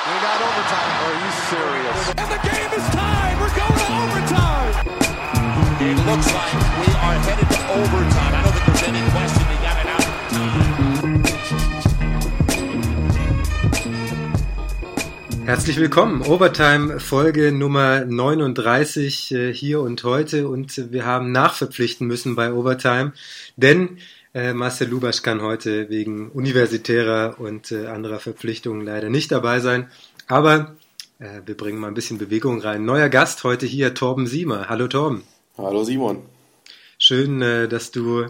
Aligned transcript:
We 0.00 0.16
got 0.16 0.40
overtime. 0.40 0.96
Are 1.04 1.12
you 1.12 1.30
serious? 1.52 2.08
And 2.16 2.28
the 2.32 2.40
game 2.48 2.72
is 2.72 2.86
tied. 2.88 3.36
We're 3.36 3.52
going 3.52 3.76
to 3.84 3.92
overtime. 4.00 4.72
It 5.78 5.96
looks 6.08 6.32
like 6.32 6.54
we 6.80 6.88
are 7.04 7.16
headed 7.20 7.48
to 7.50 7.60
overtime. 7.68 8.32
I 8.32 8.40
don't 8.42 8.54
think 8.54 8.64
there's 8.64 8.84
any 8.88 9.04
question 9.12 9.44
they 9.44 9.60
got 9.60 9.76
it 9.76 9.88
out 9.92 10.00
of 10.00 10.12
time. 10.32 10.50
Herzlich 15.44 15.76
willkommen, 15.76 16.22
Overtime 16.22 16.98
Folge 16.98 17.52
Nummer 17.52 18.06
39 18.06 19.32
äh, 19.32 19.52
hier 19.52 19.80
und 19.80 20.02
heute 20.04 20.48
und 20.48 20.92
wir 20.92 21.04
haben 21.04 21.30
nachverpflichten 21.32 22.06
müssen 22.06 22.36
bei 22.36 22.52
Overtime, 22.54 23.12
denn 23.56 23.98
äh, 24.34 24.52
Marcel 24.52 24.88
Lubasch 24.88 25.22
kann 25.22 25.42
heute 25.42 25.88
wegen 25.88 26.30
universitärer 26.30 27.36
und 27.38 27.72
äh, 27.72 27.86
anderer 27.86 28.20
Verpflichtungen 28.20 28.84
leider 28.84 29.10
nicht 29.10 29.32
dabei 29.32 29.60
sein. 29.60 29.90
Aber 30.28 30.76
äh, 31.18 31.40
wir 31.46 31.56
bringen 31.56 31.78
mal 31.78 31.88
ein 31.88 31.94
bisschen 31.94 32.18
Bewegung 32.18 32.60
rein. 32.60 32.84
Neuer 32.84 33.08
Gast 33.08 33.44
heute 33.44 33.66
hier, 33.66 33.94
Torben 33.94 34.26
Siemer. 34.26 34.68
Hallo 34.68 34.88
Torben. 34.88 35.24
Hallo 35.58 35.84
Simon. 35.84 36.22
Schön, 36.98 37.42
äh, 37.42 37.66
dass 37.66 37.90
du 37.90 38.26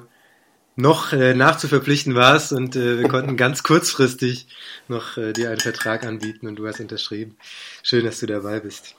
noch 0.76 1.12
äh, 1.12 1.34
nachzuverpflichten 1.34 2.14
warst 2.14 2.52
und 2.52 2.76
äh, 2.76 2.98
wir 2.98 3.08
konnten 3.08 3.36
ganz 3.36 3.62
kurzfristig 3.62 4.46
noch 4.88 5.14
dir 5.14 5.50
einen 5.50 5.60
Vertrag 5.60 6.04
anbieten 6.04 6.46
und 6.46 6.56
du 6.56 6.66
hast 6.66 6.80
unterschrieben. 6.80 7.36
Schön, 7.82 8.04
dass 8.04 8.20
du 8.20 8.26
dabei 8.26 8.60
bist. 8.60 8.94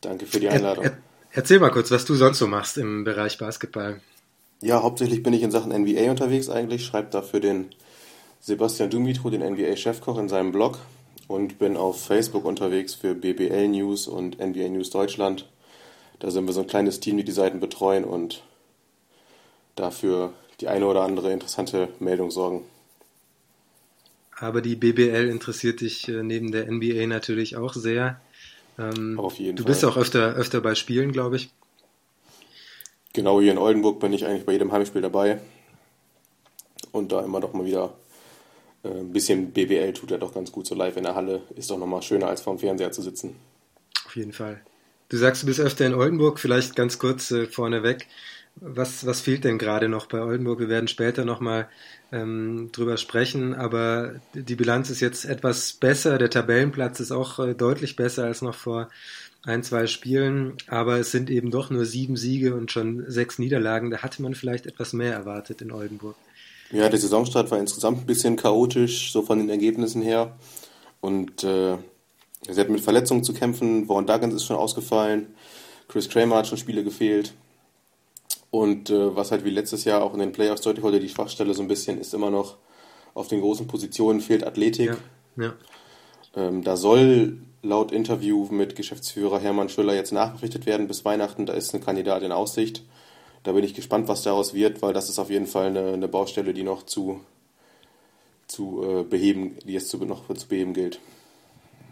Danke 0.00 0.26
für 0.26 0.40
die 0.40 0.48
Einladung. 0.48 0.84
Er, 0.84 0.90
er, 0.92 0.98
erzähl 1.32 1.60
mal 1.60 1.70
kurz, 1.70 1.90
was 1.90 2.04
du 2.04 2.14
sonst 2.14 2.38
so 2.38 2.46
machst 2.46 2.78
im 2.78 3.04
Bereich 3.04 3.38
Basketball. 3.38 4.00
Ja, 4.60 4.82
hauptsächlich 4.82 5.22
bin 5.22 5.32
ich 5.32 5.42
in 5.42 5.50
Sachen 5.50 5.72
NBA 5.72 6.10
unterwegs 6.10 6.48
eigentlich, 6.48 6.84
schreibe 6.84 7.10
da 7.10 7.22
für 7.22 7.40
den 7.40 7.66
Sebastian 8.40 8.90
Dumitru, 8.90 9.30
den 9.30 9.42
NBA-Chefkoch, 9.42 10.18
in 10.18 10.28
seinem 10.28 10.52
Blog 10.52 10.78
und 11.28 11.58
bin 11.58 11.76
auf 11.76 12.04
Facebook 12.04 12.44
unterwegs 12.44 12.94
für 12.94 13.14
BBL 13.14 13.68
News 13.68 14.08
und 14.08 14.38
NBA 14.40 14.68
News 14.68 14.90
Deutschland. 14.90 15.48
Da 16.18 16.30
sind 16.30 16.46
wir 16.46 16.52
so 16.52 16.60
ein 16.60 16.66
kleines 16.66 16.98
Team, 16.98 17.16
die 17.16 17.24
die 17.24 17.32
Seiten 17.32 17.60
betreuen 17.60 18.04
und 18.04 18.42
dafür 19.76 20.32
die 20.60 20.68
eine 20.68 20.86
oder 20.86 21.02
andere 21.02 21.32
interessante 21.32 21.88
Meldung 22.00 22.30
sorgen. 22.32 22.64
Aber 24.36 24.60
die 24.60 24.76
BBL 24.76 25.28
interessiert 25.28 25.80
dich 25.80 26.08
äh, 26.08 26.22
neben 26.22 26.52
der 26.52 26.70
NBA 26.70 27.06
natürlich 27.06 27.56
auch 27.56 27.74
sehr. 27.74 28.20
Ähm, 28.78 29.18
Auf 29.18 29.38
jeden 29.38 29.56
du 29.56 29.62
Fall. 29.64 29.72
bist 29.72 29.84
auch 29.84 29.96
öfter, 29.96 30.34
öfter 30.34 30.60
bei 30.60 30.74
Spielen, 30.74 31.12
glaube 31.12 31.36
ich. 31.36 31.50
Genau, 33.12 33.40
hier 33.40 33.52
in 33.52 33.58
Oldenburg 33.58 34.00
bin 34.00 34.12
ich 34.12 34.26
eigentlich 34.26 34.44
bei 34.44 34.52
jedem 34.52 34.72
Heimspiel 34.72 35.02
dabei. 35.02 35.40
Und 36.92 37.12
da 37.12 37.24
immer 37.24 37.40
doch 37.40 37.52
mal 37.52 37.64
wieder 37.64 37.94
äh, 38.82 38.88
ein 38.88 39.12
bisschen 39.12 39.52
BBL 39.52 39.92
tut 39.92 40.10
er 40.10 40.18
doch 40.18 40.34
ganz 40.34 40.52
gut. 40.52 40.66
So 40.66 40.74
live 40.74 40.96
in 40.96 41.04
der 41.04 41.14
Halle 41.14 41.42
ist 41.56 41.70
doch 41.70 41.78
nochmal 41.78 42.02
schöner, 42.02 42.28
als 42.28 42.40
vorm 42.40 42.58
Fernseher 42.58 42.92
zu 42.92 43.02
sitzen. 43.02 43.36
Auf 44.06 44.16
jeden 44.16 44.32
Fall. 44.32 44.60
Du 45.08 45.16
sagst, 45.16 45.42
du 45.42 45.46
bist 45.46 45.60
öfter 45.60 45.86
in 45.86 45.94
Oldenburg, 45.94 46.38
vielleicht 46.38 46.76
ganz 46.76 46.98
kurz 46.98 47.30
äh, 47.30 47.46
vorneweg. 47.46 48.06
Was, 48.60 49.06
was 49.06 49.20
fehlt 49.20 49.44
denn 49.44 49.58
gerade 49.58 49.88
noch 49.88 50.06
bei 50.06 50.20
Oldenburg? 50.20 50.58
Wir 50.58 50.68
werden 50.68 50.88
später 50.88 51.24
nochmal 51.24 51.68
ähm, 52.10 52.70
drüber 52.72 52.96
sprechen, 52.96 53.54
aber 53.54 54.16
die 54.34 54.56
Bilanz 54.56 54.90
ist 54.90 55.00
jetzt 55.00 55.24
etwas 55.24 55.74
besser. 55.74 56.18
Der 56.18 56.30
Tabellenplatz 56.30 57.00
ist 57.00 57.12
auch 57.12 57.38
äh, 57.38 57.54
deutlich 57.54 57.96
besser 57.96 58.24
als 58.24 58.42
noch 58.42 58.54
vor 58.54 58.88
ein, 59.44 59.62
zwei 59.62 59.86
Spielen, 59.86 60.54
aber 60.66 60.98
es 60.98 61.10
sind 61.10 61.30
eben 61.30 61.50
doch 61.50 61.70
nur 61.70 61.84
sieben 61.84 62.16
Siege 62.16 62.54
und 62.54 62.70
schon 62.72 63.04
sechs 63.08 63.38
Niederlagen. 63.38 63.90
Da 63.90 63.98
hatte 63.98 64.22
man 64.22 64.34
vielleicht 64.34 64.66
etwas 64.66 64.92
mehr 64.92 65.12
erwartet 65.12 65.62
in 65.62 65.72
Oldenburg. 65.72 66.16
Ja, 66.70 66.88
der 66.88 66.98
Saisonstart 66.98 67.50
war 67.50 67.58
insgesamt 67.58 68.00
ein 68.00 68.06
bisschen 68.06 68.36
chaotisch, 68.36 69.12
so 69.12 69.22
von 69.22 69.38
den 69.38 69.48
Ergebnissen 69.48 70.02
her. 70.02 70.36
Und 71.00 71.44
äh, 71.44 71.76
sie 72.48 72.60
hatten 72.60 72.72
mit 72.72 72.82
Verletzungen 72.82 73.24
zu 73.24 73.32
kämpfen. 73.32 73.88
Warren 73.88 74.06
Duggins 74.06 74.34
ist 74.34 74.44
schon 74.44 74.56
ausgefallen. 74.56 75.28
Chris 75.88 76.08
Kramer 76.08 76.36
hat 76.36 76.46
schon 76.46 76.58
Spiele 76.58 76.84
gefehlt. 76.84 77.32
Und 78.50 78.90
äh, 78.90 79.16
was 79.16 79.30
halt 79.30 79.44
wie 79.44 79.50
letztes 79.50 79.84
Jahr 79.84 80.02
auch 80.02 80.12
in 80.14 80.20
den 80.20 80.32
Playoffs 80.32 80.62
deutlich 80.62 80.82
wurde, 80.82 81.00
die 81.00 81.08
Schwachstelle 81.08 81.54
so 81.54 81.62
ein 81.62 81.68
bisschen, 81.68 81.98
ist 81.98 82.14
immer 82.14 82.30
noch 82.30 82.56
auf 83.14 83.28
den 83.28 83.40
großen 83.40 83.66
Positionen 83.66 84.20
fehlt 84.20 84.44
Athletik. 84.44 84.96
Ja, 85.36 85.44
ja. 85.44 85.54
Ähm, 86.38 86.62
da 86.62 86.76
soll 86.76 87.38
laut 87.62 87.90
Interview 87.90 88.46
mit 88.50 88.76
Geschäftsführer 88.76 89.40
Hermann 89.40 89.68
Schüller 89.68 89.94
jetzt 89.94 90.12
nachberichtet 90.12 90.66
werden 90.66 90.86
bis 90.86 91.04
Weihnachten. 91.04 91.46
Da 91.46 91.52
ist 91.52 91.74
ein 91.74 91.84
Kandidat 91.84 92.22
in 92.22 92.32
Aussicht. 92.32 92.84
Da 93.42 93.52
bin 93.52 93.64
ich 93.64 93.74
gespannt, 93.74 94.08
was 94.08 94.22
daraus 94.22 94.54
wird, 94.54 94.80
weil 94.80 94.92
das 94.92 95.08
ist 95.08 95.18
auf 95.18 95.30
jeden 95.30 95.46
Fall 95.46 95.66
eine, 95.66 95.92
eine 95.92 96.08
Baustelle, 96.08 96.54
die 96.54 96.62
noch 96.62 96.84
zu, 96.84 97.20
zu 98.46 98.84
äh, 98.84 99.02
beheben, 99.02 99.56
die 99.64 99.72
jetzt 99.72 99.88
zu, 99.88 99.98
noch 100.04 100.32
zu 100.32 100.48
beheben 100.48 100.74
gilt. 100.74 101.00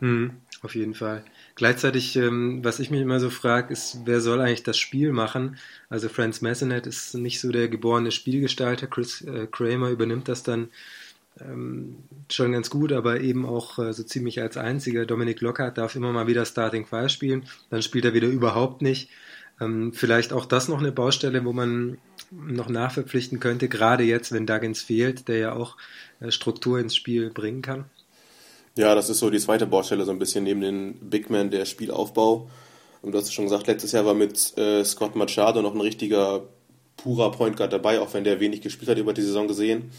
Hm, 0.00 0.32
auf 0.62 0.74
jeden 0.74 0.94
Fall. 0.94 1.24
Gleichzeitig, 1.54 2.16
ähm, 2.16 2.62
was 2.62 2.78
ich 2.78 2.90
mich 2.90 3.00
immer 3.00 3.18
so 3.18 3.30
frage, 3.30 3.72
ist, 3.72 4.00
wer 4.04 4.20
soll 4.20 4.40
eigentlich 4.40 4.62
das 4.62 4.76
Spiel 4.76 5.12
machen? 5.12 5.56
Also 5.88 6.08
Franz 6.08 6.42
Massenet 6.42 6.86
ist 6.86 7.14
nicht 7.14 7.40
so 7.40 7.50
der 7.50 7.68
geborene 7.68 8.10
Spielgestalter. 8.10 8.86
Chris 8.86 9.22
äh, 9.22 9.46
Kramer 9.50 9.88
übernimmt 9.88 10.28
das 10.28 10.42
dann 10.42 10.68
ähm, 11.40 11.96
schon 12.30 12.52
ganz 12.52 12.70
gut, 12.70 12.92
aber 12.92 13.20
eben 13.20 13.46
auch 13.46 13.78
äh, 13.78 13.92
so 13.92 14.02
ziemlich 14.02 14.40
als 14.40 14.56
einziger. 14.56 15.06
Dominik 15.06 15.40
Lockhart 15.40 15.78
darf 15.78 15.94
immer 15.94 16.12
mal 16.12 16.26
wieder 16.26 16.44
Starting 16.44 16.86
Five 16.86 17.10
spielen, 17.10 17.44
dann 17.70 17.82
spielt 17.82 18.04
er 18.04 18.14
wieder 18.14 18.28
überhaupt 18.28 18.82
nicht. 18.82 19.10
Ähm, 19.60 19.92
vielleicht 19.92 20.32
auch 20.32 20.46
das 20.46 20.68
noch 20.68 20.78
eine 20.78 20.92
Baustelle, 20.92 21.44
wo 21.44 21.52
man 21.52 21.98
noch 22.30 22.68
nachverpflichten 22.68 23.40
könnte, 23.40 23.68
gerade 23.68 24.04
jetzt, 24.04 24.32
wenn 24.32 24.46
Duggins 24.46 24.82
fehlt, 24.82 25.28
der 25.28 25.38
ja 25.38 25.52
auch 25.54 25.76
äh, 26.20 26.30
Struktur 26.30 26.78
ins 26.78 26.94
Spiel 26.94 27.30
bringen 27.30 27.62
kann. 27.62 27.84
Ja, 28.76 28.94
das 28.94 29.08
ist 29.08 29.20
so 29.20 29.30
die 29.30 29.38
zweite 29.38 29.66
Baustelle, 29.66 30.04
so 30.04 30.10
ein 30.10 30.18
bisschen 30.18 30.44
neben 30.44 30.60
den 30.60 30.94
Big 31.00 31.30
Man 31.30 31.50
der 31.50 31.64
Spielaufbau. 31.64 32.50
Und 33.00 33.12
du 33.12 33.18
hast 33.18 33.32
schon 33.32 33.44
gesagt, 33.44 33.66
letztes 33.68 33.92
Jahr 33.92 34.04
war 34.04 34.14
mit 34.14 34.56
äh, 34.58 34.84
Scott 34.84 35.16
Machado 35.16 35.62
noch 35.62 35.74
ein 35.74 35.80
richtiger 35.80 36.42
purer 36.96 37.30
Point 37.30 37.56
Guard 37.56 37.72
dabei, 37.72 38.00
auch 38.00 38.12
wenn 38.12 38.24
der 38.24 38.40
wenig 38.40 38.60
gespielt 38.60 38.90
hat 38.90 38.98
über 38.98 39.14
die 39.14 39.22
Saison 39.22 39.48
gesehen. 39.48 39.90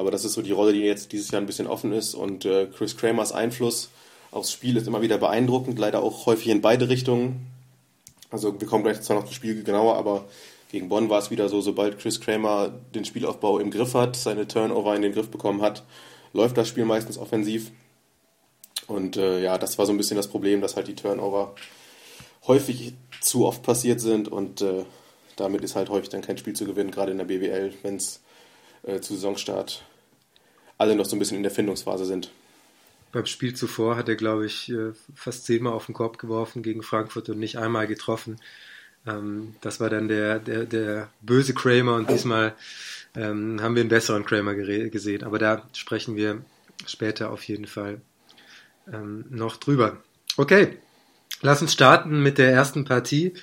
Aber 0.00 0.10
das 0.10 0.24
ist 0.24 0.32
so 0.32 0.40
die 0.40 0.50
Rolle, 0.50 0.72
die 0.72 0.80
jetzt 0.80 1.12
dieses 1.12 1.30
Jahr 1.30 1.42
ein 1.42 1.46
bisschen 1.46 1.66
offen 1.66 1.92
ist. 1.92 2.14
Und 2.14 2.46
äh, 2.46 2.68
Chris 2.74 2.96
Kramers 2.96 3.32
Einfluss 3.32 3.90
aufs 4.30 4.50
Spiel 4.50 4.78
ist 4.78 4.86
immer 4.86 5.02
wieder 5.02 5.18
beeindruckend, 5.18 5.78
leider 5.78 6.02
auch 6.02 6.24
häufig 6.24 6.48
in 6.48 6.62
beide 6.62 6.88
Richtungen. 6.88 7.46
Also 8.30 8.58
wir 8.58 8.66
kommen 8.66 8.82
gleich 8.82 9.02
zwar 9.02 9.16
noch 9.16 9.26
zum 9.26 9.34
Spiel 9.34 9.62
genauer, 9.62 9.96
aber 9.96 10.24
gegen 10.70 10.88
Bonn 10.88 11.10
war 11.10 11.18
es 11.18 11.30
wieder 11.30 11.50
so, 11.50 11.60
sobald 11.60 11.98
Chris 11.98 12.18
Kramer 12.18 12.72
den 12.94 13.04
Spielaufbau 13.04 13.58
im 13.58 13.70
Griff 13.70 13.92
hat, 13.92 14.16
seine 14.16 14.48
Turnover 14.48 14.96
in 14.96 15.02
den 15.02 15.12
Griff 15.12 15.28
bekommen 15.28 15.60
hat, 15.60 15.82
läuft 16.32 16.56
das 16.56 16.66
Spiel 16.66 16.86
meistens 16.86 17.18
offensiv. 17.18 17.70
Und 18.86 19.18
äh, 19.18 19.42
ja, 19.42 19.58
das 19.58 19.76
war 19.76 19.84
so 19.84 19.92
ein 19.92 19.98
bisschen 19.98 20.16
das 20.16 20.28
Problem, 20.28 20.62
dass 20.62 20.76
halt 20.76 20.88
die 20.88 20.94
Turnover 20.94 21.54
häufig 22.46 22.94
zu 23.20 23.44
oft 23.44 23.62
passiert 23.62 24.00
sind 24.00 24.28
und 24.28 24.62
äh, 24.62 24.84
damit 25.36 25.62
ist 25.62 25.76
halt 25.76 25.90
häufig 25.90 26.08
dann 26.08 26.22
kein 26.22 26.38
Spiel 26.38 26.54
zu 26.54 26.64
gewinnen, 26.64 26.90
gerade 26.90 27.12
in 27.12 27.18
der 27.18 27.26
BWL, 27.26 27.74
wenn 27.82 27.96
es 27.96 28.20
äh, 28.82 29.00
zu 29.00 29.12
Saisonstart 29.12 29.82
alle 30.80 30.96
noch 30.96 31.04
so 31.04 31.14
ein 31.14 31.18
bisschen 31.18 31.36
in 31.36 31.42
der 31.42 31.52
Findungsphase 31.52 32.06
sind. 32.06 32.30
Beim 33.12 33.26
Spiel 33.26 33.54
zuvor 33.54 33.96
hat 33.96 34.08
er, 34.08 34.16
glaube 34.16 34.46
ich, 34.46 34.70
äh, 34.70 34.92
fast 35.14 35.44
zehnmal 35.44 35.74
auf 35.74 35.86
den 35.86 35.94
Korb 35.94 36.18
geworfen 36.18 36.62
gegen 36.62 36.82
Frankfurt 36.82 37.28
und 37.28 37.38
nicht 37.38 37.58
einmal 37.58 37.86
getroffen. 37.86 38.40
Ähm, 39.06 39.54
das 39.60 39.78
war 39.80 39.90
dann 39.90 40.08
der, 40.08 40.38
der, 40.38 40.64
der 40.64 41.10
böse 41.20 41.52
Kramer 41.52 41.96
und 41.96 42.08
diesmal 42.08 42.54
ähm, 43.14 43.60
haben 43.60 43.74
wir 43.74 43.80
einen 43.80 43.90
besseren 43.90 44.24
Kramer 44.24 44.54
gesehen. 44.54 45.22
Aber 45.22 45.38
da 45.38 45.68
sprechen 45.74 46.16
wir 46.16 46.40
später 46.86 47.30
auf 47.30 47.42
jeden 47.44 47.66
Fall 47.66 48.00
ähm, 48.90 49.26
noch 49.28 49.58
drüber. 49.58 49.98
Okay, 50.38 50.78
lass 51.42 51.60
uns 51.60 51.74
starten 51.74 52.22
mit 52.22 52.38
der 52.38 52.52
ersten 52.52 52.84
Partie. 52.84 53.34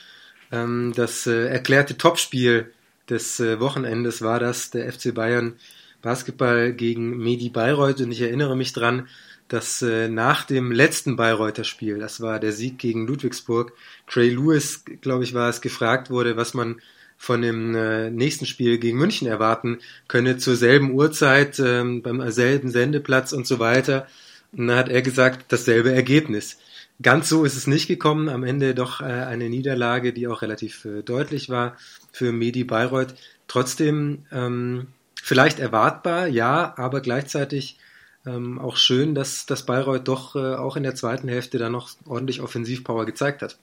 Das 0.50 1.28
äh, 1.28 1.48
erklärte 1.50 1.98
Topspiel 1.98 2.72
des 3.10 3.42
äh, 3.42 3.60
Wochenendes 3.60 4.22
war 4.22 4.40
das 4.40 4.72
der 4.72 4.92
FC 4.92 5.14
Bayern 5.14 5.58
Basketball 6.02 6.74
gegen 6.74 7.18
Medi 7.18 7.50
Bayreuth 7.50 8.02
und 8.02 8.12
ich 8.12 8.22
erinnere 8.22 8.56
mich 8.56 8.74
dran, 8.74 9.08
dass 9.48 9.82
äh, 9.82 10.10
nach 10.10 10.44
dem 10.44 10.72
letzten 10.72 11.16
Bayreuther 11.16 11.64
Spiel, 11.64 12.00
das 12.00 12.22
war 12.22 12.40
der 12.40 12.52
Sieg 12.52 12.78
gegen 12.78 13.08
Ludwigsburg, 13.08 13.74
Trey 14.08 14.30
Lewis, 14.30 14.84
glaube 15.02 15.24
ich, 15.24 15.34
war 15.34 15.50
es, 15.50 15.62
gefragt 15.62 16.10
wurde, 16.10 16.36
was 16.36 16.54
man 16.54 16.82
von 17.18 17.42
dem 17.42 17.74
äh, 17.76 18.12
nächsten 18.12 18.46
Spiel 18.46 18.78
gegen 18.78 18.98
München 18.98 19.28
erwarten 19.28 19.80
könne, 20.08 20.38
zur 20.38 20.56
selben 20.56 20.92
Uhrzeit, 20.92 21.60
ähm, 21.60 22.02
beim 22.04 22.30
selben 22.32 22.70
Sendeplatz 22.70 23.34
und 23.34 23.48
so 23.48 23.60
weiter. 23.60 24.08
Und 24.52 24.68
dann 24.68 24.78
hat 24.78 24.90
er 24.90 25.02
gesagt, 25.02 25.52
dasselbe 25.52 25.92
Ergebnis. 25.92 26.58
Ganz 27.02 27.30
so 27.30 27.44
ist 27.44 27.56
es 27.56 27.68
nicht 27.68 27.88
gekommen. 27.88 28.30
Am 28.30 28.44
Ende 28.44 28.76
doch 28.76 29.02
äh, 29.02 29.06
eine 29.06 29.50
Niederlage, 29.50 30.14
die 30.14 30.28
auch 30.28 30.42
relativ 30.42 30.86
äh, 30.86 31.02
deutlich 31.04 31.50
war 31.50 31.78
für 32.12 32.32
Medi 32.32 32.64
Bayreuth. 32.64 33.16
Trotzdem 33.48 34.26
ähm, 34.32 34.88
vielleicht 35.28 35.60
erwartbar, 35.60 36.28
ja, 36.28 36.74
aber 36.78 37.02
gleichzeitig 37.02 37.78
ähm, 38.26 38.60
auch 38.60 38.78
schön, 38.78 39.14
dass, 39.14 39.46
dass 39.46 39.66
Bayreuth 39.66 40.08
doch 40.08 40.38
äh, 40.38 40.56
auch 40.56 40.78
in 40.78 40.84
der 40.84 40.96
zweiten 40.96 41.28
Hälfte 41.28 41.58
dann 41.58 41.74
noch 41.74 41.90
ordentlich 42.08 42.40
Offensivpower 42.40 43.06
gezeigt 43.06 43.42
hat. 43.42 43.58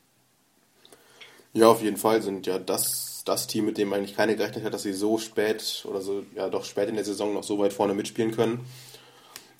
Ja, 1.54 1.68
auf 1.68 1.80
jeden 1.80 1.96
Fall 1.96 2.20
sind 2.20 2.46
ja 2.46 2.58
das, 2.58 3.22
das 3.24 3.46
Team, 3.46 3.64
mit 3.64 3.78
dem 3.78 3.94
eigentlich 3.94 4.14
keiner 4.14 4.34
gerechnet 4.34 4.62
hat, 4.62 4.74
dass 4.74 4.82
sie 4.82 4.92
so 4.92 5.16
spät 5.16 5.86
oder 5.88 6.02
so, 6.02 6.26
ja 6.34 6.50
doch 6.50 6.66
spät 6.66 6.90
in 6.90 6.96
der 6.96 7.04
Saison 7.04 7.32
noch 7.32 7.44
so 7.44 7.58
weit 7.58 7.72
vorne 7.72 7.94
mitspielen 7.94 8.32
können. 8.32 8.60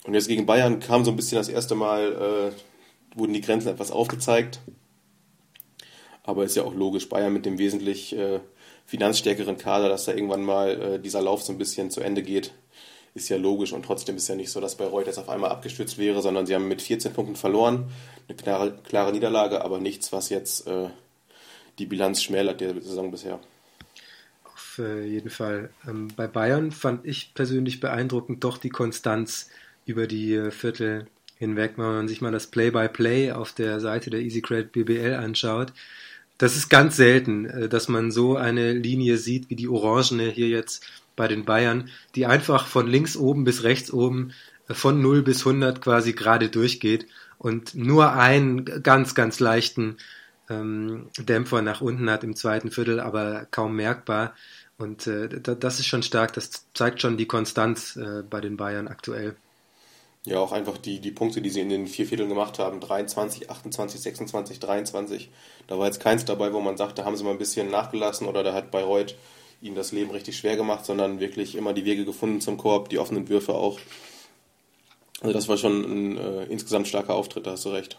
Und 0.04 0.12
jetzt 0.12 0.28
gegen 0.28 0.44
Bayern 0.44 0.80
kam 0.80 1.06
so 1.06 1.10
ein 1.10 1.16
bisschen 1.16 1.38
das 1.38 1.48
erste 1.48 1.74
Mal 1.74 2.52
äh, 2.52 3.18
wurden 3.18 3.32
die 3.32 3.40
Grenzen 3.40 3.68
etwas 3.68 3.90
aufgezeigt. 3.90 4.60
Aber 6.22 6.44
ist 6.44 6.56
ja 6.56 6.64
auch 6.64 6.74
logisch, 6.74 7.08
Bayern 7.08 7.32
mit 7.32 7.46
dem 7.46 7.56
wesentlich 7.56 8.14
äh, 8.14 8.40
finanzstärkeren 8.86 9.56
Kader, 9.56 9.88
dass 9.88 10.04
da 10.04 10.12
irgendwann 10.12 10.42
mal 10.42 10.80
äh, 10.80 10.98
dieser 11.00 11.22
Lauf 11.22 11.42
so 11.42 11.52
ein 11.52 11.58
bisschen 11.58 11.90
zu 11.90 12.00
Ende 12.00 12.22
geht, 12.22 12.52
ist 13.14 13.28
ja 13.28 13.36
logisch. 13.36 13.72
Und 13.72 13.84
trotzdem 13.84 14.16
ist 14.16 14.28
ja 14.28 14.34
nicht 14.34 14.50
so, 14.50 14.60
dass 14.60 14.76
Bayreuth 14.76 15.06
jetzt 15.06 15.18
auf 15.18 15.28
einmal 15.28 15.50
abgestürzt 15.50 15.98
wäre, 15.98 16.20
sondern 16.20 16.46
sie 16.46 16.54
haben 16.54 16.68
mit 16.68 16.82
14 16.82 17.12
Punkten 17.12 17.36
verloren. 17.36 17.90
Eine 18.28 18.36
klare, 18.36 18.78
klare 18.84 19.12
Niederlage, 19.12 19.64
aber 19.64 19.78
nichts, 19.78 20.12
was 20.12 20.28
jetzt 20.28 20.66
äh, 20.66 20.88
die 21.78 21.86
Bilanz 21.86 22.22
schmälert 22.22 22.60
der 22.60 22.74
Saison 22.80 23.10
bisher. 23.10 23.40
Auf 24.44 24.78
äh, 24.78 25.04
jeden 25.04 25.30
Fall. 25.30 25.70
Ähm, 25.86 26.08
bei 26.16 26.26
Bayern 26.26 26.72
fand 26.72 27.06
ich 27.06 27.34
persönlich 27.34 27.80
beeindruckend 27.80 28.42
doch 28.44 28.58
die 28.58 28.70
Konstanz 28.70 29.50
über 29.86 30.06
die 30.06 30.34
äh, 30.34 30.50
Viertel 30.50 31.06
hinweg, 31.38 31.74
wenn 31.76 31.84
man 31.84 32.08
sich 32.08 32.20
mal 32.20 32.32
das 32.32 32.46
Play-by-Play 32.48 33.30
-play 33.30 33.34
auf 33.34 33.52
der 33.52 33.80
Seite 33.80 34.10
der 34.10 34.20
EasyCredit 34.20 34.72
BBL 34.72 35.14
anschaut. 35.14 35.72
Das 36.38 36.56
ist 36.56 36.68
ganz 36.68 36.96
selten, 36.96 37.46
äh, 37.46 37.68
dass 37.68 37.88
man 37.88 38.10
so 38.10 38.36
eine 38.36 38.72
Linie 38.72 39.18
sieht 39.18 39.50
wie 39.50 39.56
die 39.56 39.68
orangene 39.68 40.28
hier 40.30 40.48
jetzt 40.48 40.84
bei 41.16 41.28
den 41.28 41.44
Bayern, 41.44 41.90
die 42.14 42.26
einfach 42.26 42.66
von 42.66 42.88
links 42.88 43.16
oben 43.16 43.44
bis 43.44 43.62
rechts 43.62 43.92
oben 43.92 44.32
äh, 44.68 44.74
von 44.74 45.00
0 45.00 45.22
bis 45.22 45.46
100 45.46 45.80
quasi 45.80 46.12
gerade 46.12 46.48
durchgeht 46.48 47.06
und 47.38 47.74
nur 47.74 48.12
einen 48.12 48.82
ganz, 48.82 49.14
ganz 49.14 49.40
leichten 49.40 49.96
ähm, 50.48 51.08
Dämpfer 51.18 51.62
nach 51.62 51.80
unten 51.80 52.10
hat 52.10 52.24
im 52.24 52.36
zweiten 52.36 52.70
Viertel, 52.70 53.00
aber 53.00 53.46
kaum 53.50 53.76
merkbar. 53.76 54.34
Und 54.76 55.06
äh, 55.06 55.28
das 55.28 55.78
ist 55.78 55.86
schon 55.86 56.02
stark, 56.02 56.32
das 56.32 56.66
zeigt 56.74 57.00
schon 57.00 57.16
die 57.16 57.26
Konstanz 57.26 57.96
äh, 57.96 58.22
bei 58.28 58.40
den 58.40 58.56
Bayern 58.56 58.88
aktuell. 58.88 59.36
Ja, 60.26 60.38
auch 60.38 60.52
einfach 60.52 60.78
die, 60.78 61.00
die 61.00 61.10
Punkte, 61.10 61.42
die 61.42 61.50
sie 61.50 61.60
in 61.60 61.68
den 61.68 61.86
vier 61.86 62.06
Vierteln 62.06 62.30
gemacht 62.30 62.58
haben, 62.58 62.80
23, 62.80 63.50
28, 63.50 64.00
26, 64.00 64.58
23. 64.58 65.30
Da 65.66 65.78
war 65.78 65.86
jetzt 65.86 66.00
keins 66.00 66.24
dabei, 66.24 66.52
wo 66.54 66.60
man 66.60 66.78
sagt, 66.78 66.98
da 66.98 67.04
haben 67.04 67.16
sie 67.16 67.24
mal 67.24 67.32
ein 67.32 67.38
bisschen 67.38 67.70
nachgelassen 67.70 68.26
oder 68.26 68.42
da 68.42 68.54
hat 68.54 68.70
Bayreuth 68.70 69.16
ihnen 69.60 69.76
das 69.76 69.92
Leben 69.92 70.10
richtig 70.10 70.36
schwer 70.38 70.56
gemacht, 70.56 70.86
sondern 70.86 71.20
wirklich 71.20 71.54
immer 71.56 71.74
die 71.74 71.84
Wege 71.84 72.06
gefunden 72.06 72.40
zum 72.40 72.56
Korb, 72.56 72.88
die 72.88 72.98
offenen 72.98 73.28
Würfe 73.28 73.54
auch. 73.54 73.78
Also 75.20 75.32
das 75.32 75.48
war 75.48 75.58
schon 75.58 75.82
ein 75.82 76.18
äh, 76.18 76.44
insgesamt 76.44 76.88
starker 76.88 77.14
Auftritt, 77.14 77.46
da 77.46 77.52
hast 77.52 77.64
du 77.64 77.70
recht. 77.70 77.98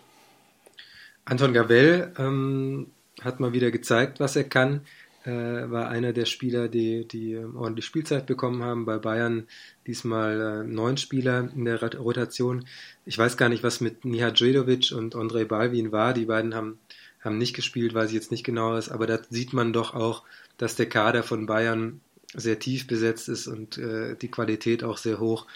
Anton 1.25 1.54
Gavell 1.54 2.12
ähm, 2.18 2.92
hat 3.22 3.39
mal 3.39 3.54
wieder 3.54 3.72
gezeigt, 3.72 4.19
was 4.19 4.36
er 4.36 4.44
kann. 4.44 4.81
Äh, 5.25 5.72
war 5.72 5.89
einer 5.89 6.13
der 6.13 6.25
Spieler, 6.25 6.68
die, 6.68 7.07
die 7.07 7.33
ähm, 7.33 7.56
ordentlich 7.56 7.86
Spielzeit 7.86 8.27
bekommen 8.27 8.62
haben. 8.62 8.86
Bei 8.86 9.00
Bayern 9.00 9.48
diesmal 9.88 10.39
äh, 10.39 10.68
neun 10.68 10.98
Spieler 10.98 11.50
in 11.56 11.66
der 11.66 11.81
Rotation. 11.98 12.66
Ich 13.06 13.18
weiß 13.18 13.36
gar 13.36 13.50
nicht, 13.50 13.63
was 13.63 13.81
mit 13.81 14.06
Nihat 14.06 14.39
Djedovic 14.39 14.92
und 14.92 15.16
Andrei 15.16 15.45
Balvin 15.45 15.92
war. 15.92 16.13
Die 16.13 16.25
beiden 16.25 16.54
haben, 16.54 16.77
haben 17.22 17.39
nicht 17.39 17.56
gespielt, 17.56 17.95
weiß 17.95 18.10
ich 18.10 18.16
jetzt 18.16 18.31
nicht 18.31 18.44
genau 18.44 18.77
ist. 18.77 18.89
Aber 18.89 19.07
da 19.07 19.19
sieht 19.30 19.51
man 19.51 19.74
doch 19.74 19.95
auch, 19.95 20.24
dass 20.57 20.75
der 20.75 20.89
Kader 20.89 21.24
von 21.24 21.48
Bayern 21.48 22.01
sehr 22.36 22.60
tief 22.60 22.86
besetzt 22.86 23.27
ist 23.27 23.48
und 23.48 23.80
äh, 23.80 24.16
die 24.16 24.30
Qualität 24.30 24.83
auch 24.83 24.98
sehr 24.98 25.19
hoch. 25.19 25.48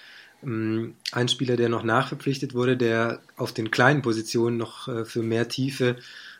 Ähm, 0.41 0.95
ein 1.11 1.27
Spieler, 1.27 1.57
der 1.57 1.69
noch 1.69 1.83
nachverpflichtet 1.83 2.55
wurde, 2.55 2.75
der 2.75 3.21
auf 3.37 3.53
den 3.53 3.69
kleinen 3.69 4.01
Positionen 4.01 4.57
noch 4.57 4.87
äh, 4.87 5.05
für 5.05 5.21
mehr 5.21 5.47
Tiefe 5.47 5.97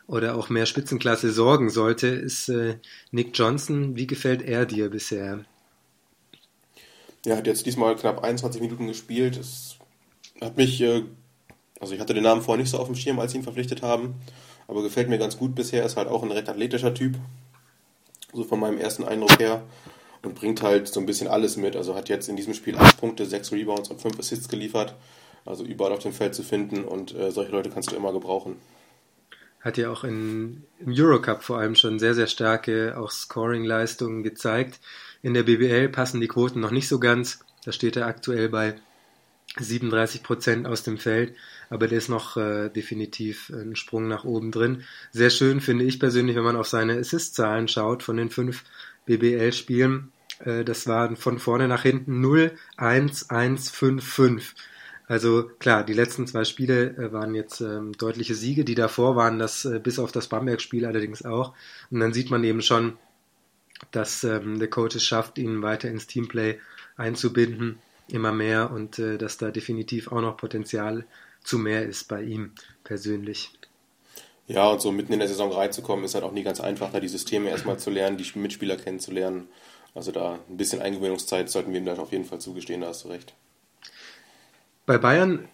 oder 0.09 0.35
auch 0.35 0.49
mehr 0.49 0.65
Spitzenklasse 0.65 1.31
sorgen 1.31 1.69
sollte, 1.69 2.07
ist 2.07 2.49
äh, 2.49 2.77
Nick 3.11 3.37
Johnson. 3.37 3.95
Wie 3.95 4.07
gefällt 4.07 4.41
er 4.41 4.65
dir 4.65 4.89
bisher? 4.89 5.45
Er 7.25 7.37
hat 7.37 7.45
jetzt 7.45 7.65
diesmal 7.65 7.95
knapp 7.95 8.23
21 8.23 8.59
Minuten 8.59 8.87
gespielt. 8.87 9.37
Es 9.37 9.77
hat 10.41 10.57
mich, 10.57 10.81
äh, 10.81 11.03
also 11.79 11.93
ich 11.93 11.99
hatte 11.99 12.15
den 12.15 12.23
Namen 12.23 12.41
vorher 12.41 12.61
nicht 12.61 12.71
so 12.71 12.79
auf 12.79 12.87
dem 12.87 12.95
Schirm, 12.95 13.19
als 13.19 13.33
sie 13.33 13.37
ihn 13.37 13.43
verpflichtet 13.43 13.83
haben, 13.83 14.15
aber 14.67 14.81
gefällt 14.81 15.09
mir 15.09 15.19
ganz 15.19 15.37
gut 15.37 15.53
bisher. 15.53 15.85
Ist 15.85 15.95
halt 15.95 16.07
auch 16.07 16.23
ein 16.23 16.31
recht 16.31 16.49
athletischer 16.49 16.95
Typ, 16.95 17.15
so 18.33 18.43
von 18.43 18.59
meinem 18.59 18.79
ersten 18.79 19.03
Eindruck 19.03 19.37
her 19.39 19.61
und 20.23 20.33
bringt 20.33 20.63
halt 20.63 20.87
so 20.87 20.99
ein 20.99 21.05
bisschen 21.05 21.27
alles 21.27 21.55
mit. 21.55 21.75
Also 21.75 21.93
hat 21.93 22.09
jetzt 22.09 22.29
in 22.29 22.35
diesem 22.35 22.55
Spiel 22.55 22.77
8 22.77 22.97
Punkte, 22.97 23.27
6 23.27 23.51
Rebounds 23.51 23.89
und 23.89 24.01
5 24.01 24.17
Assists 24.17 24.49
geliefert. 24.49 24.95
Also 25.45 25.63
überall 25.63 25.91
auf 25.93 25.99
dem 25.99 26.13
Feld 26.13 26.33
zu 26.33 26.41
finden 26.41 26.83
und 26.83 27.13
äh, 27.13 27.31
solche 27.31 27.51
Leute 27.51 27.69
kannst 27.69 27.91
du 27.91 27.95
immer 27.95 28.11
gebrauchen. 28.11 28.55
Hat 29.61 29.77
ja 29.77 29.89
auch 29.89 30.03
in, 30.03 30.63
im 30.79 30.93
Eurocup 30.93 31.43
vor 31.43 31.59
allem 31.59 31.75
schon 31.75 31.99
sehr, 31.99 32.15
sehr 32.15 32.27
starke 32.27 32.97
auch 32.97 33.11
Scoring-Leistungen 33.11 34.23
gezeigt. 34.23 34.79
In 35.21 35.33
der 35.33 35.43
BBL 35.43 35.89
passen 35.89 36.21
die 36.21 36.27
Quoten 36.27 36.59
noch 36.61 36.71
nicht 36.71 36.87
so 36.87 36.99
ganz. 36.99 37.39
Da 37.65 37.71
steht 37.71 37.97
er 37.97 38.07
aktuell 38.07 38.49
bei 38.49 38.75
37 39.57 40.23
Prozent 40.23 40.67
aus 40.67 40.83
dem 40.83 40.97
Feld, 40.97 41.33
aber 41.69 41.87
der 41.87 41.97
ist 41.97 42.09
noch 42.09 42.37
äh, 42.37 42.69
definitiv 42.69 43.49
ein 43.49 43.75
Sprung 43.75 44.07
nach 44.07 44.23
oben 44.23 44.51
drin. 44.51 44.83
Sehr 45.11 45.29
schön 45.29 45.59
finde 45.59 45.85
ich 45.85 45.99
persönlich, 45.99 46.35
wenn 46.35 46.43
man 46.43 46.55
auf 46.55 46.67
seine 46.67 46.97
Assist-Zahlen 46.97 47.67
schaut 47.67 48.03
von 48.03 48.17
den 48.17 48.29
fünf 48.29 48.63
BBL-Spielen. 49.05 50.11
Äh, 50.45 50.63
das 50.63 50.87
waren 50.87 51.15
von 51.15 51.39
vorne 51.39 51.67
nach 51.67 51.83
hinten 51.83 52.21
0, 52.21 52.51
1, 52.77 53.29
1, 53.29 53.69
5, 53.71 54.03
5. 54.03 54.55
Also 55.09 55.49
klar, 55.57 55.83
die 55.83 55.93
letzten 55.93 56.27
zwei 56.27 56.45
Spiele 56.45 56.91
äh, 56.91 57.11
waren 57.11 57.33
jetzt 57.33 57.61
ähm, 57.61 57.93
deutliche 57.93 58.35
Siege, 58.35 58.63
die 58.63 58.75
davor 58.75 59.15
waren 59.15 59.39
das 59.39 59.65
äh, 59.65 59.79
bis 59.79 59.97
auf 59.97 60.11
das 60.11 60.27
Bamberg-Spiel 60.27 60.85
allerdings 60.85 61.25
auch. 61.25 61.53
Und 61.89 61.99
dann 61.99 62.13
sieht 62.13 62.29
man 62.29 62.43
eben 62.43 62.61
schon, 62.61 62.95
dass 63.89 64.23
ähm, 64.23 64.59
der 64.59 64.69
Coach 64.69 64.95
es 64.95 65.03
schafft, 65.03 65.39
ihn 65.39 65.63
weiter 65.63 65.89
ins 65.89 66.05
Teamplay 66.05 66.59
einzubinden, 66.95 67.79
immer 68.07 68.31
mehr 68.31 68.69
und 68.71 68.99
äh, 68.99 69.17
dass 69.17 69.37
da 69.37 69.49
definitiv 69.49 70.11
auch 70.11 70.21
noch 70.21 70.37
Potenzial 70.37 71.05
zu 71.43 71.57
mehr 71.57 71.87
ist 71.87 72.07
bei 72.07 72.21
ihm 72.21 72.51
persönlich. 72.83 73.51
Ja, 74.45 74.67
und 74.67 74.79
so 74.79 74.91
mitten 74.91 75.13
in 75.13 75.19
der 75.19 75.27
Saison 75.27 75.51
reinzukommen, 75.51 76.05
ist 76.05 76.13
halt 76.13 76.23
auch 76.23 76.33
nie 76.33 76.43
ganz 76.43 76.61
einfach, 76.61 76.91
da 76.91 76.99
die 76.99 77.07
Systeme 77.07 77.49
erstmal 77.49 77.79
zu 77.79 77.89
lernen, 77.89 78.17
die 78.17 78.37
Mitspieler 78.37 78.77
kennenzulernen. 78.77 79.47
Also 79.95 80.11
da 80.11 80.37
ein 80.47 80.57
bisschen 80.57 80.83
Eingewöhnungszeit 80.83 81.49
sollten 81.49 81.71
wir 81.71 81.79
ihm 81.79 81.85
da 81.85 81.95
auf 81.95 82.11
jeden 82.11 82.25
Fall 82.25 82.39
zugestehen, 82.39 82.81
da 82.81 82.89
hast 82.89 83.05
du 83.05 83.07
recht. 83.07 83.33
Bei 84.89 84.97
Bayern, 84.97 85.47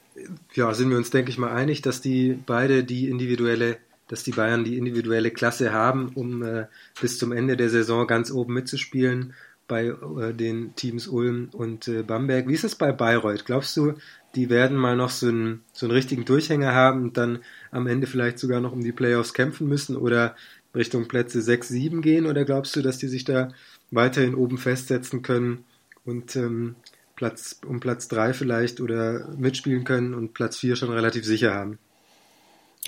ja, 0.53 0.73
sind 0.73 0.89
wir 0.91 0.95
uns, 0.95 1.09
denke 1.09 1.29
ich 1.29 1.37
mal, 1.37 1.51
einig, 1.51 1.81
dass 1.81 1.99
die 1.99 2.39
beide 2.45 2.85
die 2.85 3.09
individuelle, 3.09 3.79
dass 4.07 4.23
die 4.23 4.31
Bayern 4.31 4.63
die 4.63 4.77
individuelle 4.77 5.29
Klasse 5.29 5.73
haben, 5.73 6.13
um 6.15 6.41
äh, 6.41 6.67
bis 7.01 7.19
zum 7.19 7.33
Ende 7.33 7.57
der 7.57 7.69
Saison 7.69 8.07
ganz 8.07 8.31
oben 8.31 8.53
mitzuspielen 8.53 9.33
bei 9.67 9.87
äh, 9.87 10.33
den 10.33 10.73
Teams 10.77 11.09
Ulm 11.09 11.49
und 11.51 11.89
äh, 11.89 12.03
Bamberg. 12.03 12.47
Wie 12.47 12.53
ist 12.53 12.63
es 12.63 12.75
bei 12.75 12.93
Bayreuth? 12.93 13.43
Glaubst 13.43 13.75
du, 13.75 13.95
die 14.35 14.49
werden 14.49 14.77
mal 14.77 14.95
noch 14.95 15.09
so 15.09 15.27
einen, 15.27 15.65
so 15.73 15.85
einen 15.85 15.95
richtigen 15.95 16.23
Durchhänger 16.23 16.73
haben 16.73 17.03
und 17.03 17.17
dann 17.17 17.39
am 17.71 17.87
Ende 17.87 18.07
vielleicht 18.07 18.39
sogar 18.39 18.61
noch 18.61 18.71
um 18.71 18.85
die 18.85 18.93
Playoffs 18.93 19.33
kämpfen 19.33 19.67
müssen 19.67 19.97
oder 19.97 20.37
Richtung 20.73 21.09
Plätze 21.09 21.41
6, 21.41 21.67
7 21.67 22.01
gehen? 22.01 22.25
Oder 22.25 22.45
glaubst 22.45 22.73
du, 22.77 22.81
dass 22.81 22.99
die 22.99 23.09
sich 23.09 23.25
da 23.25 23.49
weiterhin 23.91 24.33
oben 24.33 24.57
festsetzen 24.57 25.23
können 25.23 25.65
und 26.05 26.37
ähm, 26.37 26.75
Platz, 27.15 27.59
um 27.65 27.79
Platz 27.79 28.07
3 28.07 28.33
vielleicht 28.33 28.81
oder 28.81 29.27
mitspielen 29.37 29.83
können 29.83 30.13
und 30.13 30.33
Platz 30.33 30.57
4 30.57 30.75
schon 30.75 30.91
relativ 30.91 31.25
sicher 31.25 31.53
haben? 31.53 31.79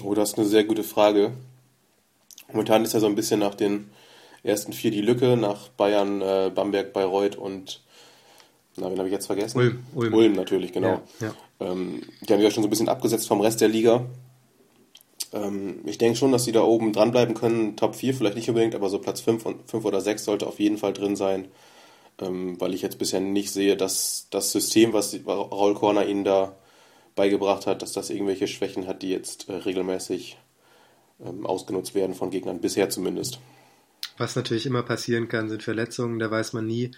Oh, 0.03 0.13
das 0.13 0.29
ist 0.29 0.38
eine 0.38 0.48
sehr 0.48 0.63
gute 0.63 0.84
Frage. 0.84 1.34
Momentan 2.50 2.84
ist 2.84 2.93
ja 2.93 3.00
so 3.00 3.07
ein 3.07 3.15
bisschen 3.15 3.39
nach 3.39 3.55
den 3.55 3.89
ersten 4.43 4.74
vier 4.74 4.91
die 4.91 5.01
Lücke, 5.01 5.36
nach 5.36 5.69
Bayern, 5.69 6.22
äh, 6.22 6.51
Bamberg, 6.53 6.93
Bayreuth 6.93 7.36
und 7.36 7.81
na, 8.77 8.91
wen 8.91 8.98
habe 8.98 9.07
ich 9.07 9.13
jetzt 9.13 9.25
vergessen? 9.25 9.57
Ulm. 9.57 9.79
Ulm, 9.96 10.13
Ulm 10.13 10.34
natürlich, 10.34 10.72
genau. 10.72 11.01
Ja, 11.19 11.27
ja. 11.27 11.34
Ähm, 11.60 12.03
die 12.22 12.31
haben 12.31 12.41
ja 12.41 12.51
schon 12.51 12.62
so 12.62 12.67
ein 12.67 12.69
bisschen 12.69 12.89
abgesetzt 12.89 13.27
vom 13.27 13.41
Rest 13.41 13.60
der 13.60 13.69
Liga. 13.69 14.05
Ähm, 15.34 15.79
ich 15.86 15.98
denke 15.98 16.17
schon, 16.17 16.31
dass 16.31 16.43
sie 16.43 16.51
da 16.51 16.62
oben 16.62 16.93
dranbleiben 16.93 17.34
können. 17.34 17.75
Top 17.75 17.96
4 17.96 18.13
vielleicht 18.13 18.36
nicht 18.36 18.50
unbedingt, 18.50 18.75
aber 18.75 18.89
so 18.89 19.00
Platz 19.00 19.22
5, 19.22 19.46
und, 19.46 19.69
5 19.69 19.84
oder 19.84 20.00
6 20.00 20.24
sollte 20.24 20.46
auf 20.46 20.60
jeden 20.60 20.77
Fall 20.77 20.93
drin 20.93 21.15
sein. 21.15 21.48
Ähm, 22.19 22.59
weil 22.59 22.74
ich 22.74 22.81
jetzt 22.81 22.97
bisher 22.97 23.19
nicht 23.19 23.51
sehe, 23.51 23.77
dass 23.77 24.27
das 24.31 24.51
System, 24.51 24.93
was 24.93 25.15
Raul 25.25 25.75
Korner 25.75 26.05
ihnen 26.07 26.24
da 26.24 26.55
beigebracht 27.15 27.67
hat, 27.67 27.81
dass 27.81 27.91
das 27.91 28.09
irgendwelche 28.09 28.47
Schwächen 28.47 28.88
hat, 28.88 29.01
die 29.01 29.09
jetzt 29.09 29.50
äh, 29.50 29.53
regelmäßig 29.53 30.38
ähm, 31.24 31.45
ausgenutzt 31.45 31.95
werden 31.95 32.15
von 32.15 32.31
Gegnern, 32.31 32.62
bisher 32.62 32.89
zumindest. 32.89 33.39
Was 34.17 34.36
natürlich 34.36 34.65
immer 34.65 34.83
passieren 34.83 35.27
kann, 35.27 35.50
sind 35.50 35.63
Verletzungen. 35.63 36.19
Da 36.19 36.31
weiß 36.31 36.53
man 36.53 36.65
nie, 36.65 36.91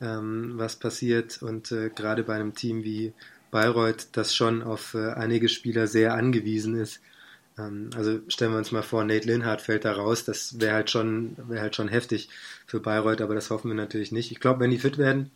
ähm, 0.00 0.54
was 0.56 0.76
passiert. 0.76 1.42
Und 1.42 1.70
äh, 1.70 1.90
gerade 1.90 2.24
bei 2.24 2.34
einem 2.34 2.54
Team 2.54 2.84
wie 2.84 3.12
Bayreuth, 3.50 4.08
das 4.12 4.34
schon 4.34 4.62
auf 4.62 4.94
äh, 4.94 5.12
einige 5.12 5.48
Spieler 5.48 5.86
sehr 5.86 6.14
angewiesen 6.14 6.76
ist. 6.76 7.00
Ähm, 7.58 7.90
also 7.96 8.18
stellen 8.28 8.52
wir 8.52 8.58
uns 8.58 8.72
mal 8.72 8.82
vor, 8.82 9.04
Nate 9.04 9.28
Linhardt 9.28 9.60
fällt 9.60 9.84
da 9.84 9.92
raus. 9.92 10.24
Das 10.24 10.60
wäre 10.60 10.74
halt 10.74 10.90
schon, 10.90 11.36
wäre 11.48 11.62
halt 11.62 11.76
schon 11.76 11.88
heftig 11.88 12.28
für 12.66 12.80
Bayreuth, 12.80 13.20
aber 13.20 13.34
das 13.34 13.50
hoffen 13.50 13.68
wir 13.68 13.74
natürlich 13.74 14.12
nicht. 14.12 14.30
Ich 14.30 14.40
glaube, 14.40 14.60
wenn 14.60 14.70
die 14.70 14.78
fit 14.78 14.98
werden, 14.98 15.30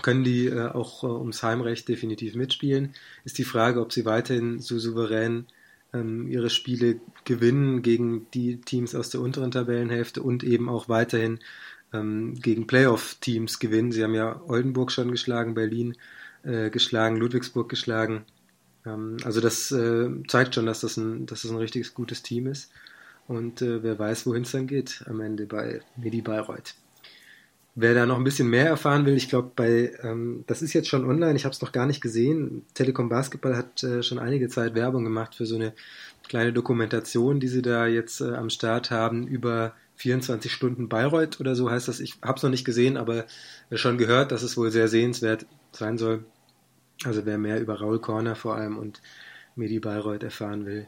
können 0.00 0.24
die 0.24 0.46
äh, 0.46 0.68
auch 0.68 1.04
äh, 1.04 1.06
ums 1.06 1.42
Heimrecht 1.42 1.88
definitiv 1.88 2.34
mitspielen. 2.34 2.94
Ist 3.24 3.38
die 3.38 3.44
Frage, 3.44 3.80
ob 3.80 3.92
sie 3.92 4.04
weiterhin 4.04 4.60
so 4.60 4.78
souverän 4.78 5.46
ähm, 5.92 6.28
ihre 6.28 6.50
Spiele 6.50 7.00
gewinnen 7.24 7.82
gegen 7.82 8.26
die 8.32 8.60
Teams 8.60 8.94
aus 8.94 9.10
der 9.10 9.20
unteren 9.20 9.50
Tabellenhälfte 9.50 10.22
und 10.22 10.44
eben 10.44 10.68
auch 10.68 10.88
weiterhin 10.88 11.40
ähm, 11.92 12.34
gegen 12.34 12.66
Playoff-Teams 12.66 13.58
gewinnen. 13.58 13.92
Sie 13.92 14.02
haben 14.02 14.14
ja 14.14 14.40
Oldenburg 14.46 14.90
schon 14.90 15.10
geschlagen, 15.10 15.54
Berlin 15.54 15.96
äh, 16.42 16.70
geschlagen, 16.70 17.16
Ludwigsburg 17.16 17.68
geschlagen. 17.68 18.24
Ähm, 18.86 19.18
also 19.24 19.40
das 19.40 19.70
äh, 19.70 20.08
zeigt 20.26 20.54
schon, 20.54 20.66
dass 20.66 20.80
das, 20.80 20.96
ein, 20.96 21.26
dass 21.26 21.42
das 21.42 21.50
ein 21.50 21.58
richtig 21.58 21.94
gutes 21.94 22.22
Team 22.22 22.46
ist. 22.46 22.70
Und 23.32 23.62
äh, 23.62 23.82
wer 23.82 23.98
weiß, 23.98 24.26
wohin 24.26 24.42
es 24.42 24.50
dann 24.50 24.66
geht 24.66 25.04
am 25.06 25.20
Ende 25.20 25.46
bei 25.46 25.80
Medi 25.96 26.20
Bayreuth. 26.20 26.74
Wer 27.74 27.94
da 27.94 28.04
noch 28.04 28.18
ein 28.18 28.24
bisschen 28.24 28.50
mehr 28.50 28.66
erfahren 28.66 29.06
will, 29.06 29.16
ich 29.16 29.30
glaube, 29.30 29.52
bei 29.56 29.94
ähm, 30.02 30.44
das 30.46 30.60
ist 30.60 30.74
jetzt 30.74 30.88
schon 30.88 31.08
online, 31.08 31.34
ich 31.34 31.46
habe 31.46 31.54
es 31.54 31.62
noch 31.62 31.72
gar 31.72 31.86
nicht 31.86 32.02
gesehen. 32.02 32.66
Telekom 32.74 33.08
Basketball 33.08 33.56
hat 33.56 33.82
äh, 33.82 34.02
schon 34.02 34.18
einige 34.18 34.50
Zeit 34.50 34.74
Werbung 34.74 35.04
gemacht 35.04 35.34
für 35.34 35.46
so 35.46 35.54
eine 35.54 35.72
kleine 36.28 36.52
Dokumentation, 36.52 37.40
die 37.40 37.48
sie 37.48 37.62
da 37.62 37.86
jetzt 37.86 38.20
äh, 38.20 38.34
am 38.34 38.50
Start 38.50 38.90
haben 38.90 39.26
über 39.26 39.72
24 39.96 40.52
Stunden 40.52 40.90
Bayreuth 40.90 41.40
oder 41.40 41.54
so 41.54 41.70
heißt 41.70 41.88
das. 41.88 42.00
Ich 42.00 42.18
habe 42.20 42.36
es 42.36 42.42
noch 42.42 42.50
nicht 42.50 42.66
gesehen, 42.66 42.98
aber 42.98 43.24
äh, 43.70 43.78
schon 43.78 43.96
gehört, 43.96 44.30
dass 44.30 44.42
es 44.42 44.58
wohl 44.58 44.70
sehr 44.70 44.88
sehenswert 44.88 45.46
sein 45.72 45.96
soll. 45.96 46.26
Also 47.04 47.24
wer 47.24 47.38
mehr 47.38 47.62
über 47.62 47.80
Raul 47.80 47.98
Corner 47.98 48.34
vor 48.34 48.56
allem 48.56 48.76
und 48.76 49.00
Medi 49.56 49.80
Bayreuth 49.80 50.22
erfahren 50.22 50.66
will, 50.66 50.86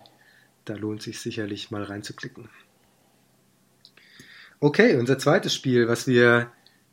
da 0.65 0.75
lohnt 0.75 1.03
sich 1.03 1.21
sicherlich 1.21 1.71
mal 1.71 1.83
reinzuklicken. 1.83 2.49
Okay, 4.61 4.97
unser 4.97 5.19
zweites 5.19 5.55
Spiel, 5.55 5.89
was 5.89 6.07
wir 6.07 6.51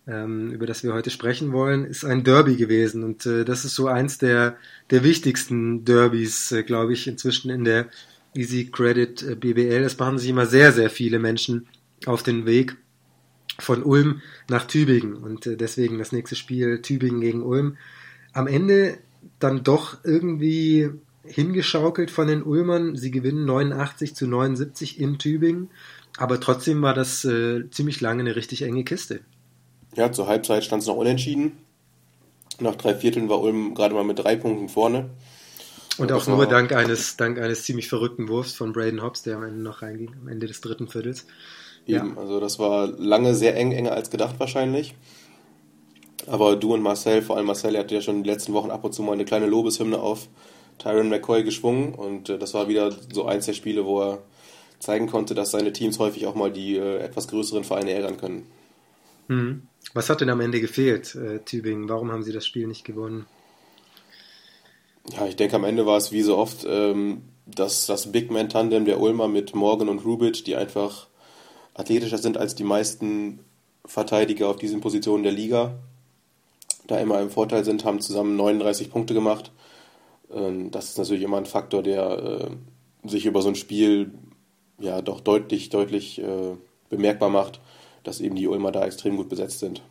ähm, 0.07 0.51
über 0.51 0.65
das 0.65 0.83
wir 0.83 0.93
heute 0.93 1.09
sprechen 1.09 1.53
wollen, 1.53 1.85
ist 1.85 2.03
ein 2.03 2.23
Derby 2.23 2.55
gewesen 2.55 3.03
und 3.03 3.25
äh, 3.25 3.45
das 3.45 3.65
ist 3.65 3.75
so 3.75 3.87
eins 3.87 4.17
der 4.17 4.57
der 4.89 5.03
wichtigsten 5.03 5.85
Derbys, 5.85 6.51
äh, 6.51 6.63
glaube 6.63 6.93
ich, 6.93 7.07
inzwischen 7.07 7.51
in 7.51 7.63
der 7.63 7.87
Easy 8.33 8.69
Credit 8.71 9.21
äh, 9.23 9.35
BBL. 9.35 9.83
Es 9.83 9.97
machen 9.97 10.17
sich 10.17 10.29
immer 10.29 10.47
sehr 10.47 10.71
sehr 10.71 10.89
viele 10.89 11.19
Menschen 11.19 11.67
auf 12.05 12.23
den 12.23 12.45
Weg 12.45 12.77
von 13.59 13.83
Ulm 13.83 14.21
nach 14.49 14.65
Tübingen 14.65 15.15
und 15.15 15.45
äh, 15.45 15.55
deswegen 15.55 15.99
das 15.99 16.11
nächste 16.11 16.35
Spiel 16.35 16.81
Tübingen 16.81 17.21
gegen 17.21 17.43
Ulm. 17.43 17.77
Am 18.33 18.47
Ende 18.47 18.97
dann 19.39 19.63
doch 19.63 20.03
irgendwie 20.03 20.89
hingeschaukelt 21.23 22.11
von 22.11 22.27
den 22.27 22.43
Ulmern. 22.43 22.95
Sie 22.95 23.11
gewinnen 23.11 23.45
89 23.45 24.15
zu 24.15 24.27
79 24.27 24.99
in 24.99 25.17
Tübingen, 25.17 25.69
aber 26.17 26.39
trotzdem 26.39 26.81
war 26.81 26.93
das 26.93 27.25
äh, 27.25 27.69
ziemlich 27.69 28.01
lange 28.01 28.21
eine 28.21 28.35
richtig 28.35 28.63
enge 28.63 28.83
Kiste. 28.83 29.21
Ja, 29.95 30.11
zur 30.11 30.27
Halbzeit 30.27 30.63
stand 30.63 30.81
es 30.81 30.87
noch 30.87 30.95
unentschieden. 30.95 31.53
Nach 32.59 32.75
drei 32.75 32.95
Vierteln 32.95 33.29
war 33.29 33.41
Ulm 33.41 33.73
gerade 33.73 33.93
mal 33.93 34.03
mit 34.03 34.19
drei 34.19 34.35
Punkten 34.35 34.69
vorne. 34.69 35.09
Und, 35.97 36.11
auch 36.11 36.25
nur 36.25 36.45
dank 36.45 36.71
eines, 36.71 37.17
dank 37.17 37.37
eines 37.37 37.63
ziemlich 37.63 37.89
verrückten 37.89 38.29
Wurfs 38.29 38.53
von 38.53 38.71
Braden 38.71 39.03
Hobbs, 39.03 39.23
der 39.23 39.35
am 39.35 39.43
Ende 39.43 39.61
noch 39.61 39.81
reinging, 39.81 40.15
am 40.21 40.29
Ende 40.29 40.47
des 40.47 40.61
dritten 40.61 40.87
Viertels. 40.87 41.25
Eben, 41.85 42.13
ja. 42.15 42.21
also 42.21 42.39
das 42.39 42.59
war 42.59 42.87
lange 42.87 43.35
sehr 43.35 43.57
eng, 43.57 43.71
enger 43.71 43.91
als 43.91 44.09
gedacht 44.09 44.35
wahrscheinlich. 44.39 44.95
Aber 46.27 46.55
du 46.55 46.73
und 46.73 46.81
Marcel, 46.81 47.21
vor 47.21 47.37
allem 47.37 47.47
Marcel, 47.47 47.77
hat 47.77 47.91
ja 47.91 47.99
schon 48.01 48.23
die 48.23 48.29
letzten 48.29 48.53
Wochen 48.53 48.71
ab 48.71 48.83
und 48.83 48.93
zu 48.93 49.01
mal 49.01 49.13
eine 49.13 49.25
kleine 49.25 49.47
Lobeshymne 49.47 49.99
auf 49.99 50.29
Tyron 50.81 51.09
McCoy 51.09 51.43
geschwungen 51.43 51.93
und 51.93 52.29
äh, 52.29 52.37
das 52.37 52.53
war 52.53 52.67
wieder 52.67 52.95
so 53.11 53.25
eins 53.25 53.45
der 53.45 53.53
Spiele, 53.53 53.85
wo 53.85 54.01
er 54.01 54.19
zeigen 54.79 55.07
konnte, 55.07 55.35
dass 55.35 55.51
seine 55.51 55.73
Teams 55.73 55.99
häufig 55.99 56.25
auch 56.25 56.35
mal 56.35 56.51
die 56.51 56.75
äh, 56.75 56.97
etwas 56.99 57.27
größeren 57.27 57.63
Vereine 57.63 57.91
ärgern 57.91 58.17
können. 58.17 58.47
Hm. 59.27 59.67
Was 59.93 60.09
hat 60.09 60.21
denn 60.21 60.29
am 60.29 60.41
Ende 60.41 60.59
gefehlt, 60.59 61.15
äh, 61.15 61.39
Tübingen? 61.39 61.89
Warum 61.89 62.11
haben 62.11 62.23
sie 62.23 62.33
das 62.33 62.45
Spiel 62.45 62.67
nicht 62.67 62.83
gewonnen? 62.83 63.25
Ja, 65.15 65.27
ich 65.27 65.35
denke, 65.35 65.55
am 65.55 65.63
Ende 65.63 65.85
war 65.85 65.97
es 65.97 66.11
wie 66.11 66.21
so 66.21 66.37
oft 66.37 66.65
ähm, 66.67 67.23
dass 67.55 67.85
das 67.85 68.11
Big 68.11 68.31
Man 68.31 68.49
Tandem 68.49 68.85
der 68.85 68.99
Ulmer 68.99 69.27
mit 69.27 69.55
Morgan 69.55 69.89
und 69.89 70.05
Rubit, 70.05 70.47
die 70.47 70.55
einfach 70.55 71.07
athletischer 71.73 72.17
sind 72.17 72.37
als 72.37 72.55
die 72.55 72.63
meisten 72.63 73.39
Verteidiger 73.85 74.49
auf 74.49 74.57
diesen 74.57 74.81
Positionen 74.81 75.23
der 75.23 75.31
Liga, 75.31 75.73
da 76.87 76.99
immer 76.99 77.19
im 77.19 77.29
Vorteil 77.29 77.63
sind, 77.65 77.85
haben 77.85 78.01
zusammen 78.01 78.35
39 78.35 78.91
Punkte 78.91 79.13
gemacht. 79.13 79.51
Ähm, 80.33 80.71
das 80.71 80.89
ist 80.89 80.97
natürlich 80.97 81.23
immer 81.23 81.37
ein 81.37 81.45
Faktor, 81.45 81.83
der 81.83 82.49
äh, 83.03 83.09
sich 83.09 83.25
über 83.25 83.41
so 83.41 83.49
ein 83.49 83.55
Spiel 83.55 84.11
ja 84.79 85.01
doch 85.01 85.21
deutlich, 85.21 85.69
deutlich 85.69 86.21
äh, 86.21 86.55
bemerkbar 86.89 87.29
macht, 87.29 87.59
dass 88.03 88.19
eben 88.19 88.35
die 88.35 88.47
Ulmer 88.47 88.71
da 88.71 88.85
extrem 88.85 89.17
gut 89.17 89.29
besetzt 89.29 89.59
sind. 89.59 89.81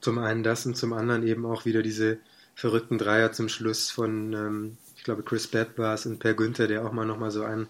Zum 0.00 0.18
einen 0.18 0.42
das 0.42 0.66
und 0.66 0.76
zum 0.76 0.92
anderen 0.92 1.26
eben 1.26 1.46
auch 1.46 1.64
wieder 1.64 1.82
diese 1.82 2.18
verrückten 2.54 2.98
Dreier 2.98 3.32
zum 3.32 3.48
Schluss 3.48 3.90
von, 3.90 4.32
ähm, 4.32 4.76
ich 4.96 5.04
glaube, 5.04 5.22
Chris 5.22 5.48
es 5.52 6.06
und 6.06 6.18
Per 6.18 6.34
Günther, 6.34 6.68
der 6.68 6.86
auch 6.86 6.92
mal 6.92 7.06
nochmal 7.06 7.30
so 7.30 7.42
einen 7.42 7.68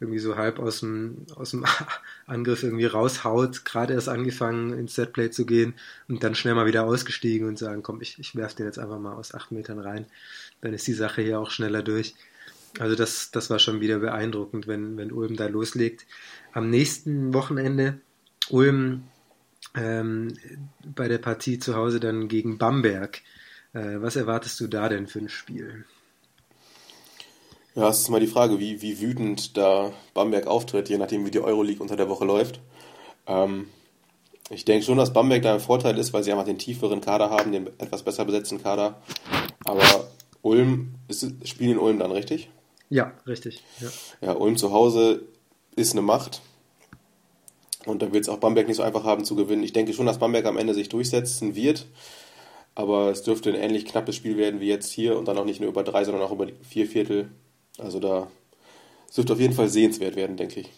irgendwie 0.00 0.18
so 0.18 0.36
halb 0.36 0.58
aus 0.58 0.80
dem, 0.80 1.26
aus 1.36 1.50
dem 1.50 1.64
Angriff 2.26 2.62
irgendwie 2.62 2.86
raushaut, 2.86 3.64
gerade 3.64 3.94
erst 3.94 4.08
angefangen 4.08 4.72
ins 4.72 4.94
Setplay 4.94 5.30
zu 5.30 5.46
gehen 5.46 5.74
und 6.08 6.22
dann 6.22 6.34
schnell 6.34 6.54
mal 6.54 6.66
wieder 6.66 6.84
ausgestiegen 6.84 7.48
und 7.48 7.58
sagen, 7.58 7.82
komm, 7.82 8.00
ich, 8.00 8.18
ich 8.18 8.34
werfe 8.36 8.56
den 8.56 8.66
jetzt 8.66 8.78
einfach 8.78 8.98
mal 8.98 9.14
aus 9.14 9.34
acht 9.34 9.52
Metern 9.52 9.78
rein. 9.78 10.06
Dann 10.64 10.72
ist 10.72 10.86
die 10.86 10.94
Sache 10.94 11.20
hier 11.20 11.38
auch 11.38 11.50
schneller 11.50 11.82
durch. 11.82 12.14
Also 12.78 12.96
das, 12.96 13.30
das 13.30 13.50
war 13.50 13.58
schon 13.58 13.82
wieder 13.82 13.98
beeindruckend, 13.98 14.66
wenn, 14.66 14.96
wenn 14.96 15.12
Ulm 15.12 15.36
da 15.36 15.46
loslegt. 15.46 16.06
Am 16.52 16.70
nächsten 16.70 17.34
Wochenende 17.34 18.00
Ulm 18.48 19.04
ähm, 19.76 20.38
bei 20.82 21.06
der 21.06 21.18
Partie 21.18 21.58
zu 21.58 21.76
Hause 21.76 22.00
dann 22.00 22.28
gegen 22.28 22.56
Bamberg. 22.56 23.20
Äh, 23.74 24.00
was 24.00 24.16
erwartest 24.16 24.58
du 24.58 24.66
da 24.66 24.88
denn 24.88 25.06
für 25.06 25.18
ein 25.18 25.28
Spiel? 25.28 25.84
Ja, 27.74 27.90
es 27.90 28.00
ist 28.00 28.08
mal 28.08 28.20
die 28.20 28.26
Frage, 28.26 28.58
wie, 28.58 28.80
wie 28.80 29.00
wütend 29.00 29.58
da 29.58 29.92
Bamberg 30.14 30.46
auftritt, 30.46 30.88
je 30.88 30.96
nachdem, 30.96 31.26
wie 31.26 31.30
die 31.30 31.40
Euroleague 31.40 31.82
unter 31.82 31.96
der 31.96 32.08
Woche 32.08 32.24
läuft. 32.24 32.60
Ähm, 33.26 33.66
ich 34.48 34.64
denke 34.64 34.86
schon, 34.86 34.96
dass 34.96 35.12
Bamberg 35.12 35.42
da 35.42 35.52
ein 35.52 35.60
Vorteil 35.60 35.98
ist, 35.98 36.14
weil 36.14 36.22
sie 36.22 36.32
einfach 36.32 36.46
den 36.46 36.58
tieferen 36.58 37.02
Kader 37.02 37.28
haben, 37.28 37.52
den 37.52 37.66
etwas 37.78 38.02
besser 38.02 38.24
besetzten 38.24 38.62
Kader. 38.62 39.02
Aber 39.64 40.08
Ulm, 40.44 40.94
ist, 41.08 41.26
spielen 41.48 41.72
in 41.72 41.78
Ulm 41.78 41.98
dann 41.98 42.12
richtig? 42.12 42.50
Ja, 42.90 43.12
richtig. 43.26 43.64
Ja. 43.80 43.88
ja, 44.20 44.32
Ulm 44.34 44.56
zu 44.56 44.72
Hause 44.72 45.22
ist 45.74 45.92
eine 45.92 46.02
Macht. 46.02 46.42
Und 47.86 48.02
da 48.02 48.12
wird 48.12 48.24
es 48.24 48.28
auch 48.28 48.38
Bamberg 48.38 48.68
nicht 48.68 48.76
so 48.76 48.82
einfach 48.82 49.04
haben 49.04 49.24
zu 49.24 49.36
gewinnen. 49.36 49.62
Ich 49.62 49.72
denke 49.72 49.92
schon, 49.92 50.06
dass 50.06 50.18
Bamberg 50.18 50.44
am 50.44 50.58
Ende 50.58 50.74
sich 50.74 50.88
durchsetzen 50.88 51.54
wird. 51.54 51.86
Aber 52.74 53.10
es 53.10 53.22
dürfte 53.22 53.50
ein 53.50 53.56
ähnlich 53.56 53.86
knappes 53.86 54.16
Spiel 54.16 54.36
werden 54.36 54.60
wie 54.60 54.68
jetzt 54.68 54.92
hier 54.92 55.16
und 55.16 55.28
dann 55.28 55.38
auch 55.38 55.44
nicht 55.44 55.60
nur 55.60 55.70
über 55.70 55.82
drei, 55.82 56.04
sondern 56.04 56.22
auch 56.22 56.32
über 56.32 56.48
vier 56.62 56.86
Viertel. 56.86 57.30
Also 57.78 57.98
da 57.98 58.28
es 59.08 59.14
dürfte 59.14 59.34
auf 59.34 59.40
jeden 59.40 59.54
Fall 59.54 59.68
sehenswert 59.68 60.16
werden, 60.16 60.36
denke 60.36 60.60
ich. 60.60 60.72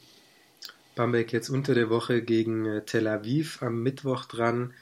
Bamberg 0.94 1.32
jetzt 1.32 1.48
unter 1.48 1.74
der 1.74 1.90
Woche 1.90 2.22
gegen 2.22 2.66
äh, 2.66 2.84
Tel 2.84 3.08
Aviv 3.08 3.62
am 3.62 3.82
Mittwoch 3.82 4.26
dran 4.26 4.74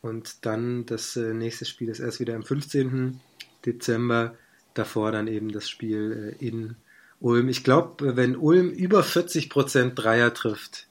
und 0.00 0.46
dann 0.46 0.86
das 0.86 1.16
äh, 1.16 1.32
nächste 1.32 1.64
Spiel 1.64 1.88
ist 1.88 2.00
erst 2.00 2.20
wieder 2.20 2.34
am 2.34 2.42
15. 2.42 3.20
Dezember. 3.66 4.36
Davor 4.74 5.12
dann 5.12 5.26
eben 5.26 5.52
das 5.52 5.68
Spiel 5.68 6.36
äh, 6.40 6.44
in 6.44 6.76
Ulm. 7.20 7.48
Ich 7.48 7.62
glaube, 7.64 8.16
wenn 8.16 8.36
Ulm 8.36 8.70
über 8.70 9.02
40% 9.02 9.94
Dreier 9.94 10.34
trifft, 10.34 10.88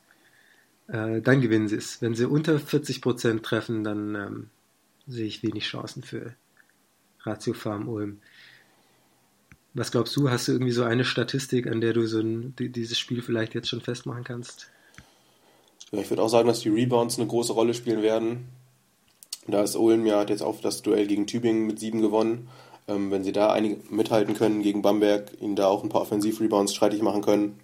dann 0.87 1.41
gewinnen 1.41 1.69
sie 1.69 1.77
es. 1.77 2.01
Wenn 2.01 2.15
sie 2.15 2.27
unter 2.27 2.57
40% 2.57 3.41
treffen, 3.41 3.83
dann 3.85 4.15
ähm, 4.15 4.49
sehe 5.07 5.25
ich 5.25 5.43
wenig 5.43 5.63
Chancen 5.65 6.03
für 6.03 6.33
Ratio 7.23 7.53
Farm 7.53 7.87
Ulm. 7.87 8.19
Was 9.73 9.91
glaubst 9.91 10.15
du? 10.17 10.29
Hast 10.29 10.47
du 10.47 10.51
irgendwie 10.51 10.71
so 10.71 10.83
eine 10.83 11.05
Statistik, 11.05 11.67
an 11.67 11.79
der 11.79 11.93
du 11.93 12.05
so 12.05 12.19
ein, 12.19 12.55
dieses 12.57 12.99
Spiel 12.99 13.21
vielleicht 13.21 13.53
jetzt 13.53 13.69
schon 13.69 13.81
festmachen 13.81 14.23
kannst? 14.23 14.69
Ja, 15.91 15.99
ich 15.99 16.09
würde 16.09 16.21
auch 16.21 16.29
sagen, 16.29 16.47
dass 16.47 16.61
die 16.61 16.69
Rebounds 16.69 17.17
eine 17.17 17.27
große 17.27 17.53
Rolle 17.53 17.73
spielen 17.73 18.01
werden. 18.01 18.49
Da 19.47 19.63
ist 19.63 19.75
Ulm 19.75 20.05
ja 20.05 20.19
hat 20.19 20.29
jetzt 20.29 20.43
auch 20.43 20.61
das 20.61 20.81
Duell 20.81 21.07
gegen 21.07 21.27
Tübingen 21.27 21.65
mit 21.65 21.79
sieben 21.79 22.01
gewonnen. 22.01 22.47
Ähm, 22.87 23.11
wenn 23.11 23.23
sie 23.23 23.31
da 23.31 23.51
einige 23.51 23.77
mithalten 23.89 24.33
können 24.35 24.61
gegen 24.63 24.81
Bamberg, 24.81 25.31
ihnen 25.39 25.55
da 25.55 25.67
auch 25.67 25.83
ein 25.83 25.89
paar 25.89 26.01
Offensiv-Rebounds 26.01 26.73
streitig 26.73 27.01
machen 27.01 27.21
können, 27.21 27.59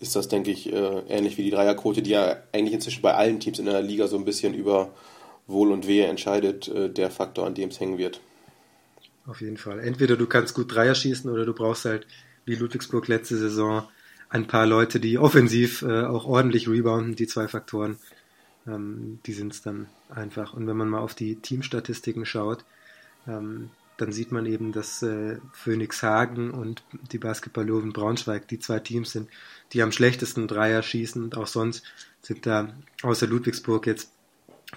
ist 0.00 0.16
das, 0.16 0.28
denke 0.28 0.50
ich, 0.50 0.72
äh, 0.72 1.02
ähnlich 1.08 1.36
wie 1.38 1.42
die 1.42 1.50
Dreierquote, 1.50 2.02
die 2.02 2.10
ja 2.10 2.36
eigentlich 2.52 2.74
inzwischen 2.74 3.02
bei 3.02 3.14
allen 3.14 3.40
Teams 3.40 3.58
in 3.58 3.66
der 3.66 3.82
Liga 3.82 4.06
so 4.06 4.16
ein 4.16 4.24
bisschen 4.24 4.54
über 4.54 4.90
Wohl 5.46 5.72
und 5.72 5.86
Wehe 5.86 6.06
entscheidet, 6.06 6.68
äh, 6.68 6.90
der 6.90 7.10
Faktor, 7.10 7.46
an 7.46 7.54
dem 7.54 7.70
es 7.70 7.80
hängen 7.80 7.98
wird. 7.98 8.20
Auf 9.26 9.40
jeden 9.40 9.56
Fall. 9.56 9.80
Entweder 9.80 10.16
du 10.16 10.26
kannst 10.26 10.54
gut 10.54 10.74
Dreier 10.74 10.94
schießen 10.94 11.30
oder 11.30 11.44
du 11.44 11.52
brauchst 11.52 11.84
halt, 11.84 12.06
wie 12.44 12.54
Ludwigsburg 12.54 13.08
letzte 13.08 13.36
Saison, 13.36 13.82
ein 14.30 14.46
paar 14.46 14.66
Leute, 14.66 15.00
die 15.00 15.18
offensiv 15.18 15.82
äh, 15.82 16.04
auch 16.04 16.26
ordentlich 16.26 16.68
rebounden, 16.68 17.16
die 17.16 17.26
zwei 17.26 17.48
Faktoren. 17.48 17.98
Ähm, 18.68 19.18
die 19.26 19.32
sind 19.32 19.52
es 19.52 19.62
dann 19.62 19.86
einfach. 20.08 20.52
Und 20.54 20.66
wenn 20.66 20.76
man 20.76 20.88
mal 20.88 21.00
auf 21.00 21.14
die 21.14 21.36
Teamstatistiken 21.36 22.26
schaut, 22.26 22.64
ähm, 23.26 23.70
dann 23.96 24.12
sieht 24.12 24.30
man 24.30 24.46
eben, 24.46 24.72
dass 24.72 25.02
äh, 25.02 25.38
Phoenix 25.52 26.02
Hagen 26.02 26.52
und 26.52 26.84
die 27.10 27.18
Basketball-Löwen 27.18 27.92
Braunschweig 27.92 28.46
die 28.46 28.60
zwei 28.60 28.78
Teams 28.78 29.10
sind, 29.10 29.28
die 29.72 29.82
am 29.82 29.90
schlechtesten 29.90 30.46
Dreier 30.46 30.82
schießen. 30.82 31.22
Und 31.22 31.36
auch 31.36 31.48
sonst 31.48 31.82
sind 32.22 32.46
da 32.46 32.72
außer 33.02 33.26
Ludwigsburg 33.26 33.86
jetzt 33.86 34.12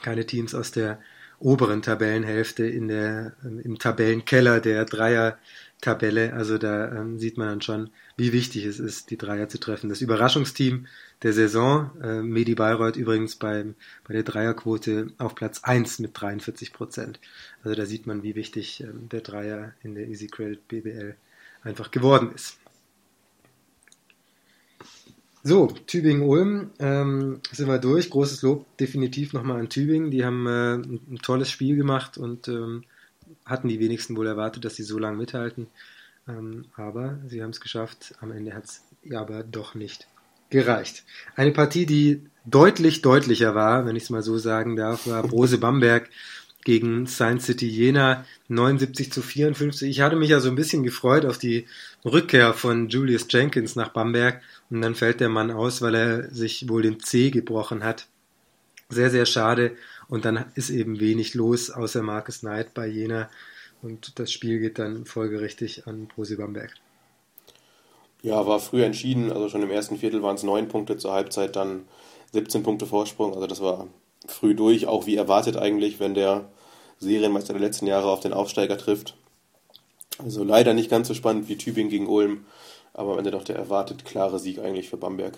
keine 0.02 0.26
Teams 0.26 0.56
aus 0.56 0.72
der 0.72 1.00
oberen 1.40 1.82
Tabellenhälfte 1.82 2.66
in 2.66 2.88
der, 2.88 3.34
im 3.44 3.78
Tabellenkeller 3.78 4.60
der 4.60 4.86
Dreier-Tabelle. 5.82 6.34
Also 6.34 6.58
da 6.58 6.92
ähm, 6.92 7.20
sieht 7.20 7.38
man 7.38 7.48
dann 7.48 7.62
schon, 7.62 7.90
wie 8.18 8.32
wichtig 8.32 8.66
es 8.66 8.80
ist, 8.80 9.10
die 9.10 9.18
Dreier 9.18 9.50
zu 9.50 9.60
treffen. 9.60 9.90
Das 9.90 10.02
Überraschungsteam 10.02 10.88
der 11.24 11.34
Saison, 11.34 11.92
äh, 12.02 12.22
Medi 12.22 12.56
Bayreuth 12.56 12.96
übrigens 12.96 13.36
beim, 13.36 13.76
bei 14.08 14.14
der 14.14 14.24
Dreierquote 14.24 15.08
auf 15.18 15.36
Platz 15.36 15.64
1 15.64 16.00
mit 16.00 16.12
43 16.14 16.74
Prozent. 16.74 17.20
Also 17.64 17.76
da 17.76 17.86
sieht 17.86 18.08
man, 18.08 18.24
wie 18.24 18.36
wichtig 18.36 18.82
ähm, 18.82 19.10
der 19.10 19.22
Dreier 19.22 19.74
in 19.84 19.96
der 19.96 20.08
Easy 20.08 20.28
Credit 20.28 20.68
BBL 20.68 21.16
einfach 21.64 21.92
geworden 21.92 22.32
ist. 22.34 22.58
So, 25.44 25.68
Tübingen-Ulm 25.88 26.70
ähm, 26.78 27.40
sind 27.52 27.68
wir 27.68 27.80
durch. 27.80 28.12
Großes 28.12 28.44
Lob 28.44 28.78
definitiv 28.78 29.34
nochmal 29.34 29.60
an 29.60 29.70
Tübingen. 29.70 30.12
Die 30.12 30.24
haben 30.24 30.46
äh, 30.46 30.76
ein, 30.76 31.20
tolles 31.24 31.50
Spiel 31.50 31.76
gemacht 31.76 32.20
und 32.20 32.48
ähm, 32.48 32.84
hatten 33.52 33.68
die 33.68 33.80
wenigsten 33.80 34.16
wohl 34.18 34.28
erwartet, 34.28 34.66
dass 34.66 34.76
sie 34.76 34.84
so 34.84 34.98
lange 34.98 35.18
mithalten. 35.18 35.68
Ähm, 36.28 36.66
aber 36.76 37.20
sie 37.28 37.44
haben 37.44 37.52
es 37.52 37.62
geschafft. 37.62 38.16
Am 38.22 38.32
Ende 38.32 38.54
hat 38.54 38.66
es 38.66 38.82
aber 39.14 39.44
doch 39.44 39.76
nicht 39.76 40.08
gereicht. 40.50 41.04
Eine 41.36 41.52
Partie, 41.52 41.86
die 41.86 42.22
deutlich 42.46 43.02
deutlicher 43.02 43.56
war, 43.56 43.86
wenn 43.86 43.96
ich 43.96 44.04
es 44.04 44.10
mal 44.10 44.22
so 44.22 44.38
sagen 44.38 44.76
darf, 44.76 45.08
war 45.08 45.24
Brose 45.24 45.58
Bamberg 45.58 46.10
gegen 46.64 47.08
Science 47.08 47.46
City 47.46 47.68
Jena 47.68 48.26
79 48.48 49.12
zu 49.12 49.22
54. 49.22 49.90
Ich 49.90 50.02
hatte 50.02 50.16
mich 50.16 50.30
ja 50.30 50.40
so 50.40 50.50
ein 50.50 50.56
bisschen 50.56 50.84
gefreut 50.84 51.26
auf 51.26 51.38
die 51.38 51.66
Rückkehr 52.06 52.54
von 52.54 52.90
Julius 52.90 53.26
Jenkins 53.30 53.76
nach 53.76 53.90
Bamberg 53.90 54.42
und 54.70 54.82
dann 54.82 54.96
fällt 54.96 55.20
der 55.20 55.30
Mann 55.30 55.52
aus, 55.52 55.82
weil 55.82 55.96
er 55.96 56.30
sich 56.32 56.70
wohl 56.70 56.84
den 56.84 57.00
C 57.00 57.32
gebrochen 57.32 57.84
hat. 57.84 58.08
Sehr, 58.90 59.10
sehr 59.10 59.26
schade 59.26 59.76
und 60.12 60.26
dann 60.26 60.46
ist 60.56 60.70
eben 60.70 61.00
wenig 61.00 61.36
los 61.36 61.72
außer 61.72 62.04
Marcus 62.04 62.42
Knight 62.42 62.74
bei 62.74 62.86
Jena 62.86 63.30
und 63.82 64.20
das 64.20 64.32
Spiel 64.32 64.60
geht 64.60 64.78
dann 64.78 65.06
folgerichtig 65.06 65.88
an 65.88 66.08
Prosi 66.08 66.36
Bamberg. 66.36 66.76
Ja, 68.22 68.46
war 68.46 68.60
früh 68.60 68.84
entschieden, 68.84 69.32
also 69.32 69.48
schon 69.48 69.64
im 69.64 69.72
ersten 69.72 69.98
Viertel 69.98 70.22
waren 70.22 70.36
es 70.36 70.44
neun 70.44 70.68
Punkte, 70.68 70.98
zur 70.98 71.14
Halbzeit 71.14 71.56
dann 71.56 71.88
17 72.34 72.62
Punkte 72.62 72.86
Vorsprung, 72.86 73.34
also 73.34 73.48
das 73.48 73.62
war 73.62 73.88
früh 74.28 74.54
durch, 74.54 74.86
auch 74.86 75.08
wie 75.08 75.16
erwartet 75.16 75.56
eigentlich, 75.56 76.02
wenn 76.02 76.14
der 76.14 76.50
Serienmeister 77.00 77.54
der 77.54 77.62
letzten 77.62 77.88
Jahre 77.88 78.12
auf 78.12 78.20
den 78.20 78.34
Aufsteiger 78.34 78.78
trifft. 78.78 79.16
Also 80.20 80.44
leider 80.44 80.74
nicht 80.74 80.92
ganz 80.92 81.08
so 81.08 81.14
spannend 81.14 81.48
wie 81.48 81.58
Tübingen 81.58 81.90
gegen 81.90 82.08
Ulm, 82.08 82.46
aber 82.94 83.14
am 83.14 83.20
Ende 83.20 83.32
doch 83.32 83.46
der 83.46 83.56
erwartet 83.56 84.04
klare 84.04 84.40
Sieg 84.40 84.60
eigentlich 84.60 84.90
für 84.90 84.98
Bamberg. 84.98 85.36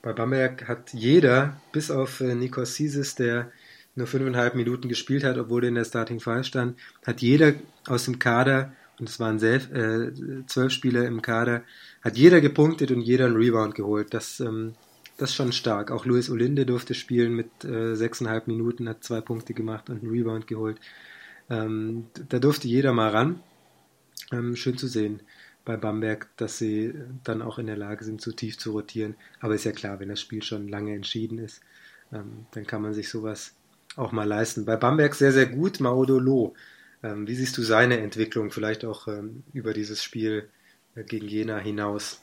Bei 0.00 0.14
Bamberg 0.14 0.66
hat 0.68 0.94
jeder, 0.94 1.60
bis 1.70 1.90
auf 1.90 2.20
äh, 2.22 2.34
Nikos 2.34 2.74
Sisis, 2.74 3.14
der 3.14 3.52
nur 3.94 4.06
fünfeinhalb 4.06 4.54
Minuten 4.54 4.88
gespielt 4.88 5.24
hat, 5.24 5.38
obwohl 5.38 5.64
er 5.64 5.68
in 5.68 5.74
der 5.76 5.84
Starting 5.84 6.20
Five 6.20 6.46
stand, 6.46 6.78
hat 7.06 7.22
jeder 7.22 7.54
aus 7.86 8.04
dem 8.04 8.18
Kader, 8.18 8.72
und 8.98 9.08
es 9.08 9.20
waren 9.20 9.38
self, 9.38 9.70
äh, 9.72 10.12
zwölf 10.46 10.72
Spieler 10.72 11.06
im 11.06 11.22
Kader, 11.22 11.62
hat 12.02 12.16
jeder 12.16 12.40
gepunktet 12.40 12.90
und 12.90 13.00
jeder 13.00 13.26
einen 13.26 13.36
Rebound 13.36 13.74
geholt. 13.74 14.14
Das 14.14 14.40
ähm, 14.40 14.74
das 15.16 15.30
ist 15.30 15.36
schon 15.36 15.52
stark. 15.52 15.90
Auch 15.90 16.06
Luis 16.06 16.28
Olinde 16.28 16.66
durfte 16.66 16.94
spielen 16.94 17.34
mit 17.34 17.64
äh, 17.64 17.94
sechseinhalb 17.94 18.48
Minuten, 18.48 18.88
hat 18.88 19.04
zwei 19.04 19.20
Punkte 19.20 19.54
gemacht 19.54 19.88
und 19.88 20.02
einen 20.02 20.10
Rebound 20.10 20.46
geholt. 20.46 20.80
Ähm, 21.48 22.06
da 22.28 22.38
durfte 22.38 22.66
jeder 22.66 22.92
mal 22.92 23.10
ran. 23.10 23.40
Ähm, 24.32 24.56
schön 24.56 24.76
zu 24.76 24.88
sehen 24.88 25.20
bei 25.64 25.76
Bamberg, 25.76 26.28
dass 26.36 26.58
sie 26.58 26.94
dann 27.22 27.42
auch 27.42 27.58
in 27.58 27.66
der 27.66 27.76
Lage 27.76 28.04
sind, 28.04 28.20
zu 28.20 28.32
tief 28.32 28.58
zu 28.58 28.72
rotieren. 28.72 29.14
Aber 29.40 29.54
ist 29.54 29.64
ja 29.64 29.72
klar, 29.72 30.00
wenn 30.00 30.08
das 30.08 30.20
Spiel 30.20 30.42
schon 30.42 30.68
lange 30.68 30.94
entschieden 30.94 31.38
ist, 31.38 31.62
ähm, 32.12 32.46
dann 32.50 32.66
kann 32.66 32.82
man 32.82 32.92
sich 32.92 33.08
sowas 33.08 33.54
auch 33.96 34.12
mal 34.12 34.26
leisten. 34.26 34.64
Bei 34.64 34.76
Bamberg 34.76 35.14
sehr, 35.14 35.32
sehr 35.32 35.46
gut, 35.46 35.80
Maudolo. 35.80 36.54
Ähm, 37.02 37.26
wie 37.26 37.34
siehst 37.34 37.56
du 37.58 37.62
seine 37.62 37.98
Entwicklung 37.98 38.50
vielleicht 38.50 38.84
auch 38.84 39.08
ähm, 39.08 39.42
über 39.52 39.72
dieses 39.72 40.02
Spiel 40.02 40.48
äh, 40.94 41.04
gegen 41.04 41.28
Jena 41.28 41.58
hinaus? 41.58 42.20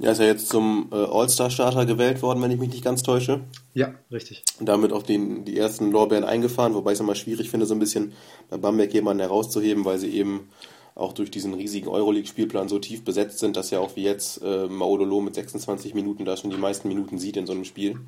Ja, 0.00 0.10
ist 0.10 0.18
ja 0.18 0.26
jetzt 0.26 0.48
zum 0.48 0.88
äh, 0.90 0.96
All-Star-Starter 0.96 1.86
gewählt 1.86 2.20
worden, 2.20 2.42
wenn 2.42 2.50
ich 2.50 2.58
mich 2.58 2.70
nicht 2.70 2.84
ganz 2.84 3.04
täusche. 3.04 3.44
Ja, 3.74 3.94
richtig. 4.10 4.42
Und 4.58 4.66
damit 4.66 4.92
auch 4.92 5.04
den, 5.04 5.44
die 5.44 5.56
ersten 5.56 5.92
Lorbeeren 5.92 6.24
eingefahren, 6.24 6.74
wobei 6.74 6.90
ich 6.90 6.96
es 6.96 7.00
immer 7.00 7.14
schwierig 7.14 7.48
finde, 7.48 7.66
so 7.66 7.74
ein 7.74 7.78
bisschen 7.78 8.12
bei 8.50 8.56
Bamberg 8.56 8.92
jemanden 8.92 9.20
herauszuheben, 9.20 9.84
weil 9.84 9.98
sie 9.98 10.10
eben 10.10 10.48
auch 10.96 11.12
durch 11.12 11.30
diesen 11.30 11.54
riesigen 11.54 11.88
Euroleague-Spielplan 11.88 12.68
so 12.68 12.80
tief 12.80 13.04
besetzt 13.04 13.38
sind, 13.38 13.56
dass 13.56 13.70
ja 13.70 13.78
auch 13.78 13.94
wie 13.94 14.02
jetzt 14.02 14.42
äh, 14.42 14.66
Maudolo 14.66 15.20
mit 15.20 15.36
26 15.36 15.94
Minuten 15.94 16.24
da 16.24 16.36
schon 16.36 16.50
die 16.50 16.56
meisten 16.56 16.88
Minuten 16.88 17.18
sieht 17.18 17.36
in 17.36 17.46
so 17.46 17.52
einem 17.52 17.64
Spiel. 17.64 18.00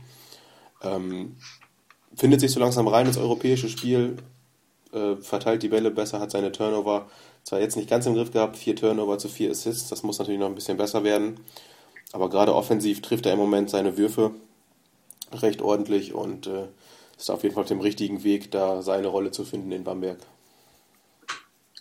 Ähm, 0.82 1.36
findet 2.16 2.40
sich 2.40 2.50
so 2.50 2.60
langsam 2.60 2.88
rein 2.88 3.06
ins 3.06 3.18
europäische 3.18 3.68
Spiel, 3.68 4.16
äh, 4.92 5.16
verteilt 5.16 5.62
die 5.62 5.68
Bälle 5.68 5.90
besser, 5.90 6.20
hat 6.20 6.30
seine 6.30 6.52
Turnover 6.52 7.08
zwar 7.44 7.60
jetzt 7.60 7.76
nicht 7.76 7.88
ganz 7.88 8.06
im 8.06 8.14
Griff 8.14 8.32
gehabt, 8.32 8.56
vier 8.56 8.74
Turnover 8.74 9.18
zu 9.18 9.28
vier 9.28 9.50
Assists, 9.50 9.88
das 9.88 10.02
muss 10.02 10.18
natürlich 10.18 10.40
noch 10.40 10.48
ein 10.48 10.54
bisschen 10.54 10.76
besser 10.76 11.04
werden. 11.04 11.38
Aber 12.12 12.30
gerade 12.30 12.54
offensiv 12.54 13.02
trifft 13.02 13.26
er 13.26 13.32
im 13.32 13.38
Moment 13.38 13.70
seine 13.70 13.96
Würfe 13.96 14.32
recht 15.32 15.62
ordentlich 15.62 16.14
und 16.14 16.46
äh, 16.46 16.66
ist 17.16 17.30
auf 17.30 17.42
jeden 17.42 17.54
Fall 17.54 17.62
auf 17.62 17.68
dem 17.68 17.80
richtigen 17.80 18.24
Weg, 18.24 18.50
da 18.50 18.82
seine 18.82 19.08
Rolle 19.08 19.30
zu 19.30 19.44
finden 19.44 19.72
in 19.72 19.84
Bamberg. 19.84 20.18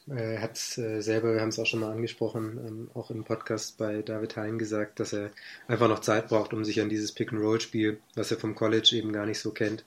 Er 0.08 0.40
hat 0.42 0.78
äh, 0.78 1.02
selber, 1.02 1.34
wir 1.34 1.42
haben 1.42 1.50
es 1.50 1.58
auch 1.58 1.66
schon 1.66 1.80
mal 1.80 1.92
angesprochen, 1.92 2.60
ähm, 2.66 2.90
auch 2.94 3.10
im 3.10 3.24
Podcast 3.24 3.78
bei 3.80 4.04
David 4.04 4.36
Hein 4.38 4.60
gesagt, 4.60 5.00
dass 5.00 5.14
er 5.14 5.32
einfach 5.68 5.88
noch 5.88 6.00
Zeit 6.00 6.28
braucht, 6.28 6.54
um 6.54 6.64
sich 6.64 6.80
an 6.80 6.90
dieses 6.90 7.12
Pick-and-Roll-Spiel, 7.12 8.00
was 8.14 8.30
er 8.30 8.38
vom 8.38 8.54
College 8.54 8.96
eben 8.96 9.12
gar 9.14 9.26
nicht 9.26 9.40
so 9.40 9.50
kennt, 9.50 9.84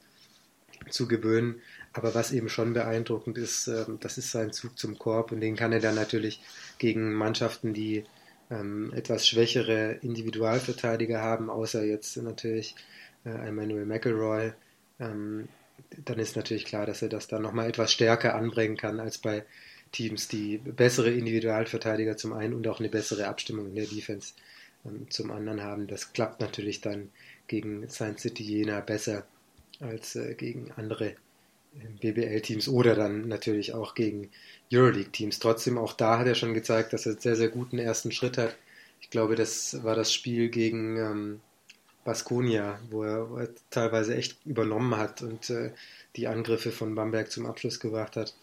zu 0.90 1.08
gewöhnen. 1.08 1.60
Aber 1.92 2.14
was 2.14 2.32
eben 2.32 2.48
schon 2.48 2.74
beeindruckend 2.74 3.38
ist, 3.38 3.68
äh, 3.68 3.84
das 4.00 4.18
ist 4.18 4.30
sein 4.30 4.52
Zug 4.52 4.78
zum 4.78 4.98
Korb 4.98 5.32
und 5.32 5.40
den 5.40 5.56
kann 5.56 5.72
er 5.72 5.80
dann 5.80 5.94
natürlich 5.94 6.40
gegen 6.78 7.12
Mannschaften, 7.14 7.74
die 7.74 8.04
ähm, 8.50 8.92
etwas 8.94 9.26
schwächere 9.26 9.98
Individualverteidiger 10.02 11.20
haben, 11.20 11.50
außer 11.50 11.84
jetzt 11.84 12.16
natürlich 12.18 12.74
äh, 13.24 13.30
Emmanuel 13.30 13.86
McElroy, 13.86 14.52
ähm, 15.00 15.48
dann 16.04 16.18
ist 16.18 16.36
natürlich 16.36 16.64
klar, 16.64 16.86
dass 16.86 17.02
er 17.02 17.08
das 17.08 17.28
dann 17.28 17.42
nochmal 17.42 17.68
etwas 17.68 17.92
stärker 17.92 18.34
anbringen 18.34 18.76
kann 18.76 19.00
als 19.00 19.18
bei 19.18 19.44
Teams, 19.92 20.28
die 20.28 20.58
bessere 20.58 21.10
Individualverteidiger 21.10 22.16
zum 22.16 22.32
einen 22.32 22.54
und 22.54 22.66
auch 22.68 22.80
eine 22.80 22.88
bessere 22.88 23.28
Abstimmung 23.28 23.68
in 23.68 23.74
der 23.74 23.86
Defense 23.86 24.34
ähm, 24.84 25.10
zum 25.10 25.30
anderen 25.30 25.62
haben. 25.62 25.86
Das 25.86 26.12
klappt 26.12 26.40
natürlich 26.40 26.80
dann 26.80 27.10
gegen 27.46 27.88
Science 27.88 28.22
City 28.22 28.42
Jena 28.42 28.80
besser 28.80 29.26
als 29.80 30.16
äh, 30.16 30.34
gegen 30.34 30.72
andere 30.76 31.14
BBL-Teams 32.00 32.68
oder 32.68 32.94
dann 32.94 33.28
natürlich 33.28 33.74
auch 33.74 33.94
gegen 33.94 34.30
Euroleague-Teams. 34.72 35.38
Trotzdem, 35.38 35.78
auch 35.78 35.92
da 35.92 36.18
hat 36.18 36.26
er 36.26 36.34
schon 36.34 36.54
gezeigt, 36.54 36.92
dass 36.92 37.06
er 37.06 37.12
einen 37.12 37.20
sehr, 37.20 37.36
sehr 37.36 37.48
guten 37.48 37.78
ersten 37.78 38.12
Schritt 38.12 38.38
hat. 38.38 38.56
Ich 39.00 39.10
glaube, 39.10 39.36
das 39.36 39.82
war 39.84 39.94
das 39.94 40.12
Spiel 40.12 40.48
gegen 40.48 40.96
ähm, 40.96 41.40
Baskonia, 42.04 42.78
wo 42.90 43.04
er, 43.04 43.30
wo 43.30 43.36
er, 43.36 43.48
teilweise 43.70 44.16
echt 44.16 44.38
übernommen 44.44 44.96
hat 44.96 45.22
und 45.22 45.50
äh, 45.50 45.72
die 46.16 46.26
Angriffe 46.26 46.72
von 46.72 46.94
Bamberg 46.94 47.30
zum 47.30 47.46
Abschluss 47.46 47.80
gebracht 47.80 48.16
hat. 48.16 48.34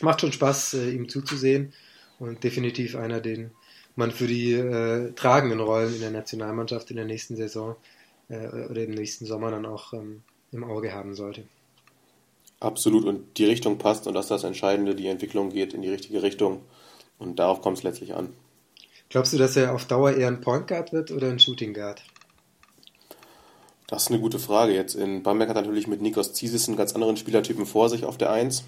Macht 0.00 0.20
schon 0.20 0.32
Spaß, 0.32 0.74
äh, 0.74 0.90
ihm 0.90 1.08
zuzusehen 1.08 1.72
und 2.18 2.42
definitiv 2.44 2.96
einer, 2.96 3.20
den 3.20 3.50
man 3.96 4.10
für 4.10 4.26
die 4.26 4.54
äh, 4.54 5.12
tragenden 5.12 5.60
Rollen 5.60 5.94
in 5.94 6.00
der 6.00 6.10
Nationalmannschaft 6.10 6.90
in 6.90 6.96
der 6.96 7.04
nächsten 7.04 7.36
Saison 7.36 7.76
äh, 8.28 8.46
oder 8.46 8.84
im 8.84 8.92
nächsten 8.92 9.26
Sommer 9.26 9.50
dann 9.50 9.66
auch 9.66 9.92
ähm, 9.92 10.22
im 10.52 10.64
Auge 10.64 10.92
haben 10.92 11.14
sollte. 11.14 11.44
Absolut, 12.60 13.04
und 13.04 13.38
die 13.38 13.44
Richtung 13.44 13.78
passt 13.78 14.06
und 14.06 14.14
das 14.14 14.26
ist 14.26 14.30
das 14.30 14.44
Entscheidende, 14.44 14.94
die 14.94 15.08
Entwicklung 15.08 15.50
geht 15.50 15.74
in 15.74 15.82
die 15.82 15.88
richtige 15.88 16.22
Richtung 16.22 16.60
und 17.18 17.38
darauf 17.38 17.60
kommt 17.60 17.78
es 17.78 17.82
letztlich 17.82 18.14
an. 18.14 18.28
Glaubst 19.08 19.32
du, 19.32 19.38
dass 19.38 19.56
er 19.56 19.74
auf 19.74 19.86
Dauer 19.86 20.12
eher 20.12 20.28
ein 20.28 20.40
Point 20.40 20.68
Guard 20.68 20.92
wird 20.92 21.10
oder 21.10 21.28
ein 21.28 21.40
Shooting 21.40 21.74
Guard? 21.74 22.02
Das 23.88 24.04
ist 24.04 24.10
eine 24.10 24.20
gute 24.20 24.38
Frage. 24.38 24.72
Jetzt 24.72 24.94
in 24.94 25.22
Bamberg 25.22 25.50
hat 25.50 25.56
natürlich 25.56 25.86
mit 25.86 26.00
Nikos 26.00 26.32
Zisis 26.32 26.66
einen 26.66 26.78
ganz 26.78 26.94
anderen 26.94 27.18
Spielertypen 27.18 27.66
vor 27.66 27.90
sich 27.90 28.06
auf 28.06 28.16
der 28.16 28.30
1. 28.30 28.64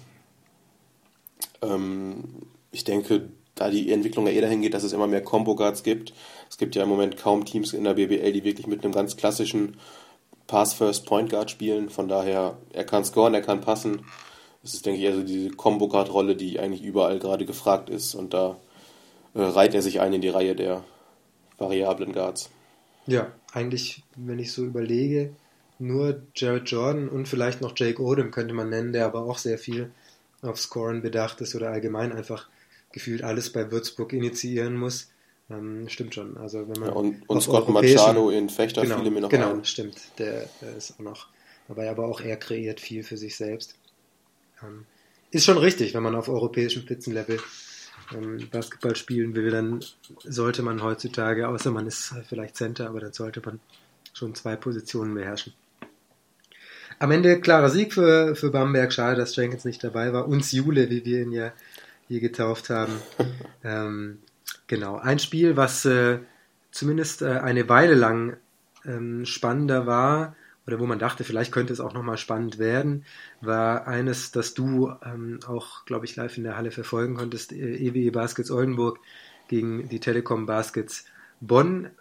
Ähm, 1.63 2.43
ich 2.71 2.83
denke, 2.83 3.29
da 3.55 3.71
die 3.71 3.91
Entwicklung 3.91 4.27
ja 4.27 4.33
eher 4.33 4.41
dahin 4.41 4.61
geht, 4.61 4.75
dass 4.75 4.83
es 4.83 4.93
immer 4.93 5.07
mehr 5.07 5.23
Combo 5.23 5.55
Guards 5.55 5.81
gibt. 5.81 6.13
Es 6.49 6.57
gibt 6.57 6.75
ja 6.75 6.83
im 6.83 6.89
Moment 6.89 7.17
kaum 7.17 7.45
Teams 7.45 7.73
in 7.73 7.85
der 7.85 7.95
BBL, 7.95 8.33
die 8.33 8.43
wirklich 8.43 8.67
mit 8.67 8.83
einem 8.83 8.93
ganz 8.93 9.17
klassischen 9.17 9.77
Pass-First 10.47 11.05
Point 11.05 11.29
Guard 11.29 11.51
spielen. 11.51 11.89
Von 11.89 12.07
daher, 12.07 12.57
er 12.73 12.83
kann 12.83 13.05
scoren, 13.05 13.33
er 13.33 13.41
kann 13.41 13.61
passen. 13.61 14.05
Das 14.61 14.73
ist, 14.73 14.85
denke 14.85 15.01
ich, 15.01 15.07
also 15.07 15.23
diese 15.23 15.51
Combo 15.51 15.87
Guard 15.87 16.11
Rolle, 16.11 16.35
die 16.35 16.59
eigentlich 16.59 16.83
überall 16.83 17.19
gerade 17.19 17.45
gefragt 17.45 17.89
ist. 17.89 18.15
Und 18.15 18.33
da 18.33 18.57
äh, 19.33 19.41
reiht 19.41 19.73
er 19.73 19.81
sich 19.81 20.01
ein 20.01 20.13
in 20.13 20.21
die 20.21 20.29
Reihe 20.29 20.55
der 20.55 20.83
variablen 21.57 22.13
Guards. 22.13 22.49
Ja, 23.07 23.31
eigentlich, 23.53 24.03
wenn 24.15 24.39
ich 24.39 24.51
so 24.51 24.65
überlege, 24.65 25.35
nur 25.77 26.21
Jared 26.33 26.69
Jordan 26.69 27.09
und 27.09 27.27
vielleicht 27.27 27.61
noch 27.61 27.73
Jake 27.75 28.01
Odom 28.01 28.31
könnte 28.31 28.53
man 28.53 28.69
nennen, 28.69 28.93
der 28.93 29.05
aber 29.05 29.23
auch 29.23 29.37
sehr 29.37 29.57
viel 29.57 29.91
auf 30.41 30.59
Scoren 30.59 31.01
bedacht 31.01 31.41
ist 31.41 31.55
oder 31.55 31.69
allgemein 31.69 32.11
einfach 32.11 32.47
gefühlt 32.91 33.23
alles 33.23 33.51
bei 33.51 33.71
Würzburg 33.71 34.13
initiieren 34.13 34.75
muss. 34.75 35.09
Ähm, 35.49 35.87
stimmt 35.89 36.15
schon. 36.15 36.37
Also 36.37 36.67
wenn 36.67 36.79
man 36.79 36.89
ja, 36.89 36.95
und, 36.95 37.29
und 37.29 37.41
Scott 37.41 37.69
Machado 37.69 38.29
in 38.29 38.49
Fechter 38.49 38.81
genau, 38.81 38.99
fiel 38.99 39.11
mir 39.11 39.21
noch 39.21 39.29
Genau, 39.29 39.53
ein. 39.53 39.65
stimmt. 39.65 39.97
Der, 40.17 40.49
der, 40.61 40.75
ist 40.75 40.93
auch 40.93 41.03
noch 41.03 41.27
dabei, 41.67 41.89
aber 41.89 42.05
auch 42.05 42.21
er 42.21 42.37
kreiert 42.37 42.79
viel 42.79 43.03
für 43.03 43.17
sich 43.17 43.35
selbst. 43.35 43.75
Ähm, 44.63 44.85
ist 45.31 45.45
schon 45.45 45.57
richtig, 45.57 45.93
wenn 45.93 46.03
man 46.03 46.15
auf 46.15 46.29
europäischem 46.29 46.81
Spitzenlevel 46.81 47.39
ähm, 48.13 48.47
Basketball 48.51 48.95
spielen 48.95 49.35
will, 49.35 49.51
dann 49.51 49.83
sollte 50.23 50.63
man 50.63 50.81
heutzutage, 50.81 51.47
außer 51.47 51.71
man 51.71 51.85
ist 51.87 52.13
vielleicht 52.27 52.55
Center, 52.55 52.89
aber 52.89 52.99
dann 52.99 53.13
sollte 53.13 53.41
man 53.45 53.59
schon 54.13 54.33
zwei 54.33 54.55
Positionen 54.55 55.13
beherrschen. 55.13 55.53
Am 56.97 57.11
Ende 57.11 57.41
klarer 57.41 57.69
Sieg 57.69 57.93
für, 57.93 58.35
für 58.35 58.51
Bamberg. 58.51 58.93
Schade, 58.93 59.17
dass 59.17 59.35
Jenkins 59.35 59.65
nicht 59.65 59.83
dabei 59.83 60.13
war. 60.13 60.27
Uns 60.27 60.51
Jule, 60.51 60.89
wie 60.89 61.03
wir 61.03 61.21
ihn 61.23 61.33
ja 61.33 61.51
hier 62.07 62.21
getauft 62.21 62.69
haben. 62.69 62.93
ähm, 63.63 64.19
genau. 64.67 64.97
Ein 64.97 65.19
Spiel, 65.19 65.57
was 65.57 65.85
äh, 65.85 66.19
zumindest 66.71 67.21
äh, 67.21 67.39
eine 67.39 67.69
Weile 67.69 67.95
lang 67.95 68.37
ähm, 68.85 69.25
spannender 69.25 69.85
war, 69.85 70.35
oder 70.67 70.79
wo 70.79 70.85
man 70.85 70.99
dachte, 70.99 71.23
vielleicht 71.23 71.51
könnte 71.51 71.73
es 71.73 71.79
auch 71.79 71.93
nochmal 71.93 72.17
spannend 72.17 72.57
werden, 72.57 73.05
war 73.41 73.87
eines, 73.87 74.31
das 74.31 74.53
du 74.53 74.91
ähm, 75.05 75.39
auch, 75.47 75.85
glaube 75.85 76.05
ich, 76.05 76.15
live 76.15 76.37
in 76.37 76.43
der 76.43 76.57
Halle 76.57 76.71
verfolgen 76.71 77.15
konntest, 77.15 77.51
äh, 77.51 77.75
EWE 77.75 78.11
Baskets 78.11 78.49
Oldenburg 78.49 78.99
gegen 79.47 79.87
die 79.89 79.99
Telekom 79.99 80.45
Baskets 80.45 81.05
Bonn. 81.39 81.91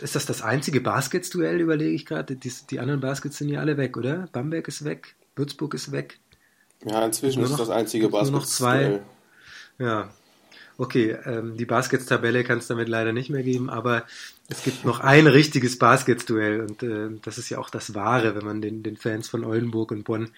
Ist 0.00 0.16
das 0.16 0.26
das 0.26 0.42
einzige 0.42 0.80
Baskets-Duell, 0.80 1.60
überlege 1.60 1.94
ich 1.94 2.06
gerade? 2.06 2.34
Die, 2.34 2.52
die, 2.70 2.80
anderen 2.80 3.00
Baskets 3.00 3.38
sind 3.38 3.50
ja 3.50 3.60
alle 3.60 3.76
weg, 3.76 3.96
oder? 3.96 4.28
Bamberg 4.32 4.66
ist 4.66 4.84
weg, 4.84 5.14
Würzburg 5.36 5.74
ist 5.74 5.92
weg. 5.92 6.18
Ja, 6.84 7.04
inzwischen 7.04 7.42
ist, 7.42 7.50
noch, 7.50 7.58
das 7.58 7.70
einzige 7.70 8.08
Baskets-Duell. 8.08 8.32
Nur 8.32 8.40
noch 8.40 9.06
zwei. 9.78 9.84
Ja, 9.84 10.10
okay, 10.78 11.16
ähm, 11.26 11.56
die 11.56 11.66
Baskets-Tabelle 11.66 12.44
kann 12.44 12.58
es 12.58 12.68
damit 12.68 12.88
leider 12.88 13.12
nicht 13.12 13.30
mehr 13.30 13.42
geben, 13.42 13.68
aber 13.68 14.04
es 14.48 14.62
gibt 14.62 14.84
noch 14.84 15.00
ein 15.00 15.26
richtiges 15.26 15.78
Baskets-Duell 15.78 16.60
und 16.60 16.82
äh, 16.84 17.10
das 17.22 17.36
ist 17.36 17.50
ja 17.50 17.58
auch 17.58 17.68
das 17.68 17.94
Wahre, 17.94 18.36
wenn 18.36 18.44
man 18.44 18.62
den, 18.62 18.84
den 18.84 18.96
Fans 18.96 19.28
von 19.28 19.44
Oldenburg 19.44 19.90
und 19.90 20.04
Bonn 20.04 20.30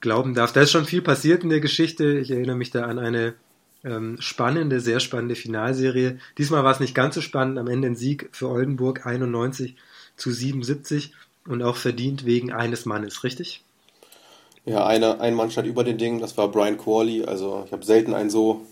glauben 0.00 0.34
darf. 0.34 0.52
Da 0.52 0.62
ist 0.62 0.72
schon 0.72 0.86
viel 0.86 1.02
passiert 1.02 1.44
in 1.44 1.50
der 1.50 1.60
Geschichte. 1.60 2.18
Ich 2.18 2.30
erinnere 2.30 2.56
mich 2.56 2.70
da 2.70 2.84
an 2.84 2.98
eine 2.98 3.34
ähm, 3.84 4.16
spannende, 4.18 4.80
sehr 4.80 4.98
spannende 4.98 5.34
Finalserie. 5.34 6.18
Diesmal 6.38 6.64
war 6.64 6.72
es 6.72 6.80
nicht 6.80 6.94
ganz 6.94 7.14
so 7.14 7.20
spannend. 7.20 7.58
Am 7.58 7.68
Ende 7.68 7.88
ein 7.88 7.96
Sieg 7.96 8.30
für 8.32 8.48
Oldenburg 8.48 9.06
91 9.06 9.76
zu 10.16 10.32
77 10.32 11.12
und 11.46 11.62
auch 11.62 11.76
verdient 11.76 12.24
wegen 12.24 12.50
eines 12.50 12.86
Mannes, 12.86 13.24
richtig? 13.24 13.62
Ja, 14.64 14.86
eine, 14.86 15.20
ein 15.20 15.34
Mann 15.34 15.50
stand 15.50 15.66
über 15.66 15.84
den 15.84 15.98
Dingen, 15.98 16.20
das 16.20 16.38
war 16.38 16.48
Brian 16.50 16.78
Corley. 16.78 17.24
Also 17.24 17.64
ich 17.66 17.72
habe 17.72 17.84
selten 17.84 18.14
ein 18.14 18.30
so 18.30 18.64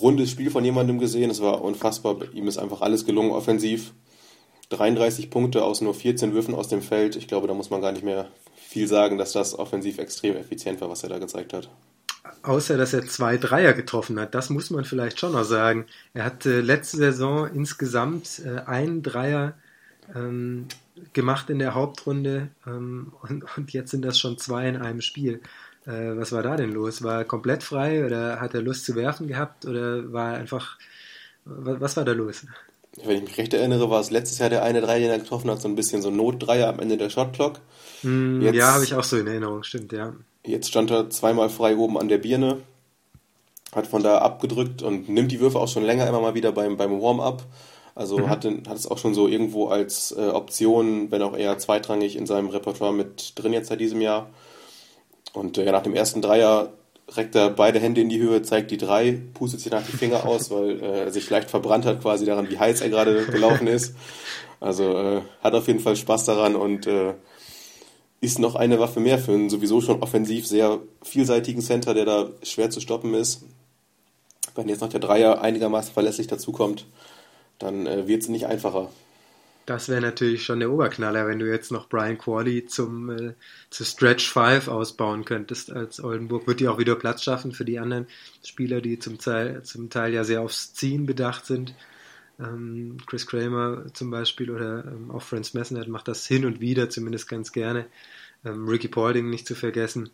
rundes 0.00 0.30
Spiel 0.30 0.50
von 0.50 0.64
jemandem 0.64 0.98
gesehen. 0.98 1.30
Es 1.30 1.40
war 1.40 1.62
unfassbar. 1.62 2.16
Ihm 2.32 2.48
ist 2.48 2.58
einfach 2.58 2.80
alles 2.80 3.04
gelungen 3.04 3.30
offensiv. 3.30 3.92
33 4.70 5.30
Punkte 5.30 5.64
aus 5.64 5.80
nur 5.80 5.94
14 5.94 6.32
Würfen 6.32 6.54
aus 6.54 6.68
dem 6.68 6.82
Feld. 6.82 7.16
Ich 7.16 7.28
glaube, 7.28 7.46
da 7.46 7.54
muss 7.54 7.70
man 7.70 7.82
gar 7.82 7.92
nicht 7.92 8.04
mehr 8.04 8.28
viel 8.56 8.88
sagen, 8.88 9.18
dass 9.18 9.32
das 9.32 9.58
offensiv 9.58 9.98
extrem 9.98 10.36
effizient 10.36 10.80
war, 10.80 10.88
was 10.88 11.02
er 11.02 11.10
da 11.10 11.18
gezeigt 11.18 11.52
hat. 11.52 11.68
Außer, 12.42 12.76
dass 12.76 12.94
er 12.94 13.06
zwei 13.06 13.36
Dreier 13.36 13.74
getroffen 13.74 14.18
hat. 14.18 14.34
Das 14.34 14.48
muss 14.48 14.70
man 14.70 14.84
vielleicht 14.84 15.20
schon 15.20 15.32
noch 15.32 15.44
sagen. 15.44 15.86
Er 16.14 16.24
hat 16.24 16.44
letzte 16.44 16.96
Saison 16.96 17.48
insgesamt 17.52 18.42
äh, 18.44 18.60
einen 18.60 19.02
Dreier 19.02 19.54
ähm, 20.14 20.66
gemacht 21.12 21.50
in 21.50 21.58
der 21.58 21.74
Hauptrunde 21.74 22.48
ähm, 22.66 23.12
und, 23.22 23.44
und, 23.56 23.72
jetzt 23.72 23.90
sind 23.90 24.04
das 24.04 24.18
schon 24.18 24.38
zwei 24.38 24.68
in 24.68 24.76
einem 24.76 25.00
Spiel. 25.00 25.40
Äh, 25.86 26.16
was 26.16 26.32
war 26.32 26.42
da 26.42 26.56
denn 26.56 26.72
los? 26.72 27.02
War 27.02 27.18
er 27.18 27.24
komplett 27.24 27.62
frei 27.62 28.04
oder 28.04 28.40
hat 28.40 28.54
er 28.54 28.62
Lust 28.62 28.84
zu 28.84 28.94
werfen 28.94 29.26
gehabt 29.26 29.66
oder 29.66 30.12
war 30.12 30.32
er 30.32 30.38
einfach, 30.38 30.78
was, 31.44 31.96
war 31.96 32.04
da 32.04 32.12
los? 32.12 32.46
Wenn 33.04 33.16
ich 33.16 33.22
mich 33.22 33.38
recht 33.38 33.54
erinnere, 33.54 33.90
war 33.90 34.00
es 34.00 34.10
letztes 34.10 34.38
Jahr 34.38 34.50
der 34.50 34.62
eine 34.62 34.80
Dreier, 34.80 35.00
den 35.00 35.10
er 35.10 35.18
getroffen 35.18 35.50
hat, 35.50 35.60
so 35.60 35.68
ein 35.68 35.74
bisschen 35.74 36.02
so 36.02 36.10
Notdreier 36.10 36.68
am 36.68 36.78
Ende 36.78 36.98
der 36.98 37.10
Shotclock. 37.10 37.58
Mm, 38.02 38.42
ja, 38.42 38.74
habe 38.74 38.84
ich 38.84 38.94
auch 38.94 39.02
so 39.02 39.16
in 39.16 39.26
Erinnerung, 39.26 39.62
stimmt, 39.62 39.92
ja. 39.92 40.12
Jetzt 40.44 40.68
stand 40.68 40.90
er 40.90 41.08
zweimal 41.08 41.48
frei 41.48 41.76
oben 41.76 41.98
an 41.98 42.08
der 42.08 42.18
Birne, 42.18 42.58
hat 43.74 43.86
von 43.86 44.02
da 44.02 44.18
abgedrückt 44.18 44.82
und 44.82 45.08
nimmt 45.08 45.32
die 45.32 45.40
Würfe 45.40 45.58
auch 45.58 45.68
schon 45.68 45.84
länger 45.84 46.06
immer 46.06 46.20
mal 46.20 46.34
wieder 46.34 46.52
beim, 46.52 46.76
beim 46.76 47.00
Warm-up. 47.00 47.44
Also 47.94 48.18
mhm. 48.18 48.28
hat, 48.28 48.44
hat 48.44 48.76
es 48.76 48.90
auch 48.90 48.98
schon 48.98 49.14
so 49.14 49.28
irgendwo 49.28 49.68
als 49.68 50.12
äh, 50.12 50.28
Option, 50.28 51.10
wenn 51.10 51.22
auch 51.22 51.36
eher 51.36 51.58
zweitrangig 51.58 52.16
in 52.16 52.26
seinem 52.26 52.48
Repertoire 52.48 52.92
mit 52.92 53.32
drin 53.36 53.52
jetzt 53.52 53.68
seit 53.68 53.80
diesem 53.80 54.00
Jahr. 54.00 54.30
Und 55.32 55.58
äh, 55.58 55.70
nach 55.70 55.82
dem 55.82 55.94
ersten 55.94 56.22
Dreier 56.22 56.72
reckt 57.08 57.34
er 57.34 57.50
beide 57.50 57.80
Hände 57.80 58.00
in 58.00 58.08
die 58.08 58.20
Höhe, 58.20 58.42
zeigt 58.42 58.70
die 58.70 58.76
drei, 58.76 59.18
pustet 59.34 59.60
sich 59.60 59.72
nach 59.72 59.84
die 59.84 59.96
Finger 59.96 60.26
aus, 60.26 60.50
weil 60.50 60.80
äh, 60.80 61.00
er 61.04 61.10
sich 61.10 61.28
leicht 61.30 61.50
verbrannt 61.50 61.84
hat 61.84 62.00
quasi 62.00 62.24
daran, 62.24 62.50
wie 62.50 62.58
heiß 62.58 62.80
er 62.80 62.90
gerade 62.90 63.26
gelaufen 63.26 63.66
ist. 63.66 63.94
Also 64.60 64.96
äh, 64.96 65.22
hat 65.42 65.54
auf 65.54 65.66
jeden 65.66 65.80
Fall 65.80 65.96
Spaß 65.96 66.24
daran 66.26 66.54
und 66.54 66.86
äh, 66.86 67.14
ist 68.20 68.38
noch 68.38 68.54
eine 68.54 68.78
Waffe 68.78 69.00
mehr 69.00 69.18
für 69.18 69.32
einen 69.32 69.50
sowieso 69.50 69.80
schon 69.80 70.00
offensiv 70.00 70.46
sehr 70.46 70.78
vielseitigen 71.02 71.60
Center, 71.60 71.92
der 71.92 72.04
da 72.04 72.30
schwer 72.44 72.70
zu 72.70 72.80
stoppen 72.80 73.14
ist. 73.14 73.42
Wenn 74.54 74.68
jetzt 74.68 74.80
noch 74.80 74.88
der 74.88 75.00
Dreier 75.00 75.40
einigermaßen 75.40 75.92
verlässlich 75.92 76.28
dazukommt, 76.28 76.86
dann 77.58 77.86
äh, 77.86 78.06
wird 78.06 78.22
es 78.22 78.28
nicht 78.28 78.46
einfacher. 78.46 78.90
Das 79.64 79.88
wäre 79.88 80.00
natürlich 80.00 80.44
schon 80.44 80.58
der 80.58 80.72
Oberknaller, 80.72 81.28
wenn 81.28 81.38
du 81.38 81.48
jetzt 81.48 81.70
noch 81.70 81.88
Brian 81.88 82.18
Qualley 82.18 82.66
zum 82.66 83.10
äh, 83.10 83.34
zu 83.70 83.84
Stretch 83.84 84.28
5 84.32 84.66
ausbauen 84.66 85.24
könntest 85.24 85.70
als 85.70 86.02
Oldenburg. 86.02 86.48
Wird 86.48 86.58
die 86.60 86.68
auch 86.68 86.78
wieder 86.78 86.96
Platz 86.96 87.22
schaffen 87.22 87.52
für 87.52 87.64
die 87.64 87.78
anderen 87.78 88.06
Spieler, 88.44 88.80
die 88.80 88.98
zum 88.98 89.18
Teil, 89.18 89.62
zum 89.62 89.88
Teil 89.88 90.12
ja 90.12 90.24
sehr 90.24 90.40
aufs 90.40 90.74
Ziehen 90.74 91.06
bedacht 91.06 91.46
sind. 91.46 91.74
Ähm, 92.40 92.96
Chris 93.06 93.26
Kramer 93.26 93.86
zum 93.94 94.10
Beispiel 94.10 94.50
oder 94.50 94.84
ähm, 94.84 95.12
auch 95.12 95.22
Franz 95.22 95.54
Messner 95.54 95.86
macht 95.86 96.08
das 96.08 96.26
hin 96.26 96.44
und 96.44 96.60
wieder, 96.60 96.90
zumindest 96.90 97.28
ganz 97.28 97.52
gerne. 97.52 97.86
Ähm, 98.44 98.68
Ricky 98.68 98.88
Paulding 98.88 99.30
nicht 99.30 99.46
zu 99.46 99.54
vergessen. 99.54 100.10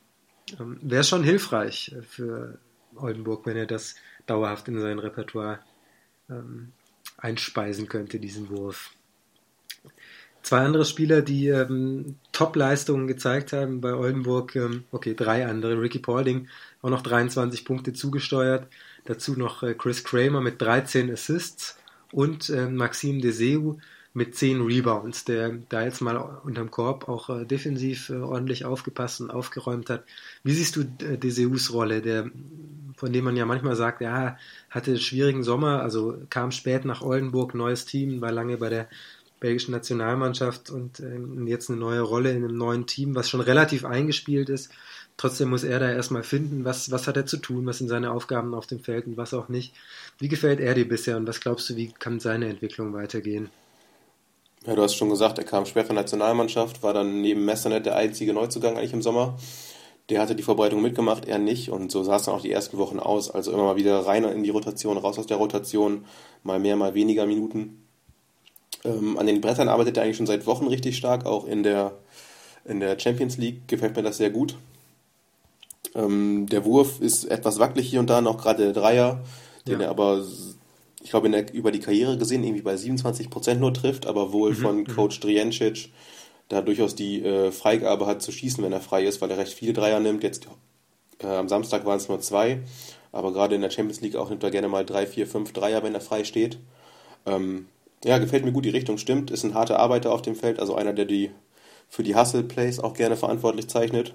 Ähm, 0.61 0.79
wäre 0.83 1.05
schon 1.05 1.25
hilfreich 1.25 1.95
für 2.07 2.59
Oldenburg, 2.97 3.47
wenn 3.47 3.57
er 3.57 3.67
das 3.67 3.95
dauerhaft 4.27 4.69
in 4.69 4.79
sein 4.79 4.99
Repertoire 4.99 5.61
ähm, 6.29 6.73
einspeisen 7.17 7.89
könnte, 7.89 8.21
diesen 8.21 8.51
Wurf. 8.51 8.91
Zwei 10.49 10.61
andere 10.61 10.87
Spieler, 10.87 11.21
die 11.21 11.49
ähm, 11.49 12.17
Top-Leistungen 12.33 13.07
gezeigt 13.07 13.53
haben 13.53 13.83
bei 13.83 13.93
Oldenburg, 13.93 14.57
ähm, 14.57 14.85
okay, 14.93 15.13
drei 15.15 15.47
andere. 15.47 15.79
Ricky 15.79 15.99
Paulding 15.99 16.49
auch 16.81 16.89
noch 16.89 17.03
23 17.03 17.67
Punkte 17.67 17.93
zugesteuert. 17.93 18.67
Dazu 19.05 19.39
noch 19.39 19.63
äh, 19.63 19.75
Chris 19.75 20.05
Kramer 20.05 20.41
mit 20.41 20.63
13 20.63 21.13
Assists 21.13 21.77
und 22.13 22.49
äh, 22.49 22.67
Maxime 22.67 23.21
Deseu 23.21 23.75
mit 24.15 24.37
10 24.37 24.63
Rebounds, 24.63 25.27
der 25.27 25.59
da 25.69 25.83
jetzt 25.85 26.01
mal 26.01 26.17
unterm 26.17 26.71
Korb 26.71 27.11
auch 27.11 27.29
äh, 27.29 27.45
defensiv 27.45 28.09
äh, 28.09 28.15
ordentlich 28.15 28.65
aufgepasst 28.65 29.21
und 29.21 29.31
aufgeräumt 29.31 29.91
hat. 29.91 30.05
Wie 30.45 30.53
siehst 30.53 30.77
du 30.77 30.81
äh, 31.05 31.19
Deseus 31.19 31.75
Rolle, 31.75 32.01
der, 32.01 32.31
von 32.97 33.13
dem 33.13 33.25
man 33.25 33.37
ja 33.37 33.45
manchmal 33.45 33.77
sagt, 33.77 34.01
ja, 34.01 34.39
hatte 34.71 34.93
einen 34.93 35.01
schwierigen 35.01 35.43
Sommer, 35.43 35.83
also 35.83 36.23
kam 36.31 36.53
spät 36.53 36.87
nach 36.87 37.03
Oldenburg, 37.03 37.55
neues 37.55 37.85
Team, 37.85 38.23
war 38.23 38.33
lange 38.33 38.57
bei 38.57 38.71
der 38.71 38.89
belgischen 39.41 39.73
Nationalmannschaft 39.73 40.71
und 40.71 41.01
ähm, 41.01 41.47
jetzt 41.47 41.71
eine 41.71 41.79
neue 41.79 42.01
Rolle 42.01 42.31
in 42.31 42.45
einem 42.45 42.57
neuen 42.57 42.87
Team, 42.87 43.15
was 43.15 43.29
schon 43.29 43.41
relativ 43.41 43.85
eingespielt 43.85 44.49
ist. 44.49 44.71
Trotzdem 45.17 45.51
muss 45.51 45.65
er 45.65 45.81
da 45.81 45.91
erstmal 45.91 46.23
finden, 46.23 46.65
was, 46.65 46.91
was 46.91 47.09
hat 47.09 47.17
er 47.17 47.27
zu 47.27 47.39
tun, 47.39 47.67
was 47.67 47.79
sind 47.79 47.89
seine 47.89 48.13
Aufgaben 48.13 48.55
auf 48.55 48.67
dem 48.67 48.81
Feld 48.81 49.07
und 49.07 49.17
was 49.17 49.35
auch 49.35 49.49
nicht. 49.49 49.75
Wie 50.19 50.29
gefällt 50.29 50.61
er 50.61 50.75
dir 50.75 50.89
bisher 50.89 51.17
und 51.17 51.27
was 51.27 51.41
glaubst 51.41 51.69
du, 51.69 51.77
wie 51.77 51.93
kann 51.93 52.21
seine 52.21 52.49
Entwicklung 52.49 52.93
weitergehen? 52.93 53.51
Ja, 54.65 54.75
du 54.75 54.83
hast 54.83 54.95
schon 54.95 55.09
gesagt, 55.09 55.39
er 55.39 55.45
kam 55.45 55.67
schwer 55.67 55.85
von 55.85 55.97
der 55.97 56.05
Nationalmannschaft, 56.05 56.83
war 56.83 56.93
dann 56.93 57.21
neben 57.21 57.45
Messernet 57.45 57.87
der 57.87 57.97
einzige 57.97 58.33
Neuzugang 58.33 58.77
eigentlich 58.77 58.93
im 58.93 59.03
Sommer. 59.03 59.37
Der 60.09 60.21
hatte 60.21 60.35
die 60.35 60.43
Vorbereitung 60.43 60.83
mitgemacht, 60.83 61.27
er 61.27 61.39
nicht 61.39 61.71
und 61.71 61.91
so 61.91 62.03
sah 62.03 62.17
es 62.17 62.23
dann 62.23 62.35
auch 62.35 62.43
die 62.43 62.53
ersten 62.53 62.79
Wochen 62.79 62.99
aus. 62.99 63.31
Also 63.31 63.53
immer 63.53 63.65
mal 63.65 63.77
wieder 63.77 63.99
rein 64.07 64.25
in 64.25 64.43
die 64.43 64.51
Rotation, 64.51 64.97
raus 64.99 65.19
aus 65.19 65.27
der 65.27 65.37
Rotation, 65.37 66.07
mal 66.43 66.59
mehr, 66.59 66.77
mal 66.77 66.95
weniger 66.95 67.27
Minuten. 67.27 67.88
Ähm, 68.85 69.19
an 69.19 69.27
den 69.27 69.41
Brettern 69.41 69.69
arbeitet 69.69 69.97
er 69.97 70.05
eigentlich 70.05 70.17
schon 70.17 70.27
seit 70.27 70.47
Wochen 70.47 70.67
richtig 70.67 70.97
stark, 70.97 71.27
auch 71.27 71.47
in 71.47 71.63
der, 71.63 71.93
in 72.65 72.81
der 72.81 72.99
Champions 72.99 73.37
League 73.37 73.67
gefällt 73.67 73.97
mir 73.97 74.03
das 74.03 74.19
sehr 74.19 74.31
gut. 74.31 74.57
Ähm, 75.95 76.47
der 76.51 76.65
Wurf 76.65 77.01
ist 77.01 77.25
etwas 77.25 77.59
wackelig 77.59 77.89
hier 77.89 78.01
und 78.01 78.11
da, 78.11 78.21
noch 78.21 78.39
gerade 78.39 78.65
der 78.65 78.73
Dreier, 78.73 79.25
den 79.67 79.81
ja. 79.81 79.87
er 79.87 79.91
aber, 79.91 80.25
ich 81.03 81.11
glaube, 81.11 81.29
über 81.53 81.73
die 81.73 81.81
Karriere 81.81 82.19
gesehen, 82.19 82.45
irgendwie 82.45 82.63
bei 82.63 82.75
27% 82.75 83.55
nur 83.55 83.75
trifft, 83.75 84.07
aber 84.07 84.33
wohl 84.33 84.51
mhm. 84.51 84.57
von 84.57 84.77
mhm. 84.79 84.87
Coach 84.87 85.21
Drijancic 85.21 85.91
da 86.49 86.63
durchaus 86.63 86.95
die 86.95 87.23
äh, 87.23 87.53
Freigabe 87.53 88.07
hat 88.07 88.23
zu 88.23 88.33
schießen, 88.33 88.65
wenn 88.65 88.73
er 88.73 88.81
frei 88.81 89.05
ist, 89.05 89.21
weil 89.21 89.31
er 89.31 89.39
recht 89.39 89.53
viele 89.53 89.75
Dreier 89.75 90.01
nimmt. 90.01 90.23
Jetzt 90.23 90.49
äh, 91.23 91.27
am 91.27 91.49
Samstag 91.49 91.85
waren 91.85 91.99
es 91.99 92.09
nur 92.09 92.21
zwei, 92.21 92.61
aber 93.13 93.33
gerade 93.33 93.55
in 93.55 93.61
der 93.61 93.71
Champions 93.71 94.01
League 94.01 94.17
auch 94.17 94.31
nimmt 94.31 94.43
er 94.43 94.51
gerne 94.51 94.69
mal 94.69 94.85
drei, 94.85 95.07
vier, 95.07 95.27
fünf 95.27 95.53
Dreier, 95.53 95.83
wenn 95.83 95.95
er 95.95 96.01
frei 96.01 96.25
steht. 96.25 96.59
Ähm, 97.27 97.67
ja, 98.05 98.19
gefällt 98.19 98.45
mir 98.45 98.53
gut, 98.53 98.65
die 98.65 98.71
Richtung 98.71 98.99
stimmt. 98.99 99.31
Ist 99.31 99.45
ein 99.45 99.55
harter 99.55 99.79
Arbeiter 99.79 100.13
auf 100.13 100.23
dem 100.23 100.37
Feld, 100.37 100.61
also 100.61 100.75
einer, 100.75 100.93
der 100.93 101.05
die 101.05 101.31
für 101.89 102.03
die 102.03 102.15
Hustle-Plays 102.15 102.81
auch 102.81 102.95
gerne 102.95 103.17
verantwortlich 103.17 103.69
zeichnet. 103.69 104.15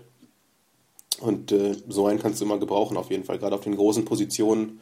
Und 1.19 1.51
äh, 1.51 1.75
so 1.87 2.07
einen 2.07 2.19
kannst 2.19 2.41
du 2.41 2.45
immer 2.45 2.59
gebrauchen, 2.59 2.97
auf 2.97 3.09
jeden 3.09 3.23
Fall, 3.23 3.39
gerade 3.39 3.55
auf 3.55 3.61
den 3.61 3.75
großen 3.75 4.05
Positionen, 4.05 4.79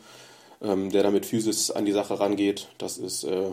ähm, 0.62 0.90
der 0.90 1.04
da 1.04 1.12
mit 1.12 1.26
Physis 1.26 1.72
an 1.72 1.86
die 1.86 1.92
Sache 1.92 2.20
rangeht. 2.20 2.70
Das 2.78 2.98
ist. 2.98 3.24
Äh 3.24 3.52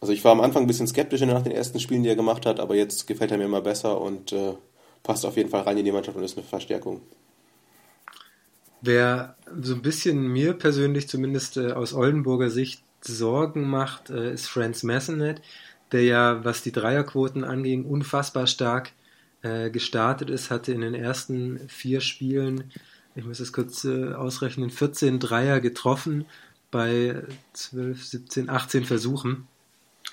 also, 0.00 0.12
ich 0.12 0.24
war 0.24 0.32
am 0.32 0.40
Anfang 0.40 0.62
ein 0.62 0.66
bisschen 0.68 0.86
skeptisch 0.86 1.20
nach 1.22 1.42
den 1.42 1.52
ersten 1.52 1.80
Spielen, 1.80 2.04
die 2.04 2.08
er 2.08 2.16
gemacht 2.16 2.46
hat, 2.46 2.60
aber 2.60 2.76
jetzt 2.76 3.06
gefällt 3.08 3.32
er 3.32 3.38
mir 3.38 3.46
immer 3.46 3.62
besser 3.62 4.00
und 4.00 4.32
äh, 4.32 4.54
passt 5.02 5.26
auf 5.26 5.36
jeden 5.36 5.50
Fall 5.50 5.62
rein 5.62 5.76
in 5.76 5.84
die 5.84 5.92
Mannschaft 5.92 6.16
und 6.16 6.22
ist 6.22 6.36
eine 6.36 6.46
Verstärkung. 6.46 7.00
Wer 8.80 9.36
so 9.60 9.74
ein 9.74 9.82
bisschen 9.82 10.28
mir 10.28 10.52
persönlich 10.52 11.08
zumindest 11.08 11.56
äh, 11.56 11.72
aus 11.72 11.94
Oldenburger 11.94 12.48
Sicht 12.48 12.82
Sorgen 13.00 13.68
macht, 13.68 14.10
äh, 14.10 14.32
ist 14.32 14.48
Franz 14.48 14.82
Massenet, 14.82 15.40
der 15.92 16.02
ja, 16.02 16.44
was 16.44 16.62
die 16.62 16.72
Dreierquoten 16.72 17.44
anging, 17.44 17.84
unfassbar 17.84 18.46
stark 18.46 18.92
äh, 19.42 19.70
gestartet 19.70 20.30
ist, 20.30 20.50
hatte 20.50 20.72
in 20.72 20.80
den 20.80 20.94
ersten 20.94 21.60
vier 21.68 22.00
Spielen, 22.00 22.64
ich 23.14 23.24
muss 23.24 23.40
es 23.40 23.52
kurz 23.52 23.84
äh, 23.84 24.12
ausrechnen, 24.12 24.70
14 24.70 25.18
Dreier 25.18 25.60
getroffen 25.60 26.26
bei 26.70 27.22
12, 27.52 28.04
17, 28.04 28.50
18 28.50 28.84
Versuchen 28.84 29.48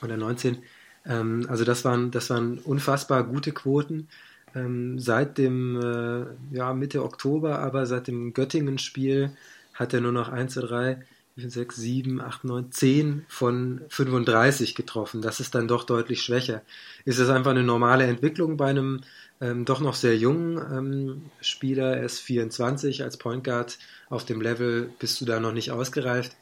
oder 0.01 0.17
19. 0.17 0.57
Ähm, 1.05 1.45
also 1.49 1.63
das 1.63 1.85
waren, 1.85 2.11
das 2.11 2.29
waren 2.29 2.59
unfassbar 2.59 3.23
gute 3.23 3.51
Quoten. 3.51 4.07
Ähm, 4.55 4.99
seit 4.99 5.37
dem 5.37 5.79
äh, 5.81 6.55
ja, 6.55 6.73
Mitte 6.73 7.03
Oktober, 7.03 7.59
aber 7.59 7.85
seit 7.85 8.07
dem 8.07 8.33
Göttingen-Spiel 8.33 9.31
hat 9.73 9.93
er 9.93 10.01
nur 10.01 10.13
noch 10.13 10.29
1, 10.29 10.53
2, 10.53 10.61
3, 10.61 11.05
4, 11.37 11.49
6, 11.49 11.75
7, 11.75 12.21
8, 12.21 12.43
9, 12.45 12.71
10 12.71 13.25
von 13.27 13.81
35 13.89 14.73
getroffen. 14.73 15.21
Das 15.21 15.41
ist 15.41 15.53
dann 15.53 15.67
doch 15.67 15.83
deutlich 15.83 16.21
schwächer. 16.21 16.61
Ist 17.03 17.19
das 17.19 17.29
einfach 17.29 17.51
eine 17.51 17.63
normale 17.63 18.05
Entwicklung 18.05 18.55
bei 18.55 18.67
einem 18.67 19.01
ähm, 19.41 19.65
doch 19.65 19.81
noch 19.81 19.95
sehr 19.95 20.15
jungen 20.15 20.57
ähm, 20.57 21.23
Spieler? 21.41 21.97
Er 21.97 22.03
ist 22.03 22.19
24 22.21 23.03
als 23.03 23.17
Point 23.17 23.43
Guard 23.43 23.77
auf 24.09 24.23
dem 24.23 24.39
Level, 24.39 24.93
bist 24.99 25.19
du 25.19 25.25
da 25.25 25.41
noch 25.41 25.51
nicht 25.51 25.71
ausgereift? 25.71 26.37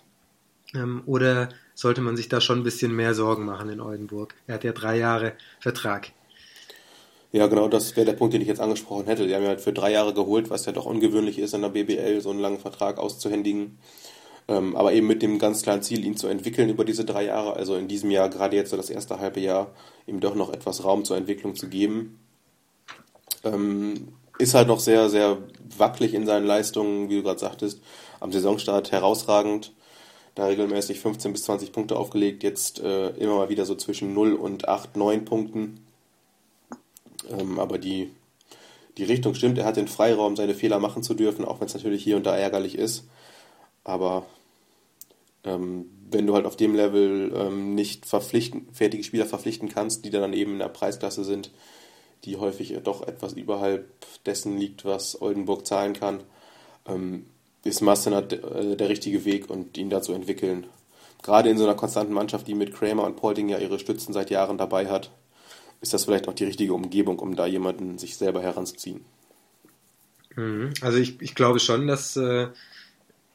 Ähm, 0.76 1.02
oder 1.08 1.50
sollte 1.74 2.02
man 2.02 2.16
sich 2.16 2.30
da 2.30 2.40
schon 2.40 2.60
ein 2.60 2.64
bisschen 2.64 2.96
mehr 2.96 3.16
Sorgen 3.16 3.46
machen 3.46 3.70
in 3.70 3.82
Oldenburg? 3.82 4.36
Er 4.46 4.56
hat 4.56 4.64
ja 4.64 4.74
drei 4.74 5.00
Jahre 5.00 5.34
Vertrag. 5.60 6.12
Ja, 7.32 7.48
genau, 7.48 7.68
das 7.68 7.96
wäre 7.96 8.06
der 8.06 8.14
Punkt, 8.14 8.36
den 8.36 8.42
ich 8.42 8.48
jetzt 8.48 8.62
angesprochen 8.62 9.08
hätte. 9.08 9.26
Die 9.26 9.34
haben 9.34 9.42
ja 9.42 9.50
halt 9.50 9.62
für 9.62 9.74
drei 9.74 9.92
Jahre 9.92 10.14
geholt, 10.14 10.52
was 10.52 10.68
ja 10.68 10.72
doch 10.72 10.86
ungewöhnlich 10.86 11.40
ist, 11.40 11.56
in 11.56 11.64
der 11.64 11.70
BBL 11.70 12.22
so 12.22 12.30
einen 12.30 12.40
langen 12.40 12.60
Vertrag 12.60 13.00
auszuhändigen. 13.00 13.80
Ähm, 14.48 14.76
aber 14.76 14.94
eben 14.94 15.08
mit 15.08 15.22
dem 15.22 15.40
ganz 15.40 15.62
klaren 15.62 15.82
Ziel, 15.82 16.04
ihn 16.06 16.18
zu 16.18 16.28
entwickeln 16.28 16.70
über 16.70 16.84
diese 16.86 17.06
drei 17.06 17.26
Jahre. 17.26 17.54
Also 17.54 17.76
in 17.76 17.88
diesem 17.88 18.12
Jahr, 18.12 18.30
gerade 18.30 18.56
jetzt 18.56 18.72
so 18.72 18.78
das 18.78 18.90
erste 18.90 19.20
halbe 19.20 19.40
Jahr, 19.40 19.72
ihm 20.06 20.20
doch 20.20 20.36
noch 20.36 20.52
etwas 20.52 20.84
Raum 20.84 21.06
zur 21.06 21.18
Entwicklung 21.18 21.56
zu 21.56 21.70
geben. 21.70 22.20
Ähm, 23.44 24.10
ist 24.40 24.54
halt 24.54 24.68
noch 24.68 24.80
sehr, 24.80 25.10
sehr 25.10 25.38
wackelig 25.78 26.14
in 26.14 26.26
seinen 26.26 26.46
Leistungen, 26.46 27.10
wie 27.10 27.18
du 27.18 27.24
gerade 27.24 27.40
sagtest. 27.40 27.82
Am 28.20 28.32
Saisonstart 28.32 28.92
herausragend. 28.92 29.72
Da 30.36 30.48
regelmäßig 30.48 31.00
15 31.00 31.32
bis 31.32 31.44
20 31.44 31.72
Punkte 31.72 31.96
aufgelegt. 31.96 32.44
Jetzt 32.44 32.80
äh, 32.80 33.10
immer 33.10 33.36
mal 33.36 33.50
wieder 33.50 33.66
so 33.66 33.76
zwischen 33.76 34.14
0 34.14 34.34
und 34.34 34.68
8, 34.68 34.98
9 34.98 35.26
Punkten. 35.26 35.86
Ähm, 37.30 37.60
aber 37.60 37.78
die, 37.78 38.10
die 38.98 39.04
Richtung 39.04 39.36
stimmt, 39.36 39.58
er 39.60 39.66
hat 39.66 39.78
den 39.78 39.88
Freiraum, 39.88 40.36
seine 40.36 40.56
Fehler 40.56 40.80
machen 40.80 41.04
zu 41.04 41.14
dürfen, 41.14 41.46
auch 41.46 41.60
wenn 41.60 41.68
es 41.68 41.74
natürlich 41.76 42.04
hier 42.04 42.18
und 42.18 42.26
da 42.26 42.36
ärgerlich 42.36 42.78
ist. 42.78 43.06
Aber 43.84 44.26
ähm, 45.44 45.86
wenn 46.10 46.28
du 46.28 46.36
halt 46.36 46.46
auf 46.46 46.56
dem 46.56 46.76
Level 46.76 47.34
ähm, 47.36 47.76
nicht 47.76 48.06
verpflichten, 48.06 48.68
fertige 48.72 49.04
Spieler 49.04 49.26
verpflichten 49.26 49.70
kannst, 49.70 50.06
die 50.06 50.10
dann 50.10 50.34
eben 50.34 50.54
in 50.54 50.60
der 50.60 50.70
Preisklasse 50.70 51.24
sind, 51.24 51.52
die 52.24 52.38
häufig 52.38 52.76
doch 52.84 53.06
etwas 53.06 53.34
überhalb 53.34 53.90
dessen 54.26 54.58
liegt, 54.58 54.86
was 54.86 55.22
Oldenburg 55.22 55.68
zahlen 55.68 55.94
kann, 55.94 56.22
ähm, 56.86 57.26
ist 57.64 57.82
Mastenat 57.82 58.34
äh, 58.34 58.76
der 58.76 58.90
richtige 58.90 59.26
Weg 59.26 59.50
und 59.50 59.78
ihn 59.78 59.90
dazu 59.90 60.14
entwickeln. 60.14 60.68
Gerade 61.22 61.50
in 61.50 61.58
so 61.58 61.64
einer 61.64 61.76
konstanten 61.76 62.14
Mannschaft, 62.14 62.48
die 62.48 62.54
mit 62.54 62.74
Kramer 62.74 63.06
und 63.06 63.16
Polding 63.16 63.50
ja 63.50 63.58
ihre 63.58 63.80
Stützen 63.80 64.14
seit 64.14 64.30
Jahren 64.30 64.58
dabei 64.58 64.88
hat, 64.88 65.12
ist 65.82 65.94
das 65.94 66.06
vielleicht 66.06 66.28
auch 66.28 66.34
die 66.34 66.46
richtige 66.46 66.74
Umgebung, 66.74 67.20
um 67.20 67.36
da 67.36 67.46
jemanden 67.46 67.98
sich 67.98 68.18
selber 68.18 68.42
heranzuziehen. 68.42 69.06
Mhm. 70.36 70.74
Also 70.82 70.98
ich, 70.98 71.22
ich 71.22 71.36
glaube 71.36 71.60
schon, 71.60 71.88
dass, 71.88 72.16
äh, 72.18 72.48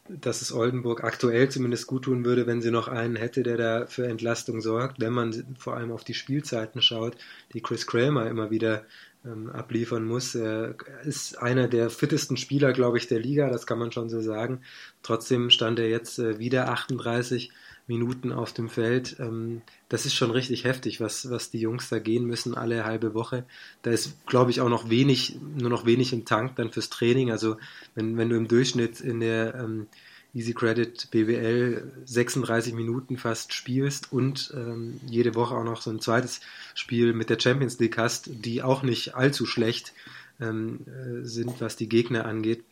dass 0.09 0.43
es 0.43 0.53
Oldenburg 0.53 1.05
aktuell 1.05 1.49
zumindest 1.51 1.87
gut 1.87 2.05
tun 2.05 2.25
würde, 2.25 2.47
wenn 2.47 2.63
sie 2.63 2.71
noch 2.71 2.89
einen 2.89 3.17
hätte, 3.17 3.43
der 3.43 3.57
da 3.57 3.87
für 3.87 4.07
Entlastung 4.07 4.61
sorgt, 4.61 5.01
wenn 5.01 5.13
man 5.13 5.57
vor 5.59 5.77
allem 5.77 5.93
auf 5.93 6.05
die 6.05 6.15
Spielzeiten 6.15 6.83
schaut, 6.83 7.17
die 7.53 7.61
Chris 7.61 7.87
Kramer 7.87 8.29
immer 8.29 8.51
wieder 8.51 8.85
ähm, 9.25 9.51
abliefern 9.51 10.05
muss. 10.05 10.35
Er 10.35 10.77
ist 11.05 11.39
einer 11.39 11.69
der 11.69 11.91
fittesten 11.91 12.37
Spieler, 12.37 12.73
glaube 12.73 12.99
ich, 12.99 13.09
der 13.09 13.21
Liga, 13.21 13.51
das 13.51 13.67
kann 13.67 13.79
man 13.79 13.93
schon 13.93 14.09
so 14.09 14.21
sagen. 14.21 14.63
Trotzdem 15.03 15.51
stand 15.51 15.79
er 15.79 15.89
jetzt 15.89 16.19
äh, 16.19 16.39
wieder 16.39 16.69
38 16.69 17.51
Minuten 17.89 18.33
auf 18.33 18.53
dem 18.53 18.69
Feld. 18.69 19.17
Ähm, 19.19 19.63
das 19.89 20.07
ist 20.07 20.15
schon 20.15 20.31
richtig 20.31 20.65
heftig, 20.65 21.01
was, 21.01 21.31
was 21.31 21.51
die 21.51 21.61
Jungs 21.61 21.89
da 21.89 21.99
gehen 21.99 22.25
müssen, 22.25 22.55
alle 22.55 22.85
halbe 22.85 23.15
Woche. 23.15 23.45
Da 23.83 23.91
ist, 23.91 24.27
glaube 24.27 24.51
ich, 24.51 24.61
auch 24.61 24.69
noch 24.69 24.91
wenig, 24.91 25.39
nur 25.59 25.71
noch 25.71 25.87
wenig 25.87 26.13
im 26.13 26.25
Tank 26.25 26.57
dann 26.57 26.71
fürs 26.71 26.91
Training. 26.91 27.31
Also 27.31 27.57
wenn, 27.95 28.17
wenn 28.17 28.29
du 28.29 28.37
im 28.37 28.49
Durchschnitt 28.49 29.01
in 29.01 29.21
der 29.21 29.55
ähm, 29.55 29.87
Easy 30.35 30.53
Credit 30.53 31.11
BWL 31.11 31.91
36 32.05 32.75
Minuten 32.75 33.17
fast 33.17 33.55
spielst 33.55 34.13
und 34.13 34.53
ähm, 34.55 35.01
jede 35.07 35.35
Woche 35.35 35.55
auch 35.55 35.65
noch 35.65 35.81
so 35.81 35.91
ein 35.91 36.01
zweites 36.01 36.41
Spiel 36.75 37.15
mit 37.15 37.31
der 37.31 37.41
Champions 37.41 37.79
League 37.79 37.97
hast, 37.97 38.31
die 38.45 38.63
auch 38.63 38.83
nicht 38.83 39.15
allzu 39.15 39.47
schlecht 39.47 39.95
ähm, 40.41 40.81
äh, 40.87 41.25
sind, 41.25 41.61
was 41.61 41.77
die 41.77 41.89
Gegner 41.89 42.27
angeht. 42.27 42.63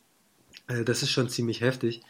Äh, 0.68 0.84
das 0.84 1.02
ist 1.02 1.10
schon 1.10 1.30
ziemlich 1.30 1.62
heftig. 1.62 2.02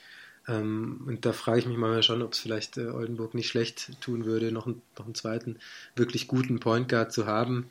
Ähm, 0.49 1.03
und 1.07 1.27
da 1.27 1.33
frage 1.33 1.61
ich 1.61 1.67
mich 1.67 1.77
mal 1.77 2.03
schon, 2.03 2.23
ob 2.23 2.33
es 2.33 2.39
vielleicht 2.39 2.77
äh, 2.77 2.87
Oldenburg 2.87 3.35
nicht 3.35 3.49
schlecht 3.49 4.01
tun 4.01 4.25
würde, 4.25 4.53
noch, 4.53 4.67
ein, 4.67 4.83
noch 4.99 5.07
einen 5.07 5.15
zweiten 5.15 5.59
wirklich 5.97 6.29
guten 6.29 6.61
Point 6.61 6.89
Guard 6.89 7.13
zu 7.13 7.27
haben. 7.27 7.67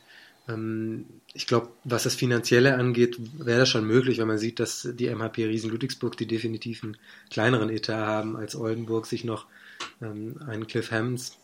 Ähm, 0.48 1.06
ich 1.34 1.48
glaube, 1.48 1.70
was 1.84 2.04
das 2.04 2.16
Finanzielle 2.16 2.76
angeht, 2.76 3.18
wäre 3.40 3.60
das 3.60 3.70
schon 3.70 3.86
möglich, 3.86 4.18
wenn 4.20 4.28
man 4.28 4.38
sieht, 4.38 4.60
dass 4.60 4.88
die 4.94 5.10
MHP 5.10 5.46
Riesen 5.46 5.72
Ludwigsburg, 5.72 6.18
die 6.18 6.28
definitiv 6.28 6.84
einen 6.84 6.98
kleineren 7.30 7.70
Etat 7.70 8.06
haben 8.06 8.36
als 8.36 8.56
Oldenburg, 8.56 9.06
sich 9.06 9.24
noch 9.24 9.48
ähm, 10.02 10.38
einen 10.48 10.68
Cliff 10.68 10.92
Hammonds 10.92 11.38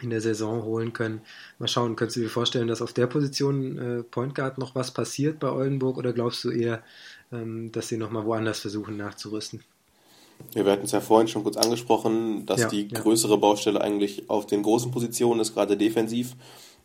in 0.00 0.10
der 0.10 0.20
Saison 0.20 0.62
holen 0.62 0.92
können. 0.92 1.20
Mal 1.58 1.68
schauen, 1.68 1.96
könntest 1.96 2.16
du 2.16 2.20
dir 2.20 2.28
vorstellen, 2.28 2.68
dass 2.68 2.82
auf 2.82 2.92
der 2.92 3.06
Position 3.06 3.78
äh, 3.78 4.02
Point 4.02 4.34
Guard 4.34 4.58
noch 4.58 4.74
was 4.74 4.92
passiert 4.92 5.38
bei 5.38 5.48
Oldenburg 5.50 5.96
oder 5.96 6.12
glaubst 6.12 6.42
du 6.44 6.50
eher, 6.50 6.82
ähm, 7.30 7.72
dass 7.72 7.88
sie 7.88 7.96
nochmal 7.96 8.24
woanders 8.24 8.60
versuchen 8.60 8.96
nachzurüsten? 8.96 9.62
Ja, 10.54 10.64
wir 10.64 10.72
hatten 10.72 10.84
es 10.84 10.92
ja 10.92 11.00
vorhin 11.00 11.28
schon 11.28 11.42
kurz 11.42 11.56
angesprochen, 11.56 12.46
dass 12.46 12.62
ja, 12.62 12.68
die 12.68 12.88
ja. 12.88 13.00
größere 13.00 13.38
Baustelle 13.38 13.80
eigentlich 13.80 14.28
auf 14.28 14.46
den 14.46 14.62
großen 14.62 14.90
Positionen 14.90 15.40
ist, 15.40 15.54
gerade 15.54 15.76
defensiv. 15.76 16.36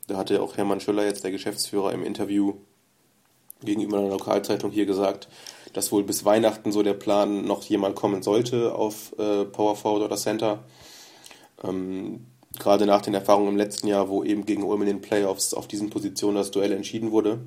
Da 0.08 0.18
hatte 0.18 0.42
auch 0.42 0.58
Hermann 0.58 0.80
Schöller, 0.80 1.06
jetzt 1.06 1.24
der 1.24 1.32
Geschäftsführer, 1.32 1.92
im 1.92 2.04
Interview 2.04 2.54
gegenüber 3.64 4.00
einer 4.00 4.10
Lokalzeitung 4.10 4.72
hier 4.72 4.86
gesagt, 4.86 5.28
dass 5.74 5.92
wohl 5.92 6.04
bis 6.04 6.26
Weihnachten 6.26 6.72
so 6.72 6.84
der 6.84 6.94
Plan 6.94 7.46
noch 7.46 7.64
jemand 7.64 7.96
kommen 7.96 8.24
sollte 8.24 8.74
auf 8.74 9.14
äh, 9.20 9.46
Power 9.46 9.76
Forward 9.76 10.04
oder 10.04 10.16
Center. 10.16 10.64
Ähm, 11.64 12.26
gerade 12.58 12.86
nach 12.86 13.02
den 13.02 13.14
Erfahrungen 13.14 13.50
im 13.50 13.58
letzten 13.58 13.88
Jahr, 13.88 14.10
wo 14.10 14.24
eben 14.24 14.46
gegen 14.46 14.64
Ulm 14.64 14.82
in 14.82 14.88
den 14.88 15.02
Playoffs 15.02 15.54
auf 15.54 15.68
diesen 15.68 15.90
Positionen 15.90 16.38
das 16.38 16.52
Duell 16.52 16.72
entschieden 16.72 17.12
wurde. 17.12 17.40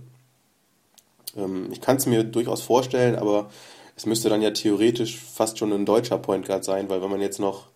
Ähm, 1.36 1.68
ich 1.72 1.80
kann 1.80 1.96
es 1.96 2.06
mir 2.06 2.24
durchaus 2.24 2.62
vorstellen, 2.62 3.16
aber 3.16 3.50
es 4.00 4.06
müsste 4.06 4.30
dann 4.30 4.40
ja 4.40 4.50
theoretisch 4.50 5.18
fast 5.18 5.58
schon 5.58 5.74
ein 5.74 5.84
deutscher 5.84 6.16
Point 6.16 6.46
Guard 6.46 6.64
sein, 6.64 6.88
weil 6.88 7.02
wenn 7.02 7.10
man 7.10 7.20
jetzt 7.20 7.38
noch 7.38 7.66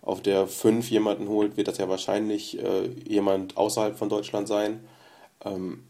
auf 0.00 0.22
der 0.22 0.46
5 0.46 0.88
jemanden 0.90 1.28
holt, 1.28 1.58
wird 1.58 1.68
das 1.68 1.76
ja 1.76 1.90
wahrscheinlich 1.90 2.58
äh, 2.58 2.86
jemand 3.06 3.58
außerhalb 3.58 3.98
von 3.98 4.08
Deutschland 4.08 4.48
sein. 4.48 4.80
Ähm, 5.44 5.84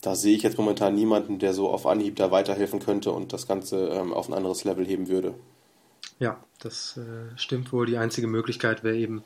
da 0.00 0.14
sehe 0.14 0.34
ich 0.34 0.42
jetzt 0.42 0.56
momentan 0.56 0.94
niemanden, 0.94 1.38
der 1.38 1.52
so 1.52 1.68
auf 1.68 1.86
Anhieb 1.86 2.16
da 2.16 2.30
weiterhelfen 2.30 2.80
könnte 2.80 3.12
und 3.12 3.34
das 3.34 3.46
Ganze 3.46 3.88
ähm, 3.88 4.14
auf 4.14 4.26
ein 4.26 4.34
anderes 4.34 4.64
Level 4.64 4.86
heben 4.86 5.08
würde. 5.08 5.34
Ja, 6.18 6.42
das 6.58 6.96
äh, 6.96 7.36
stimmt 7.36 7.74
wohl. 7.74 7.84
Die 7.84 7.98
einzige 7.98 8.26
Möglichkeit 8.26 8.82
wäre 8.82 8.96
eben, 8.96 9.22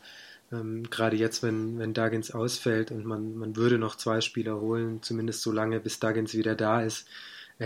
ähm, 0.50 0.90
gerade 0.90 1.16
jetzt, 1.16 1.44
wenn, 1.44 1.78
wenn 1.78 1.94
Duggins 1.94 2.32
ausfällt 2.32 2.90
und 2.90 3.04
man, 3.04 3.36
man 3.36 3.54
würde 3.54 3.78
noch 3.78 3.94
zwei 3.94 4.20
Spieler 4.22 4.60
holen, 4.60 5.04
zumindest 5.04 5.42
so 5.42 5.52
lange, 5.52 5.78
bis 5.78 6.00
Duggins 6.00 6.34
wieder 6.34 6.56
da 6.56 6.82
ist, 6.82 7.06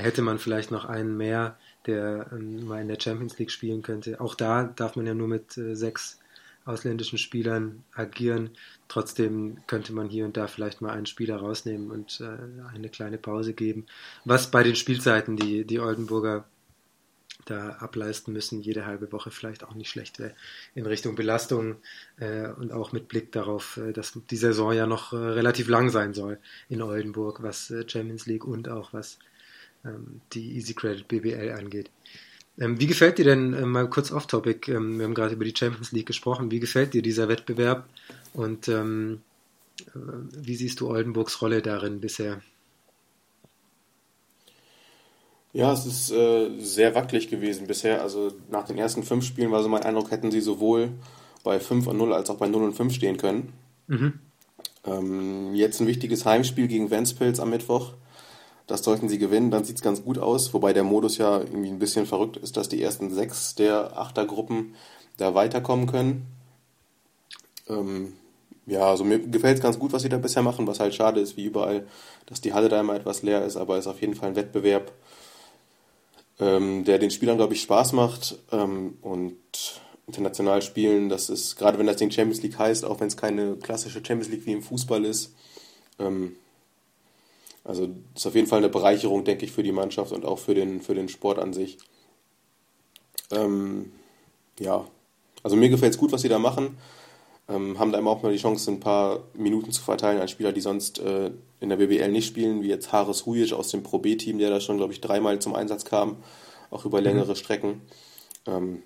hätte 0.00 0.22
man 0.22 0.38
vielleicht 0.38 0.70
noch 0.70 0.84
einen 0.84 1.16
mehr, 1.16 1.56
der 1.86 2.30
ähm, 2.32 2.66
mal 2.66 2.80
in 2.80 2.88
der 2.88 3.00
Champions 3.00 3.38
League 3.38 3.50
spielen 3.50 3.82
könnte. 3.82 4.20
Auch 4.20 4.34
da 4.34 4.64
darf 4.64 4.96
man 4.96 5.06
ja 5.06 5.14
nur 5.14 5.28
mit 5.28 5.56
äh, 5.56 5.74
sechs 5.74 6.18
ausländischen 6.64 7.18
Spielern 7.18 7.84
agieren. 7.94 8.50
Trotzdem 8.88 9.58
könnte 9.66 9.92
man 9.92 10.08
hier 10.08 10.24
und 10.24 10.36
da 10.36 10.46
vielleicht 10.46 10.80
mal 10.80 10.92
einen 10.92 11.06
Spieler 11.06 11.36
rausnehmen 11.36 11.90
und 11.90 12.20
äh, 12.20 12.74
eine 12.74 12.88
kleine 12.88 13.18
Pause 13.18 13.52
geben. 13.52 13.86
Was 14.24 14.50
bei 14.50 14.62
den 14.62 14.76
Spielzeiten, 14.76 15.36
die 15.36 15.64
die 15.64 15.80
Oldenburger 15.80 16.44
da 17.44 17.70
ableisten 17.70 18.32
müssen, 18.32 18.62
jede 18.62 18.86
halbe 18.86 19.12
Woche 19.12 19.30
vielleicht 19.30 19.64
auch 19.64 19.74
nicht 19.74 19.90
schlecht 19.90 20.18
wäre 20.18 20.34
in 20.74 20.86
Richtung 20.86 21.14
Belastung 21.14 21.76
äh, 22.16 22.48
und 22.48 22.72
auch 22.72 22.92
mit 22.92 23.08
Blick 23.08 23.32
darauf, 23.32 23.76
äh, 23.76 23.92
dass 23.92 24.18
die 24.30 24.36
Saison 24.36 24.72
ja 24.72 24.86
noch 24.86 25.12
äh, 25.12 25.16
relativ 25.16 25.68
lang 25.68 25.90
sein 25.90 26.14
soll 26.14 26.38
in 26.68 26.80
Oldenburg, 26.80 27.42
was 27.42 27.70
äh, 27.70 27.86
Champions 27.86 28.26
League 28.26 28.44
und 28.44 28.68
auch 28.68 28.92
was 28.92 29.18
die 30.32 30.56
Easy 30.56 30.74
Credit 30.74 31.06
BBL 31.06 31.52
angeht. 31.58 31.90
Ähm, 32.58 32.78
wie 32.78 32.86
gefällt 32.86 33.18
dir 33.18 33.24
denn, 33.24 33.52
äh, 33.52 33.66
mal 33.66 33.88
kurz 33.90 34.12
off-topic, 34.12 34.70
ähm, 34.72 34.98
wir 34.98 35.06
haben 35.06 35.14
gerade 35.14 35.34
über 35.34 35.44
die 35.44 35.54
Champions 35.56 35.92
League 35.92 36.06
gesprochen, 36.06 36.50
wie 36.50 36.60
gefällt 36.60 36.94
dir 36.94 37.02
dieser 37.02 37.28
Wettbewerb 37.28 37.88
und 38.32 38.68
ähm, 38.68 39.22
äh, 39.80 39.98
wie 40.32 40.54
siehst 40.54 40.80
du 40.80 40.88
Oldenburgs 40.88 41.42
Rolle 41.42 41.62
darin 41.62 42.00
bisher? 42.00 42.40
Ja, 45.52 45.72
es 45.72 45.86
ist 45.86 46.10
äh, 46.10 46.50
sehr 46.58 46.94
wackelig 46.94 47.28
gewesen 47.28 47.66
bisher. 47.66 48.02
Also 48.02 48.32
nach 48.50 48.66
den 48.66 48.76
ersten 48.76 49.04
fünf 49.04 49.24
Spielen 49.24 49.52
war 49.52 49.62
so 49.62 49.68
mein 49.68 49.84
Eindruck, 49.84 50.10
hätten 50.10 50.32
sie 50.32 50.40
sowohl 50.40 50.90
bei 51.44 51.60
5 51.60 51.86
und 51.86 51.96
0 51.96 52.12
als 52.12 52.28
auch 52.30 52.38
bei 52.38 52.48
0 52.48 52.64
und 52.64 52.74
5 52.74 52.92
stehen 52.92 53.18
können. 53.18 53.52
Mhm. 53.86 54.14
Ähm, 54.84 55.54
jetzt 55.54 55.80
ein 55.80 55.86
wichtiges 55.86 56.24
Heimspiel 56.24 56.66
gegen 56.66 56.90
Ventspils 56.90 57.38
am 57.38 57.50
Mittwoch. 57.50 57.92
Das 58.66 58.82
sollten 58.82 59.08
sie 59.08 59.18
gewinnen, 59.18 59.50
dann 59.50 59.64
sieht 59.64 59.76
es 59.76 59.82
ganz 59.82 60.02
gut 60.02 60.18
aus. 60.18 60.54
Wobei 60.54 60.72
der 60.72 60.84
Modus 60.84 61.18
ja 61.18 61.40
irgendwie 61.40 61.68
ein 61.68 61.78
bisschen 61.78 62.06
verrückt 62.06 62.36
ist, 62.36 62.56
dass 62.56 62.68
die 62.68 62.82
ersten 62.82 63.12
sechs 63.12 63.54
der 63.54 63.98
Achtergruppen 63.98 64.74
da 65.16 65.34
weiterkommen 65.34 65.86
können. 65.86 66.26
Ähm, 67.68 68.14
ja, 68.66 68.88
also 68.88 69.04
mir 69.04 69.18
gefällt 69.18 69.58
es 69.58 69.62
ganz 69.62 69.78
gut, 69.78 69.92
was 69.92 70.02
sie 70.02 70.08
da 70.08 70.16
bisher 70.16 70.42
machen, 70.42 70.66
was 70.66 70.80
halt 70.80 70.94
schade 70.94 71.20
ist, 71.20 71.36
wie 71.36 71.44
überall, 71.44 71.86
dass 72.26 72.40
die 72.40 72.54
Halle 72.54 72.68
da 72.68 72.80
immer 72.80 72.94
etwas 72.94 73.22
leer 73.22 73.44
ist, 73.44 73.56
aber 73.56 73.76
es 73.76 73.84
ist 73.84 73.90
auf 73.90 74.00
jeden 74.00 74.14
Fall 74.14 74.30
ein 74.30 74.36
Wettbewerb, 74.36 74.92
ähm, 76.40 76.84
der 76.84 76.98
den 76.98 77.10
Spielern, 77.10 77.36
glaube 77.36 77.54
ich, 77.54 77.62
Spaß 77.62 77.92
macht 77.92 78.38
ähm, 78.52 78.96
und 79.02 79.36
international 80.06 80.62
spielen, 80.62 81.08
das 81.08 81.28
ist, 81.28 81.56
gerade 81.56 81.78
wenn 81.78 81.86
das 81.86 81.96
Ding 81.96 82.10
Champions 82.10 82.42
League 82.42 82.58
heißt, 82.58 82.84
auch 82.84 83.00
wenn 83.00 83.08
es 83.08 83.16
keine 83.16 83.56
klassische 83.56 84.04
Champions 84.04 84.28
League 84.30 84.46
wie 84.46 84.52
im 84.52 84.62
Fußball 84.62 85.04
ist, 85.04 85.34
ähm, 85.98 86.36
also 87.64 87.86
das 87.86 88.22
ist 88.22 88.26
auf 88.26 88.34
jeden 88.34 88.46
Fall 88.46 88.58
eine 88.58 88.68
Bereicherung, 88.68 89.24
denke 89.24 89.44
ich, 89.44 89.52
für 89.52 89.62
die 89.62 89.72
Mannschaft 89.72 90.12
und 90.12 90.24
auch 90.24 90.38
für 90.38 90.54
den, 90.54 90.80
für 90.80 90.94
den 90.94 91.08
Sport 91.08 91.38
an 91.38 91.52
sich. 91.52 91.78
Ähm, 93.30 93.90
ja, 94.58 94.86
also 95.42 95.56
mir 95.56 95.70
gefällt 95.70 95.92
es 95.92 95.98
gut, 95.98 96.12
was 96.12 96.22
sie 96.22 96.28
da 96.28 96.38
machen. 96.38 96.76
Ähm, 97.48 97.78
haben 97.78 97.92
da 97.92 97.98
immer 97.98 98.10
auch 98.10 98.22
mal 98.22 98.32
die 98.32 98.38
Chance, 98.38 98.70
ein 98.70 98.80
paar 98.80 99.24
Minuten 99.34 99.70
zu 99.70 99.82
verteilen 99.82 100.20
an 100.20 100.28
Spieler, 100.28 100.52
die 100.52 100.62
sonst 100.62 100.98
äh, 100.98 101.30
in 101.60 101.68
der 101.68 101.76
BBL 101.76 102.10
nicht 102.10 102.26
spielen, 102.26 102.62
wie 102.62 102.68
jetzt 102.68 102.92
Haris 102.92 103.26
Hujic 103.26 103.52
aus 103.52 103.68
dem 103.68 103.82
Pro 103.82 103.98
B-Team, 103.98 104.38
der 104.38 104.50
da 104.50 104.60
schon, 104.60 104.78
glaube 104.78 104.92
ich, 104.92 105.00
dreimal 105.00 105.38
zum 105.40 105.54
Einsatz 105.54 105.84
kam, 105.84 106.16
auch 106.70 106.84
über 106.86 107.02
längere 107.02 107.32
mhm. 107.32 107.36
Strecken. 107.36 107.82
Ähm, 108.46 108.82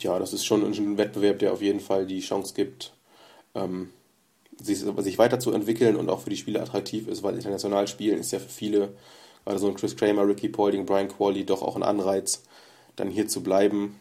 ja, 0.00 0.18
das 0.18 0.32
ist 0.32 0.44
schon 0.44 0.64
ein 0.64 0.98
Wettbewerb, 0.98 1.38
der 1.40 1.52
auf 1.52 1.62
jeden 1.62 1.80
Fall 1.80 2.06
die 2.06 2.20
Chance 2.20 2.54
gibt, 2.54 2.92
ähm, 3.54 3.90
sich, 4.62 4.78
sich 4.78 5.18
weiterzuentwickeln 5.18 5.96
und 5.96 6.08
auch 6.08 6.20
für 6.20 6.30
die 6.30 6.36
Spieler 6.36 6.62
attraktiv 6.62 7.08
ist, 7.08 7.22
weil 7.22 7.34
international 7.34 7.88
spielen 7.88 8.18
ist 8.18 8.32
ja 8.32 8.38
für 8.38 8.48
viele, 8.48 8.94
gerade 9.44 9.58
so 9.58 9.68
ein 9.68 9.74
Chris 9.74 9.96
Kramer, 9.96 10.26
Ricky 10.26 10.48
Paulding, 10.48 10.86
Brian 10.86 11.08
Qualley, 11.08 11.44
doch 11.44 11.62
auch 11.62 11.76
ein 11.76 11.82
Anreiz, 11.82 12.42
dann 12.96 13.08
hier 13.08 13.28
zu 13.28 13.42
bleiben 13.42 13.96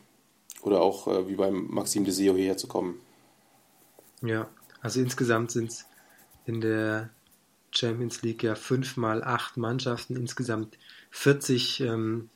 oder 0.62 0.82
auch 0.82 1.08
äh, 1.08 1.28
wie 1.28 1.36
beim 1.36 1.67
Maxim 1.69 2.04
Deseo 2.04 2.36
hierher 2.36 2.58
zu 2.58 2.67
kommen. 2.67 3.00
Ja, 4.22 4.50
also 4.82 5.00
insgesamt 5.00 5.52
sind 5.52 5.72
es 5.72 5.86
in 6.45 6.62
der 6.62 7.10
Champions 7.72 8.22
League 8.22 8.43
ja 8.43 8.56
fünf 8.56 8.98
mal 8.98 9.24
acht 9.24 9.58
Mannschaften, 9.58 10.15
insgesamt 10.15 10.78
40, 11.12 11.82
ähm, 11.82 12.30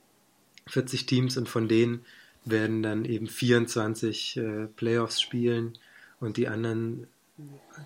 40 0.67 1.05
Teams 1.05 1.38
und 1.38 1.49
von 1.49 1.67
denen 1.67 2.05
werden 2.45 2.83
dann 2.83 3.05
eben 3.05 3.27
24 3.27 4.38
äh, 4.38 4.67
Playoffs 4.67 5.21
spielen 5.21 5.77
und 6.19 6.38
die 6.38 6.47
anderen, 6.47 7.07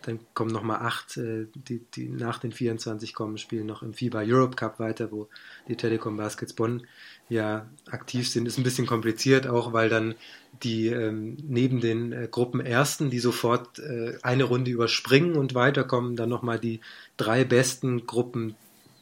dann 0.02 0.20
kommen 0.34 0.52
nochmal 0.52 0.80
acht, 0.82 1.18
äh, 1.18 1.48
die, 1.56 1.80
die 1.96 2.10
nach 2.10 2.40
den 2.40 2.52
24 2.52 3.14
kommen, 3.14 3.38
spielen 3.38 3.66
noch 3.66 3.82
im 3.82 3.94
FIBA 3.94 4.24
Europe 4.26 4.56
Cup 4.56 4.80
weiter, 4.80 5.12
wo 5.12 5.30
die 5.68 5.78
Telekom 5.78 6.18
Baskets 6.18 6.54
Bonn 6.54 6.86
ja 7.30 7.66
aktiv 7.90 8.30
sind. 8.30 8.46
Ist 8.46 8.58
ein 8.58 8.64
bisschen 8.64 8.88
kompliziert 8.88 9.48
auch, 9.48 9.72
weil 9.72 9.90
dann 9.90 10.16
die 10.64 10.88
ähm, 10.88 11.38
neben 11.48 11.80
den 11.80 12.12
äh, 12.12 12.28
Gruppen 12.30 12.60
Ersten, 12.60 13.10
die 13.10 13.20
sofort 13.20 13.80
äh, 13.80 14.18
eine 14.22 14.44
Runde 14.44 14.72
überspringen 14.72 15.36
und 15.36 15.56
weiterkommen, 15.56 16.16
dann 16.16 16.30
nochmal 16.30 16.60
die 16.60 16.82
drei 17.16 17.46
besten 17.46 18.06
Gruppen 18.06 18.56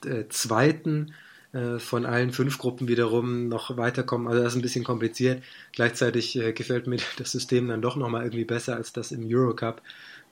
äh, 0.06 0.26
Zweiten 0.30 1.14
äh, 1.56 1.80
von 1.80 2.06
allen 2.06 2.32
fünf 2.32 2.58
Gruppen 2.58 2.90
wiederum 2.90 3.48
noch 3.48 3.78
weiterkommen. 3.78 4.28
Also 4.28 4.44
das 4.44 4.54
ist 4.54 4.60
ein 4.60 4.62
bisschen 4.62 4.84
kompliziert. 4.84 5.42
Gleichzeitig 5.72 6.36
äh, 6.38 6.52
gefällt 6.52 6.86
mir 6.86 7.00
das 7.18 7.32
System 7.32 7.70
dann 7.70 7.82
doch 7.82 7.96
nochmal 7.96 8.24
irgendwie 8.24 8.44
besser 8.44 8.76
als 8.76 8.92
das 8.92 9.14
im 9.14 9.26
Eurocup, 9.26 9.82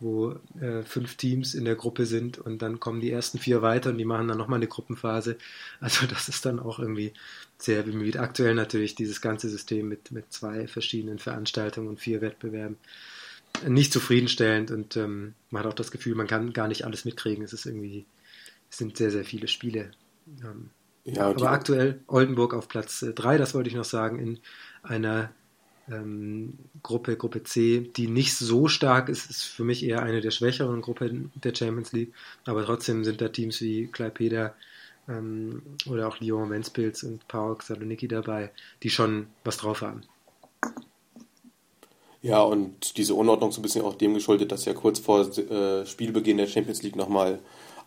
wo 0.04 0.36
äh, 0.60 0.84
fünf 0.84 1.16
Teams 1.16 1.56
in 1.56 1.66
der 1.66 1.76
Gruppe 1.76 2.06
sind 2.06 2.38
und 2.38 2.62
dann 2.62 2.80
kommen 2.80 3.00
die 3.00 3.12
ersten 3.12 3.40
vier 3.40 3.62
weiter 3.62 3.90
und 3.90 3.98
die 3.98 4.06
machen 4.06 4.28
dann 4.28 4.38
nochmal 4.38 4.58
eine 4.58 4.68
Gruppenphase. 4.68 5.38
Also 5.80 6.06
das 6.10 6.30
ist 6.30 6.46
dann 6.46 6.60
auch 6.60 6.80
irgendwie 6.80 7.14
sehr 7.58 7.84
bemüht. 7.84 8.18
Aktuell 8.18 8.54
natürlich 8.54 8.96
dieses 8.96 9.22
ganze 9.22 9.50
System 9.50 9.88
mit, 9.88 10.12
mit 10.12 10.32
zwei 10.32 10.68
verschiedenen 10.68 11.20
Veranstaltungen 11.20 11.88
und 11.88 12.00
vier 12.00 12.22
Wettbewerben 12.22 12.78
nicht 13.68 13.94
zufriedenstellend 13.94 14.72
und 14.72 14.98
ähm, 14.98 15.36
man 15.50 15.64
hat 15.64 15.72
auch 15.72 15.76
das 15.76 15.92
Gefühl, 15.92 16.16
man 16.16 16.28
kann 16.28 16.54
gar 16.54 16.68
nicht 16.68 16.86
alles 16.86 17.06
mitkriegen. 17.06 17.44
Es 17.44 17.54
ist 17.54 17.66
irgendwie, 17.66 18.06
es 18.70 18.78
sind 18.78 18.98
sehr, 18.98 19.12
sehr 19.12 19.24
viele 19.24 19.48
Spiele. 19.48 19.92
Ähm, 20.44 20.70
ja, 21.06 21.30
aber 21.30 21.52
aktuell 21.52 22.00
Oldenburg 22.08 22.54
auf 22.54 22.68
Platz 22.68 23.06
3, 23.14 23.36
äh, 23.36 23.38
das 23.38 23.54
wollte 23.54 23.70
ich 23.70 23.76
noch 23.76 23.86
sagen, 23.86 24.20
in 24.20 24.40
einer 24.82 25.32
ähm, 25.90 26.58
Gruppe, 26.82 27.18
Gruppe 27.18 27.44
C, 27.44 27.82
die 27.96 28.08
nicht 28.08 28.36
so 28.36 28.68
stark 28.68 29.10
ist, 29.10 29.30
ist 29.30 29.44
für 29.44 29.64
mich 29.64 29.84
eher 29.84 30.02
eine 30.02 30.22
der 30.22 30.32
schwächeren 30.32 30.82
Gruppen 30.82 31.32
der 31.36 31.54
Champions 31.54 31.92
League, 31.92 32.14
aber 32.46 32.66
trotzdem 32.66 33.04
sind 33.04 33.22
da 33.22 33.30
Teams 33.30 33.60
wie 33.62 33.88
Klaipeda 33.88 34.54
ähm, 35.08 35.62
oder 35.90 36.08
auch 36.08 36.20
Lyon 36.20 36.50
Ventspils 36.50 37.04
und 37.04 37.28
PAOK 37.28 37.64
Saloniki 37.64 38.08
dabei, 38.08 38.52
die 38.82 38.90
schon 38.90 39.28
was 39.44 39.58
drauf 39.58 39.82
haben. 39.82 40.04
Ja, 42.22 42.42
und 42.42 42.98
diese 42.98 43.16
Unordnung 43.16 43.50
ist 43.50 43.58
ein 43.58 43.64
bisschen 43.64 43.84
auch 43.84 43.96
dem 43.96 44.14
geschuldet, 44.14 44.54
dass 44.54 44.64
ja 44.64 44.74
kurz 44.74 45.00
vor 45.00 45.28
äh, 45.38 45.86
Spielbeginn 45.86 46.38
der 46.38 46.48
Champions 46.48 46.82
League 46.82 46.96
nochmal 46.96 47.40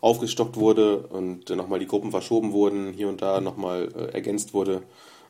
aufgestockt 0.03 0.57
wurde 0.57 0.99
und 0.99 1.49
nochmal 1.49 1.79
die 1.79 1.87
Gruppen 1.87 2.11
verschoben 2.11 2.53
wurden, 2.53 2.93
hier 2.93 3.09
und 3.09 3.23
da 3.23 3.41
nochmal 3.41 3.89
äh, 3.97 4.13
ergänzt 4.13 4.53
wurde. 4.53 4.83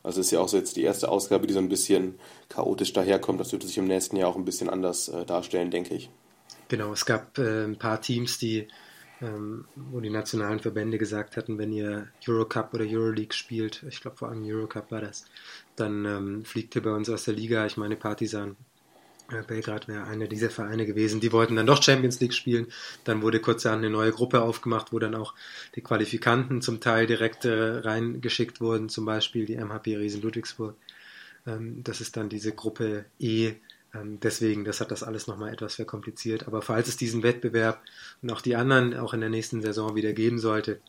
Also 0.07 0.21
ist 0.21 0.31
ja 0.31 0.39
auch 0.39 0.49
so 0.49 0.57
jetzt 0.57 0.77
die 0.77 0.85
erste 0.85 1.09
Ausgabe, 1.09 1.49
die 1.49 1.53
so 1.53 1.59
ein 1.59 1.69
bisschen 1.69 2.15
chaotisch 2.49 2.93
daherkommt. 2.93 3.41
Das 3.41 3.51
wird 3.51 3.65
sich 3.65 3.77
im 3.77 3.89
nächsten 3.89 4.17
Jahr 4.17 4.29
auch 4.29 4.37
ein 4.37 4.45
bisschen 4.45 4.71
anders 4.71 5.09
äh, 5.09 5.27
darstellen, 5.27 5.73
denke 5.73 5.95
ich. 5.95 6.11
Genau, 6.69 6.93
es 6.93 7.05
gab 7.05 7.37
äh, 7.39 7.65
ein 7.65 7.77
paar 7.77 8.01
Teams, 8.01 8.39
die, 8.39 8.69
ähm, 9.21 9.65
wo 9.75 9.99
die 9.99 10.11
nationalen 10.11 10.61
Verbände 10.61 10.99
gesagt 10.99 11.37
hatten, 11.37 11.59
wenn 11.59 11.73
ihr 11.73 12.07
Eurocup 12.27 12.73
oder 12.73 12.85
Euroleague 12.85 13.35
spielt, 13.35 13.85
ich 13.89 14.01
glaube 14.01 14.17
vor 14.17 14.29
allem 14.29 14.45
Eurocup 14.45 14.93
war 14.93 15.01
das, 15.01 15.25
dann 15.75 16.05
ähm, 16.05 16.45
fliegt 16.45 16.77
ihr 16.77 16.83
bei 16.83 16.93
uns 16.93 17.11
aus 17.11 17.25
der 17.25 17.35
Liga. 17.35 17.67
Ich 17.67 17.77
meine, 17.77 17.97
Partisan 17.97 18.57
Belgrad 19.47 19.89
wäre 19.89 20.05
einer 20.05 20.27
dieser 20.27 20.51
Vereine 20.51 20.87
gewesen. 20.87 21.21
Die 21.21 21.33
wollten 21.33 21.57
dann 21.57 21.67
doch 21.67 21.83
Champions 21.83 22.21
League 22.21 22.35
spielen. 22.35 22.69
Dann 23.05 23.23
wurde 23.23 23.41
kurzerhand 23.41 23.85
eine 23.85 23.91
neue 23.91 24.13
Gruppe 24.13 24.43
aufgemacht, 24.43 24.93
wo 24.93 24.99
dann 24.99 25.15
auch 25.15 25.35
die 25.75 25.81
Qualifikanten 25.81 26.63
zum 26.63 26.81
Teil 26.81 27.07
direkt 27.07 27.45
äh, 27.45 27.79
reingeschickt 27.79 28.61
wurden, 28.61 28.89
zum 28.89 29.05
Beispiel 29.05 29.47
die 29.47 29.57
MHP 29.57 29.97
Riesen 29.97 30.23
Ludwigsburg. 30.23 30.77
Ähm, 31.47 31.83
das 31.83 32.01
ist 32.01 32.17
dann 32.17 32.29
diese 32.29 32.53
Gruppe 32.53 33.07
E. 33.19 33.55
Ähm, 33.95 34.21
deswegen, 34.21 34.65
das 34.65 34.81
hat 34.81 34.91
das 34.91 35.03
alles 35.03 35.27
nochmal 35.27 35.53
etwas 35.53 35.75
verkompliziert. 35.75 36.47
Aber 36.47 36.63
falls 36.63 36.89
es 36.89 36.97
diesen 36.97 37.23
Wettbewerb 37.23 37.83
und 38.23 38.31
auch 38.31 38.41
die 38.41 38.57
anderen 38.57 38.95
auch 38.95 39.15
in 39.15 39.21
der 39.21 39.31
nächsten 39.31 39.63
Saison 39.63 39.97
wieder 39.97 40.13
geben 40.13 40.39
sollte, 40.39 40.81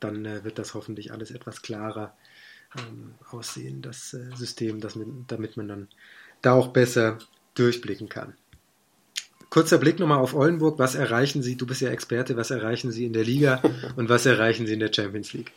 dann 0.00 0.24
äh, 0.24 0.44
wird 0.44 0.58
das 0.58 0.74
hoffentlich 0.74 1.12
alles 1.12 1.30
etwas 1.30 1.62
klarer 1.62 2.16
ähm, 2.76 3.14
aussehen, 3.30 3.82
das 3.82 4.14
äh, 4.14 4.30
System, 4.34 4.80
das 4.80 4.96
mit, 4.96 5.08
damit 5.28 5.56
man 5.56 5.68
dann 5.68 5.88
da 6.42 6.52
auch 6.52 6.68
besser 6.68 7.18
durchblicken 7.54 8.08
kann. 8.08 8.34
Kurzer 9.50 9.78
Blick 9.78 10.00
nochmal 10.00 10.18
auf 10.18 10.34
Oldenburg. 10.34 10.78
Was 10.78 10.96
erreichen 10.96 11.42
Sie, 11.42 11.56
du 11.56 11.66
bist 11.66 11.80
ja 11.80 11.90
Experte, 11.90 12.36
was 12.36 12.50
erreichen 12.50 12.90
Sie 12.90 13.04
in 13.04 13.12
der 13.12 13.24
Liga 13.24 13.62
und 13.96 14.08
was 14.08 14.26
erreichen 14.26 14.66
Sie 14.66 14.74
in 14.74 14.80
der 14.80 14.92
Champions 14.92 15.32
League? 15.32 15.52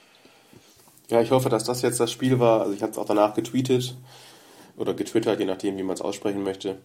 Ja, 1.10 1.22
ich 1.22 1.32
hoffe, 1.32 1.50
dass 1.50 1.64
das 1.64 1.82
jetzt 1.82 2.00
das 2.00 2.12
Spiel 2.12 2.40
war. 2.40 2.62
Also 2.62 2.74
ich 2.74 2.82
habe 2.82 2.92
es 2.92 2.98
auch 2.98 3.06
danach 3.06 3.34
getweetet 3.34 3.96
oder 4.76 4.94
getwittert, 4.94 5.40
je 5.40 5.46
nachdem, 5.46 5.78
wie 5.78 5.84
man 5.84 5.96
es 5.96 6.02
aussprechen 6.02 6.44
möchte. 6.44 6.78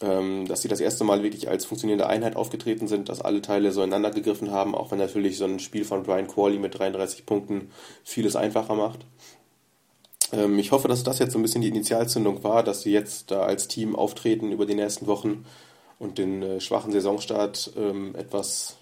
Ähm, 0.00 0.48
dass 0.48 0.62
sie 0.62 0.68
das 0.68 0.80
erste 0.80 1.04
Mal 1.04 1.22
wirklich 1.22 1.48
als 1.48 1.66
funktionierende 1.66 2.08
Einheit 2.08 2.36
aufgetreten 2.36 2.88
sind, 2.88 3.08
dass 3.08 3.20
alle 3.20 3.42
Teile 3.42 3.70
so 3.70 3.82
ineinander 3.82 4.10
gegriffen 4.10 4.50
haben, 4.50 4.74
auch 4.74 4.90
wenn 4.90 4.98
natürlich 4.98 5.36
so 5.36 5.44
ein 5.44 5.60
Spiel 5.60 5.84
von 5.84 6.02
Brian 6.02 6.26
Qualley 6.26 6.58
mit 6.58 6.76
33 6.76 7.26
Punkten 7.26 7.70
vieles 8.02 8.34
einfacher 8.34 8.74
macht. 8.74 9.06
Ähm, 10.34 10.58
ich 10.58 10.72
hoffe, 10.72 10.88
dass 10.88 11.02
das 11.02 11.18
jetzt 11.18 11.32
so 11.32 11.38
ein 11.38 11.42
bisschen 11.42 11.62
die 11.62 11.68
Initialzündung 11.68 12.42
war, 12.42 12.62
dass 12.62 12.82
sie 12.82 12.92
jetzt 12.92 13.30
da 13.30 13.42
als 13.42 13.68
Team 13.68 13.96
auftreten 13.96 14.52
über 14.52 14.66
die 14.66 14.74
nächsten 14.74 15.06
Wochen 15.06 15.44
und 15.98 16.18
den 16.18 16.42
äh, 16.42 16.60
schwachen 16.60 16.92
Saisonstart 16.92 17.72
ähm, 17.76 18.14
etwas 18.16 18.76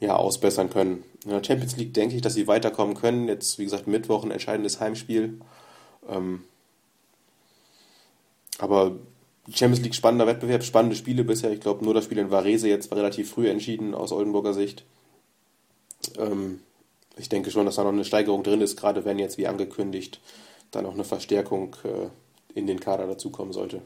ja, 0.00 0.16
ausbessern 0.16 0.70
können. 0.70 1.04
In 1.24 1.30
der 1.30 1.42
Champions 1.42 1.76
League 1.76 1.94
denke 1.94 2.16
ich, 2.16 2.22
dass 2.22 2.34
sie 2.34 2.46
weiterkommen 2.46 2.94
können. 2.94 3.28
Jetzt, 3.28 3.58
wie 3.58 3.64
gesagt, 3.64 3.86
Mittwoch 3.86 4.24
ein 4.24 4.30
entscheidendes 4.30 4.80
Heimspiel. 4.80 5.40
Ähm, 6.08 6.44
aber 8.58 8.92
Champions 9.52 9.82
League 9.82 9.94
spannender 9.94 10.26
Wettbewerb, 10.26 10.62
spannende 10.62 10.96
Spiele 10.96 11.24
bisher. 11.24 11.52
Ich 11.52 11.60
glaube, 11.60 11.84
nur 11.84 11.94
das 11.94 12.04
Spiel 12.04 12.18
in 12.18 12.30
Varese 12.30 12.68
jetzt 12.68 12.90
war 12.90 12.98
relativ 12.98 13.30
früh 13.30 13.48
entschieden 13.48 13.94
aus 13.94 14.12
Oldenburger 14.12 14.52
Sicht. 14.52 14.84
Ähm, 16.18 16.60
ich 17.16 17.30
denke 17.30 17.50
schon, 17.50 17.64
dass 17.64 17.76
da 17.76 17.84
noch 17.84 17.92
eine 17.92 18.04
Steigerung 18.04 18.42
drin 18.42 18.60
ist, 18.60 18.78
gerade 18.78 19.04
wenn 19.06 19.18
jetzt 19.18 19.38
wie 19.38 19.46
angekündigt 19.46 20.20
dann 20.76 20.86
auch 20.86 20.94
eine 20.94 21.04
Verstärkung 21.04 21.76
äh, 21.84 22.08
in 22.58 22.66
den 22.66 22.80
Kader 22.80 23.06
dazukommen 23.06 23.52
sollte. 23.52 23.82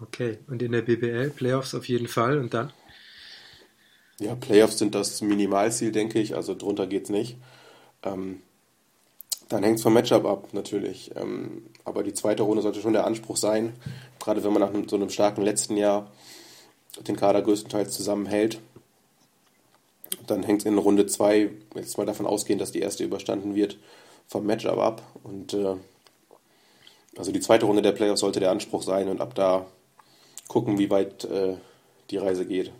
Okay, 0.00 0.38
und 0.48 0.62
in 0.62 0.72
der 0.72 0.82
BBL 0.82 1.30
Playoffs 1.30 1.74
auf 1.74 1.88
jeden 1.88 2.08
Fall 2.08 2.38
und 2.38 2.54
dann? 2.54 2.72
Ja, 4.18 4.34
Playoffs 4.34 4.78
sind 4.78 4.94
das 4.94 5.20
Minimalziel, 5.22 5.92
denke 5.92 6.20
ich, 6.20 6.34
also 6.34 6.54
drunter 6.54 6.86
geht 6.86 7.04
es 7.04 7.10
nicht. 7.10 7.36
Ähm, 8.02 8.42
Dann 9.48 9.64
hängt 9.64 9.76
es 9.78 9.82
vom 9.82 9.94
Matchup 9.94 10.26
ab, 10.26 10.48
natürlich. 10.52 11.10
Ähm, 11.16 11.66
aber 11.84 12.02
die 12.02 12.14
zweite 12.14 12.42
Runde 12.44 12.62
sollte 12.62 12.80
schon 12.80 12.92
der 12.92 13.04
Anspruch 13.04 13.36
sein, 13.36 13.72
gerade 14.20 14.44
wenn 14.44 14.52
man 14.52 14.62
nach 14.62 14.88
so 14.88 14.96
einem 14.96 15.10
starken 15.10 15.42
letzten 15.42 15.76
Jahr 15.76 16.10
den 17.06 17.16
Kader 17.16 17.42
größtenteils 17.42 17.90
zusammenhält. 17.92 18.60
Dann 20.26 20.42
hängt 20.42 20.60
es 20.60 20.66
in 20.66 20.78
Runde 20.78 21.06
2, 21.06 21.50
jetzt 21.74 21.98
mal 21.98 22.06
davon 22.06 22.26
ausgehen, 22.26 22.58
dass 22.58 22.72
die 22.72 22.80
erste 22.80 23.04
überstanden 23.04 23.54
wird, 23.54 23.78
vom 24.26 24.46
Matchup 24.46 24.78
ab. 24.78 25.02
Und 25.22 25.54
äh, 25.54 25.76
also 27.16 27.32
die 27.32 27.40
zweite 27.40 27.66
Runde 27.66 27.82
der 27.82 27.92
Playoffs 27.92 28.20
sollte 28.20 28.40
der 28.40 28.50
Anspruch 28.50 28.82
sein 28.82 29.08
und 29.08 29.20
ab 29.20 29.34
da 29.34 29.66
gucken, 30.48 30.78
wie 30.78 30.90
weit 30.90 31.24
äh, 31.24 31.54
die 32.10 32.16
Reise 32.16 32.46
geht. 32.46 32.72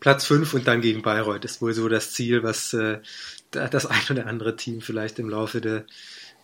Platz 0.00 0.24
5 0.24 0.54
und 0.54 0.66
dann 0.66 0.80
gegen 0.80 1.02
Bayreuth 1.02 1.44
ist 1.44 1.60
wohl 1.60 1.74
so 1.74 1.88
das 1.88 2.12
Ziel, 2.12 2.42
was 2.42 2.72
äh, 2.72 2.98
das 3.50 3.86
ein 3.86 4.02
oder 4.10 4.26
andere 4.26 4.56
Team 4.56 4.80
vielleicht 4.80 5.18
im 5.18 5.28
Laufe 5.28 5.60
der, 5.60 5.84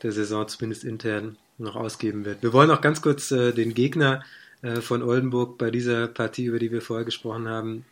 der 0.03 0.12
Saison 0.12 0.47
zumindest 0.47 0.84
intern 0.84 1.38
noch 1.59 1.74
ausgeben 1.74 2.26
wird. 2.26 2.42
Wir 2.42 2.53
wollen 2.53 2.70
auch 2.70 2.82
ganz 2.82 3.01
kurz 3.01 3.30
äh, 3.30 3.53
den 3.53 3.72
Gegner 3.72 4.22
äh, 4.61 4.82
von 4.82 5.03
Oldenburg 5.03 5.57
bei 5.57 5.70
dieser 5.70 6.07
Partie, 6.07 6.44
über 6.44 6.59
die 6.59 6.70
wir 6.70 6.82
vorher 6.82 7.07
gesprochen 7.07 7.49
haben, 7.49 7.86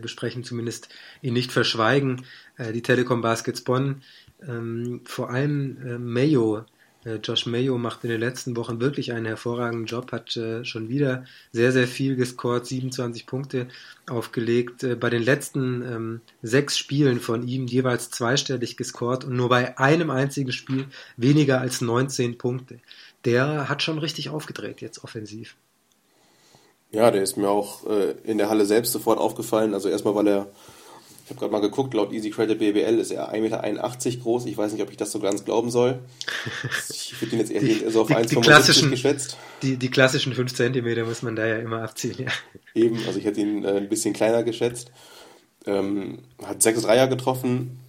besprechen, 0.00 0.44
zumindest 0.44 0.88
ihn 1.22 1.34
nicht 1.34 1.52
verschweigen. 1.52 2.24
Äh, 2.56 2.72
die 2.72 2.82
Telekom 2.82 3.20
Baskets 3.20 3.62
Bonn, 3.62 4.02
ähm, 4.46 5.00
vor 5.04 5.30
allem 5.30 5.78
äh, 5.86 5.98
Mayo 5.98 6.64
äh, 7.06 7.20
Josh 7.22 7.46
Mayo 7.46 7.78
macht 7.78 8.02
in 8.04 8.10
den 8.10 8.20
letzten 8.20 8.56
Wochen 8.56 8.80
wirklich 8.80 9.12
einen 9.12 9.26
hervorragenden 9.26 9.86
Job, 9.86 10.12
hat 10.12 10.36
äh, 10.36 10.64
schon 10.64 10.88
wieder 10.88 11.24
sehr, 11.52 11.72
sehr 11.72 11.86
viel 11.86 12.16
gescored, 12.16 12.66
27 12.66 13.26
Punkte 13.26 13.68
aufgelegt. 14.08 14.82
Äh, 14.82 14.96
bei 14.96 15.08
den 15.08 15.22
letzten 15.22 15.82
ähm, 15.82 16.20
sechs 16.42 16.76
Spielen 16.76 17.20
von 17.20 17.46
ihm 17.46 17.66
jeweils 17.66 18.10
zweistellig 18.10 18.76
gescored 18.76 19.24
und 19.24 19.36
nur 19.36 19.48
bei 19.48 19.78
einem 19.78 20.10
einzigen 20.10 20.52
Spiel 20.52 20.86
weniger 21.16 21.60
als 21.60 21.80
19 21.80 22.38
Punkte. 22.38 22.80
Der 23.24 23.68
hat 23.68 23.82
schon 23.82 23.98
richtig 23.98 24.28
aufgedreht 24.28 24.80
jetzt 24.80 25.02
offensiv. 25.04 25.56
Ja, 26.92 27.10
der 27.10 27.22
ist 27.22 27.36
mir 27.36 27.48
auch 27.48 27.86
äh, 27.86 28.14
in 28.24 28.38
der 28.38 28.48
Halle 28.48 28.64
selbst 28.64 28.92
sofort 28.92 29.18
aufgefallen. 29.18 29.74
Also 29.74 29.88
erstmal, 29.88 30.14
weil 30.14 30.28
er 30.28 30.46
ich 31.26 31.30
habe 31.30 31.40
gerade 31.40 31.52
mal 31.52 31.60
geguckt, 31.60 31.92
laut 31.92 32.12
Easy 32.12 32.30
Credit 32.30 32.56
BBL 32.56 33.00
ist 33.00 33.10
er 33.10 33.34
1,81 33.34 33.40
Meter 33.40 34.22
groß. 34.22 34.46
Ich 34.46 34.56
weiß 34.56 34.72
nicht, 34.72 34.82
ob 34.82 34.92
ich 34.92 34.96
das 34.96 35.10
so 35.10 35.18
ganz 35.18 35.44
glauben 35.44 35.72
soll. 35.72 35.98
Ich 36.88 37.20
würde 37.20 37.34
ihn 37.34 37.40
jetzt 37.40 37.50
eher 37.50 37.60
die, 37.60 37.90
so 37.90 38.02
auf 38.02 38.10
1,75 38.10 38.90
geschätzt. 38.90 39.36
Die, 39.62 39.76
die 39.76 39.90
klassischen 39.90 40.34
5 40.34 40.54
Zentimeter 40.54 41.04
muss 41.04 41.22
man 41.22 41.34
da 41.34 41.44
ja 41.44 41.56
immer 41.56 41.82
abziehen, 41.82 42.14
ja. 42.18 42.30
Eben, 42.74 42.98
also 43.06 43.18
ich 43.18 43.24
hätte 43.24 43.40
ihn 43.40 43.64
äh, 43.64 43.78
ein 43.78 43.88
bisschen 43.88 44.14
kleiner 44.14 44.44
geschätzt. 44.44 44.92
Ähm, 45.66 46.18
hat 46.44 46.62
sechs 46.62 46.82
Dreier 46.82 47.08
getroffen, 47.08 47.80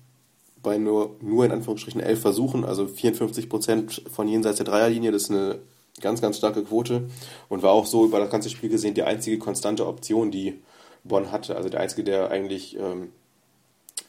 bei 0.64 0.80
nur, 0.80 1.18
nur 1.22 1.46
in 1.46 1.52
Anführungsstrichen 1.52 2.02
elf 2.02 2.22
Versuchen, 2.22 2.66
also 2.66 2.88
54 2.88 3.50
Prozent 3.50 4.02
von 4.12 4.28
jenseits 4.28 4.58
der 4.58 4.66
Dreierlinie. 4.66 5.12
Das 5.12 5.24
ist 5.24 5.32
eine 5.32 5.60
ganz, 6.02 6.22
ganz 6.22 6.38
starke 6.38 6.64
Quote 6.64 7.10
und 7.50 7.64
war 7.64 7.72
auch 7.72 7.86
so 7.86 8.06
über 8.06 8.20
das 8.20 8.30
ganze 8.30 8.50
Spiel 8.50 8.70
gesehen 8.70 8.94
die 8.94 9.04
einzige 9.04 9.40
konstante 9.40 9.88
Option, 9.88 10.32
die 10.32 10.62
Bonn 11.04 11.32
hatte. 11.32 11.56
Also 11.56 11.70
der 11.70 11.80
einzige, 11.80 12.04
der 12.04 12.30
eigentlich 12.30 12.78
ähm, 12.78 13.12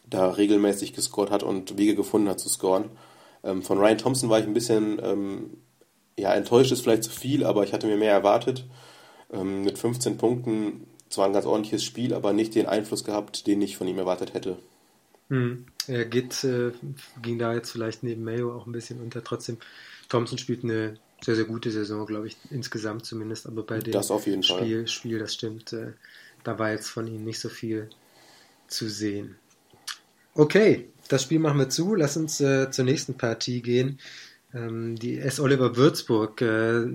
da 0.08 0.30
regelmäßig 0.30 0.92
gescored 0.92 1.30
hat 1.30 1.42
und 1.42 1.78
Wege 1.78 1.94
gefunden 1.94 2.28
hat 2.28 2.40
zu 2.40 2.48
scoren. 2.48 2.90
Ähm, 3.44 3.62
von 3.62 3.78
Ryan 3.78 3.98
Thompson 3.98 4.30
war 4.30 4.38
ich 4.38 4.46
ein 4.46 4.54
bisschen 4.54 5.00
ähm, 5.02 5.50
ja, 6.18 6.34
enttäuscht, 6.34 6.72
ist 6.72 6.82
vielleicht 6.82 7.04
zu 7.04 7.10
viel, 7.10 7.44
aber 7.44 7.64
ich 7.64 7.72
hatte 7.72 7.86
mir 7.86 7.96
mehr 7.96 8.12
erwartet. 8.12 8.66
Ähm, 9.32 9.62
mit 9.62 9.78
15 9.78 10.18
Punkten 10.18 10.86
zwar 11.08 11.26
ein 11.26 11.32
ganz 11.32 11.46
ordentliches 11.46 11.84
Spiel, 11.84 12.12
aber 12.12 12.32
nicht 12.32 12.54
den 12.54 12.66
Einfluss 12.66 13.04
gehabt, 13.04 13.46
den 13.46 13.62
ich 13.62 13.76
von 13.76 13.88
ihm 13.88 13.98
erwartet 13.98 14.34
hätte. 14.34 14.58
Hm. 15.28 15.66
Er 15.86 16.04
geht, 16.04 16.44
äh, 16.44 16.72
ging 17.22 17.38
da 17.38 17.54
jetzt 17.54 17.70
vielleicht 17.70 18.02
neben 18.02 18.24
Mayo 18.24 18.54
auch 18.54 18.66
ein 18.66 18.72
bisschen 18.72 19.00
unter. 19.00 19.22
Trotzdem, 19.22 19.58
Thompson 20.08 20.38
spielt 20.38 20.64
eine 20.64 20.98
sehr, 21.20 21.36
sehr 21.36 21.44
gute 21.44 21.70
Saison, 21.70 22.06
glaube 22.06 22.28
ich, 22.28 22.36
insgesamt 22.50 23.04
zumindest, 23.04 23.46
aber 23.46 23.62
bei 23.62 23.78
dem 23.78 23.92
das 23.92 24.06
Spiel, 24.06 24.42
Fall. 24.42 24.88
Spiel, 24.88 25.18
das 25.18 25.34
stimmt, 25.34 25.72
äh, 25.72 25.92
da 26.44 26.58
war 26.58 26.70
jetzt 26.70 26.88
von 26.88 27.06
ihm 27.06 27.24
nicht 27.24 27.40
so 27.40 27.48
viel 27.48 27.90
zu 28.68 28.88
sehen. 28.88 29.36
Okay, 30.34 30.88
das 31.08 31.24
Spiel 31.24 31.40
machen 31.40 31.58
wir 31.58 31.68
zu. 31.68 31.94
Lass 31.94 32.16
uns 32.16 32.40
äh, 32.40 32.70
zur 32.70 32.84
nächsten 32.84 33.16
Partie 33.16 33.60
gehen. 33.60 33.98
Ähm, 34.54 34.96
die 34.96 35.18
S. 35.18 35.40
Oliver 35.40 35.76
Würzburg 35.76 36.40
äh, 36.42 36.86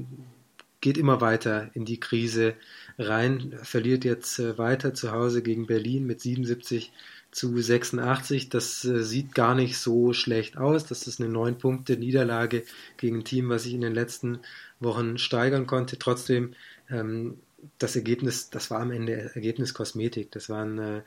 geht 0.80 0.98
immer 0.98 1.20
weiter 1.22 1.70
in 1.74 1.86
die 1.86 2.00
Krise 2.00 2.56
rein, 2.98 3.58
verliert 3.64 4.06
jetzt 4.06 4.40
äh, 4.40 4.58
weiter 4.58 4.94
zu 4.94 5.12
Hause 5.12 5.42
gegen 5.42 5.68
Berlin 5.68 6.06
mit 6.06 6.22
77 6.22 6.92
zu 7.32 7.60
86. 7.60 8.50
Das 8.50 8.86
äh, 8.86 9.04
sieht 9.04 9.34
gar 9.34 9.56
nicht 9.56 9.78
so 9.78 10.14
schlecht 10.14 10.58
aus. 10.58 10.86
Das 10.86 11.08
ist 11.08 11.20
eine 11.20 11.30
9 11.30 11.58
Punkte 11.58 11.98
Niederlage 11.98 12.64
gegen 12.98 13.20
ein 13.20 13.26
Team, 13.26 13.50
was 13.50 13.64
sich 13.64 13.74
in 13.74 13.82
den 13.82 13.94
letzten 13.94 14.40
Wochen 14.80 15.18
steigern 15.18 15.68
konnte. 15.68 15.98
Trotzdem 15.98 16.54
ähm, 16.90 17.40
das 17.78 17.96
Ergebnis, 17.96 18.50
das 18.50 18.70
war 18.72 18.82
am 18.82 18.92
Ende 18.92 19.32
Ergebnis 19.36 19.74
Kosmetik. 19.74 20.32
Das 20.32 20.50
waren 20.50 20.78
äh, 20.80 21.02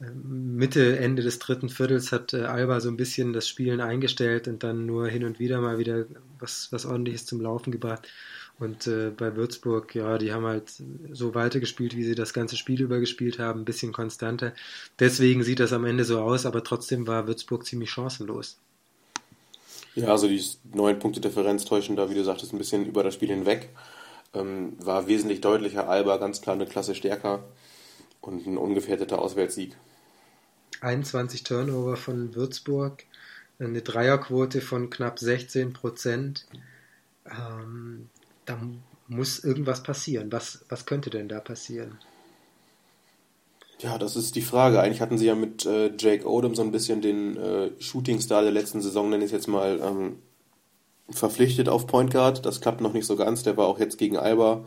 Mitte, 0.00 0.98
Ende 0.98 1.22
des 1.22 1.38
dritten 1.38 1.68
Viertels 1.68 2.12
hat 2.12 2.34
Alba 2.34 2.80
so 2.80 2.88
ein 2.88 2.96
bisschen 2.96 3.32
das 3.32 3.48
Spielen 3.48 3.80
eingestellt 3.80 4.48
und 4.48 4.64
dann 4.64 4.84
nur 4.84 5.08
hin 5.08 5.24
und 5.24 5.38
wieder 5.38 5.60
mal 5.60 5.78
wieder 5.78 6.06
was, 6.38 6.68
was 6.72 6.86
ordentliches 6.86 7.24
zum 7.24 7.40
Laufen 7.40 7.70
gebracht. 7.70 8.08
Und 8.62 8.86
äh, 8.86 9.10
bei 9.10 9.34
Würzburg, 9.34 9.92
ja, 9.96 10.18
die 10.18 10.32
haben 10.32 10.46
halt 10.46 10.72
so 11.10 11.34
weitergespielt, 11.34 11.96
wie 11.96 12.04
sie 12.04 12.14
das 12.14 12.32
ganze 12.32 12.56
Spiel 12.56 12.80
über 12.80 13.00
gespielt 13.00 13.40
haben, 13.40 13.62
ein 13.62 13.64
bisschen 13.64 13.92
konstanter. 13.92 14.52
Deswegen 15.00 15.42
sieht 15.42 15.58
das 15.58 15.72
am 15.72 15.84
Ende 15.84 16.04
so 16.04 16.20
aus, 16.20 16.46
aber 16.46 16.62
trotzdem 16.62 17.08
war 17.08 17.26
Würzburg 17.26 17.66
ziemlich 17.66 17.90
chancenlos. 17.90 18.58
Ja, 19.96 20.10
also 20.10 20.28
die 20.28 20.40
neun 20.72 21.00
Punkte 21.00 21.20
Differenz 21.20 21.64
täuschen 21.64 21.96
da, 21.96 22.08
wie 22.08 22.14
du 22.14 22.22
sagtest, 22.22 22.52
ein 22.52 22.58
bisschen 22.58 22.86
über 22.86 23.02
das 23.02 23.14
Spiel 23.14 23.30
hinweg. 23.30 23.68
Ähm, 24.32 24.74
war 24.78 25.08
wesentlich 25.08 25.40
deutlicher. 25.40 25.88
Alba 25.88 26.18
ganz 26.18 26.40
klar 26.40 26.54
eine 26.54 26.66
Klasse 26.66 26.94
stärker 26.94 27.42
und 28.20 28.46
ein 28.46 28.56
ungefährdeter 28.56 29.20
Auswärtssieg. 29.20 29.76
21 30.82 31.42
Turnover 31.42 31.96
von 31.96 32.36
Würzburg, 32.36 33.06
eine 33.58 33.82
Dreierquote 33.82 34.60
von 34.60 34.88
knapp 34.88 35.18
16 35.18 35.72
Prozent. 35.72 36.46
Ähm, 37.26 38.08
da 38.44 38.58
muss 39.08 39.44
irgendwas 39.44 39.82
passieren. 39.82 40.32
Was, 40.32 40.64
was 40.68 40.86
könnte 40.86 41.10
denn 41.10 41.28
da 41.28 41.40
passieren? 41.40 41.98
Ja, 43.80 43.98
das 43.98 44.14
ist 44.14 44.36
die 44.36 44.42
Frage. 44.42 44.80
Eigentlich 44.80 45.00
hatten 45.00 45.18
sie 45.18 45.26
ja 45.26 45.34
mit 45.34 45.66
äh, 45.66 45.92
Jake 45.98 46.28
Odom 46.28 46.54
so 46.54 46.62
ein 46.62 46.70
bisschen 46.70 47.00
den 47.00 47.36
äh, 47.36 47.70
Shootingstar 47.80 48.42
der 48.42 48.52
letzten 48.52 48.80
Saison, 48.80 49.10
nenne 49.10 49.24
ich 49.24 49.30
es 49.30 49.32
jetzt 49.32 49.48
mal, 49.48 49.80
ähm, 49.82 50.18
verpflichtet 51.10 51.68
auf 51.68 51.86
Point 51.86 52.12
Guard. 52.12 52.46
Das 52.46 52.60
klappt 52.60 52.80
noch 52.80 52.92
nicht 52.92 53.06
so 53.06 53.16
ganz. 53.16 53.42
Der 53.42 53.56
war 53.56 53.66
auch 53.66 53.80
jetzt 53.80 53.98
gegen 53.98 54.16
Alba, 54.16 54.64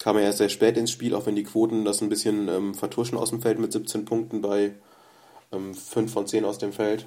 kam 0.00 0.16
er 0.16 0.24
erst 0.24 0.38
sehr 0.38 0.48
spät 0.48 0.76
ins 0.76 0.90
Spiel, 0.90 1.14
auch 1.14 1.26
wenn 1.26 1.36
die 1.36 1.44
Quoten 1.44 1.84
das 1.84 2.02
ein 2.02 2.08
bisschen 2.08 2.48
ähm, 2.48 2.74
vertuschen 2.74 3.16
aus 3.16 3.30
dem 3.30 3.40
Feld 3.40 3.60
mit 3.60 3.72
17 3.72 4.04
Punkten 4.04 4.40
bei 4.40 4.74
ähm, 5.52 5.74
5 5.74 6.12
von 6.12 6.26
10 6.26 6.44
aus 6.44 6.58
dem 6.58 6.72
Feld. 6.72 7.06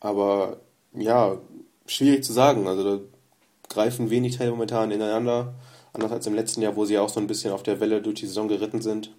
Aber 0.00 0.60
ja, 0.94 1.38
schwierig 1.86 2.24
zu 2.24 2.32
sagen. 2.32 2.66
Also 2.66 2.82
da 2.82 3.04
greifen 3.68 4.10
wenig 4.10 4.36
Teile 4.36 4.50
momentan 4.50 4.90
ineinander. 4.90 5.54
Anders 5.92 6.12
als 6.12 6.26
im 6.26 6.34
letzten 6.34 6.62
Jahr, 6.62 6.76
wo 6.76 6.84
sie 6.84 6.98
auch 6.98 7.08
so 7.08 7.20
ein 7.20 7.26
bisschen 7.26 7.52
auf 7.52 7.62
der 7.62 7.80
Welle 7.80 8.02
durch 8.02 8.16
die 8.16 8.26
Saison 8.26 8.48
geritten 8.48 8.82
sind. 8.82 9.10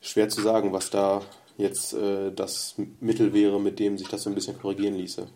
Schwer 0.00 0.28
zu 0.28 0.40
sagen, 0.40 0.72
was 0.72 0.90
da 0.90 1.22
jetzt 1.58 1.92
äh, 1.92 2.32
das 2.32 2.76
Mittel 3.00 3.32
wäre, 3.32 3.60
mit 3.60 3.78
dem 3.78 3.98
sich 3.98 4.08
das 4.08 4.22
so 4.22 4.30
ein 4.30 4.34
bisschen 4.34 4.58
korrigieren 4.58 4.94
ließe. 4.94 5.26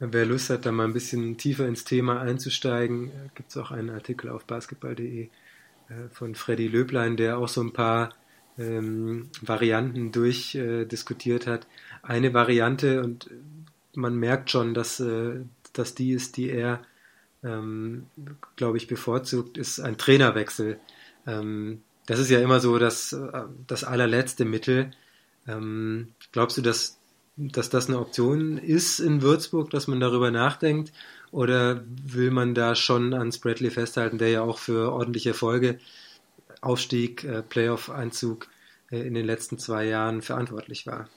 Wer 0.00 0.26
Lust 0.26 0.50
hat, 0.50 0.64
da 0.64 0.72
mal 0.72 0.84
ein 0.84 0.92
bisschen 0.92 1.36
tiefer 1.36 1.66
ins 1.66 1.84
Thema 1.84 2.20
einzusteigen, 2.20 3.08
äh, 3.08 3.28
gibt 3.34 3.50
es 3.50 3.56
auch 3.56 3.70
einen 3.70 3.90
Artikel 3.90 4.30
auf 4.30 4.44
basketball.de 4.44 5.24
äh, 5.24 5.28
von 6.12 6.34
Freddy 6.34 6.68
Löblein, 6.68 7.16
der 7.16 7.38
auch 7.38 7.48
so 7.48 7.60
ein 7.60 7.72
paar 7.72 8.14
ähm, 8.58 9.28
Varianten 9.42 10.12
durchdiskutiert 10.12 11.46
äh, 11.46 11.50
hat. 11.50 11.66
Eine 12.02 12.32
Variante, 12.32 13.02
und 13.02 13.28
man 13.94 14.16
merkt 14.16 14.50
schon, 14.50 14.72
dass, 14.74 15.00
äh, 15.00 15.40
dass 15.72 15.94
die 15.94 16.12
ist, 16.12 16.36
die 16.36 16.50
er, 16.50 16.82
ähm, 17.42 18.06
glaube 18.56 18.78
ich, 18.78 18.86
bevorzugt, 18.86 19.58
ist 19.58 19.80
ein 19.80 19.98
Trainerwechsel. 19.98 20.78
Ähm, 21.26 21.82
das 22.06 22.18
ist 22.18 22.30
ja 22.30 22.40
immer 22.40 22.60
so 22.60 22.78
das, 22.78 23.12
äh, 23.12 23.44
das 23.66 23.84
allerletzte 23.84 24.44
Mittel. 24.44 24.90
Ähm, 25.46 26.08
glaubst 26.32 26.56
du, 26.58 26.62
dass 26.62 26.98
dass 27.38 27.70
das 27.70 27.88
eine 27.88 28.00
Option 28.00 28.58
ist 28.58 28.98
in 28.98 29.22
Würzburg, 29.22 29.70
dass 29.70 29.86
man 29.86 30.00
darüber 30.00 30.30
nachdenkt? 30.30 30.92
Oder 31.30 31.84
will 31.86 32.30
man 32.30 32.54
da 32.54 32.74
schon 32.74 33.14
an 33.14 33.32
Bradley 33.40 33.70
festhalten, 33.70 34.18
der 34.18 34.30
ja 34.30 34.42
auch 34.42 34.58
für 34.58 34.92
ordentliche 34.92 35.30
Erfolge, 35.30 35.78
Aufstieg, 36.60 37.22
äh, 37.22 37.42
Playoff-Einzug 37.42 38.48
äh, 38.90 39.06
in 39.06 39.14
den 39.14 39.24
letzten 39.24 39.58
zwei 39.58 39.84
Jahren 39.84 40.20
verantwortlich 40.20 40.86
war? 40.86 41.08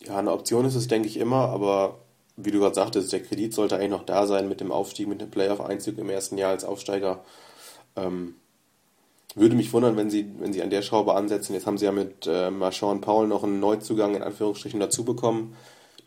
Ja, 0.00 0.18
eine 0.18 0.32
Option 0.32 0.66
ist 0.66 0.74
es, 0.74 0.88
denke 0.88 1.08
ich, 1.08 1.16
immer, 1.16 1.48
aber 1.48 1.98
wie 2.36 2.50
du 2.50 2.58
gerade 2.60 2.74
sagtest, 2.74 3.12
der 3.12 3.22
Kredit 3.22 3.54
sollte 3.54 3.76
eigentlich 3.76 3.90
noch 3.90 4.04
da 4.04 4.26
sein 4.26 4.48
mit 4.48 4.60
dem 4.60 4.72
Aufstieg, 4.72 5.08
mit 5.08 5.20
dem 5.20 5.30
Playoff-Einzug 5.30 5.98
im 5.98 6.10
ersten 6.10 6.36
Jahr 6.36 6.50
als 6.50 6.64
Aufsteiger. 6.64 7.24
Ähm, 7.96 8.34
würde 9.34 9.54
mich 9.54 9.72
wundern, 9.72 9.96
wenn 9.96 10.10
sie, 10.10 10.30
wenn 10.38 10.52
sie 10.52 10.62
an 10.62 10.70
der 10.70 10.82
Schraube 10.82 11.14
ansetzen. 11.14 11.54
Jetzt 11.54 11.66
haben 11.66 11.78
sie 11.78 11.84
ja 11.86 11.92
mit 11.92 12.26
äh, 12.26 12.50
Marchand 12.50 13.02
Paul 13.02 13.26
noch 13.28 13.44
einen 13.44 13.60
Neuzugang 13.60 14.14
in 14.14 14.22
Anführungsstrichen 14.22 14.80
dazu 14.80 15.04
bekommen, 15.04 15.56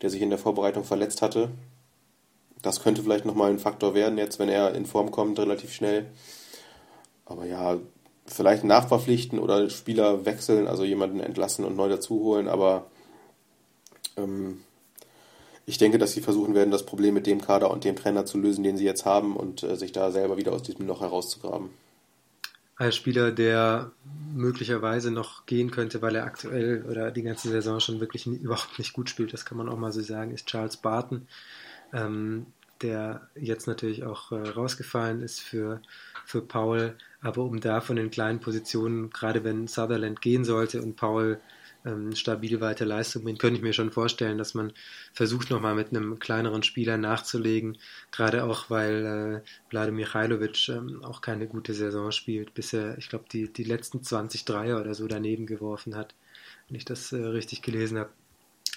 der 0.02 0.10
sich 0.10 0.22
in 0.22 0.30
der 0.30 0.38
Vorbereitung 0.38 0.84
verletzt 0.84 1.22
hatte. 1.22 1.50
Das 2.62 2.82
könnte 2.82 3.02
vielleicht 3.02 3.24
nochmal 3.24 3.50
ein 3.50 3.58
Faktor 3.58 3.94
werden, 3.94 4.18
jetzt, 4.18 4.38
wenn 4.38 4.48
er 4.48 4.74
in 4.74 4.86
Form 4.86 5.10
kommt, 5.10 5.38
relativ 5.38 5.72
schnell. 5.72 6.06
Aber 7.24 7.46
ja, 7.46 7.78
vielleicht 8.26 8.64
nachverpflichten 8.64 9.38
oder 9.38 9.70
Spieler 9.70 10.24
wechseln, 10.24 10.68
also 10.68 10.84
jemanden 10.84 11.20
entlassen 11.20 11.64
und 11.64 11.76
neu 11.76 11.88
dazuholen, 11.88 12.48
aber 12.48 12.86
ähm, 14.16 14.62
ich 15.70 15.78
denke, 15.78 15.98
dass 15.98 16.12
sie 16.12 16.20
versuchen 16.20 16.56
werden, 16.56 16.72
das 16.72 16.84
Problem 16.84 17.14
mit 17.14 17.28
dem 17.28 17.40
Kader 17.40 17.70
und 17.70 17.84
dem 17.84 17.94
Trainer 17.94 18.26
zu 18.26 18.38
lösen, 18.38 18.64
den 18.64 18.76
sie 18.76 18.84
jetzt 18.84 19.04
haben 19.04 19.36
und 19.36 19.62
äh, 19.62 19.76
sich 19.76 19.92
da 19.92 20.10
selber 20.10 20.36
wieder 20.36 20.52
aus 20.52 20.64
diesem 20.64 20.88
Loch 20.88 21.00
herauszugraben. 21.00 21.70
Ein 22.74 22.90
Spieler, 22.90 23.30
der 23.30 23.92
möglicherweise 24.34 25.12
noch 25.12 25.46
gehen 25.46 25.70
könnte, 25.70 26.02
weil 26.02 26.16
er 26.16 26.24
aktuell 26.24 26.84
oder 26.90 27.12
die 27.12 27.22
ganze 27.22 27.50
Saison 27.50 27.78
schon 27.78 28.00
wirklich 28.00 28.26
nie, 28.26 28.38
überhaupt 28.38 28.80
nicht 28.80 28.92
gut 28.94 29.08
spielt, 29.08 29.32
das 29.32 29.44
kann 29.44 29.58
man 29.58 29.68
auch 29.68 29.78
mal 29.78 29.92
so 29.92 30.00
sagen, 30.00 30.32
ist 30.32 30.46
Charles 30.46 30.76
Barton, 30.76 31.28
ähm, 31.92 32.46
der 32.82 33.28
jetzt 33.36 33.68
natürlich 33.68 34.02
auch 34.02 34.32
äh, 34.32 34.40
rausgefallen 34.40 35.22
ist 35.22 35.38
für, 35.38 35.80
für 36.26 36.40
Paul, 36.42 36.96
aber 37.20 37.44
um 37.44 37.60
da 37.60 37.80
von 37.80 37.94
den 37.94 38.10
kleinen 38.10 38.40
Positionen, 38.40 39.10
gerade 39.10 39.44
wenn 39.44 39.68
Sutherland 39.68 40.20
gehen 40.20 40.44
sollte 40.44 40.82
und 40.82 40.96
Paul 40.96 41.38
ähm, 41.84 42.14
stabil 42.14 42.60
weiter 42.60 42.84
Leistung 42.84 43.24
bringt, 43.24 43.38
könnte 43.38 43.56
ich 43.56 43.62
mir 43.62 43.72
schon 43.72 43.90
vorstellen, 43.90 44.38
dass 44.38 44.54
man 44.54 44.72
versucht 45.12 45.50
nochmal 45.50 45.74
mit 45.74 45.90
einem 45.90 46.18
kleineren 46.18 46.62
Spieler 46.62 46.96
nachzulegen, 46.96 47.78
gerade 48.10 48.44
auch 48.44 48.70
weil 48.70 49.42
äh, 49.44 49.70
Wladimir 49.70 50.06
Michailovic 50.06 50.68
ähm, 50.68 51.04
auch 51.04 51.20
keine 51.20 51.46
gute 51.46 51.74
Saison 51.74 52.12
spielt, 52.12 52.54
bis 52.54 52.72
er, 52.72 52.98
ich 52.98 53.08
glaube, 53.08 53.24
die, 53.32 53.52
die 53.52 53.64
letzten 53.64 54.02
20 54.02 54.44
Dreier 54.44 54.80
oder 54.80 54.94
so 54.94 55.06
daneben 55.06 55.46
geworfen 55.46 55.96
hat, 55.96 56.14
wenn 56.68 56.76
ich 56.76 56.84
das 56.84 57.12
äh, 57.12 57.16
richtig 57.16 57.62
gelesen 57.62 57.98
habe. 57.98 58.10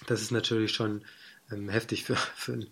Das 0.07 0.21
ist 0.21 0.31
natürlich 0.31 0.71
schon 0.71 1.03
ähm, 1.51 1.69
heftig 1.69 2.03
für, 2.03 2.15
für 2.35 2.53
einen, 2.53 2.67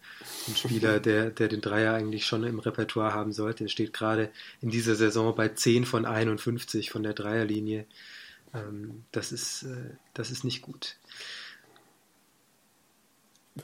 einen 0.48 0.56
Spieler, 0.56 1.00
der, 1.02 1.32
der 1.32 1.48
den 1.48 1.62
Dreier 1.62 1.94
eigentlich 1.94 2.26
schon 2.26 2.44
im 2.44 2.60
Repertoire 2.60 3.14
haben 3.14 3.32
sollte. 3.32 3.66
Er 3.66 3.70
steht 3.70 3.94
gerade 3.94 4.30
in 4.62 4.70
dieser 4.70 4.96
Saison 4.96 5.36
bei 5.36 5.50
10 5.50 5.86
von 5.86 6.06
51 6.06 6.90
von 6.90 7.04
der 7.04 7.14
Dreierlinie. 7.14 7.86
Ähm, 8.54 9.04
das, 9.12 9.32
ist, 9.32 9.64
äh, 9.64 9.96
das 10.14 10.32
ist 10.32 10.44
nicht 10.44 10.62
gut. 10.62 10.98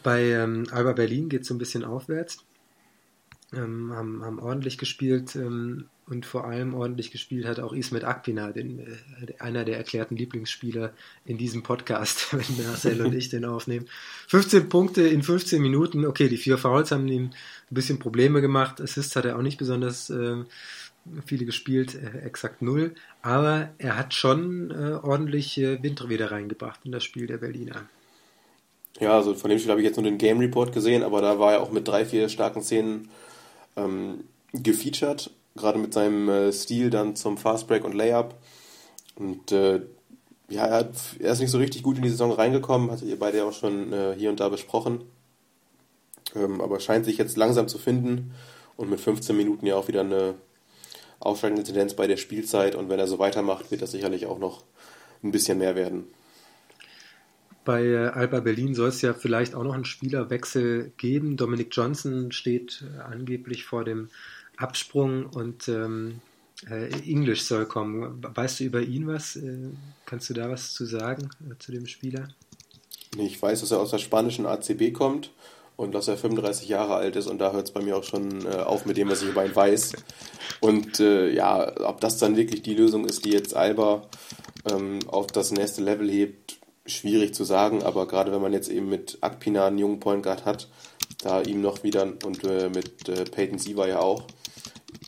Bei 0.04 0.22
ähm, 0.24 0.68
Alba 0.72 0.94
Berlin 0.94 1.30
geht 1.30 1.42
es 1.42 1.48
so 1.48 1.54
ein 1.54 1.60
bisschen 1.60 1.84
aufwärts. 1.84 2.44
Ähm, 3.54 3.94
haben, 3.94 4.26
haben 4.26 4.40
ordentlich 4.40 4.78
gespielt 4.78 5.38
ähm, 5.38 5.86
und 6.06 6.26
vor 6.26 6.44
allem 6.44 6.74
ordentlich 6.74 7.12
gespielt 7.12 7.46
hat 7.46 7.62
auch 7.62 7.72
Ismet 7.72 8.04
Akpina, 8.04 8.52
den, 8.52 8.80
äh, 8.80 9.40
einer 9.40 9.64
der 9.64 9.78
erklärten 9.78 10.18
Lieblingsspieler 10.18 10.94
in 11.24 11.38
diesem 11.38 11.64
Podcast, 11.64 12.34
wenn 12.34 12.66
Marcel 12.66 13.02
und 13.02 13.14
ich 13.14 13.30
den 13.30 13.46
aufnehmen. 13.46 13.88
15 14.28 14.68
Punkte 14.68 15.08
in 15.08 15.24
15 15.24 15.62
Minuten, 15.62 16.06
okay, 16.06 16.28
die 16.28 16.36
vier 16.36 16.58
Fouls 16.58 16.92
haben 16.92 17.08
ihm 17.08 17.28
ein 17.28 17.34
bisschen 17.74 18.00
Probleme 18.00 18.42
gemacht, 18.42 18.82
Assists 18.82 19.16
hat 19.16 19.24
er 19.24 19.38
auch 19.38 19.42
nicht 19.42 19.58
besonders 19.58 20.10
äh, 20.10 20.44
viele 21.26 21.46
gespielt, 21.46 21.96
äh, 21.96 22.26
exakt 22.26 22.62
null, 22.62 22.96
aber 23.22 23.70
er 23.78 23.98
hat 23.98 24.14
schon 24.14 24.72
äh, 24.72 24.94
ordentlich 25.06 25.58
äh, 25.58 25.82
Wind 25.82 26.08
wieder 26.10 26.32
reingebracht 26.32 26.82
in 26.84 26.92
das 26.92 27.04
Spiel 27.04 27.28
der 27.28 27.38
Berliner. 27.38 27.88
Ja, 29.00 29.14
also 29.16 29.36
von 29.36 29.50
dem 29.50 29.60
Spiel 29.60 29.72
habe 29.72 29.82
ich 29.82 29.88
jetzt 29.88 29.98
nur 29.98 30.06
den 30.06 30.18
Game 30.18 30.40
Report 30.40 30.74
gesehen, 30.74 31.04
aber 31.04 31.22
da 31.22 31.40
war 31.40 31.54
er 31.54 31.62
auch 31.62 31.72
mit 31.72 31.88
drei, 31.88 32.06
vier 32.06 32.30
starken 32.30 32.62
Szenen 32.62 33.10
ähm, 33.76 34.24
gefeatured, 34.54 35.30
gerade 35.56 35.78
mit 35.78 35.94
seinem 35.94 36.30
äh, 36.30 36.52
Stil 36.52 36.90
dann 36.90 37.16
zum 37.16 37.38
Fastbreak 37.38 37.84
und 37.84 37.94
Layup. 37.94 38.36
Und 39.16 39.52
äh, 39.52 39.82
ja, 40.50 40.66
er, 40.66 40.76
hat, 40.78 40.96
er, 41.20 41.34
ist 41.34 41.40
nicht 41.40 41.52
so 41.52 41.58
richtig 41.58 41.84
gut 41.84 41.98
in 41.98 42.04
die 42.04 42.10
Saison 42.10 42.32
reingekommen, 42.32 42.90
hatte 42.90 43.06
ihr 43.06 43.20
beide 43.20 43.46
auch 43.46 43.54
schon 43.54 43.94
äh, 43.94 44.16
hier 44.18 44.30
und 44.30 44.40
da 44.40 44.50
besprochen. 44.50 45.02
Ähm, 46.36 46.62
aber 46.62 46.80
scheint 46.80 47.06
sich 47.06 47.18
jetzt 47.18 47.38
langsam 47.38 47.68
zu 47.68 47.78
finden 47.78 48.34
und 48.78 48.90
mit 48.90 49.00
15 49.00 49.36
Minuten 49.36 49.66
ja 49.66 49.76
auch 49.76 49.88
wieder 49.88 50.02
eine 50.02 50.36
aufsteigende 51.20 51.64
Tendenz 51.64 51.94
bei 51.94 52.08
der 52.08 52.18
Spielzeit 52.18 52.76
und 52.76 52.90
wenn 52.90 53.00
er 53.00 53.08
so 53.08 53.20
weitermacht, 53.20 53.72
wird 53.72 53.82
das 53.82 53.92
sicherlich 53.92 54.26
auch 54.26 54.40
noch 54.40 54.64
ein 55.24 55.32
bisschen 55.32 55.58
mehr 55.58 55.76
werden. 55.76 56.06
Bei 57.66 57.84
äh, 57.84 58.08
Alba 58.08 58.40
Berlin 58.40 58.76
soll 58.76 58.90
es 58.90 59.02
ja 59.02 59.14
vielleicht 59.14 59.54
auch 59.54 59.64
noch 59.64 59.74
einen 59.74 59.84
Spielerwechsel 59.84 60.94
geben. 60.96 61.36
Dominic 61.36 61.68
Johnson 61.72 62.32
steht 62.32 62.82
äh, 62.82 63.02
angeblich 63.02 63.66
vor 63.66 63.84
dem 63.84 64.10
Absprung 64.56 65.26
und 65.26 65.68
ähm, 65.68 66.22
äh, 66.70 66.90
English 67.10 67.42
soll 67.42 67.66
kommen. 67.66 68.24
Weißt 68.24 68.62
du 68.62 68.64
über 68.64 68.82
ihn 68.82 69.08
was? 69.08 69.38
Kannst 70.06 70.30
du 70.30 70.34
da 70.34 70.50
was 70.50 70.74
zu 70.74 70.86
sagen 70.86 71.30
zu 71.60 71.74
dem 71.74 71.88
Spieler? 71.88 72.30
Ich 73.18 73.42
weiß, 73.42 73.60
dass 73.60 73.72
er 73.72 73.80
aus 73.80 73.92
der 73.92 73.98
spanischen 73.98 74.46
ACB 74.46 74.94
kommt 74.94 75.32
und 75.78 75.94
dass 75.94 76.08
er 76.08 76.18
35 76.18 76.68
Jahre 76.68 76.96
alt 76.96 77.16
ist 77.16 77.28
und 77.28 77.38
da 77.38 77.54
hört 77.54 77.68
es 77.68 77.72
bei 77.72 77.82
mir 77.82 77.96
auch 77.96 78.04
schon 78.04 78.46
äh, 78.46 78.58
auf 78.58 78.86
mit 78.86 78.98
dem, 78.98 79.10
was 79.10 79.22
ich 79.22 79.30
über 79.30 79.46
ihn 79.46 79.56
weiß. 79.56 79.94
Und 80.60 81.00
äh, 81.00 81.30
ja, 81.30 81.72
ob 81.88 82.02
das 82.02 82.18
dann 82.18 82.36
wirklich 82.36 82.64
die 82.64 82.74
Lösung 82.74 83.06
ist, 83.06 83.24
die 83.24 83.32
jetzt 83.32 83.56
Alba 83.56 84.02
ähm, 84.70 85.00
auf 85.08 85.28
das 85.28 85.52
nächste 85.52 85.84
Level 85.84 86.10
hebt, 86.10 86.58
schwierig 86.88 87.34
zu 87.36 87.44
sagen, 87.44 87.84
aber 87.84 88.08
gerade 88.08 88.32
wenn 88.32 88.42
man 88.42 88.54
jetzt 88.54 88.70
eben 88.70 88.90
mit 88.90 89.20
Akpina 89.22 89.68
einen 89.68 89.78
jungen 89.78 90.00
Point 90.00 90.24
Guard 90.24 90.46
hat, 90.46 90.68
da 91.22 91.42
ihm 91.42 91.62
noch 91.62 91.84
wieder 91.84 92.04
und 92.26 92.44
äh, 92.44 92.70
mit 92.70 93.08
äh, 93.08 93.26
Peyton 93.26 93.60
Siever 93.60 93.88
ja 93.88 94.00
auch, 94.00 94.24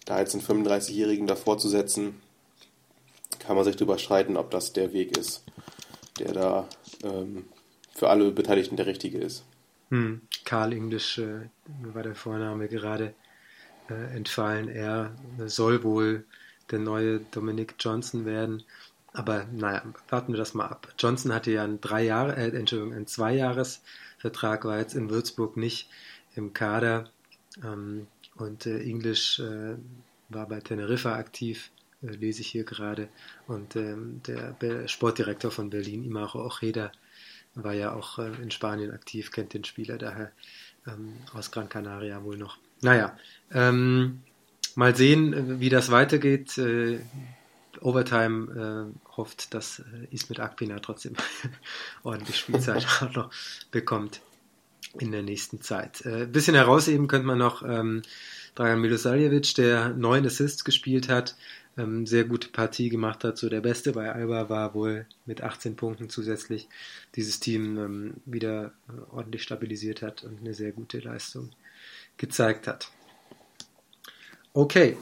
da 0.05 0.19
jetzt 0.19 0.35
einen 0.35 0.43
35-Jährigen 0.65 1.25
davor 1.25 1.57
zu 1.57 1.67
setzen, 1.67 2.21
kann 3.39 3.55
man 3.55 3.65
sich 3.65 3.75
darüber 3.75 3.97
streiten, 3.97 4.37
ob 4.37 4.51
das 4.51 4.73
der 4.73 4.93
Weg 4.93 5.17
ist, 5.17 5.43
der 6.19 6.33
da 6.33 6.67
ähm, 7.03 7.45
für 7.95 8.09
alle 8.09 8.31
Beteiligten 8.31 8.75
der 8.75 8.85
richtige 8.85 9.17
ist. 9.17 9.43
Hm. 9.89 10.21
Karl 10.45 10.73
English 10.73 11.17
äh, 11.17 11.49
war 11.81 12.03
der 12.03 12.15
Vorname 12.15 12.67
gerade 12.67 13.13
äh, 13.89 14.15
entfallen. 14.15 14.69
Er 14.69 15.15
soll 15.45 15.83
wohl 15.83 16.25
der 16.71 16.79
neue 16.79 17.19
Dominic 17.19 17.75
Johnson 17.79 18.25
werden. 18.25 18.63
Aber 19.13 19.45
naja, 19.51 19.83
warten 20.09 20.33
wir 20.33 20.37
das 20.37 20.53
mal 20.53 20.67
ab. 20.67 20.93
Johnson 20.97 21.33
hatte 21.33 21.51
ja 21.51 21.63
einen 21.63 21.81
drei 21.81 22.03
Jahre, 22.03 22.35
äh, 22.35 22.55
Entschuldigung, 22.55 22.93
einen 22.93 23.07
Zweijahresvertrag, 23.07 24.65
war 24.65 24.77
jetzt 24.77 24.93
in 24.93 25.09
Würzburg 25.09 25.57
nicht 25.57 25.89
im 26.35 26.53
Kader. 26.53 27.09
Ähm, 27.63 28.07
und 28.35 28.65
äh, 28.65 28.79
English 28.81 29.39
äh, 29.39 29.75
war 30.29 30.47
bei 30.47 30.59
Teneriffa 30.59 31.15
aktiv, 31.15 31.71
äh, 32.03 32.07
lese 32.07 32.41
ich 32.41 32.47
hier 32.47 32.63
gerade. 32.63 33.09
Und 33.47 33.75
ähm, 33.75 34.21
der 34.23 34.87
Sportdirektor 34.87 35.49
von 35.49 35.71
Berlin, 35.71 36.05
Imaro 36.05 36.45
Ojeda, 36.45 36.91
war 37.63 37.73
ja 37.73 37.93
auch 37.93 38.19
äh, 38.19 38.31
in 38.41 38.51
Spanien 38.51 38.91
aktiv, 38.91 39.31
kennt 39.31 39.53
den 39.53 39.63
Spieler 39.63 39.97
daher 39.97 40.31
ähm, 40.87 41.13
aus 41.33 41.51
Gran 41.51 41.69
Canaria 41.69 42.23
wohl 42.23 42.37
noch. 42.37 42.57
Naja, 42.81 43.17
ähm, 43.51 44.21
mal 44.75 44.95
sehen, 44.95 45.33
äh, 45.33 45.59
wie 45.59 45.69
das 45.69 45.91
weitergeht. 45.91 46.57
Äh, 46.57 46.99
Overtime 47.81 48.91
äh, 48.91 49.15
hofft, 49.15 49.53
dass 49.53 49.79
äh, 49.79 49.83
Ismet 50.11 50.39
Akpina 50.39 50.79
trotzdem 50.79 51.13
ordentlich 52.03 52.37
Spielzeit 52.37 52.85
auch 53.01 53.13
noch 53.13 53.31
bekommt 53.71 54.21
in 54.97 55.11
der 55.11 55.23
nächsten 55.23 55.61
Zeit. 55.61 56.05
Äh, 56.05 56.25
bisschen 56.25 56.55
herausheben 56.55 57.07
könnte 57.07 57.27
man 57.27 57.37
noch 57.37 57.63
ähm, 57.63 58.01
Dragan 58.55 58.81
Milosavljevic, 58.81 59.55
der 59.55 59.89
neun 59.89 60.25
Assists 60.25 60.63
gespielt 60.63 61.09
hat, 61.09 61.35
ähm, 61.79 62.05
sehr 62.05 62.25
gute 62.25 62.49
Partie 62.49 62.89
gemacht 62.89 63.23
hat. 63.23 63.37
So 63.37 63.49
der 63.49 63.61
Beste 63.61 63.93
bei 63.93 64.11
Alba 64.11 64.49
war 64.49 64.73
wohl 64.73 65.05
mit 65.25 65.41
18 65.41 65.75
Punkten 65.75 66.09
zusätzlich 66.09 66.67
dieses 67.15 67.39
Team 67.39 67.77
ähm, 67.77 68.13
wieder 68.25 68.73
äh, 68.89 69.15
ordentlich 69.15 69.43
stabilisiert 69.43 70.01
hat 70.01 70.23
und 70.23 70.41
eine 70.41 70.53
sehr 70.53 70.71
gute 70.71 70.99
Leistung 70.99 71.51
gezeigt 72.17 72.67
hat. 72.67 72.91
Okay, 74.53 74.97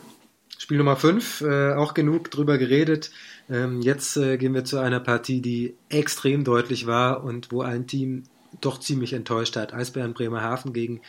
Spiel 0.57 0.78
Nummer 0.78 0.95
5, 0.95 1.41
äh, 1.41 1.73
auch 1.73 1.93
genug 1.93 2.32
drüber 2.32 2.57
geredet. 2.57 3.11
Ähm, 3.49 3.82
jetzt 3.82 4.17
äh, 4.17 4.38
gehen 4.38 4.53
wir 4.53 4.65
zu 4.65 4.80
einer 4.80 4.99
Partie, 4.99 5.41
die 5.41 5.75
extrem 5.89 6.43
deutlich 6.43 6.88
war 6.88 7.23
und 7.23 7.51
wo 7.51 7.61
ein 7.61 7.88
Team 7.88 8.23
doch 8.61 8.79
ziemlich 8.79 9.13
enttäuscht 9.13 9.55
hat. 9.55 9.73
Eisbären 9.73 10.13
Bremerhaven 10.13 10.73
gegen 10.73 11.01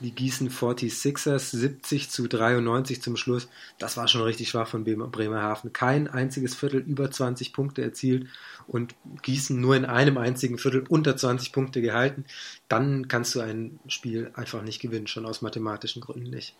die 0.00 0.12
Gießen 0.12 0.50
46ers 0.50 1.56
70 1.56 2.10
zu 2.10 2.26
93 2.26 3.02
zum 3.02 3.16
Schluss. 3.16 3.48
Das 3.78 3.96
war 3.96 4.08
schon 4.08 4.22
richtig 4.22 4.48
schwach 4.48 4.68
von 4.68 4.84
Bremerhaven. 4.84 5.72
Kein 5.72 6.08
einziges 6.08 6.54
Viertel 6.54 6.80
über 6.80 7.10
20 7.10 7.52
Punkte 7.52 7.82
erzielt 7.82 8.28
und 8.66 8.94
Gießen 9.22 9.60
nur 9.60 9.76
in 9.76 9.84
einem 9.84 10.18
einzigen 10.18 10.58
Viertel 10.58 10.84
unter 10.88 11.16
20 11.16 11.52
Punkte 11.52 11.80
gehalten. 11.80 12.24
Dann 12.68 13.08
kannst 13.08 13.34
du 13.34 13.40
ein 13.40 13.78
Spiel 13.86 14.30
einfach 14.34 14.62
nicht 14.62 14.80
gewinnen, 14.80 15.06
schon 15.06 15.26
aus 15.26 15.42
mathematischen 15.42 16.02
Gründen 16.02 16.30
nicht. 16.30 16.54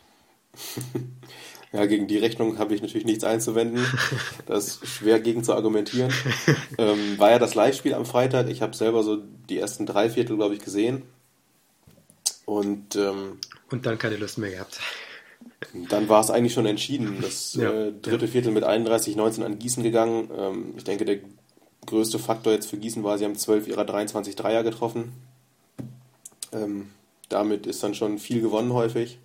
Ja, 1.74 1.86
gegen 1.86 2.06
die 2.06 2.18
Rechnung 2.18 2.58
habe 2.58 2.72
ich 2.72 2.82
natürlich 2.82 3.04
nichts 3.04 3.24
einzuwenden. 3.24 3.84
Das 4.46 4.68
ist 4.68 4.86
schwer 4.86 5.18
gegen 5.18 5.42
zu 5.42 5.54
argumentieren. 5.54 6.12
Ähm, 6.78 7.18
war 7.18 7.30
ja 7.30 7.38
das 7.40 7.56
Live-Spiel 7.56 7.94
am 7.94 8.06
Freitag. 8.06 8.48
Ich 8.48 8.62
habe 8.62 8.76
selber 8.76 9.02
so 9.02 9.16
die 9.48 9.58
ersten 9.58 9.84
drei 9.84 10.08
Viertel, 10.08 10.36
glaube 10.36 10.54
ich, 10.54 10.60
gesehen. 10.60 11.02
Und, 12.46 12.94
ähm, 12.94 13.38
und 13.70 13.86
dann 13.86 13.98
keine 13.98 14.16
Lust 14.16 14.38
mehr 14.38 14.50
gehabt. 14.50 14.78
Dann 15.88 16.08
war 16.08 16.20
es 16.20 16.30
eigentlich 16.30 16.52
schon 16.52 16.66
entschieden. 16.66 17.18
Das 17.20 17.54
ja, 17.54 17.72
äh, 17.72 17.92
dritte 17.92 18.26
ja. 18.26 18.30
Viertel 18.30 18.52
mit 18.52 18.62
31-19 18.62 19.42
an 19.42 19.58
Gießen 19.58 19.82
gegangen. 19.82 20.30
Ähm, 20.36 20.74
ich 20.76 20.84
denke, 20.84 21.04
der 21.04 21.18
größte 21.86 22.20
Faktor 22.20 22.52
jetzt 22.52 22.66
für 22.66 22.76
Gießen 22.76 23.02
war, 23.02 23.18
sie 23.18 23.24
haben 23.24 23.34
12 23.34 23.66
ihrer 23.66 23.84
23 23.84 24.36
Dreier 24.36 24.62
getroffen. 24.62 25.12
Ähm, 26.52 26.90
damit 27.28 27.66
ist 27.66 27.82
dann 27.82 27.94
schon 27.94 28.18
viel 28.18 28.40
gewonnen 28.40 28.72
häufig. 28.72 29.18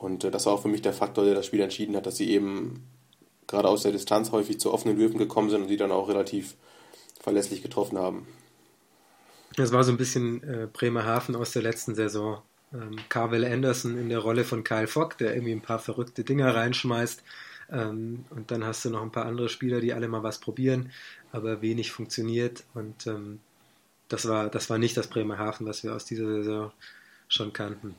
Und 0.00 0.24
äh, 0.24 0.30
das 0.30 0.46
war 0.46 0.54
auch 0.54 0.62
für 0.62 0.68
mich 0.68 0.82
der 0.82 0.94
Faktor, 0.94 1.24
der 1.24 1.34
das 1.34 1.46
Spiel 1.46 1.60
entschieden 1.60 1.94
hat, 1.94 2.06
dass 2.06 2.16
sie 2.16 2.30
eben 2.30 2.86
gerade 3.46 3.68
aus 3.68 3.82
der 3.82 3.92
Distanz 3.92 4.32
häufig 4.32 4.58
zu 4.58 4.72
offenen 4.72 4.96
Würfen 4.96 5.18
gekommen 5.18 5.50
sind 5.50 5.62
und 5.62 5.68
die 5.68 5.76
dann 5.76 5.92
auch 5.92 6.08
relativ 6.08 6.56
verlässlich 7.20 7.62
getroffen 7.62 7.98
haben. 7.98 8.26
Das 9.56 9.72
war 9.72 9.84
so 9.84 9.92
ein 9.92 9.98
bisschen 9.98 10.42
äh, 10.42 10.68
Bremerhaven 10.72 11.36
aus 11.36 11.52
der 11.52 11.62
letzten 11.62 11.94
Saison. 11.94 12.40
Ähm, 12.72 12.96
Carvel 13.10 13.44
Anderson 13.44 13.98
in 13.98 14.08
der 14.08 14.20
Rolle 14.20 14.44
von 14.44 14.64
Kyle 14.64 14.86
Fogg, 14.86 15.16
der 15.18 15.34
irgendwie 15.34 15.52
ein 15.52 15.60
paar 15.60 15.80
verrückte 15.80 16.24
Dinger 16.24 16.54
reinschmeißt. 16.54 17.22
Ähm, 17.70 18.24
und 18.30 18.50
dann 18.50 18.64
hast 18.64 18.84
du 18.84 18.90
noch 18.90 19.02
ein 19.02 19.12
paar 19.12 19.26
andere 19.26 19.50
Spieler, 19.50 19.80
die 19.80 19.92
alle 19.92 20.08
mal 20.08 20.22
was 20.22 20.38
probieren, 20.38 20.92
aber 21.30 21.60
wenig 21.60 21.92
funktioniert. 21.92 22.64
Und 22.72 23.06
ähm, 23.06 23.40
das, 24.08 24.26
war, 24.26 24.48
das 24.48 24.70
war 24.70 24.78
nicht 24.78 24.96
das 24.96 25.08
Bremerhaven, 25.08 25.66
was 25.66 25.84
wir 25.84 25.94
aus 25.94 26.06
dieser 26.06 26.26
Saison 26.26 26.72
schon 27.28 27.52
kannten. 27.52 27.96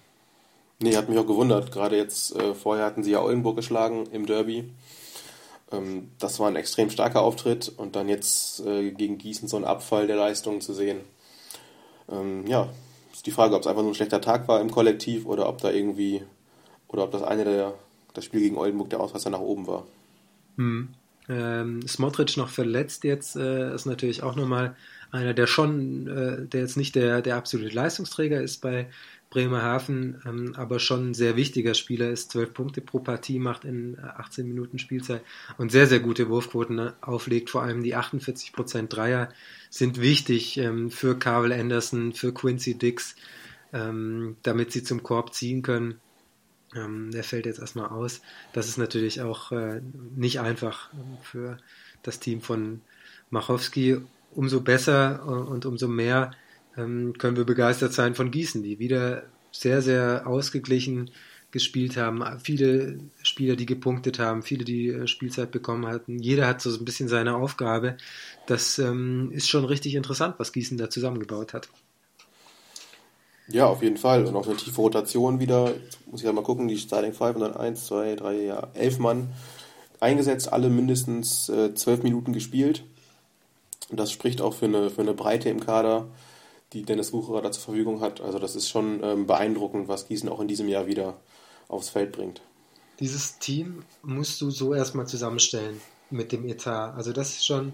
Nee, 0.82 0.98
hat 0.98 1.10
mich 1.10 1.20
auch 1.20 1.28
gewundert. 1.28 1.72
Gerade 1.72 1.96
jetzt, 1.96 2.36
äh, 2.36 2.56
vorher 2.56 2.86
hatten 2.86 3.04
sie 3.04 3.12
ja 3.12 3.22
Oldenburg 3.22 3.56
geschlagen 3.56 4.08
im 4.12 4.26
Derby. 4.26 4.72
Ähm, 5.72 6.10
das 6.18 6.40
war 6.40 6.48
ein 6.48 6.56
extrem 6.56 6.90
starker 6.90 7.22
Auftritt 7.22 7.72
und 7.78 7.96
dann 7.96 8.10
jetzt 8.10 8.66
äh, 8.66 8.90
gegen 8.92 9.20
Gießen 9.20 9.48
so 9.48 9.58
ein 9.58 9.64
Abfall 9.64 10.08
der 10.08 10.16
Leistungen 10.16 10.60
zu 10.60 10.74
sehen. 10.74 11.02
Ähm, 12.10 12.48
ja, 12.48 12.68
ist 13.14 13.28
die 13.28 13.32
Frage, 13.32 13.56
ob 13.56 13.62
es 13.62 13.68
einfach 13.68 13.84
nur 13.84 13.92
ein 13.92 13.96
schlechter 13.96 14.22
Tag 14.22 14.48
war 14.48 14.60
im 14.60 14.72
Kollektiv 14.72 15.28
oder 15.28 15.48
ob 15.48 15.60
da 15.60 15.70
irgendwie, 15.70 16.24
oder 16.88 17.04
ob 17.04 17.12
das 17.12 17.22
eine 17.22 17.46
der, 17.46 17.76
das 18.16 18.26
Spiel 18.26 18.42
gegen 18.42 18.58
Oldenburg 18.58 18.90
der 18.90 19.02
Ausreißer 19.02 19.30
nach 19.30 19.40
oben 19.40 19.68
war. 19.68 19.86
Hm. 20.58 20.90
Ähm, 21.30 21.88
Smotrich 21.88 22.38
noch 22.38 22.50
verletzt 22.50 23.04
jetzt, 23.04 23.36
äh, 23.36 23.74
ist 23.76 23.86
natürlich 23.86 24.24
auch 24.24 24.36
nochmal 24.36 24.76
einer, 25.12 25.36
der 25.36 25.46
schon, 25.46 26.08
äh, 26.08 26.48
der 26.48 26.62
jetzt 26.62 26.78
nicht 26.78 26.96
der, 26.96 27.22
der 27.22 27.36
absolute 27.36 27.74
Leistungsträger 27.74 28.42
ist 28.42 28.62
bei 28.62 28.88
Bremerhaven, 29.32 30.22
ähm, 30.26 30.54
aber 30.56 30.78
schon 30.78 31.10
ein 31.10 31.14
sehr 31.14 31.38
wichtiger 31.38 31.74
Spieler 31.74 32.10
ist, 32.10 32.32
12 32.32 32.54
Punkte 32.54 32.82
pro 32.82 33.00
Partie 33.00 33.40
macht 33.40 33.64
in 33.64 33.98
18 33.98 34.46
Minuten 34.46 34.78
Spielzeit 34.78 35.24
und 35.58 35.72
sehr, 35.72 35.88
sehr 35.88 36.02
gute 36.02 36.30
Wurfquoten 36.30 36.76
ne, 36.76 36.94
auflegt. 37.00 37.50
Vor 37.50 37.64
allem 37.64 37.82
die 37.82 37.96
48% 37.96 38.88
Dreier 38.88 39.30
sind 39.70 40.02
wichtig 40.02 40.58
ähm, 40.58 40.92
für 40.92 41.18
Carvel 41.18 41.54
Anderson, 41.54 42.12
für 42.12 42.34
Quincy 42.34 42.78
Dix, 42.78 43.16
ähm, 43.72 44.36
damit 44.44 44.74
sie 44.74 44.84
zum 44.84 45.02
Korb 45.02 45.34
ziehen 45.34 45.62
können. 45.62 46.02
Ähm, 46.76 47.12
der 47.12 47.24
fällt 47.24 47.46
jetzt 47.46 47.60
erstmal 47.60 47.88
aus. 47.88 48.22
Das 48.52 48.68
ist 48.68 48.78
natürlich 48.78 49.22
auch 49.22 49.54
äh, 49.54 49.82
nicht 50.14 50.42
einfach 50.42 50.90
für 51.24 51.58
das 52.04 52.20
Team 52.20 52.42
von 52.42 52.82
Machowski. 53.30 54.02
Umso 54.34 54.62
besser 54.62 55.26
und 55.26 55.66
umso 55.66 55.90
mehr 55.90 56.32
ähm, 56.78 57.14
können 57.18 57.38
wir 57.38 57.46
begeistert 57.46 57.94
sein 57.94 58.16
von 58.16 58.32
Gießen, 58.32 58.64
die 58.64 58.80
wieder 58.80 59.24
sehr, 59.52 59.82
sehr 59.82 60.28
ausgeglichen 60.28 61.12
gespielt 61.52 61.98
haben. 61.98 62.24
Viele 62.40 63.00
Spieler, 63.22 63.56
die 63.56 63.66
gepunktet 63.66 64.20
haben, 64.20 64.42
viele, 64.42 64.64
die 64.64 64.88
äh, 64.88 65.08
Spielzeit 65.08 65.52
bekommen 65.52 65.86
hatten. 65.88 66.20
Jeder 66.20 66.48
hat 66.48 66.62
so 66.62 66.74
ein 66.74 66.86
bisschen 66.86 67.10
seine 67.10 67.36
Aufgabe. 67.36 67.98
Das 68.48 68.80
ähm, 68.80 69.32
ist 69.34 69.50
schon 69.50 69.66
richtig 69.66 69.96
interessant, 69.96 70.36
was 70.38 70.54
Gießen 70.54 70.78
da 70.78 70.90
zusammengebaut 70.90 71.54
hat. 71.54 71.70
Ja, 73.50 73.66
auf 73.66 73.84
jeden 73.84 73.98
Fall. 73.98 74.26
Und 74.26 74.36
auch 74.36 74.48
eine 74.48 74.56
tiefe 74.56 74.80
Rotation 74.80 75.40
wieder. 75.40 75.74
Jetzt 75.74 76.00
muss 76.10 76.22
ich 76.22 76.26
ja 76.26 76.32
mal 76.32 76.44
gucken, 76.44 76.70
die 76.70 76.78
Starting 76.78 77.14
Five 77.14 77.36
und 77.36 77.42
dann 77.42 77.56
1, 77.56 77.86
2, 77.86 78.16
3, 78.16 78.34
ja, 78.42 78.68
11 78.74 79.00
Mann 79.00 79.34
eingesetzt, 80.00 80.52
alle 80.52 80.70
mindestens 80.70 81.50
äh, 81.50 81.76
12 81.76 82.04
Minuten 82.04 82.32
gespielt. 82.32 82.84
Und 83.90 84.00
das 84.00 84.12
spricht 84.12 84.42
auch 84.42 84.54
für 84.54 84.66
eine, 84.66 84.90
für 84.90 85.02
eine 85.02 85.14
Breite 85.14 85.50
im 85.50 85.60
Kader 85.60 86.08
die 86.74 86.84
Dennis 86.84 87.14
Wucherer 87.14 87.42
da 87.42 87.52
zur 87.52 87.64
Verfügung 87.64 88.02
hat. 88.02 88.22
Also 88.22 88.40
das 88.40 88.56
ist 88.56 88.70
schon 88.70 89.04
ähm, 89.04 89.28
beeindruckend, 89.28 89.88
was 89.88 90.08
Gießen 90.08 90.30
auch 90.30 90.40
in 90.40 90.48
diesem 90.48 90.68
Jahr 90.68 90.88
wieder 90.88 91.20
aufs 91.68 91.90
Feld 91.90 92.12
bringt. 92.12 92.42
Dieses 93.00 93.40
Team 93.40 93.84
musst 94.04 94.40
du 94.42 94.52
so 94.52 94.74
erstmal 94.74 95.08
zusammenstellen 95.08 95.82
mit 96.10 96.32
dem 96.32 96.48
Etat. 96.48 96.94
Also 96.96 97.14
das 97.14 97.32
ist 97.32 97.46
schon, 97.46 97.74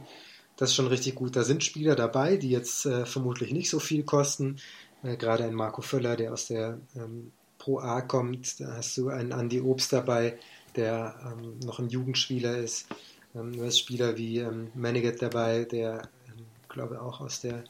das 0.55 0.69
ist 0.69 0.75
schon 0.75 0.87
richtig 0.87 1.15
gut. 1.15 1.35
Da 1.35 1.43
sind 1.43 1.63
Spieler 1.63 1.95
dabei, 1.95 2.37
die 2.37 2.49
jetzt 2.49 2.85
äh, 2.85 3.05
vermutlich 3.05 3.51
nicht 3.51 3.69
so 3.69 3.79
viel 3.79 4.03
kosten. 4.03 4.57
Äh, 5.03 5.17
gerade 5.17 5.43
ein 5.43 5.53
Marco 5.53 5.81
Völler, 5.81 6.15
der 6.15 6.33
aus 6.33 6.47
der 6.47 6.79
ähm, 6.95 7.31
Pro 7.57 7.79
A 7.79 8.01
kommt. 8.01 8.59
Da 8.59 8.77
hast 8.77 8.97
du 8.97 9.09
einen 9.09 9.31
Andy 9.31 9.61
Obst 9.61 9.91
dabei, 9.93 10.37
der 10.75 11.15
ähm, 11.25 11.59
noch 11.65 11.79
ein 11.79 11.89
Jugendspieler 11.89 12.57
ist. 12.57 12.87
Ähm, 13.35 13.53
du 13.53 13.65
hast 13.65 13.79
Spieler 13.79 14.17
wie 14.17 14.39
ähm, 14.39 14.69
Manigat 14.75 15.21
dabei, 15.21 15.65
der, 15.65 16.03
ähm, 16.27 16.45
glaube 16.69 17.01
auch 17.01 17.19
aus 17.19 17.41
der 17.41 17.63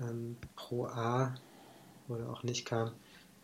ähm, 0.00 0.36
Pro 0.56 0.86
A 0.86 1.34
oder 2.08 2.28
auch 2.30 2.42
nicht 2.42 2.66
kam. 2.66 2.92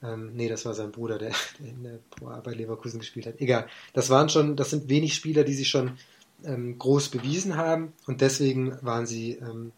Ähm, 0.02 0.32
nee, 0.34 0.48
das 0.48 0.64
war 0.64 0.74
sein 0.74 0.92
Bruder, 0.92 1.18
der, 1.18 1.32
der, 1.58 1.68
in 1.68 1.82
der 1.82 1.98
Pro 2.10 2.28
A 2.28 2.40
bei 2.40 2.52
Leverkusen 2.52 3.00
gespielt 3.00 3.26
hat. 3.26 3.40
Egal. 3.40 3.66
Das 3.92 4.10
waren 4.10 4.28
schon, 4.28 4.56
das 4.56 4.70
sind 4.70 4.88
wenig 4.88 5.14
Spieler, 5.14 5.44
die 5.44 5.54
sich 5.54 5.68
schon 5.68 5.98
ähm, 6.44 6.78
groß 6.78 7.08
bewiesen 7.08 7.56
haben 7.56 7.92
und 8.06 8.20
deswegen 8.20 8.76
waren 8.82 9.06
sie, 9.06 9.32
ähm, 9.32 9.72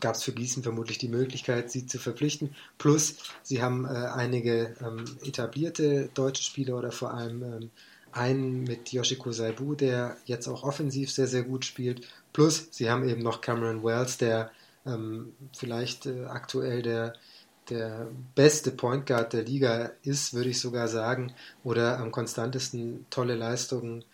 gab 0.00 0.14
es 0.14 0.22
für 0.22 0.32
Gießen 0.32 0.62
vermutlich 0.62 0.98
die 0.98 1.08
Möglichkeit, 1.08 1.70
sie 1.70 1.86
zu 1.86 1.98
verpflichten. 1.98 2.54
Plus, 2.78 3.16
sie 3.42 3.62
haben 3.62 3.84
äh, 3.84 3.88
einige 3.88 4.74
ähm, 4.80 5.04
etablierte 5.24 6.08
deutsche 6.14 6.42
Spieler 6.42 6.76
oder 6.76 6.92
vor 6.92 7.14
allem 7.14 7.42
ähm, 7.42 7.70
einen 8.12 8.64
mit 8.64 8.92
Yoshiko 8.92 9.32
Saibu, 9.32 9.74
der 9.74 10.16
jetzt 10.24 10.48
auch 10.48 10.62
offensiv 10.62 11.10
sehr, 11.10 11.26
sehr 11.26 11.42
gut 11.42 11.64
spielt. 11.64 12.06
Plus, 12.32 12.68
sie 12.70 12.90
haben 12.90 13.08
eben 13.08 13.22
noch 13.22 13.40
Cameron 13.40 13.84
Wells, 13.84 14.18
der 14.18 14.50
ähm, 14.88 15.32
vielleicht 15.56 16.06
äh, 16.06 16.24
aktuell 16.24 16.82
der, 16.82 17.14
der 17.70 18.08
beste 18.34 18.70
Point 18.70 19.06
Guard 19.06 19.32
der 19.32 19.44
Liga 19.44 19.90
ist, 20.02 20.34
würde 20.34 20.50
ich 20.50 20.60
sogar 20.60 20.88
sagen, 20.88 21.32
oder 21.64 21.98
am 21.98 22.10
konstantesten 22.10 23.06
tolle 23.10 23.34
Leistungen 23.34 24.04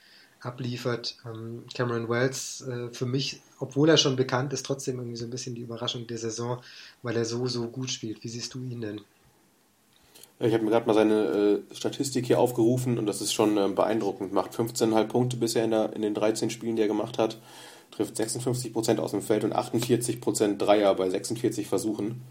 abliefert. 0.41 1.17
Ähm, 1.25 1.65
Cameron 1.75 2.09
Wells 2.09 2.63
äh, 2.63 2.91
für 2.91 3.07
mich, 3.07 3.41
obwohl 3.59 3.89
er 3.89 3.97
schon 3.97 4.17
bekannt 4.17 4.53
ist, 4.53 4.67
trotzdem 4.67 4.99
irgendwie 4.99 5.17
so 5.17 5.25
ein 5.25 5.31
bisschen 5.31 5.55
die 5.55 5.63
Überraschung 5.63 6.07
der 6.07 6.19
Saison, 6.19 6.61
weil 7.03 7.17
er 7.17 7.25
so, 7.25 7.47
so 7.47 7.69
gut 7.69 7.91
spielt. 7.91 8.23
Wie 8.25 8.29
siehst 8.29 8.55
du 8.55 8.59
ihn 8.59 8.81
denn? 8.81 9.01
Ich 10.41 10.53
habe 10.53 10.65
mir 10.65 10.71
gerade 10.71 10.87
mal 10.87 10.95
seine 10.95 11.63
äh, 11.71 11.75
Statistik 11.75 12.27
hier 12.27 12.41
aufgerufen 12.41 12.99
und 12.99 13.07
das 13.07 13.21
ist 13.21 13.33
schon 13.33 13.57
äh, 13.57 13.69
beeindruckend. 13.69 14.33
Macht 14.33 14.53
15,5 14.53 15.05
Punkte 15.05 15.37
bisher 15.37 15.65
in, 15.65 15.71
der, 15.71 15.93
in 15.95 16.03
den 16.03 16.13
13 16.13 16.51
Spielen, 16.51 16.77
die 16.77 16.83
er 16.83 16.89
gemacht 16.89 17.19
hat 17.19 17.39
trifft 17.95 18.17
56% 18.17 18.99
aus 18.99 19.13
dem 19.13 19.23
Feld 19.23 19.45
und 19.45 19.55
48% 19.55 20.57
Dreier 20.57 20.95
bei 20.95 21.09
46 21.09 21.67
Versuchen. 21.67 22.23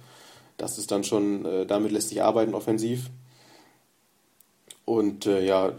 Das 0.58 0.78
ist 0.78 0.92
dann 0.92 1.04
schon, 1.04 1.46
äh, 1.46 1.66
damit 1.66 1.92
lässt 1.92 2.10
sich 2.10 2.22
arbeiten 2.22 2.54
offensiv. 2.54 3.10
Und 4.86 5.26
äh, 5.26 5.46
ja, 5.46 5.74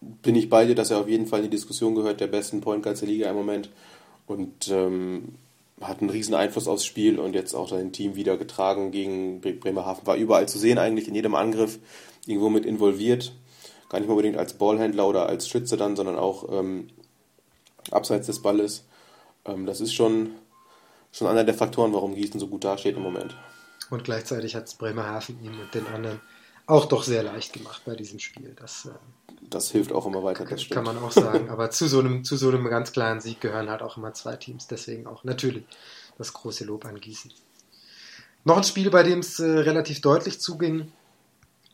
bin 0.00 0.34
ich 0.34 0.50
bei 0.50 0.66
dir, 0.66 0.74
dass 0.74 0.90
er 0.90 0.98
auf 0.98 1.08
jeden 1.08 1.26
Fall 1.26 1.40
in 1.40 1.44
die 1.44 1.56
Diskussion 1.56 1.94
gehört, 1.94 2.20
der 2.20 2.26
besten 2.26 2.60
Point 2.60 2.82
Guards 2.82 3.00
der 3.00 3.08
Liga 3.08 3.30
im 3.30 3.36
Moment. 3.36 3.70
Und 4.26 4.68
ähm, 4.68 5.36
hat 5.80 6.00
einen 6.00 6.10
riesen 6.10 6.34
Einfluss 6.34 6.68
aufs 6.68 6.84
Spiel 6.84 7.18
und 7.18 7.34
jetzt 7.34 7.54
auch 7.54 7.68
sein 7.68 7.92
Team 7.92 8.14
wieder 8.14 8.36
getragen 8.36 8.90
gegen 8.90 9.40
Bremerhaven. 9.40 10.06
War 10.06 10.16
überall 10.16 10.48
zu 10.48 10.58
sehen, 10.58 10.78
eigentlich 10.78 11.08
in 11.08 11.14
jedem 11.14 11.34
Angriff 11.34 11.78
irgendwo 12.26 12.50
mit 12.50 12.66
involviert. 12.66 13.32
Gar 13.88 14.00
nicht 14.00 14.08
unbedingt 14.08 14.36
als 14.36 14.54
Ballhändler 14.54 15.08
oder 15.08 15.26
als 15.26 15.48
Schütze 15.48 15.76
dann, 15.76 15.96
sondern 15.96 16.16
auch 16.16 16.48
ähm, 16.50 16.88
abseits 17.90 18.26
des 18.26 18.40
Balles. 18.40 18.84
Ähm, 19.44 19.66
das 19.66 19.80
ist 19.80 19.92
schon, 19.92 20.30
schon 21.12 21.28
einer 21.28 21.44
der 21.44 21.54
Faktoren, 21.54 21.92
warum 21.92 22.14
Gießen 22.14 22.40
so 22.40 22.46
gut 22.46 22.64
dasteht 22.64 22.96
im 22.96 23.02
Moment. 23.02 23.36
Und 23.90 24.04
gleichzeitig 24.04 24.54
hat 24.54 24.66
es 24.66 24.74
Bremerhaven 24.74 25.42
ihm 25.44 25.58
und 25.60 25.74
den 25.74 25.86
anderen 25.86 26.20
auch 26.66 26.86
doch 26.86 27.02
sehr 27.02 27.22
leicht 27.22 27.52
gemacht 27.52 27.82
bei 27.84 27.94
diesem 27.94 28.18
Spiel. 28.18 28.54
Das, 28.58 28.86
äh, 28.86 28.90
das 29.50 29.70
hilft 29.70 29.92
auch 29.92 30.06
immer 30.06 30.22
weiter, 30.22 30.44
das 30.44 30.68
Kann 30.68 30.84
man 30.84 30.98
auch 30.98 31.10
sagen. 31.10 31.50
Aber 31.50 31.70
zu 31.70 31.88
so, 31.88 31.98
einem, 31.98 32.24
zu 32.24 32.36
so 32.36 32.48
einem 32.48 32.64
ganz 32.68 32.92
klaren 32.92 33.20
Sieg 33.20 33.40
gehören 33.40 33.68
halt 33.68 33.82
auch 33.82 33.96
immer 33.96 34.14
zwei 34.14 34.36
Teams. 34.36 34.68
Deswegen 34.68 35.06
auch 35.06 35.24
natürlich 35.24 35.64
das 36.18 36.32
große 36.32 36.64
Lob 36.64 36.84
an 36.84 37.00
Gießen. 37.00 37.32
Noch 38.44 38.56
ein 38.56 38.64
Spiel, 38.64 38.90
bei 38.90 39.02
dem 39.02 39.20
es 39.20 39.38
äh, 39.38 39.44
relativ 39.44 40.00
deutlich 40.00 40.40
zuging, 40.40 40.90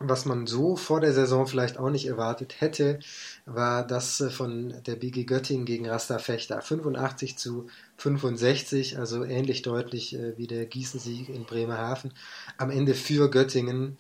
was 0.01 0.25
man 0.25 0.47
so 0.47 0.77
vor 0.77 1.01
der 1.01 1.13
Saison 1.13 1.47
vielleicht 1.47 1.79
auch 1.79 1.91
nicht 1.91 2.07
erwartet 2.07 2.61
hätte, 2.61 3.01
war 3.47 3.87
das 3.87 4.21
äh, 4.21 4.31
von 4.31 4.75
der 4.87 4.97
BG 4.97 5.25
Göttingen 5.25 5.65
gegen 5.65 5.89
Rasta 5.89 6.19
Fechter. 6.19 6.63
85 6.63 7.37
zu 7.37 7.67
65, 7.97 8.99
also 8.99 9.25
ähnlich 9.25 9.63
deutlich 9.63 10.15
äh, 10.15 10.37
wie 10.39 10.47
der 10.47 10.67
Gießensieg 10.67 11.29
in 11.29 11.45
Bremerhaven. 11.45 12.13
Am 12.57 12.71
Ende 12.71 12.95
für 12.95 13.31
Göttingen. 13.31 13.97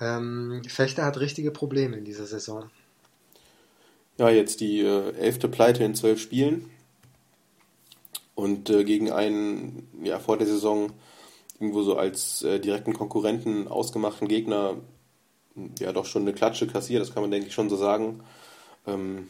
Ähm, 0.00 0.62
Fechter 0.68 1.04
hat 1.04 1.18
richtige 1.18 1.50
Probleme 1.50 1.96
in 1.96 2.04
dieser 2.04 2.26
Saison. 2.26 2.70
Ja, 4.18 4.28
jetzt 4.28 4.60
die 4.60 4.80
äh, 4.80 5.14
elfte 5.14 5.48
Pleite 5.48 5.82
in 5.82 5.94
zwölf 5.94 6.20
Spielen. 6.20 6.70
Und 8.34 8.68
äh, 8.68 8.84
gegen 8.84 9.10
einen, 9.10 9.88
ja, 10.02 10.18
vor 10.18 10.36
der 10.36 10.46
Saison 10.46 10.92
irgendwo 11.58 11.82
so 11.82 11.96
als 11.96 12.42
äh, 12.42 12.60
direkten 12.60 12.92
Konkurrenten 12.92 13.66
ausgemachten 13.66 14.28
Gegner 14.28 14.76
ja 15.78 15.92
doch 15.92 16.06
schon 16.06 16.22
eine 16.22 16.32
Klatsche 16.32 16.66
kassiert, 16.66 17.02
das 17.02 17.12
kann 17.12 17.22
man 17.22 17.30
denke 17.30 17.48
ich 17.48 17.54
schon 17.54 17.68
so 17.68 17.76
sagen. 17.76 18.20
Ähm, 18.86 19.28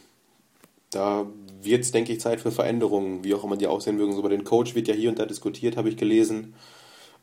da 0.91 1.27
wird 1.61 1.83
es, 1.83 1.93
denke 1.93 2.12
ich, 2.12 2.21
Zeit 2.21 2.41
für 2.41 2.51
Veränderungen, 2.51 3.25
wie 3.25 3.35
auch 3.35 3.45
immer 3.45 3.57
die 3.57 3.66
aussehen 3.66 3.97
mögen. 3.97 4.12
So 4.12 4.21
über 4.21 4.31
den 4.31 4.45
Coach 4.45 4.75
wird 4.75 4.89
ja 4.89 4.95
hier 4.95 5.11
und 5.11 5.19
da 5.19 5.27
diskutiert, 5.27 5.77
habe 5.77 5.89
ich 5.89 5.97
gelesen. 5.97 6.55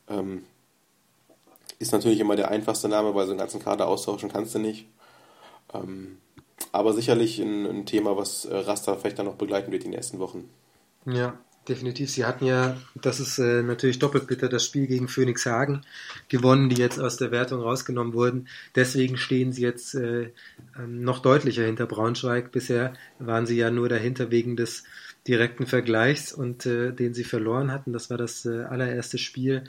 Ähm, 0.08 0.44
ist 1.78 1.92
natürlich 1.92 2.20
immer 2.20 2.36
der 2.36 2.50
einfachste 2.50 2.88
Name, 2.88 3.14
weil 3.14 3.26
so 3.26 3.32
einen 3.32 3.40
ganzen 3.40 3.62
Kader 3.62 3.88
austauschen 3.88 4.30
kannst 4.30 4.54
du 4.54 4.60
nicht. 4.60 4.86
Ähm, 5.74 6.18
aber 6.72 6.92
sicherlich 6.92 7.38
ein, 7.40 7.66
ein, 7.66 7.86
Thema, 7.86 8.16
was 8.16 8.44
äh, 8.44 8.56
Rasta 8.56 8.96
vielleicht 8.96 9.18
dann 9.18 9.26
noch 9.26 9.34
begleiten 9.34 9.72
wird 9.72 9.84
in 9.84 9.90
den 9.90 9.96
nächsten 9.96 10.18
Wochen. 10.20 10.48
Ja, 11.04 11.38
definitiv. 11.68 12.10
Sie 12.10 12.24
hatten 12.24 12.44
ja, 12.44 12.76
das 12.94 13.20
ist 13.20 13.38
äh, 13.38 13.62
natürlich 13.62 13.98
doppelt 13.98 14.26
bitter, 14.26 14.48
das 14.48 14.64
Spiel 14.64 14.86
gegen 14.86 15.08
Phoenix 15.08 15.46
Hagen 15.46 15.82
gewonnen, 16.28 16.68
die 16.68 16.76
jetzt 16.76 16.98
aus 16.98 17.16
der 17.16 17.30
Wertung 17.30 17.60
rausgenommen 17.60 18.14
wurden. 18.14 18.48
Deswegen 18.74 19.16
stehen 19.16 19.52
sie 19.52 19.62
jetzt 19.62 19.94
äh, 19.94 20.30
ähm, 20.78 21.02
noch 21.02 21.20
deutlicher 21.20 21.64
hinter 21.64 21.86
Braunschweig. 21.86 22.52
Bisher 22.52 22.92
waren 23.18 23.46
sie 23.46 23.56
ja 23.56 23.70
nur 23.70 23.88
dahinter 23.88 24.30
wegen 24.30 24.56
des 24.56 24.84
direkten 25.26 25.66
Vergleichs 25.66 26.32
und 26.32 26.66
äh, 26.66 26.92
den 26.92 27.14
sie 27.14 27.24
verloren 27.24 27.72
hatten. 27.72 27.92
Das 27.92 28.10
war 28.10 28.16
das 28.16 28.46
äh, 28.46 28.62
allererste 28.64 29.18
Spiel 29.18 29.64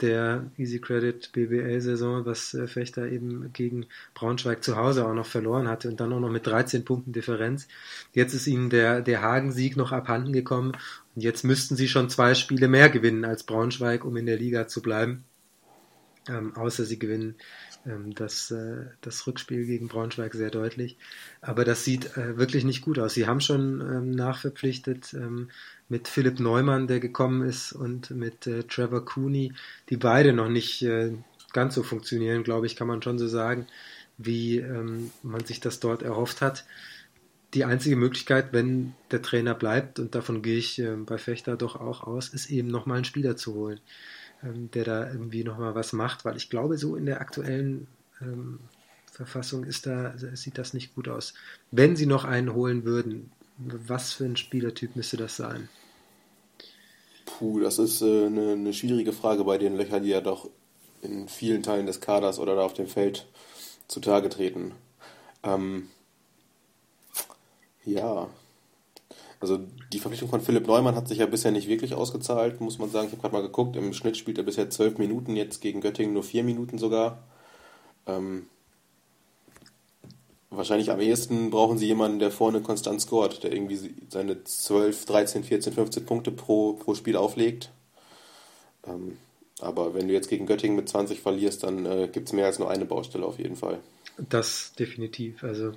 der 0.00 0.44
Easy 0.56 0.80
Credit 0.80 1.30
BBL-Saison, 1.32 2.24
was 2.24 2.54
äh, 2.54 2.66
Fechter 2.66 3.06
eben 3.06 3.52
gegen 3.52 3.86
Braunschweig 4.14 4.62
zu 4.62 4.76
Hause 4.76 5.06
auch 5.06 5.14
noch 5.14 5.26
verloren 5.26 5.68
hatte 5.68 5.88
und 5.88 6.00
dann 6.00 6.12
auch 6.12 6.20
noch 6.20 6.30
mit 6.30 6.46
13 6.46 6.84
Punkten 6.84 7.12
Differenz. 7.12 7.68
Jetzt 8.12 8.34
ist 8.34 8.46
ihnen 8.46 8.70
der, 8.70 9.00
der 9.00 9.22
Hagen-Sieg 9.22 9.76
noch 9.76 9.92
abhanden 9.92 10.32
gekommen 10.32 10.72
jetzt 11.20 11.44
müssten 11.44 11.76
sie 11.76 11.88
schon 11.88 12.10
zwei 12.10 12.34
Spiele 12.34 12.68
mehr 12.68 12.88
gewinnen 12.88 13.24
als 13.24 13.44
Braunschweig, 13.44 14.04
um 14.04 14.16
in 14.16 14.26
der 14.26 14.36
Liga 14.36 14.68
zu 14.68 14.82
bleiben. 14.82 15.24
Ähm, 16.28 16.54
außer 16.56 16.84
sie 16.84 16.98
gewinnen 16.98 17.36
ähm, 17.86 18.14
das, 18.14 18.50
äh, 18.50 18.84
das 19.00 19.26
Rückspiel 19.26 19.64
gegen 19.64 19.88
Braunschweig 19.88 20.34
sehr 20.34 20.50
deutlich. 20.50 20.96
Aber 21.40 21.64
das 21.64 21.84
sieht 21.84 22.16
äh, 22.16 22.36
wirklich 22.36 22.64
nicht 22.64 22.82
gut 22.82 22.98
aus. 22.98 23.14
Sie 23.14 23.26
haben 23.26 23.40
schon 23.40 23.80
ähm, 23.80 24.10
nachverpflichtet 24.10 25.14
ähm, 25.14 25.50
mit 25.88 26.08
Philipp 26.08 26.38
Neumann, 26.40 26.86
der 26.86 27.00
gekommen 27.00 27.42
ist, 27.42 27.72
und 27.72 28.10
mit 28.10 28.46
äh, 28.46 28.64
Trevor 28.64 29.04
Cooney, 29.04 29.54
die 29.88 29.96
beide 29.96 30.32
noch 30.32 30.48
nicht 30.48 30.82
äh, 30.82 31.12
ganz 31.52 31.74
so 31.74 31.82
funktionieren, 31.82 32.42
glaube 32.42 32.66
ich, 32.66 32.76
kann 32.76 32.88
man 32.88 33.02
schon 33.02 33.18
so 33.18 33.26
sagen, 33.26 33.66
wie 34.18 34.58
ähm, 34.58 35.10
man 35.22 35.44
sich 35.44 35.60
das 35.60 35.80
dort 35.80 36.02
erhofft 36.02 36.42
hat. 36.42 36.64
Die 37.54 37.64
einzige 37.64 37.96
Möglichkeit, 37.96 38.52
wenn 38.52 38.94
der 39.10 39.22
Trainer 39.22 39.54
bleibt, 39.54 39.98
und 39.98 40.14
davon 40.14 40.42
gehe 40.42 40.58
ich 40.58 40.78
äh, 40.78 40.96
bei 40.96 41.18
Fechter 41.18 41.56
doch 41.56 41.76
auch 41.76 42.02
aus, 42.02 42.28
ist 42.28 42.50
eben 42.50 42.68
nochmal 42.68 42.96
einen 42.96 43.04
Spieler 43.04 43.36
zu 43.36 43.54
holen 43.54 43.80
ähm, 44.42 44.70
der 44.72 44.84
da 44.84 45.10
irgendwie 45.10 45.44
nochmal 45.44 45.74
was 45.74 45.92
macht, 45.92 46.24
weil 46.24 46.36
ich 46.36 46.50
glaube, 46.50 46.78
so 46.78 46.96
in 46.96 47.06
der 47.06 47.20
aktuellen 47.20 47.88
ähm, 48.20 48.60
Verfassung 49.10 49.64
ist 49.64 49.86
da, 49.86 50.14
sieht 50.16 50.58
das 50.58 50.74
nicht 50.74 50.94
gut 50.94 51.08
aus. 51.08 51.34
Wenn 51.70 51.96
sie 51.96 52.06
noch 52.06 52.24
einen 52.24 52.54
holen 52.54 52.84
würden, 52.84 53.32
was 53.56 54.12
für 54.12 54.24
ein 54.24 54.36
Spielertyp 54.36 54.94
müsste 54.94 55.16
das 55.16 55.36
sein? 55.36 55.68
Puh, 57.26 57.60
das 57.60 57.78
ist 57.78 58.00
äh, 58.00 58.26
eine, 58.26 58.52
eine, 58.52 58.72
schwierige 58.72 59.12
Frage 59.12 59.44
bei 59.44 59.58
den 59.58 59.76
Löchern, 59.76 60.04
die 60.04 60.10
ja 60.10 60.20
doch 60.20 60.48
in 61.02 61.28
vielen 61.28 61.62
Teilen 61.62 61.86
des 61.86 62.00
Kaders 62.00 62.38
oder 62.38 62.54
da 62.54 62.62
auf 62.62 62.74
dem 62.74 62.86
Feld 62.86 63.26
zutage 63.88 64.28
treten. 64.28 64.72
Ähm, 65.42 65.88
ja, 67.92 68.28
also 69.40 69.60
die 69.92 70.00
Verpflichtung 70.00 70.28
von 70.28 70.40
Philipp 70.40 70.66
Neumann 70.66 70.96
hat 70.96 71.08
sich 71.08 71.18
ja 71.18 71.26
bisher 71.26 71.52
nicht 71.52 71.68
wirklich 71.68 71.94
ausgezahlt, 71.94 72.60
muss 72.60 72.78
man 72.78 72.90
sagen. 72.90 73.06
Ich 73.06 73.12
habe 73.12 73.22
gerade 73.22 73.34
mal 73.34 73.42
geguckt, 73.42 73.76
im 73.76 73.92
Schnitt 73.92 74.16
spielt 74.16 74.38
er 74.38 74.44
bisher 74.44 74.68
zwölf 74.70 74.98
Minuten, 74.98 75.36
jetzt 75.36 75.60
gegen 75.60 75.80
Göttingen 75.80 76.12
nur 76.12 76.24
vier 76.24 76.42
Minuten 76.42 76.78
sogar. 76.78 77.22
Ähm, 78.06 78.46
wahrscheinlich 80.50 80.90
am 80.90 81.00
ehesten 81.00 81.50
brauchen 81.50 81.78
sie 81.78 81.86
jemanden, 81.86 82.18
der 82.18 82.32
vorne 82.32 82.60
konstant 82.62 83.00
scoret, 83.00 83.44
der 83.44 83.52
irgendwie 83.52 83.94
seine 84.08 84.42
12, 84.42 85.04
13, 85.04 85.44
14, 85.44 85.72
15 85.72 86.04
Punkte 86.04 86.30
pro, 86.32 86.72
pro 86.72 86.94
Spiel 86.94 87.16
auflegt. 87.16 87.70
Ähm, 88.86 89.18
aber 89.60 89.94
wenn 89.94 90.08
du 90.08 90.14
jetzt 90.14 90.28
gegen 90.28 90.46
Göttingen 90.46 90.76
mit 90.76 90.88
20 90.88 91.20
verlierst, 91.20 91.62
dann 91.62 91.86
äh, 91.86 92.08
gibt 92.12 92.28
es 92.28 92.32
mehr 92.32 92.46
als 92.46 92.58
nur 92.58 92.70
eine 92.70 92.86
Baustelle 92.86 93.24
auf 93.24 93.38
jeden 93.38 93.56
Fall. 93.56 93.78
Das 94.16 94.72
definitiv. 94.76 95.44
Also 95.44 95.72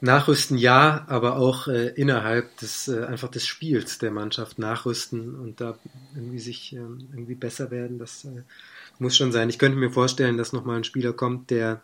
Nachrüsten 0.00 0.56
ja, 0.56 1.04
aber 1.08 1.36
auch 1.36 1.66
äh, 1.66 1.88
innerhalb 1.88 2.56
des 2.58 2.86
äh, 2.86 3.04
einfach 3.04 3.28
des 3.28 3.46
Spiels 3.46 3.98
der 3.98 4.12
Mannschaft 4.12 4.58
nachrüsten 4.58 5.34
und 5.34 5.60
da 5.60 5.76
irgendwie 6.14 6.38
sich 6.38 6.72
ähm, 6.72 7.08
irgendwie 7.12 7.34
besser 7.34 7.72
werden, 7.72 7.98
das 7.98 8.24
äh, 8.24 8.42
muss 9.00 9.16
schon 9.16 9.32
sein. 9.32 9.48
Ich 9.48 9.58
könnte 9.58 9.76
mir 9.76 9.90
vorstellen, 9.90 10.36
dass 10.36 10.52
nochmal 10.52 10.76
ein 10.76 10.84
Spieler 10.84 11.12
kommt, 11.12 11.50
der 11.50 11.82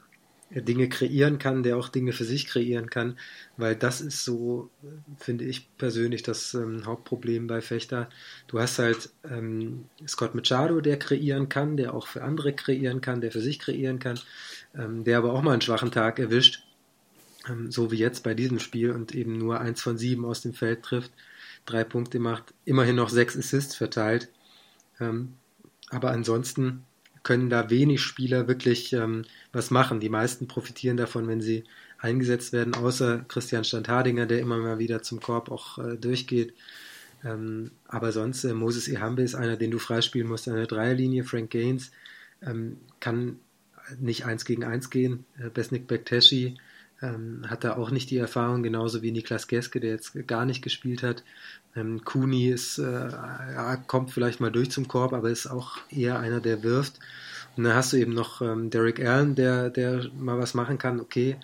Dinge 0.50 0.88
kreieren 0.88 1.38
kann, 1.38 1.64
der 1.64 1.76
auch 1.76 1.88
Dinge 1.88 2.12
für 2.12 2.24
sich 2.24 2.46
kreieren 2.46 2.88
kann, 2.88 3.18
weil 3.56 3.74
das 3.74 4.00
ist 4.00 4.24
so, 4.24 4.70
finde 5.18 5.44
ich 5.44 5.76
persönlich, 5.78 6.22
das 6.22 6.54
ähm, 6.54 6.86
Hauptproblem 6.86 7.48
bei 7.48 7.60
Fechter. 7.60 8.08
Du 8.46 8.60
hast 8.60 8.78
halt 8.78 9.10
ähm, 9.28 9.86
Scott 10.06 10.34
Machado, 10.34 10.80
der 10.80 10.98
kreieren 10.98 11.48
kann, 11.48 11.76
der 11.76 11.94
auch 11.94 12.06
für 12.06 12.22
andere 12.22 12.52
kreieren 12.52 13.00
kann, 13.00 13.20
der 13.20 13.32
für 13.32 13.40
sich 13.40 13.58
kreieren 13.58 13.98
kann, 13.98 14.20
ähm, 14.76 15.02
der 15.02 15.18
aber 15.18 15.32
auch 15.32 15.42
mal 15.42 15.52
einen 15.52 15.62
schwachen 15.62 15.90
Tag 15.90 16.20
erwischt 16.20 16.62
so 17.68 17.90
wie 17.90 17.96
jetzt 17.96 18.24
bei 18.24 18.34
diesem 18.34 18.58
Spiel 18.58 18.90
und 18.90 19.14
eben 19.14 19.36
nur 19.36 19.60
eins 19.60 19.82
von 19.82 19.98
sieben 19.98 20.24
aus 20.24 20.42
dem 20.42 20.54
Feld 20.54 20.82
trifft, 20.82 21.12
drei 21.66 21.84
Punkte 21.84 22.18
macht, 22.18 22.54
immerhin 22.64 22.96
noch 22.96 23.10
sechs 23.10 23.36
Assists 23.36 23.74
verteilt. 23.74 24.30
Ähm, 25.00 25.34
aber 25.90 26.10
ansonsten 26.10 26.84
können 27.22 27.50
da 27.50 27.70
wenig 27.70 28.02
Spieler 28.02 28.48
wirklich 28.48 28.92
ähm, 28.92 29.24
was 29.52 29.70
machen. 29.70 30.00
Die 30.00 30.08
meisten 30.08 30.46
profitieren 30.46 30.96
davon, 30.96 31.26
wenn 31.26 31.40
sie 31.40 31.64
eingesetzt 31.98 32.52
werden, 32.52 32.74
außer 32.74 33.24
Christian 33.28 33.64
Standhardinger, 33.64 34.26
der 34.26 34.40
immer 34.40 34.58
mal 34.58 34.78
wieder 34.78 35.02
zum 35.02 35.20
Korb 35.20 35.50
auch 35.50 35.78
äh, 35.78 35.96
durchgeht. 35.96 36.54
Ähm, 37.24 37.70
aber 37.88 38.12
sonst, 38.12 38.44
äh, 38.44 38.52
Moses 38.52 38.88
Ehambe 38.88 39.22
ist 39.22 39.34
einer, 39.34 39.56
den 39.56 39.70
du 39.70 39.78
freispielen 39.78 40.28
musst 40.28 40.48
an 40.48 40.56
der 40.56 40.66
Dreierlinie. 40.66 41.24
Frank 41.24 41.50
Gaines 41.50 41.90
ähm, 42.42 42.78
kann 43.00 43.38
nicht 43.98 44.26
eins 44.26 44.44
gegen 44.44 44.64
eins 44.64 44.90
gehen. 44.90 45.24
Äh, 45.38 45.48
Besnik 45.48 45.86
Bekteshi 45.86 46.58
ähm, 47.02 47.44
hat 47.48 47.64
da 47.64 47.76
auch 47.76 47.90
nicht 47.90 48.10
die 48.10 48.18
Erfahrung, 48.18 48.62
genauso 48.62 49.02
wie 49.02 49.12
Niklas 49.12 49.48
Geske, 49.48 49.80
der 49.80 49.90
jetzt 49.90 50.14
gar 50.26 50.44
nicht 50.44 50.62
gespielt 50.62 51.02
hat. 51.02 51.22
Ähm, 51.76 52.04
Kuni 52.04 52.48
ist, 52.48 52.78
äh, 52.78 53.08
kommt 53.86 54.10
vielleicht 54.10 54.40
mal 54.40 54.52
durch 54.52 54.70
zum 54.70 54.88
Korb, 54.88 55.12
aber 55.12 55.30
ist 55.30 55.46
auch 55.46 55.78
eher 55.90 56.18
einer, 56.20 56.40
der 56.40 56.62
wirft. 56.62 56.98
Und 57.56 57.64
dann 57.64 57.74
hast 57.74 57.92
du 57.92 57.96
eben 57.96 58.14
noch 58.14 58.40
ähm, 58.42 58.70
Derek 58.70 59.04
Allen, 59.04 59.34
der, 59.34 59.70
der 59.70 60.08
mal 60.18 60.38
was 60.38 60.54
machen 60.54 60.78
kann, 60.78 61.00
okay. 61.00 61.36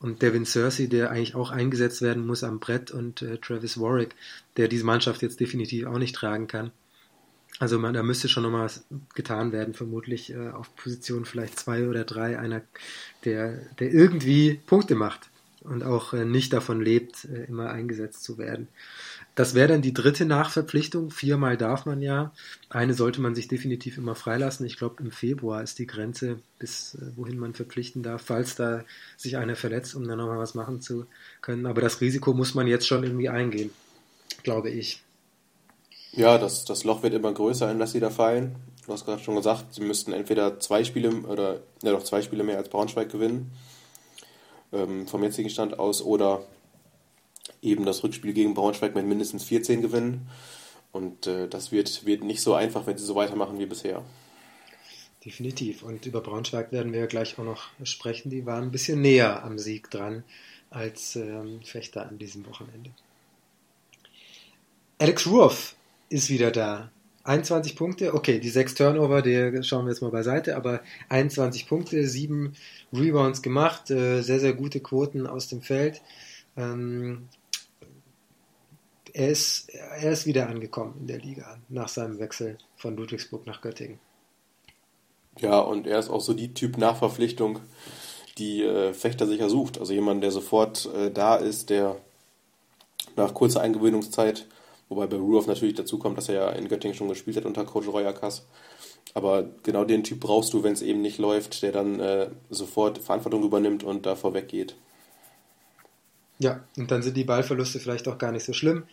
Und 0.00 0.22
Devin 0.22 0.46
Cersei, 0.46 0.86
der 0.86 1.10
eigentlich 1.10 1.34
auch 1.34 1.50
eingesetzt 1.50 2.02
werden 2.02 2.24
muss 2.24 2.44
am 2.44 2.60
Brett 2.60 2.90
und 2.90 3.22
äh, 3.22 3.38
Travis 3.38 3.80
Warwick, 3.80 4.14
der 4.56 4.68
diese 4.68 4.84
Mannschaft 4.84 5.22
jetzt 5.22 5.40
definitiv 5.40 5.86
auch 5.86 5.98
nicht 5.98 6.14
tragen 6.14 6.46
kann. 6.46 6.70
Also 7.58 7.78
man, 7.78 7.94
da 7.94 8.02
müsste 8.02 8.28
schon 8.28 8.44
nochmal 8.44 8.70
getan 9.14 9.52
werden, 9.52 9.74
vermutlich 9.74 10.32
äh, 10.32 10.50
auf 10.50 10.74
Position 10.76 11.24
vielleicht 11.24 11.58
zwei 11.58 11.88
oder 11.88 12.04
drei, 12.04 12.38
einer, 12.38 12.62
der, 13.24 13.56
der 13.80 13.92
irgendwie 13.92 14.60
Punkte 14.66 14.94
macht 14.94 15.28
und 15.62 15.82
auch 15.82 16.12
äh, 16.12 16.24
nicht 16.24 16.52
davon 16.52 16.80
lebt, 16.80 17.24
äh, 17.24 17.44
immer 17.44 17.70
eingesetzt 17.70 18.22
zu 18.22 18.38
werden. 18.38 18.68
Das 19.34 19.54
wäre 19.54 19.68
dann 19.68 19.82
die 19.82 19.92
dritte 19.92 20.24
Nachverpflichtung. 20.24 21.10
Viermal 21.10 21.56
darf 21.56 21.86
man 21.86 22.00
ja. 22.00 22.32
Eine 22.70 22.94
sollte 22.94 23.20
man 23.20 23.34
sich 23.34 23.48
definitiv 23.48 23.98
immer 23.98 24.14
freilassen. 24.14 24.66
Ich 24.66 24.76
glaube, 24.76 25.02
im 25.02 25.10
Februar 25.10 25.62
ist 25.62 25.78
die 25.78 25.86
Grenze, 25.86 26.40
bis 26.58 26.94
äh, 26.94 27.16
wohin 27.16 27.38
man 27.38 27.54
verpflichten 27.54 28.02
darf, 28.02 28.22
falls 28.24 28.54
da 28.54 28.84
sich 29.16 29.36
einer 29.36 29.56
verletzt, 29.56 29.94
um 29.94 30.06
dann 30.06 30.18
nochmal 30.18 30.38
was 30.38 30.54
machen 30.54 30.80
zu 30.80 31.06
können. 31.40 31.66
Aber 31.66 31.80
das 31.80 32.00
Risiko 32.00 32.34
muss 32.34 32.54
man 32.54 32.66
jetzt 32.66 32.86
schon 32.86 33.02
irgendwie 33.02 33.28
eingehen, 33.28 33.70
glaube 34.42 34.70
ich. 34.70 35.02
Ja, 36.12 36.38
das, 36.38 36.64
das 36.64 36.84
Loch 36.84 37.02
wird 37.02 37.14
immer 37.14 37.32
größer, 37.32 37.70
in 37.70 37.78
das 37.78 37.92
sie 37.92 38.00
da 38.00 38.10
fallen. 38.10 38.56
Du 38.86 38.92
hast 38.92 39.04
gerade 39.04 39.22
schon 39.22 39.36
gesagt, 39.36 39.74
sie 39.74 39.82
müssten 39.82 40.12
entweder 40.12 40.58
zwei 40.60 40.82
Spiele 40.82 41.10
oder 41.22 41.60
ja 41.82 41.92
doch 41.92 42.02
zwei 42.02 42.22
Spiele 42.22 42.44
mehr 42.44 42.56
als 42.56 42.70
Braunschweig 42.70 43.10
gewinnen, 43.12 43.52
ähm, 44.72 45.06
vom 45.06 45.22
jetzigen 45.22 45.50
Stand 45.50 45.78
aus, 45.78 46.02
oder 46.02 46.42
eben 47.62 47.84
das 47.84 48.02
Rückspiel 48.02 48.32
gegen 48.32 48.54
Braunschweig 48.54 48.94
mit 48.94 49.06
mindestens 49.06 49.44
14 49.44 49.82
gewinnen. 49.82 50.28
Und 50.92 51.26
äh, 51.26 51.48
das 51.48 51.70
wird, 51.70 52.06
wird 52.06 52.24
nicht 52.24 52.40
so 52.40 52.54
einfach, 52.54 52.86
wenn 52.86 52.96
sie 52.96 53.04
so 53.04 53.14
weitermachen 53.14 53.58
wie 53.58 53.66
bisher. 53.66 54.02
Definitiv. 55.24 55.82
Und 55.82 56.06
über 56.06 56.20
Braunschweig 56.20 56.72
werden 56.72 56.92
wir 56.92 57.06
gleich 57.06 57.38
auch 57.38 57.44
noch 57.44 57.68
sprechen. 57.82 58.30
Die 58.30 58.46
waren 58.46 58.64
ein 58.64 58.70
bisschen 58.70 59.00
näher 59.00 59.42
am 59.44 59.58
Sieg 59.58 59.90
dran 59.90 60.24
als 60.70 61.16
ähm, 61.16 61.60
Fechter 61.62 62.08
an 62.08 62.18
diesem 62.18 62.46
Wochenende. 62.46 62.90
Alex 64.98 65.26
Ruoff 65.26 65.76
ist 66.08 66.30
wieder 66.30 66.50
da. 66.50 66.90
21 67.24 67.76
Punkte, 67.76 68.14
okay, 68.14 68.40
die 68.40 68.48
sechs 68.48 68.74
Turnover, 68.74 69.20
die 69.20 69.62
schauen 69.62 69.84
wir 69.84 69.92
jetzt 69.92 70.00
mal 70.00 70.10
beiseite, 70.10 70.56
aber 70.56 70.80
21 71.10 71.68
Punkte, 71.68 72.06
sieben 72.06 72.54
Rebounds 72.92 73.42
gemacht, 73.42 73.90
äh, 73.90 74.22
sehr, 74.22 74.40
sehr 74.40 74.54
gute 74.54 74.80
Quoten 74.80 75.26
aus 75.26 75.48
dem 75.48 75.60
Feld. 75.60 76.00
Ähm, 76.56 77.28
er, 79.12 79.28
ist, 79.28 79.68
er 79.74 80.10
ist 80.10 80.24
wieder 80.24 80.48
angekommen 80.48 80.94
in 81.00 81.06
der 81.06 81.18
Liga 81.18 81.58
nach 81.68 81.88
seinem 81.88 82.18
Wechsel 82.18 82.56
von 82.76 82.96
Ludwigsburg 82.96 83.46
nach 83.46 83.60
Göttingen. 83.60 83.98
Ja, 85.38 85.58
und 85.58 85.86
er 85.86 85.98
ist 85.98 86.08
auch 86.08 86.22
so 86.22 86.32
die 86.32 86.54
Typ 86.54 86.78
Nachverpflichtung, 86.78 87.60
die 88.38 88.62
äh, 88.62 88.94
Fechter 88.94 89.26
sicher 89.26 89.50
sucht. 89.50 89.78
Also 89.78 89.92
jemand, 89.92 90.22
der 90.22 90.30
sofort 90.30 90.88
äh, 90.94 91.10
da 91.10 91.36
ist, 91.36 91.68
der 91.68 91.96
nach 93.16 93.34
kurzer 93.34 93.60
Eingewöhnungszeit 93.60 94.46
Wobei 94.88 95.06
bei 95.06 95.16
Ruoff 95.16 95.46
natürlich 95.46 95.74
dazu 95.74 95.98
kommt, 95.98 96.16
dass 96.16 96.28
er 96.28 96.34
ja 96.34 96.50
in 96.50 96.68
Göttingen 96.68 96.96
schon 96.96 97.08
gespielt 97.08 97.36
hat 97.36 97.44
unter 97.44 97.64
Coach 97.64 97.88
Royakas. 97.88 98.46
Aber 99.14 99.48
genau 99.62 99.84
den 99.84 100.04
Typ 100.04 100.20
brauchst 100.20 100.52
du, 100.52 100.62
wenn 100.62 100.72
es 100.72 100.82
eben 100.82 101.00
nicht 101.00 101.18
läuft, 101.18 101.62
der 101.62 101.72
dann 101.72 102.00
äh, 102.00 102.28
sofort 102.50 102.98
Verantwortung 102.98 103.42
übernimmt 103.42 103.84
und 103.84 104.06
da 104.06 104.16
vorweggeht. 104.16 104.76
Ja, 106.38 106.64
und 106.76 106.90
dann 106.90 107.02
sind 107.02 107.16
die 107.16 107.24
Ballverluste 107.24 107.80
vielleicht 107.80 108.06
auch 108.08 108.18
gar 108.18 108.32
nicht 108.32 108.44
so 108.44 108.52
schlimm. 108.52 108.84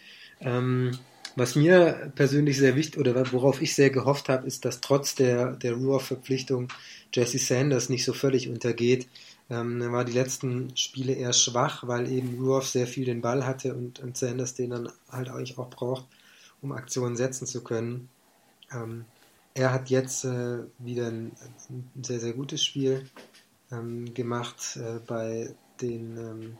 Ähm, 0.41 0.97
was 1.35 1.55
mir 1.55 2.11
persönlich 2.15 2.57
sehr 2.57 2.75
wichtig 2.75 2.99
oder 2.99 3.31
worauf 3.33 3.61
ich 3.61 3.75
sehr 3.75 3.89
gehofft 3.89 4.29
habe, 4.29 4.47
ist, 4.47 4.63
dass 4.63 4.81
trotz 4.81 5.15
der, 5.15 5.51
der 5.51 5.73
Ruhr-Verpflichtung 5.73 6.69
Jesse 7.13 7.39
Sanders 7.39 7.89
nicht 7.89 8.05
so 8.05 8.13
völlig 8.13 8.49
untergeht. 8.49 9.07
Ähm, 9.49 9.81
er 9.81 9.91
war 9.91 10.05
die 10.05 10.13
letzten 10.13 10.75
Spiele 10.75 11.13
eher 11.13 11.33
schwach, 11.33 11.87
weil 11.87 12.11
eben 12.11 12.39
Ruhr 12.39 12.61
sehr 12.61 12.87
viel 12.87 13.05
den 13.05 13.21
Ball 13.21 13.45
hatte 13.45 13.75
und, 13.75 13.99
und 13.99 14.17
Sanders 14.17 14.55
den 14.55 14.71
dann 14.71 14.91
halt 15.09 15.29
eigentlich 15.29 15.57
auch 15.57 15.69
braucht, 15.69 16.05
um 16.61 16.71
Aktionen 16.71 17.15
setzen 17.15 17.45
zu 17.45 17.63
können. 17.63 18.09
Ähm, 18.71 19.05
er 19.53 19.71
hat 19.71 19.89
jetzt 19.89 20.25
äh, 20.25 20.63
wieder 20.79 21.07
ein, 21.07 21.31
ein, 21.69 22.03
sehr, 22.03 22.19
sehr 22.19 22.33
gutes 22.33 22.63
Spiel 22.63 23.09
ähm, 23.71 24.13
gemacht 24.13 24.77
äh, 24.77 24.99
bei 25.05 25.53
den 25.81 26.17
ähm, 26.17 26.57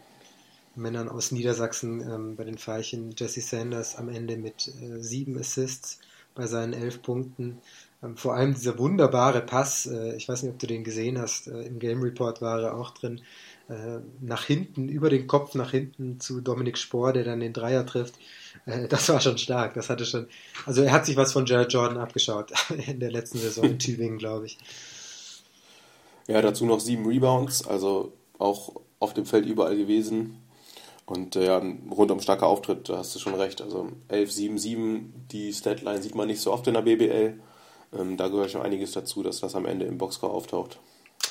Männern 0.75 1.09
aus 1.09 1.31
Niedersachsen, 1.31 2.01
ähm, 2.01 2.36
bei 2.36 2.43
den 2.43 2.57
Veilchen. 2.57 3.13
Jesse 3.17 3.41
Sanders 3.41 3.95
am 3.95 4.09
Ende 4.09 4.38
mit 4.38 4.67
äh, 4.67 5.01
sieben 5.01 5.38
Assists 5.38 5.99
bei 6.36 6.47
seinen 6.47 6.73
elf 6.73 7.01
Punkten. 7.01 7.59
Ähm, 8.05 8.17
vor 8.17 8.35
allem 8.35 8.53
dieser 8.53 8.77
wunderbare 8.77 9.41
Pass, 9.41 9.85
äh, 9.85 10.15
ich 10.15 10.27
weiß 10.27 10.43
nicht, 10.43 10.53
ob 10.53 10.59
du 10.59 10.67
den 10.67 10.83
gesehen 10.83 11.19
hast, 11.19 11.47
äh, 11.47 11.61
im 11.63 11.79
Game 11.79 12.01
Report 12.01 12.41
war 12.41 12.61
er 12.61 12.77
auch 12.77 12.91
drin, 12.91 13.21
äh, 13.67 13.99
nach 14.21 14.45
hinten, 14.45 14.89
über 14.89 15.09
den 15.09 15.27
Kopf 15.27 15.55
nach 15.55 15.71
hinten 15.71 16.19
zu 16.19 16.41
Dominik 16.41 16.77
Spohr, 16.77 17.13
der 17.13 17.23
dann 17.23 17.39
den 17.39 17.53
Dreier 17.53 17.85
trifft. 17.85 18.15
Das 18.89 19.09
war 19.09 19.19
schon 19.19 19.37
stark. 19.37 19.75
Das 19.75 19.89
hatte 19.89 20.05
schon, 20.05 20.27
also 20.65 20.81
er 20.81 20.91
hat 20.91 21.05
sich 21.05 21.17
was 21.17 21.33
von 21.33 21.45
Jared 21.45 21.71
Jordan 21.71 21.97
abgeschaut 21.97 22.51
in 22.87 22.99
der 22.99 23.11
letzten 23.11 23.37
Saison 23.37 23.65
in 23.65 23.79
Tübingen, 23.79 24.17
glaube 24.17 24.47
ich. 24.47 24.57
Ja, 26.27 26.41
dazu 26.41 26.65
noch 26.65 26.79
sieben 26.79 27.05
Rebounds, 27.05 27.67
also 27.67 28.13
auch 28.39 28.81
auf 28.99 29.13
dem 29.13 29.25
Feld 29.25 29.45
überall 29.45 29.75
gewesen. 29.75 30.37
Und 31.05 31.35
ja, 31.35 31.59
ein 31.59 31.91
rundum 31.91 32.21
starker 32.21 32.47
Auftritt, 32.47 32.89
da 32.89 32.97
hast 32.97 33.13
du 33.13 33.19
schon 33.19 33.35
recht. 33.35 33.61
Also 33.61 33.89
11, 34.07 34.31
7, 34.31 34.57
7, 34.57 35.13
die 35.31 35.53
Statline 35.53 36.01
sieht 36.01 36.15
man 36.15 36.27
nicht 36.27 36.41
so 36.41 36.51
oft 36.51 36.65
in 36.65 36.73
der 36.73 36.81
BBL. 36.81 37.39
Ähm, 37.97 38.17
da 38.17 38.27
gehört 38.27 38.51
schon 38.51 38.61
einiges 38.61 38.91
dazu, 38.91 39.23
dass 39.23 39.39
das 39.39 39.55
am 39.55 39.65
Ende 39.65 39.85
im 39.85 39.97
Boxscore 39.97 40.33
auftaucht. 40.33 40.79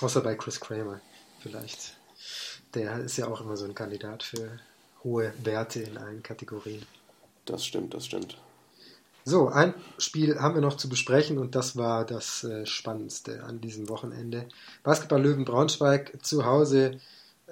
Außer 0.00 0.20
bei 0.20 0.34
Chris 0.34 0.60
Kramer 0.60 1.00
vielleicht. 1.40 1.96
Der 2.74 2.98
ist 2.98 3.16
ja 3.16 3.28
auch 3.28 3.40
immer 3.40 3.56
so 3.56 3.64
ein 3.64 3.74
Kandidat 3.74 4.22
für 4.22 4.58
hohe 5.04 5.32
Werte 5.42 5.80
in 5.80 5.98
allen 5.98 6.22
Kategorien. 6.22 6.84
Das 7.44 7.64
stimmt, 7.64 7.94
das 7.94 8.06
stimmt. 8.06 8.38
So, 9.26 9.48
ein 9.48 9.74
Spiel 9.96 10.38
haben 10.38 10.54
wir 10.54 10.60
noch 10.60 10.76
zu 10.76 10.88
besprechen 10.88 11.38
und 11.38 11.54
das 11.54 11.76
war 11.76 12.04
das 12.04 12.44
äh, 12.44 12.66
Spannendste 12.66 13.44
an 13.44 13.60
diesem 13.60 13.88
Wochenende. 13.88 14.46
Basketball 14.82 15.22
Löwen 15.22 15.46
Braunschweig 15.46 16.18
zu 16.22 16.44
Hause 16.44 17.00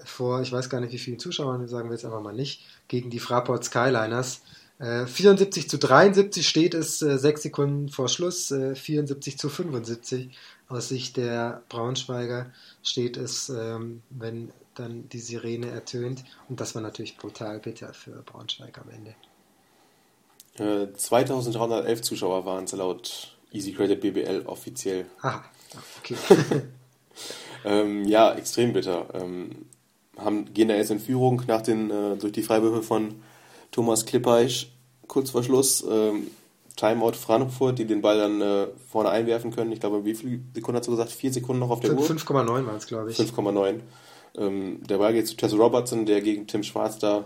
vor, 0.04 0.42
ich 0.42 0.52
weiß 0.52 0.68
gar 0.68 0.80
nicht 0.80 0.92
wie 0.92 0.98
vielen 0.98 1.18
Zuschauern, 1.18 1.66
sagen 1.68 1.88
wir 1.88 1.94
jetzt 1.94 2.04
einfach 2.04 2.20
mal 2.20 2.34
nicht, 2.34 2.66
gegen 2.88 3.10
die 3.10 3.20
Fraport 3.20 3.64
Skyliners. 3.64 4.42
Äh, 4.82 5.06
74 5.06 5.70
zu 5.70 5.78
73 5.78 6.46
steht 6.46 6.74
es 6.74 7.00
äh, 7.02 7.16
sechs 7.16 7.42
Sekunden 7.42 7.88
vor 7.88 8.08
Schluss, 8.08 8.50
äh, 8.50 8.74
74 8.74 9.38
zu 9.38 9.48
75 9.48 10.36
aus 10.68 10.88
Sicht 10.88 11.16
der 11.16 11.62
Braunschweiger 11.68 12.50
steht 12.82 13.16
es, 13.16 13.48
ähm, 13.48 14.02
wenn 14.10 14.50
dann 14.74 15.08
die 15.08 15.20
Sirene 15.20 15.68
ertönt. 15.70 16.24
Und 16.48 16.60
das 16.60 16.74
war 16.74 16.82
natürlich 16.82 17.16
brutal 17.16 17.60
bitter 17.60 17.94
für 17.94 18.22
Braunschweig 18.22 18.76
am 18.78 18.88
Ende. 18.88 19.14
2311 20.96 21.98
äh, 21.98 22.02
Zuschauer 22.02 22.44
waren 22.44 22.64
es 22.64 22.72
laut 22.72 23.36
Easy 23.52 23.72
Credit 23.72 24.00
BBL 24.00 24.42
offiziell. 24.46 25.06
Ah, 25.20 25.42
okay. 25.98 26.16
ähm, 27.64 28.04
ja, 28.04 28.34
extrem 28.34 28.72
bitter. 28.72 29.06
Ähm, 29.14 29.66
haben, 30.16 30.52
gehen 30.52 30.68
da 30.68 30.74
jetzt 30.74 30.90
in 30.90 30.98
Führung 30.98 31.42
nach 31.46 31.62
den, 31.62 31.90
äh, 31.90 32.16
durch 32.16 32.32
die 32.32 32.42
Freiwürfe 32.42 32.82
von 32.82 33.22
Thomas 33.72 34.06
Klippeisch 34.06 34.72
kurz 35.08 35.30
vor 35.30 35.42
Schluss. 35.42 35.84
Ähm, 35.90 36.28
Timeout 36.76 37.12
Frankfurt, 37.12 37.78
die 37.78 37.84
den 37.84 38.00
Ball 38.00 38.18
dann 38.18 38.40
äh, 38.40 38.66
vorne 38.90 39.10
einwerfen 39.10 39.50
können. 39.50 39.72
Ich 39.72 39.80
glaube, 39.80 40.04
wie 40.04 40.14
viele 40.14 40.40
Sekunden 40.54 40.78
hast 40.78 40.86
du 40.86 40.92
gesagt? 40.92 41.10
Vier 41.10 41.32
Sekunden 41.32 41.60
noch 41.60 41.70
auf 41.70 41.80
der 41.80 41.90
5, 41.90 42.00
Uhr? 42.00 42.16
5,9 42.16 42.46
waren 42.66 42.76
es, 42.76 42.86
glaube 42.86 43.10
ich. 43.10 43.18
5,9. 43.18 43.80
Ähm, 44.38 44.80
der 44.88 44.98
Ball 44.98 45.12
geht 45.12 45.26
zu 45.26 45.36
Tess 45.36 45.52
Robertson, 45.52 46.06
der 46.06 46.22
gegen 46.22 46.46
Tim 46.46 46.62
Schwarz 46.62 46.98
da 46.98 47.24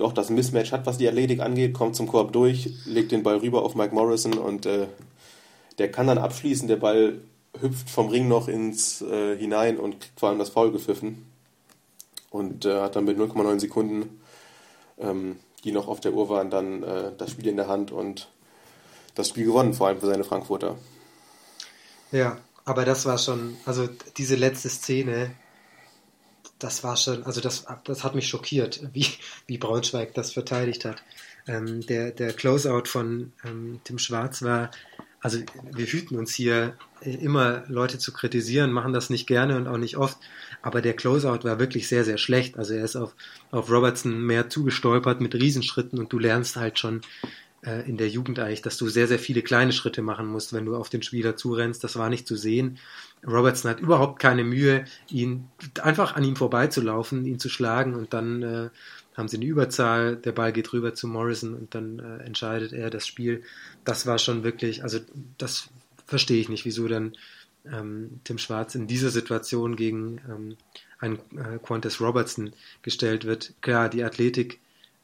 doch 0.00 0.12
das 0.12 0.30
Mismatch 0.30 0.72
hat, 0.72 0.86
was 0.86 0.98
die 0.98 1.06
Athletik 1.06 1.40
angeht, 1.40 1.74
kommt 1.74 1.94
zum 1.94 2.08
Korb 2.08 2.32
durch, 2.32 2.70
legt 2.86 3.12
den 3.12 3.22
Ball 3.22 3.36
rüber 3.36 3.62
auf 3.62 3.74
Mike 3.74 3.94
Morrison 3.94 4.34
und 4.34 4.66
äh, 4.66 4.86
der 5.78 5.90
kann 5.90 6.06
dann 6.06 6.18
abschließen. 6.18 6.68
Der 6.68 6.76
Ball 6.76 7.20
hüpft 7.60 7.90
vom 7.90 8.08
Ring 8.08 8.26
noch 8.26 8.48
ins 8.48 9.02
äh, 9.02 9.36
hinein 9.36 9.78
und 9.78 10.00
kriegt 10.00 10.18
vor 10.18 10.30
allem 10.30 10.38
das 10.38 10.48
Foul 10.48 10.72
gepfiffen 10.72 11.26
und 12.30 12.64
äh, 12.64 12.80
hat 12.80 12.96
dann 12.96 13.04
mit 13.04 13.18
0,9 13.18 13.60
Sekunden, 13.60 14.20
ähm, 14.98 15.36
die 15.64 15.72
noch 15.72 15.88
auf 15.88 16.00
der 16.00 16.12
Uhr 16.12 16.28
waren, 16.28 16.50
dann 16.50 16.82
äh, 16.82 17.12
das 17.16 17.30
Spiel 17.30 17.48
in 17.48 17.56
der 17.56 17.68
Hand 17.68 17.92
und 17.92 18.28
das 19.14 19.28
Spiel 19.28 19.44
gewonnen, 19.44 19.74
vor 19.74 19.88
allem 19.88 20.00
für 20.00 20.06
seine 20.06 20.24
Frankfurter. 20.24 20.76
Ja, 22.12 22.38
aber 22.64 22.84
das 22.84 23.06
war 23.06 23.18
schon, 23.18 23.56
also 23.66 23.88
diese 24.16 24.36
letzte 24.36 24.68
Szene, 24.68 25.32
das 26.58 26.84
war 26.84 26.96
schon, 26.96 27.24
also 27.24 27.40
das, 27.40 27.66
das 27.84 28.04
hat 28.04 28.14
mich 28.14 28.28
schockiert, 28.28 28.80
wie, 28.92 29.06
wie 29.46 29.58
Braunschweig 29.58 30.14
das 30.14 30.32
verteidigt 30.32 30.84
hat. 30.84 31.02
Ähm, 31.46 31.84
der, 31.86 32.10
der 32.10 32.32
Closeout 32.32 32.86
von 32.86 33.32
ähm, 33.44 33.80
Tim 33.84 33.98
Schwarz 33.98 34.42
war, 34.42 34.70
also 35.20 35.38
wir 35.72 35.86
hüten 35.86 36.16
uns 36.16 36.34
hier 36.34 36.74
immer 37.02 37.64
Leute 37.68 37.98
zu 37.98 38.12
kritisieren, 38.12 38.72
machen 38.72 38.92
das 38.92 39.10
nicht 39.10 39.26
gerne 39.26 39.56
und 39.56 39.66
auch 39.66 39.76
nicht 39.76 39.96
oft, 39.96 40.18
aber 40.62 40.80
der 40.80 40.94
Closeout 40.94 41.44
war 41.44 41.58
wirklich 41.58 41.88
sehr, 41.88 42.04
sehr 42.04 42.18
schlecht. 42.18 42.58
Also 42.58 42.74
er 42.74 42.84
ist 42.84 42.96
auf, 42.96 43.14
auf 43.50 43.70
Robertson 43.70 44.22
mehr 44.24 44.48
zugestolpert 44.48 45.20
mit 45.20 45.34
Riesenschritten 45.34 45.98
und 45.98 46.12
du 46.12 46.18
lernst 46.18 46.56
halt 46.56 46.78
schon 46.78 47.02
äh, 47.62 47.86
in 47.88 47.98
der 47.98 48.08
Jugend 48.08 48.38
eigentlich, 48.38 48.62
dass 48.62 48.78
du 48.78 48.88
sehr, 48.88 49.06
sehr 49.06 49.18
viele 49.18 49.42
kleine 49.42 49.72
Schritte 49.72 50.00
machen 50.00 50.26
musst, 50.26 50.52
wenn 50.52 50.64
du 50.64 50.76
auf 50.76 50.88
den 50.88 51.02
Spieler 51.02 51.36
zurennst. 51.36 51.84
Das 51.84 51.96
war 51.96 52.08
nicht 52.08 52.26
zu 52.26 52.36
sehen. 52.36 52.78
Robertson 53.26 53.70
hat 53.70 53.80
überhaupt 53.80 54.18
keine 54.18 54.44
Mühe, 54.44 54.84
ihn 55.10 55.48
einfach 55.82 56.16
an 56.16 56.24
ihm 56.24 56.36
vorbeizulaufen, 56.36 57.26
ihn 57.26 57.38
zu 57.38 57.50
schlagen 57.50 57.94
und 57.94 58.14
dann 58.14 58.42
äh, 58.42 58.70
haben 59.20 59.28
sie 59.28 59.36
eine 59.36 59.46
Überzahl, 59.46 60.16
der 60.16 60.32
Ball 60.32 60.52
geht 60.52 60.72
rüber 60.72 60.94
zu 60.94 61.06
Morrison 61.06 61.54
und 61.54 61.74
dann 61.74 61.98
äh, 62.00 62.24
entscheidet 62.24 62.72
er 62.72 62.90
das 62.90 63.06
Spiel. 63.06 63.42
Das 63.84 64.06
war 64.06 64.18
schon 64.18 64.42
wirklich, 64.42 64.82
also 64.82 64.98
das 65.38 65.68
verstehe 66.06 66.40
ich 66.40 66.48
nicht, 66.48 66.64
wieso 66.64 66.88
dann 66.88 67.12
ähm, 67.70 68.20
Tim 68.24 68.38
Schwarz 68.38 68.74
in 68.74 68.86
dieser 68.86 69.10
Situation 69.10 69.76
gegen 69.76 70.20
ähm, 70.28 70.56
einen 70.98 71.16
äh, 71.36 71.58
Qantas 71.62 72.00
Robertson 72.00 72.52
gestellt 72.82 73.24
wird. 73.24 73.54
Klar, 73.60 73.88
die 73.88 74.02
Athletik, 74.02 74.58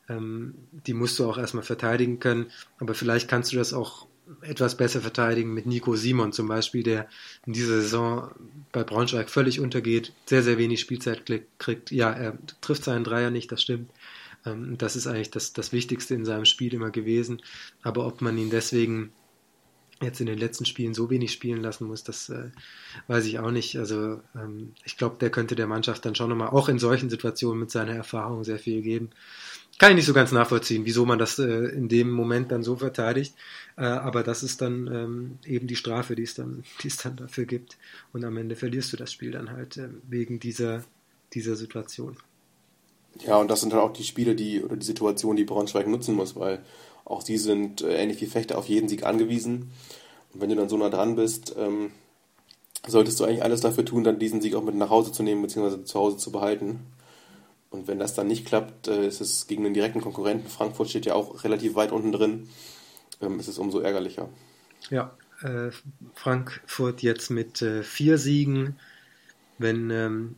ähm, 0.09 0.55
die 0.87 0.95
musst 0.95 1.19
du 1.19 1.29
auch 1.29 1.39
erstmal 1.39 1.64
verteidigen 1.64 2.19
können, 2.19 2.47
aber 2.79 2.95
vielleicht 2.95 3.29
kannst 3.29 3.53
du 3.53 3.57
das 3.57 3.73
auch 3.73 4.07
etwas 4.41 4.77
besser 4.77 5.01
verteidigen 5.01 5.55
mit 5.55 5.67
Nico 5.67 5.95
Simon 5.95 6.33
zum 6.33 6.49
Beispiel, 6.49 6.83
der 6.83 7.09
in 7.47 7.53
dieser 7.53 7.81
Saison 7.81 8.31
bei 8.73 8.83
Braunschweig 8.83 9.31
völlig 9.31 9.61
untergeht, 9.61 10.12
sehr, 10.27 10.43
sehr 10.43 10.59
wenig 10.59 10.81
Spielzeit 10.81 11.23
kriegt. 11.59 11.91
Ja, 11.93 12.11
er 12.11 12.37
trifft 12.61 12.85
seinen 12.85 13.05
Dreier 13.05 13.31
nicht, 13.31 13.53
das 13.53 13.62
stimmt. 13.62 13.91
Ähm, 14.47 14.79
das 14.79 14.97
ist 14.97 15.07
eigentlich 15.07 15.31
das, 15.31 15.53
das 15.53 15.73
Wichtigste 15.73 16.15
in 16.15 16.25
seinem 16.25 16.45
Spiel 16.45 16.73
immer 16.75 16.91
gewesen. 16.91 17.43
Aber 17.83 18.07
ob 18.07 18.23
man 18.23 18.39
ihn 18.39 18.51
deswegen 18.51 19.13
jetzt 20.03 20.21
in 20.21 20.27
den 20.27 20.39
letzten 20.39 20.67
Spielen 20.67 20.93
so 20.93 21.09
wenig 21.09 21.33
spielen 21.33 21.63
lassen 21.63 21.87
muss, 21.87 22.05
das 22.05 22.29
äh, 22.29 22.51
weiß 23.07 23.25
ich 23.27 23.39
auch 23.39 23.51
nicht. 23.51 23.79
Also 23.79 24.21
ähm, 24.35 24.75
ich 24.85 24.97
glaube, 24.97 25.17
der 25.21 25.31
könnte 25.31 25.57
der 25.57 25.67
Mannschaft 25.67 26.05
dann 26.05 26.15
schon 26.15 26.29
nochmal 26.29 26.49
auch 26.49 26.69
in 26.69 26.79
solchen 26.79 27.09
Situationen 27.09 27.61
mit 27.61 27.71
seiner 27.71 27.95
Erfahrung 27.95 28.45
sehr 28.45 28.59
viel 28.59 28.83
geben. 28.83 29.11
Kann 29.79 29.91
ich 29.91 29.97
nicht 29.97 30.07
so 30.07 30.15
ganz 30.15 30.33
nachvollziehen, 30.33 30.87
wieso 30.87 31.05
man 31.07 31.19
das 31.19 31.39
äh, 31.39 31.45
in 31.47 31.89
dem 31.89 32.11
Moment 32.11 32.51
dann 32.53 32.63
so 32.63 32.77
verteidigt. 32.77 33.35
Äh, 33.77 33.85
aber 33.85 34.23
das 34.23 34.43
ist 34.43 34.61
dann 34.61 34.87
ähm, 34.87 35.39
eben 35.45 35.67
die 35.67 35.77
Strafe, 35.77 36.15
die 36.15 36.23
es 36.23 36.35
dann, 36.35 36.65
die 36.83 36.89
es 36.89 36.99
dann 36.99 37.17
dafür 37.17 37.47
gibt. 37.47 37.79
Und 38.13 38.25
am 38.25 38.37
Ende 38.37 38.57
verlierst 38.57 38.93
du 38.93 38.97
das 38.97 39.13
Spiel 39.13 39.33
dann 39.33 39.51
halt 39.51 39.77
äh, 39.79 39.89
wegen 40.09 40.41
dieser, 40.41 40.85
dieser 41.33 41.57
Situation. 41.57 42.17
Ja, 43.25 43.39
und 43.39 43.51
das 43.51 43.61
sind 43.61 43.73
dann 43.73 43.81
auch 43.81 43.93
die 43.93 44.05
Spiele, 44.05 44.35
die 44.35 44.62
oder 44.62 44.77
die 44.77 44.87
Situation, 44.87 45.37
die 45.37 45.45
Braunschweig 45.45 45.87
nutzen 45.87 46.14
muss, 46.14 46.37
weil 46.37 46.62
auch 47.05 47.23
sie 47.23 47.39
sind 47.39 47.83
äh, 47.83 47.97
ähnlich 48.03 48.21
wie 48.21 48.27
Fechter 48.27 48.59
auf 48.59 48.69
jeden 48.69 48.89
Sieg 48.89 49.05
angewiesen. 49.05 49.71
Und 50.35 50.41
wenn 50.41 50.51
du 50.51 50.57
dann 50.57 50.69
so 50.69 50.77
nah 50.77 50.91
dran 50.91 51.17
bist, 51.17 51.55
ähm, 51.59 51.93
solltest 52.87 53.19
du 53.21 53.25
eigentlich 53.25 53.43
alles 53.43 53.61
dafür 53.61 53.85
tun, 53.85 54.05
dann 54.05 54.19
diesen 54.19 54.41
Sieg 54.41 54.55
auch 54.55 54.62
mit 54.62 54.75
nach 54.75 54.91
Hause 54.91 55.12
zu 55.12 55.23
nehmen, 55.23 55.43
beziehungsweise 55.43 55.85
zu 55.85 55.99
Hause 55.99 56.17
zu 56.17 56.31
behalten. 56.33 56.81
Und 57.71 57.89
wenn 57.89 57.99
das 57.99 58.14
dann 58.14 58.27
nicht 58.27 58.47
klappt, 58.47 58.89
äh, 58.89 59.07
ist 59.07 59.21
es 59.21 59.47
gegen 59.47 59.64
den 59.64 59.75
direkten 59.75 60.01
Konkurrenten, 60.01 60.49
Frankfurt 60.49 60.91
steht 60.91 61.07
ja 61.07 61.14
auch 61.14 61.45
relativ 61.45 61.75
weit 61.75 61.93
unten 61.93 62.12
drin, 62.12 62.49
ähm, 63.21 63.39
ist 63.41 63.49
es 63.49 63.59
umso 63.59 63.81
ärgerlicher. 63.81 64.29
Ja, 64.91 65.14
äh, 65.43 65.71
Frankfurt 66.14 67.03
jetzt 67.03 67.31
mit 67.31 67.62
äh, 67.62 67.83
vier 67.83 68.19
Siegen. 68.19 68.77
Wenn 69.59 69.91
ähm, 69.91 70.37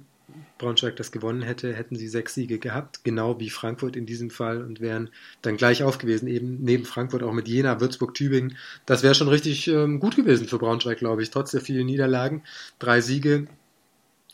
Braunschweig 0.59 0.97
das 0.97 1.13
gewonnen 1.13 1.43
hätte, 1.43 1.73
hätten 1.73 1.97
sie 1.97 2.09
sechs 2.09 2.35
Siege 2.35 2.59
gehabt, 2.59 3.05
genau 3.05 3.41
wie 3.41 3.51
Frankfurt 3.51 3.97
in 3.97 4.07
diesem 4.07 4.31
Fall 4.31 4.63
und 4.63 4.81
wären 4.81 5.11
dann 5.43 5.57
gleich 5.57 5.83
auf 5.83 5.99
gewesen, 5.99 6.29
eben 6.29 6.59
neben 6.63 6.85
Frankfurt 6.85 7.23
auch 7.23 7.33
mit 7.33 7.49
Jena, 7.49 7.81
Würzburg, 7.81 8.15
Tübingen. 8.15 8.57
Das 8.85 9.03
wäre 9.03 9.15
schon 9.15 9.29
richtig 9.29 9.69
ähm, 9.69 10.01
gut 10.01 10.17
gewesen 10.17 10.49
für 10.49 10.59
Braunschweig, 10.59 10.99
glaube 10.99 11.23
ich, 11.23 11.31
trotz 11.31 11.53
der 11.53 11.61
vielen 11.61 11.87
Niederlagen. 11.87 12.43
Drei 12.79 13.01
Siege 13.01 13.47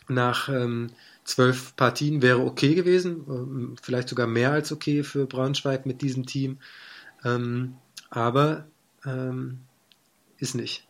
nach 0.08 0.48
ähm, 0.48 0.90
zwölf 1.24 1.74
Partien 1.76 2.22
wäre 2.22 2.40
okay 2.40 2.74
gewesen, 2.74 3.24
ähm, 3.28 3.76
vielleicht 3.80 4.08
sogar 4.08 4.26
mehr 4.26 4.52
als 4.52 4.72
okay 4.72 5.02
für 5.02 5.26
Braunschweig 5.26 5.86
mit 5.86 6.02
diesem 6.02 6.26
Team, 6.26 6.58
ähm, 7.24 7.74
aber 8.10 8.66
ähm, 9.04 9.60
ist 10.38 10.54
nicht. 10.54 10.86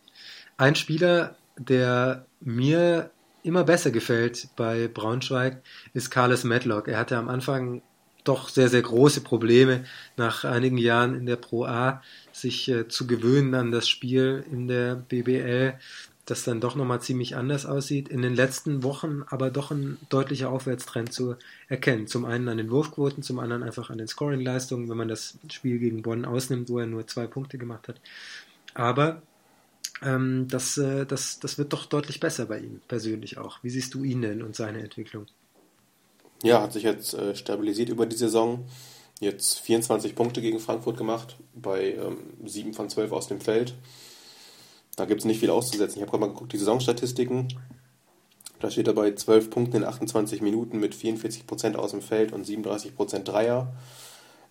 Ein 0.57 0.75
Spieler, 0.75 1.35
der 1.57 2.25
mir 2.41 3.11
immer 3.45 3.63
besser 3.63 3.91
gefällt 3.91 4.49
bei 4.55 4.87
Braunschweig, 4.87 5.61
ist 5.93 6.09
Carlos 6.09 6.43
Medlock. 6.43 6.87
Er 6.87 6.97
hatte 6.97 7.17
am 7.17 7.29
Anfang 7.29 7.81
doch 8.23 8.49
sehr, 8.49 8.69
sehr 8.69 8.81
große 8.81 9.21
Probleme, 9.21 9.85
nach 10.17 10.43
einigen 10.43 10.77
Jahren 10.77 11.15
in 11.15 11.25
der 11.25 11.35
Pro 11.35 11.65
A 11.65 12.01
sich 12.33 12.67
äh, 12.69 12.87
zu 12.87 13.07
gewöhnen 13.07 13.53
an 13.53 13.71
das 13.71 13.87
Spiel 13.87 14.43
in 14.51 14.67
der 14.67 14.95
BBL, 14.95 15.75
das 16.25 16.43
dann 16.43 16.59
doch 16.59 16.75
nochmal 16.75 17.01
ziemlich 17.01 17.35
anders 17.35 17.67
aussieht. 17.67 18.09
In 18.09 18.23
den 18.23 18.35
letzten 18.35 18.81
Wochen 18.81 19.23
aber 19.29 19.51
doch 19.51 19.69
ein 19.69 19.97
deutlicher 20.09 20.49
Aufwärtstrend 20.49 21.13
zu 21.13 21.35
erkennen. 21.67 22.07
Zum 22.07 22.25
einen 22.25 22.49
an 22.49 22.57
den 22.57 22.71
Wurfquoten, 22.71 23.21
zum 23.21 23.39
anderen 23.39 23.61
einfach 23.61 23.91
an 23.91 23.99
den 23.99 24.07
Scoring-Leistungen, 24.07 24.89
wenn 24.89 24.97
man 24.97 25.07
das 25.07 25.37
Spiel 25.51 25.77
gegen 25.77 26.01
Bonn 26.01 26.25
ausnimmt, 26.25 26.69
wo 26.69 26.79
er 26.79 26.87
nur 26.87 27.05
zwei 27.05 27.27
Punkte 27.27 27.59
gemacht 27.59 27.87
hat. 27.87 28.01
Aber 28.73 29.21
ähm, 30.01 30.47
das, 30.49 30.77
äh, 30.77 31.05
das, 31.05 31.39
das 31.39 31.57
wird 31.57 31.73
doch 31.73 31.85
deutlich 31.85 32.19
besser 32.19 32.45
bei 32.45 32.59
ihm 32.59 32.81
persönlich 32.87 33.37
auch. 33.37 33.59
Wie 33.63 33.69
siehst 33.69 33.93
du 33.93 34.03
ihn 34.03 34.21
denn 34.21 34.41
und 34.41 34.55
seine 34.55 34.81
Entwicklung? 34.81 35.25
Ja, 36.43 36.61
hat 36.61 36.73
sich 36.73 36.83
jetzt 36.83 37.13
äh, 37.13 37.35
stabilisiert 37.35 37.89
über 37.89 38.05
die 38.05 38.15
Saison. 38.15 38.65
Jetzt 39.19 39.59
24 39.59 40.15
Punkte 40.15 40.41
gegen 40.41 40.59
Frankfurt 40.59 40.97
gemacht, 40.97 41.37
bei 41.53 41.93
ähm, 41.93 42.17
7 42.45 42.73
von 42.73 42.89
12 42.89 43.11
aus 43.13 43.27
dem 43.27 43.39
Feld. 43.39 43.73
Da 44.97 45.05
gibt 45.05 45.21
es 45.21 45.25
nicht 45.25 45.39
viel 45.39 45.49
auszusetzen. 45.49 45.97
Ich 45.97 46.01
habe 46.01 46.11
gerade 46.11 46.21
mal 46.21 46.33
geguckt, 46.33 46.53
die 46.53 46.57
Saisonstatistiken. 46.57 47.47
Da 48.59 48.71
steht 48.71 48.87
er 48.87 48.93
bei 48.93 49.13
12 49.13 49.49
Punkten 49.49 49.77
in 49.77 49.83
28 49.83 50.41
Minuten 50.41 50.79
mit 50.79 50.95
44% 50.95 51.75
aus 51.75 51.91
dem 51.91 52.01
Feld 52.01 52.31
und 52.33 52.45
37% 52.45 53.19
Dreier. 53.19 53.73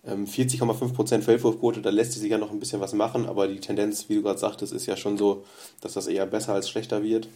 40,5% 0.05 1.13
ähm, 1.13 1.21
Feldwurfquote, 1.21 1.81
da 1.81 1.89
lässt 1.89 2.13
sich 2.13 2.29
ja 2.29 2.37
noch 2.37 2.51
ein 2.51 2.59
bisschen 2.59 2.79
was 2.79 2.93
machen, 2.93 3.25
aber 3.25 3.47
die 3.47 3.59
Tendenz, 3.59 4.07
wie 4.07 4.15
du 4.15 4.21
gerade 4.21 4.39
sagtest, 4.39 4.71
ist 4.71 4.85
ja 4.85 4.95
schon 4.95 5.17
so, 5.17 5.43
dass 5.81 5.93
das 5.93 6.07
eher 6.07 6.25
besser 6.25 6.53
als 6.53 6.69
schlechter 6.69 7.03
wird. 7.03 7.27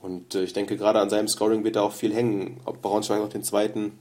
Und 0.00 0.34
äh, 0.34 0.44
ich 0.44 0.52
denke, 0.52 0.76
gerade 0.76 1.00
an 1.00 1.10
seinem 1.10 1.28
Scoring 1.28 1.64
wird 1.64 1.76
da 1.76 1.82
auch 1.82 1.92
viel 1.92 2.14
hängen, 2.14 2.60
ob 2.64 2.80
Braunschweig 2.80 3.20
noch 3.20 3.28
den 3.28 3.42
zweiten, 3.42 3.98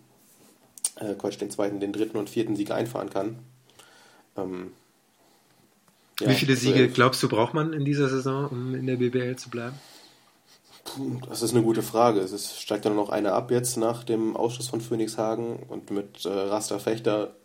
äh, 0.96 1.16
Quatsch, 1.16 1.42
den 1.42 1.52
zweiten, 1.52 1.80
den 1.80 1.92
dritten 1.92 2.18
und 2.18 2.30
vierten 2.30 2.56
Sieg 2.56 2.72
einfahren 2.72 3.10
kann. 3.10 3.40
Ähm, 4.38 4.72
ja, 6.20 6.30
Wie 6.30 6.36
viele 6.36 6.56
Siege 6.56 6.84
also, 6.84 6.94
glaubst 6.94 7.22
du, 7.22 7.30
braucht 7.30 7.54
man 7.54 7.74
in 7.74 7.84
dieser 7.84 8.10
Saison, 8.10 8.48
um 8.48 8.76
in 8.76 8.88
der 8.88 8.96
BBL 8.96 9.36
zu 9.36 9.50
bleiben? 9.50 9.76
Das 11.30 11.42
ist 11.42 11.52
eine 11.54 11.64
gute 11.64 11.84
Frage. 11.84 12.22
Es 12.22 12.32
ist, 12.32 12.62
steigt 12.62 12.86
ja 12.86 12.92
noch 12.92 13.10
einer 13.10 13.34
ab 13.34 13.52
jetzt 13.52 13.78
nach 13.78 14.04
dem 14.04 14.38
Ausschuss 14.38 14.70
von 14.70 14.82
Phoenixhagen 14.82 15.58
und 15.68 15.92
mit 15.92 16.26
äh, 16.26 16.30
Raster 16.30 16.80
Fechter 16.80 17.36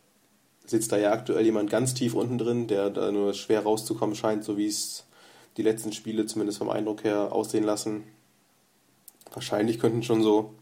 sitzt 0.64 0.92
da 0.92 0.96
ja 0.96 1.12
aktuell 1.12 1.44
jemand 1.44 1.70
ganz 1.70 1.94
tief 1.94 2.14
unten 2.14 2.38
drin, 2.38 2.66
der 2.66 2.90
da 2.90 3.10
nur 3.12 3.34
schwer 3.34 3.62
rauszukommen 3.62 4.14
scheint, 4.14 4.44
so 4.44 4.56
wie 4.56 4.66
es 4.66 5.04
die 5.56 5.62
letzten 5.62 5.92
Spiele 5.92 6.26
zumindest 6.26 6.58
vom 6.58 6.70
Eindruck 6.70 7.04
her 7.04 7.32
aussehen 7.32 7.64
lassen. 7.64 8.04
Wahrscheinlich 9.32 9.78
könnten 9.78 10.02
schon 10.02 10.22
so 10.22 10.54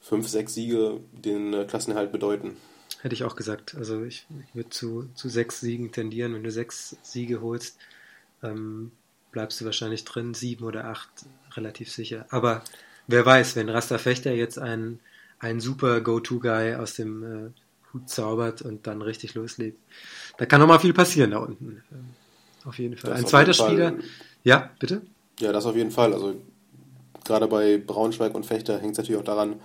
fünf, 0.00 0.28
sechs 0.28 0.54
Siege 0.54 1.00
den 1.12 1.52
äh, 1.52 1.64
Klassenerhalt 1.64 2.12
bedeuten. 2.12 2.56
Hätte 3.00 3.14
ich 3.14 3.24
auch 3.24 3.36
gesagt. 3.36 3.74
Also 3.74 4.02
ich, 4.04 4.26
ich 4.48 4.54
würde 4.54 4.70
zu, 4.70 5.08
zu 5.14 5.28
sechs 5.28 5.60
Siegen 5.60 5.92
tendieren. 5.92 6.34
Wenn 6.34 6.42
du 6.42 6.50
sechs 6.50 6.96
Siege 7.02 7.40
holst, 7.40 7.78
ähm, 8.42 8.92
bleibst 9.30 9.60
du 9.60 9.64
wahrscheinlich 9.64 10.04
drin, 10.04 10.34
sieben 10.34 10.64
oder 10.64 10.86
acht, 10.86 11.08
relativ 11.52 11.92
sicher. 11.92 12.26
Aber 12.30 12.62
wer 13.06 13.24
weiß, 13.24 13.56
wenn 13.56 13.68
Rasta 13.68 13.98
Fechter 13.98 14.32
jetzt 14.32 14.58
ein, 14.58 15.00
ein 15.38 15.60
super 15.60 16.00
Go-To-Guy 16.00 16.74
aus 16.76 16.94
dem 16.94 17.22
äh, 17.22 17.50
Hut 17.92 18.08
zaubert 18.08 18.62
und 18.62 18.86
dann 18.86 19.02
richtig 19.02 19.34
loslegt. 19.34 19.78
Da 20.36 20.46
kann 20.46 20.60
noch 20.60 20.66
mal 20.66 20.78
viel 20.78 20.92
passieren 20.92 21.30
da 21.30 21.38
unten. 21.38 21.82
Auf 22.64 22.78
jeden 22.78 22.96
Fall. 22.96 23.10
Das 23.10 23.20
Ein 23.20 23.26
zweiter 23.26 23.54
Spieler. 23.54 23.94
Ja, 24.44 24.70
bitte? 24.78 25.02
Ja, 25.40 25.52
das 25.52 25.66
auf 25.66 25.76
jeden 25.76 25.90
Fall. 25.90 26.12
Also 26.12 26.34
gerade 27.24 27.46
bei 27.46 27.78
Braunschweig 27.78 28.34
und 28.34 28.46
Fechter 28.46 28.78
hängt 28.78 28.92
es 28.92 28.98
natürlich 28.98 29.20
auch 29.20 29.24
daran, 29.24 29.56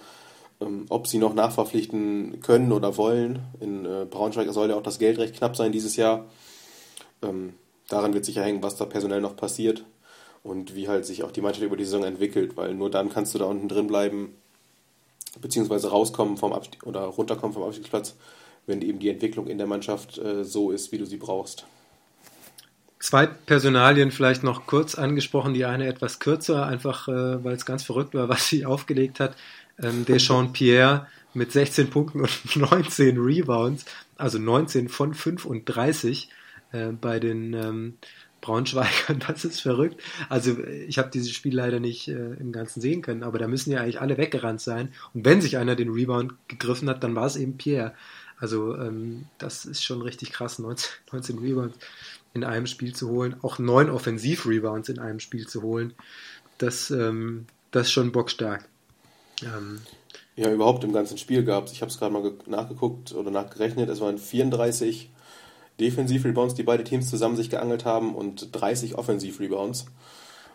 ähm, 0.61 0.86
ob 0.89 1.07
sie 1.07 1.17
noch 1.17 1.34
nachverpflichten 1.34 2.41
können 2.41 2.71
oder 2.71 2.97
wollen. 2.97 3.39
In 3.59 3.86
äh, 3.86 4.05
Braunschweig 4.09 4.51
soll 4.51 4.69
ja 4.69 4.76
auch 4.76 4.84
das 4.84 4.99
Geld 4.99 5.17
recht 5.17 5.36
knapp 5.36 5.55
sein 5.55 5.71
dieses 5.71 5.95
Jahr. 5.95 6.26
Ähm, 7.21 7.53
daran 7.89 8.13
wird 8.13 8.26
sicher 8.26 8.43
hängen, 8.43 8.63
was 8.63 8.76
da 8.76 8.86
personell 8.86 9.21
noch 9.21 9.36
passiert 9.36 9.86
und 10.43 10.76
wie 10.76 10.88
halt 10.88 11.05
sich 11.05 11.24
auch 11.24 11.32
die 11.32 11.41
Mannschaft 11.41 11.65
über 11.65 11.78
die 11.78 11.86
Saison 11.86 12.03
entwickelt, 12.03 12.55
weil 12.57 12.74
nur 12.74 12.89
dann 12.89 13.09
kannst 13.09 13.34
du 13.34 13.39
da 13.39 13.45
unten 13.45 13.69
drin 13.69 13.88
bleiben 13.88 14.36
beziehungsweise 15.42 15.90
rauskommen 15.90 16.38
vom 16.38 16.54
Abstieg 16.54 16.86
oder 16.86 17.02
runterkommen 17.02 17.54
vom 17.54 17.64
Abstiegsplatz, 17.64 18.16
wenn 18.66 18.82
eben 18.82 19.00
die 19.00 19.10
Entwicklung 19.10 19.48
in 19.48 19.58
der 19.58 19.68
Mannschaft 19.68 20.18
äh, 20.18 20.44
so 20.44 20.72
ist, 20.72 20.92
wie 20.92 20.98
du 20.98 21.06
sie 21.06 21.18
brauchst. 21.18 21.66
Zwei 23.00 23.26
Personalien 23.26 24.12
vielleicht 24.12 24.44
noch 24.44 24.66
kurz 24.66 24.96
angesprochen, 24.96 25.54
die 25.54 25.66
eine 25.66 25.88
etwas 25.88 26.20
kürzer, 26.20 26.66
einfach 26.66 27.08
äh, 27.10 27.44
weil 27.44 27.56
es 27.56 27.66
ganz 27.66 27.84
verrückt 27.84 28.14
war, 28.14 28.30
was 28.30 28.48
sie 28.48 28.66
aufgelegt 28.66 29.20
hat. 29.20 29.36
Ähm, 29.82 30.06
Deschamps 30.06 30.54
Pierre 30.54 31.08
mit 31.34 31.52
16 31.52 31.90
Punkten 31.90 32.22
und 32.22 32.56
19 32.56 33.18
Rebounds, 33.18 33.86
also 34.18 34.38
19 34.40 34.88
von 34.88 35.14
35 35.14 36.30
äh, 36.72 36.88
bei 36.90 37.20
den 37.20 37.54
ähm, 37.54 37.98
Braunschweigern, 38.44 39.20
das 39.28 39.46
ist 39.46 39.62
verrückt. 39.62 40.02
Also 40.30 40.58
ich 40.64 40.98
habe 40.98 41.10
dieses 41.10 41.32
Spiel 41.32 41.56
leider 41.56 41.80
nicht 41.80 42.10
äh, 42.10 42.34
im 42.34 42.52
Ganzen 42.52 42.82
sehen 42.82 43.02
können, 43.02 43.24
aber 43.24 43.39
da 43.39 43.48
müssen 43.48 43.72
ja 43.72 43.82
eigentlich 43.82 44.02
alle 44.02 44.18
weggerannt 44.18 44.62
sein. 44.62 44.94
Und 45.14 45.26
wenn 45.26 45.41
sich 45.41 45.58
einer 45.58 45.76
den 45.76 45.89
Rebound 45.89 46.34
gegriffen 46.50 46.89
hat, 46.89 47.04
dann 47.04 47.16
war 47.16 47.26
es 47.26 47.38
eben 47.38 47.58
Pierre. 47.58 47.94
Also 48.38 48.76
ähm, 48.76 49.26
das 49.38 49.66
ist 49.66 49.84
schon 49.84 50.02
richtig 50.02 50.32
krass, 50.34 50.60
19, 50.60 50.91
19 51.12 51.39
Rebounds 51.44 51.78
in 52.34 52.44
einem 52.44 52.68
Spiel 52.68 52.94
zu 52.94 53.10
holen, 53.10 53.36
auch 53.41 53.60
neun 53.60 53.89
Offensiv-Rebounds 53.89 54.89
in 54.89 55.00
einem 55.00 55.20
Spiel 55.20 55.48
zu 55.48 55.62
holen. 55.62 55.94
Das, 56.58 56.91
ähm, 56.91 57.46
das 57.72 57.88
ist 57.88 57.94
schon 57.94 58.12
bockstark. 58.12 58.68
Ähm, 59.41 59.80
ja, 60.36 60.52
überhaupt 60.52 60.84
im 60.84 60.94
ganzen 60.94 61.18
Spiel 61.18 61.44
gab 61.44 61.66
es, 61.66 61.72
ich 61.72 61.82
habe 61.82 61.91
es 61.91 61.98
gerade 61.98 62.12
mal 62.12 62.34
nachgeguckt 62.48 63.14
oder 63.14 63.32
nachgerechnet, 63.32 63.89
es 63.89 64.02
waren 64.02 64.18
34 64.18 65.12
Defensiv-Rebounds, 65.80 66.55
die 66.55 66.63
beide 66.63 66.84
Teams 66.84 67.09
zusammen 67.09 67.36
sich 67.36 67.49
geangelt 67.49 67.86
haben 67.86 68.15
und 68.15 68.49
30 68.51 68.95
Offensiv-Rebounds. 68.95 69.86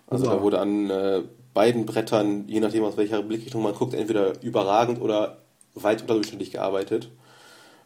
Also 0.06 0.26
wow. 0.26 0.34
da 0.34 0.42
wurde 0.42 0.60
an 0.60 0.90
äh, 0.90 1.22
beiden 1.54 1.86
Brettern, 1.86 2.46
je 2.46 2.60
nachdem 2.60 2.84
aus 2.84 2.96
welcher 2.96 3.22
Blickrichtung 3.22 3.62
man 3.62 3.74
guckt, 3.74 3.94
entweder 3.94 4.42
überragend 4.42 5.00
oder 5.00 5.38
weit 5.74 6.02
unterdurchschnittlich 6.02 6.50
gearbeitet. 6.50 7.10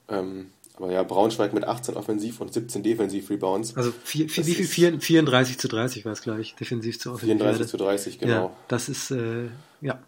Ähm, 0.08 0.50
aber 0.76 0.90
ja, 0.90 1.02
Braunschweig 1.02 1.52
mit 1.52 1.64
18 1.64 1.96
Offensiv- 1.96 2.40
und 2.40 2.52
17 2.52 2.82
Defensiv-Rebounds. 2.82 3.76
Also 3.76 3.92
vier, 4.04 4.28
vier, 4.28 4.46
wie 4.46 4.54
viel? 4.54 5.00
34 5.00 5.58
zu 5.58 5.68
30 5.68 6.04
war 6.04 6.12
es, 6.12 6.22
glaube 6.22 6.40
ich, 6.40 6.54
defensiv 6.54 6.98
zu 6.98 7.10
offensiv. 7.10 7.38
34 7.38 7.66
zu 7.66 7.76
30, 7.76 8.18
genau. 8.18 8.32
Ja, 8.32 8.50
das 8.68 8.88
ist, 8.88 9.10
äh, 9.10 9.48
ja. 9.80 10.02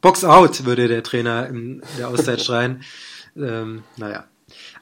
Box 0.00 0.24
out, 0.24 0.64
würde 0.64 0.88
der 0.88 1.02
Trainer 1.02 1.48
in 1.48 1.82
der 1.98 2.08
Auszeit 2.08 2.40
schreien. 2.44 2.82
Ähm, 3.36 3.82
naja, 3.96 4.26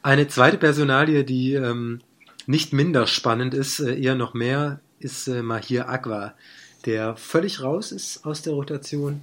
eine 0.02 0.28
zweite 0.28 0.58
Personalie, 0.58 1.24
die 1.24 1.54
ähm, 1.54 2.00
nicht 2.46 2.72
minder 2.72 3.06
spannend 3.06 3.54
ist, 3.54 3.80
äh, 3.80 3.98
eher 3.98 4.14
noch 4.14 4.34
mehr, 4.34 4.80
ist 4.98 5.28
äh, 5.28 5.42
Mahir 5.42 5.88
Agwa, 5.88 6.34
der 6.86 7.16
völlig 7.16 7.62
raus 7.62 7.92
ist 7.92 8.24
aus 8.24 8.42
der 8.42 8.54
Rotation, 8.54 9.22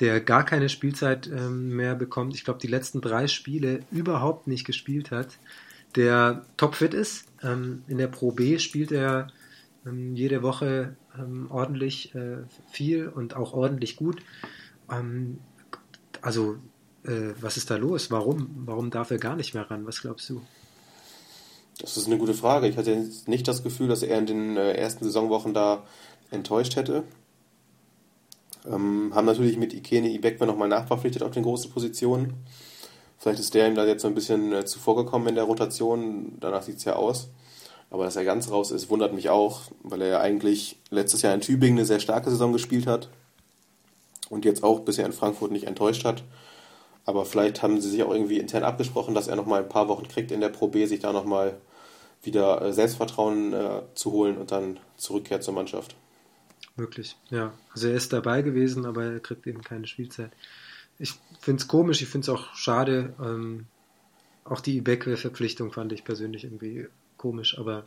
der 0.00 0.20
gar 0.20 0.44
keine 0.44 0.68
Spielzeit 0.68 1.28
ähm, 1.28 1.70
mehr 1.70 1.94
bekommt. 1.94 2.34
Ich 2.34 2.44
glaube, 2.44 2.60
die 2.60 2.66
letzten 2.66 3.00
drei 3.00 3.28
Spiele 3.28 3.80
überhaupt 3.90 4.46
nicht 4.46 4.64
gespielt 4.64 5.10
hat, 5.10 5.38
der 5.94 6.44
topfit 6.56 6.94
ist. 6.94 7.26
Ähm, 7.42 7.84
in 7.86 7.98
der 7.98 8.08
Pro 8.08 8.32
B 8.32 8.58
spielt 8.58 8.90
er 8.90 9.28
ähm, 9.86 10.14
jede 10.16 10.42
Woche 10.42 10.96
ähm, 11.18 11.46
ordentlich 11.50 12.14
äh, 12.14 12.38
viel 12.70 13.08
und 13.08 13.36
auch 13.36 13.52
ordentlich 13.52 13.96
gut. 13.96 14.20
Ähm, 14.90 15.38
also 16.22 16.56
äh, 17.04 17.34
was 17.40 17.56
ist 17.56 17.70
da 17.70 17.76
los? 17.76 18.10
Warum? 18.10 18.48
Warum 18.64 18.90
darf 18.90 19.10
er 19.10 19.18
gar 19.18 19.36
nicht 19.36 19.54
mehr 19.54 19.70
ran? 19.70 19.86
Was 19.86 20.00
glaubst 20.00 20.28
du? 20.30 20.40
Das 21.80 21.96
ist 21.96 22.06
eine 22.06 22.18
gute 22.18 22.34
Frage. 22.34 22.68
Ich 22.68 22.76
hatte 22.76 23.08
nicht 23.26 23.48
das 23.48 23.62
Gefühl, 23.62 23.88
dass 23.88 24.02
er 24.02 24.18
in 24.18 24.26
den 24.26 24.56
äh, 24.56 24.72
ersten 24.72 25.04
Saisonwochen 25.04 25.54
da 25.54 25.84
enttäuscht 26.30 26.76
hätte. 26.76 27.04
Ähm, 28.66 29.12
haben 29.14 29.26
natürlich 29.26 29.58
mit 29.58 29.74
Ikene 29.74 30.08
Ibekwe 30.10 30.46
nochmal 30.46 30.68
nachverpflichtet 30.68 31.22
auf 31.22 31.32
den 31.32 31.42
großen 31.42 31.70
Positionen. 31.70 32.34
Vielleicht 33.18 33.40
ist 33.40 33.54
der 33.54 33.68
ihm 33.68 33.74
da 33.74 33.86
jetzt 33.86 34.02
so 34.02 34.08
ein 34.08 34.14
bisschen 34.14 34.52
äh, 34.52 34.64
zuvorgekommen 34.64 35.28
in 35.28 35.34
der 35.34 35.44
Rotation. 35.44 36.36
Danach 36.40 36.62
sieht 36.62 36.76
es 36.76 36.84
ja 36.84 36.94
aus. 36.96 37.28
Aber 37.90 38.04
dass 38.04 38.16
er 38.16 38.24
ganz 38.24 38.50
raus 38.50 38.70
ist, 38.70 38.90
wundert 38.90 39.12
mich 39.14 39.28
auch, 39.28 39.62
weil 39.82 40.02
er 40.02 40.08
ja 40.08 40.20
eigentlich 40.20 40.78
letztes 40.90 41.22
Jahr 41.22 41.34
in 41.34 41.40
Tübingen 41.40 41.78
eine 41.78 41.86
sehr 41.86 42.00
starke 42.00 42.30
Saison 42.30 42.52
gespielt 42.52 42.86
hat. 42.86 43.08
und 44.30 44.44
jetzt 44.44 44.64
auch 44.64 44.80
bisher 44.80 45.06
in 45.06 45.12
Frankfurt 45.12 45.52
nicht 45.52 45.66
enttäuscht 45.66 46.04
hat. 46.04 46.24
Aber 47.06 47.24
vielleicht 47.24 47.62
haben 47.62 47.80
sie 47.80 47.90
sich 47.90 48.02
auch 48.02 48.12
irgendwie 48.12 48.38
intern 48.38 48.64
abgesprochen, 48.64 49.14
dass 49.14 49.28
er 49.28 49.36
nochmal 49.36 49.62
ein 49.62 49.68
paar 49.68 49.88
Wochen 49.88 50.08
kriegt 50.08 50.30
in 50.30 50.40
der 50.40 50.48
Pro 50.48 50.68
B, 50.68 50.86
sich 50.86 51.00
da 51.00 51.12
nochmal 51.12 51.58
wieder 52.22 52.62
äh, 52.62 52.72
Selbstvertrauen 52.72 53.52
äh, 53.52 53.82
zu 53.94 54.12
holen 54.12 54.38
und 54.38 54.50
dann 54.50 54.78
zurückkehrt 54.96 55.42
zur 55.42 55.54
Mannschaft. 55.54 55.94
Wirklich, 56.76 57.16
ja. 57.30 57.52
Also 57.72 57.88
er 57.88 57.94
ist 57.94 58.12
dabei 58.12 58.42
gewesen, 58.42 58.86
aber 58.86 59.04
er 59.04 59.20
kriegt 59.20 59.46
eben 59.46 59.62
keine 59.62 59.86
Spielzeit. 59.86 60.32
Ich 60.98 61.14
finde 61.40 61.60
es 61.60 61.68
komisch, 61.68 62.02
ich 62.02 62.08
finde 62.08 62.24
es 62.24 62.28
auch 62.28 62.54
schade. 62.54 63.14
Ähm, 63.20 63.66
auch 64.44 64.60
die 64.60 64.76
Ibekwe-Verpflichtung 64.78 65.72
fand 65.72 65.92
ich 65.92 66.04
persönlich 66.04 66.44
irgendwie 66.44 66.88
komisch, 67.16 67.58
aber 67.58 67.84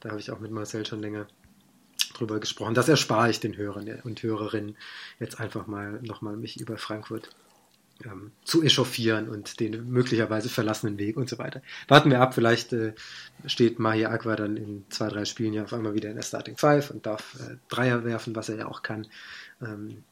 da 0.00 0.10
habe 0.10 0.20
ich 0.20 0.30
auch 0.30 0.40
mit 0.40 0.50
Marcel 0.50 0.86
schon 0.86 1.00
länger 1.00 1.26
drüber 2.14 2.38
gesprochen. 2.40 2.74
Das 2.74 2.88
erspare 2.88 3.30
ich 3.30 3.40
den 3.40 3.56
Hörern 3.56 4.00
und 4.04 4.22
Hörerinnen 4.22 4.76
jetzt 5.18 5.40
einfach 5.40 5.66
mal 5.66 6.00
nochmal 6.02 6.36
mich 6.36 6.60
über 6.60 6.76
Frankfurt 6.78 7.30
ähm, 8.04 8.32
zu 8.44 8.62
echauffieren 8.62 9.28
und 9.28 9.60
den 9.60 9.88
möglicherweise 9.88 10.48
verlassenen 10.48 10.98
Weg 10.98 11.16
und 11.16 11.28
so 11.28 11.38
weiter. 11.38 11.62
Warten 11.88 12.10
wir 12.10 12.20
ab, 12.20 12.34
vielleicht 12.34 12.72
äh, 12.72 12.94
steht 13.46 13.78
Mahi 13.78 14.06
Aqua 14.06 14.36
dann 14.36 14.56
in 14.56 14.84
zwei, 14.90 15.08
drei 15.08 15.24
Spielen 15.24 15.52
ja 15.52 15.64
auf 15.64 15.72
einmal 15.72 15.94
wieder 15.94 16.10
in 16.10 16.16
der 16.16 16.22
Starting 16.22 16.56
Five 16.56 16.90
und 16.90 17.06
darf 17.06 17.36
äh, 17.40 17.56
Dreier 17.68 18.04
werfen, 18.04 18.34
was 18.36 18.48
er 18.48 18.56
ja 18.56 18.66
auch 18.66 18.82
kann. 18.82 19.06
Ähm, 19.62 20.04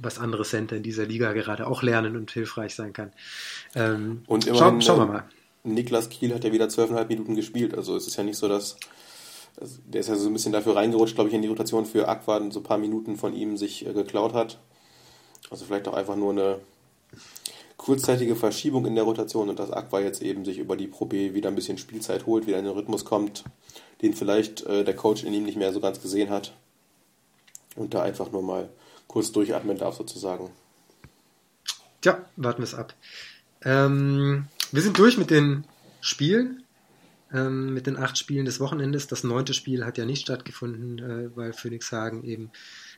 was 0.00 0.20
andere 0.20 0.44
Center 0.44 0.76
in 0.76 0.84
dieser 0.84 1.04
Liga 1.04 1.32
gerade 1.32 1.66
auch 1.66 1.82
lernen 1.82 2.16
und 2.16 2.30
hilfreich 2.30 2.76
sein 2.76 2.92
kann. 2.92 3.12
Ähm, 3.74 4.22
und 4.28 4.46
immerhin, 4.46 4.80
schau, 4.80 4.94
schauen 4.94 5.08
wir 5.08 5.12
mal. 5.12 5.24
Niklas 5.64 6.10
Kiel 6.10 6.32
hat 6.32 6.44
ja 6.44 6.52
wieder 6.52 6.68
zwölfeinhalb 6.68 7.08
Minuten 7.08 7.34
gespielt, 7.34 7.74
also 7.74 7.96
es 7.96 8.06
ist 8.06 8.16
ja 8.16 8.22
nicht 8.22 8.36
so, 8.36 8.48
dass 8.48 8.76
also 9.60 9.78
der 9.86 10.00
ist 10.00 10.08
ja 10.08 10.16
so 10.16 10.28
ein 10.28 10.32
bisschen 10.32 10.52
dafür 10.52 10.76
reingerutscht, 10.76 11.14
glaube 11.14 11.28
ich, 11.28 11.34
in 11.34 11.42
die 11.42 11.48
Rotation 11.48 11.86
für 11.86 12.08
Aqua, 12.08 12.40
so 12.50 12.60
ein 12.60 12.64
paar 12.64 12.78
Minuten 12.78 13.16
von 13.16 13.34
ihm 13.34 13.56
sich 13.56 13.86
äh, 13.86 13.92
geklaut 13.92 14.34
hat. 14.34 14.58
Also 15.50 15.64
vielleicht 15.64 15.86
auch 15.86 15.94
einfach 15.94 16.16
nur 16.16 16.32
eine 16.32 16.58
kurzzeitige 17.84 18.34
Verschiebung 18.34 18.86
in 18.86 18.94
der 18.94 19.04
Rotation 19.04 19.50
und 19.50 19.58
dass 19.58 19.70
Aqua 19.70 20.00
jetzt 20.00 20.22
eben 20.22 20.46
sich 20.46 20.56
über 20.56 20.74
die 20.74 20.86
Pro 20.86 21.04
B 21.04 21.34
wieder 21.34 21.50
ein 21.50 21.54
bisschen 21.54 21.76
Spielzeit 21.76 22.24
holt, 22.24 22.46
wieder 22.46 22.58
in 22.58 22.64
den 22.64 22.72
Rhythmus 22.72 23.04
kommt, 23.04 23.44
den 24.00 24.14
vielleicht 24.14 24.64
äh, 24.64 24.84
der 24.84 24.96
Coach 24.96 25.22
in 25.22 25.34
ihm 25.34 25.44
nicht 25.44 25.58
mehr 25.58 25.70
so 25.70 25.80
ganz 25.80 26.00
gesehen 26.00 26.30
hat 26.30 26.54
und 27.76 27.92
da 27.92 28.02
einfach 28.02 28.32
nur 28.32 28.42
mal 28.42 28.70
kurz 29.06 29.32
durchatmen 29.32 29.76
darf 29.76 29.96
sozusagen. 29.96 30.48
Tja, 32.00 32.24
warten 32.36 32.62
wir 32.62 32.64
es 32.64 32.74
ab. 32.74 32.94
Ähm, 33.62 34.46
wir 34.72 34.80
sind 34.80 34.98
durch 34.98 35.18
mit 35.18 35.28
den 35.28 35.66
Spielen, 36.00 36.62
ähm, 37.34 37.74
mit 37.74 37.86
den 37.86 37.98
acht 37.98 38.16
Spielen 38.16 38.46
des 38.46 38.60
Wochenendes. 38.60 39.08
Das 39.08 39.24
neunte 39.24 39.52
Spiel 39.52 39.84
hat 39.84 39.98
ja 39.98 40.06
nicht 40.06 40.22
stattgefunden, 40.22 40.98
äh, 41.00 41.36
weil 41.36 41.52
Phoenix 41.52 41.92
Hagen 41.92 42.24
eben 42.24 42.50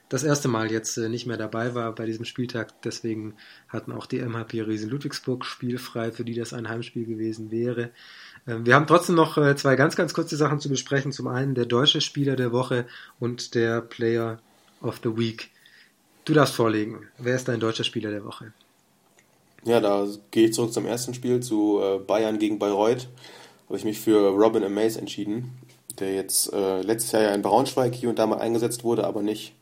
das 0.09 0.23
erste 0.23 0.49
Mal 0.49 0.71
jetzt 0.71 0.97
äh, 0.97 1.09
nicht 1.09 1.27
mehr 1.27 1.37
dabei 1.37 1.75
war 1.75 1.95
bei 1.95 2.07
diesem 2.07 2.25
Spieltag. 2.25 2.81
Deswegen 2.83 3.35
hatten 3.69 3.93
auch 3.93 4.07
die 4.07 4.21
MHP 4.21 4.63
Riesen 4.63 4.91
Ludwigsburg 4.91 5.45
spielfrei, 5.45 6.13
für 6.13 6.25
die 6.25 6.35
das 6.35 6.53
ein 6.53 6.69
Heimspiel 6.69 7.05
gewesen 7.05 7.51
wäre. 7.51 7.91
Ähm, 8.47 8.67
wir 8.67 8.75
haben 8.75 8.87
trotzdem 8.87 9.17
noch 9.17 9.37
äh, 9.37 9.57
zwei 9.57 9.75
ganz, 9.75 9.97
ganz 9.97 10.15
kurze 10.15 10.37
Sachen 10.37 10.61
zu 10.61 10.69
besprechen. 10.69 11.13
Zum 11.13 11.27
einen 11.27 11.55
der 11.55 11.67
deutsche 11.67 12.01
Spieler 12.01 12.37
der 12.37 12.53
Woche 12.53 12.87
und 13.19 13.55
der 13.55 13.81
Player 13.81 14.39
of 14.81 15.01
the 15.03 15.17
Week. 15.17 15.51
Du 16.25 16.35
darfst 16.35 16.55
vorlegen. 16.55 17.09
Wer 17.19 17.35
ist 17.35 17.49
dein 17.49 17.61
deutscher 17.61 17.85
Spieler 17.85 18.11
der 18.11 18.25
Woche? 18.25 18.53
Ja, 19.65 19.81
da 19.81 20.07
gehe 20.31 20.47
ich 20.47 20.55
zurück 20.55 20.73
zum 20.73 20.87
ersten 20.87 21.15
Spiel 21.15 21.41
zu 21.41 21.81
äh, 21.83 21.99
Bayern 21.99 22.39
gegen 22.39 22.61
Bayreuth. 22.61 23.09
Habe 23.67 23.79
ich 23.79 23.85
mich 23.85 23.99
für 23.99 24.29
Robin 24.29 24.63
Amaze 24.63 25.01
entschieden, 25.01 25.59
der 25.99 26.15
jetzt 26.15 26.53
äh, 26.53 26.83
letztes 26.83 27.11
Jahr 27.11 27.23
ja 27.23 27.35
in 27.35 27.43
Braunschweig 27.43 27.93
hier 27.93 28.09
und 28.09 28.21
da 28.21 28.29
mal 28.29 28.39
eingesetzt 28.39 28.85
wurde, 28.85 29.05
aber 29.05 29.23
nicht 29.23 29.56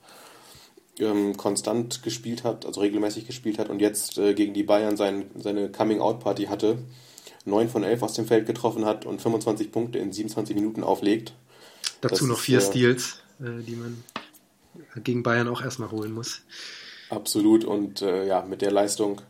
ähm, 0.99 1.37
konstant 1.37 2.03
gespielt 2.03 2.45
hat, 2.45 2.67
also 2.67 2.81
regelmäßig 2.81 3.27
gespielt 3.27 3.59
hat 3.59 3.69
und 3.69 3.81
jetzt 3.81 4.19
äh, 4.19 4.35
gegen 4.35 4.55
die 4.55 4.63
Bayern 4.63 4.97
sein, 4.97 5.31
seine 5.37 5.71
Coming-out-Party 5.71 6.45
hatte, 6.45 6.79
9 7.45 7.69
von 7.69 7.85
11 7.85 8.03
aus 8.03 8.15
dem 8.15 8.27
Feld 8.27 8.47
getroffen 8.47 8.85
hat 8.85 9.05
und 9.05 9.21
25 9.21 9.73
Punkte 9.73 9.99
in 9.99 10.13
27 10.13 10.55
Minuten 10.55 10.83
auflegt. 10.83 11.35
Dazu 12.01 12.25
das 12.25 12.29
noch 12.29 12.39
vier 12.39 12.59
ist, 12.59 12.69
Steals, 12.69 13.23
äh, 13.41 13.63
die 13.63 13.77
man 13.77 14.03
gegen 15.03 15.23
Bayern 15.23 15.49
auch 15.49 15.63
erstmal 15.63 15.91
holen 15.91 16.13
muss. 16.13 16.43
Absolut 17.11 17.65
und 17.65 18.03
äh, 18.03 18.27
ja, 18.27 18.43
mit 18.43 18.63
der 18.63 18.71
Leistung 18.71 19.21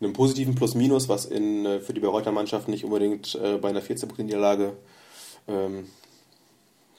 einem 0.00 0.12
positiven 0.12 0.54
Plus-Minus, 0.54 1.08
was 1.08 1.26
in, 1.26 1.66
äh, 1.66 1.80
für 1.80 1.92
die 1.92 2.00
Bayreuther 2.00 2.32
Mannschaft 2.32 2.68
nicht 2.68 2.84
unbedingt 2.84 3.34
äh, 3.34 3.58
bei 3.58 3.68
einer 3.68 3.82
14-Punkte-Niederlage 3.82 4.76
ähm, 5.48 5.86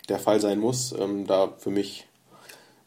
der 0.10 0.20
Fall 0.20 0.41
sein 0.41 0.60
muss. 0.60 0.93
Ähm, 0.97 1.28
da 1.28 1.54
für 1.58 1.70
mich 1.70 2.09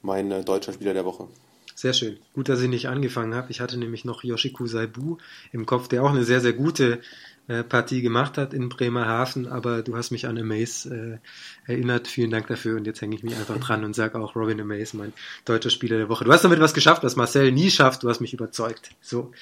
mein 0.02 0.30
äh, 0.30 0.44
deutscher 0.44 0.72
Spieler 0.72 0.94
der 0.94 1.04
Woche. 1.04 1.28
Sehr 1.74 1.94
schön. 1.94 2.18
Gut, 2.34 2.48
dass 2.48 2.60
ich 2.60 2.68
nicht 2.68 2.88
angefangen 2.88 3.34
habe. 3.34 3.50
Ich 3.50 3.60
hatte 3.60 3.78
nämlich 3.78 4.04
noch 4.04 4.22
Yoshiku 4.22 4.66
Saibu 4.66 5.16
im 5.52 5.66
Kopf, 5.66 5.88
der 5.88 6.04
auch 6.04 6.10
eine 6.10 6.24
sehr, 6.24 6.40
sehr 6.40 6.52
gute 6.52 7.00
äh, 7.48 7.64
Partie 7.64 8.02
gemacht 8.02 8.38
hat 8.38 8.54
in 8.54 8.68
Bremerhaven, 8.68 9.48
aber 9.48 9.82
du 9.82 9.96
hast 9.96 10.10
mich 10.10 10.26
an 10.26 10.38
Amaze 10.38 11.20
äh, 11.66 11.72
erinnert. 11.72 12.06
Vielen 12.06 12.30
Dank 12.30 12.46
dafür 12.46 12.76
und 12.76 12.86
jetzt 12.86 13.00
hänge 13.00 13.16
ich 13.16 13.22
mich 13.22 13.34
einfach 13.34 13.58
dran 13.58 13.84
und 13.84 13.96
sage 13.96 14.18
auch 14.20 14.36
Robin 14.36 14.60
Amaze, 14.60 14.96
mein 14.96 15.12
deutscher 15.44 15.70
Spieler 15.70 15.96
der 15.96 16.08
Woche. 16.08 16.24
Du 16.24 16.32
hast 16.32 16.44
damit 16.44 16.60
was 16.60 16.74
geschafft, 16.74 17.02
was 17.02 17.16
Marcel 17.16 17.50
nie 17.50 17.70
schafft. 17.70 18.02
Du 18.02 18.08
hast 18.08 18.20
mich 18.20 18.32
überzeugt. 18.32 18.90
So. 19.00 19.32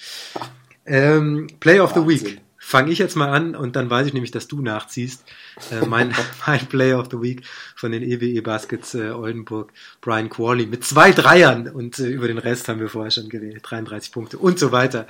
Ähm, 0.86 1.48
Play 1.60 1.80
of 1.80 1.92
the 1.94 2.06
Week 2.06 2.40
fange 2.62 2.92
ich 2.92 2.98
jetzt 2.98 3.16
mal 3.16 3.30
an 3.30 3.56
und 3.56 3.74
dann 3.74 3.88
weiß 3.88 4.06
ich 4.06 4.12
nämlich, 4.12 4.30
dass 4.30 4.46
du 4.46 4.60
nachziehst. 4.60 5.24
Äh, 5.72 5.86
mein, 5.86 6.14
mein 6.46 6.66
Player 6.66 7.00
of 7.00 7.08
the 7.10 7.20
Week 7.20 7.42
von 7.74 7.90
den 7.90 8.02
EWE 8.02 8.26
e 8.26 8.40
Baskets 8.42 8.94
äh, 8.94 9.10
Oldenburg, 9.10 9.72
Brian 10.02 10.28
Qualley 10.28 10.66
mit 10.66 10.84
zwei 10.84 11.10
Dreiern 11.10 11.68
und 11.68 11.98
äh, 11.98 12.06
über 12.06 12.28
den 12.28 12.38
Rest 12.38 12.68
haben 12.68 12.78
wir 12.78 12.90
vorher 12.90 13.10
schon 13.10 13.30
geredet, 13.30 13.62
33 13.64 14.12
Punkte 14.12 14.38
und 14.38 14.58
so 14.58 14.72
weiter. 14.72 15.06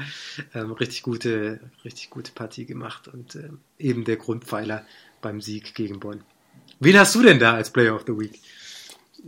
Ähm, 0.55 0.71
richtig 0.73 1.03
gute, 1.03 1.61
richtig 1.85 2.09
gute 2.09 2.31
Partie 2.31 2.67
gemacht 2.67 3.09
und 3.09 3.35
äh, 3.35 3.51
eben 3.79 4.05
der 4.05 4.17
Grundpfeiler 4.17 4.87
beim 5.21 5.41
Sieg 5.41 5.75
gegen 5.75 5.99
Bonn. 5.99 6.23
Wen 6.79 6.99
hast 6.99 7.15
du 7.17 7.23
denn 7.23 7.41
da 7.41 7.55
als 7.55 7.71
Player 7.71 7.97
of 7.97 8.05
the 8.07 8.17
Week? 8.17 8.41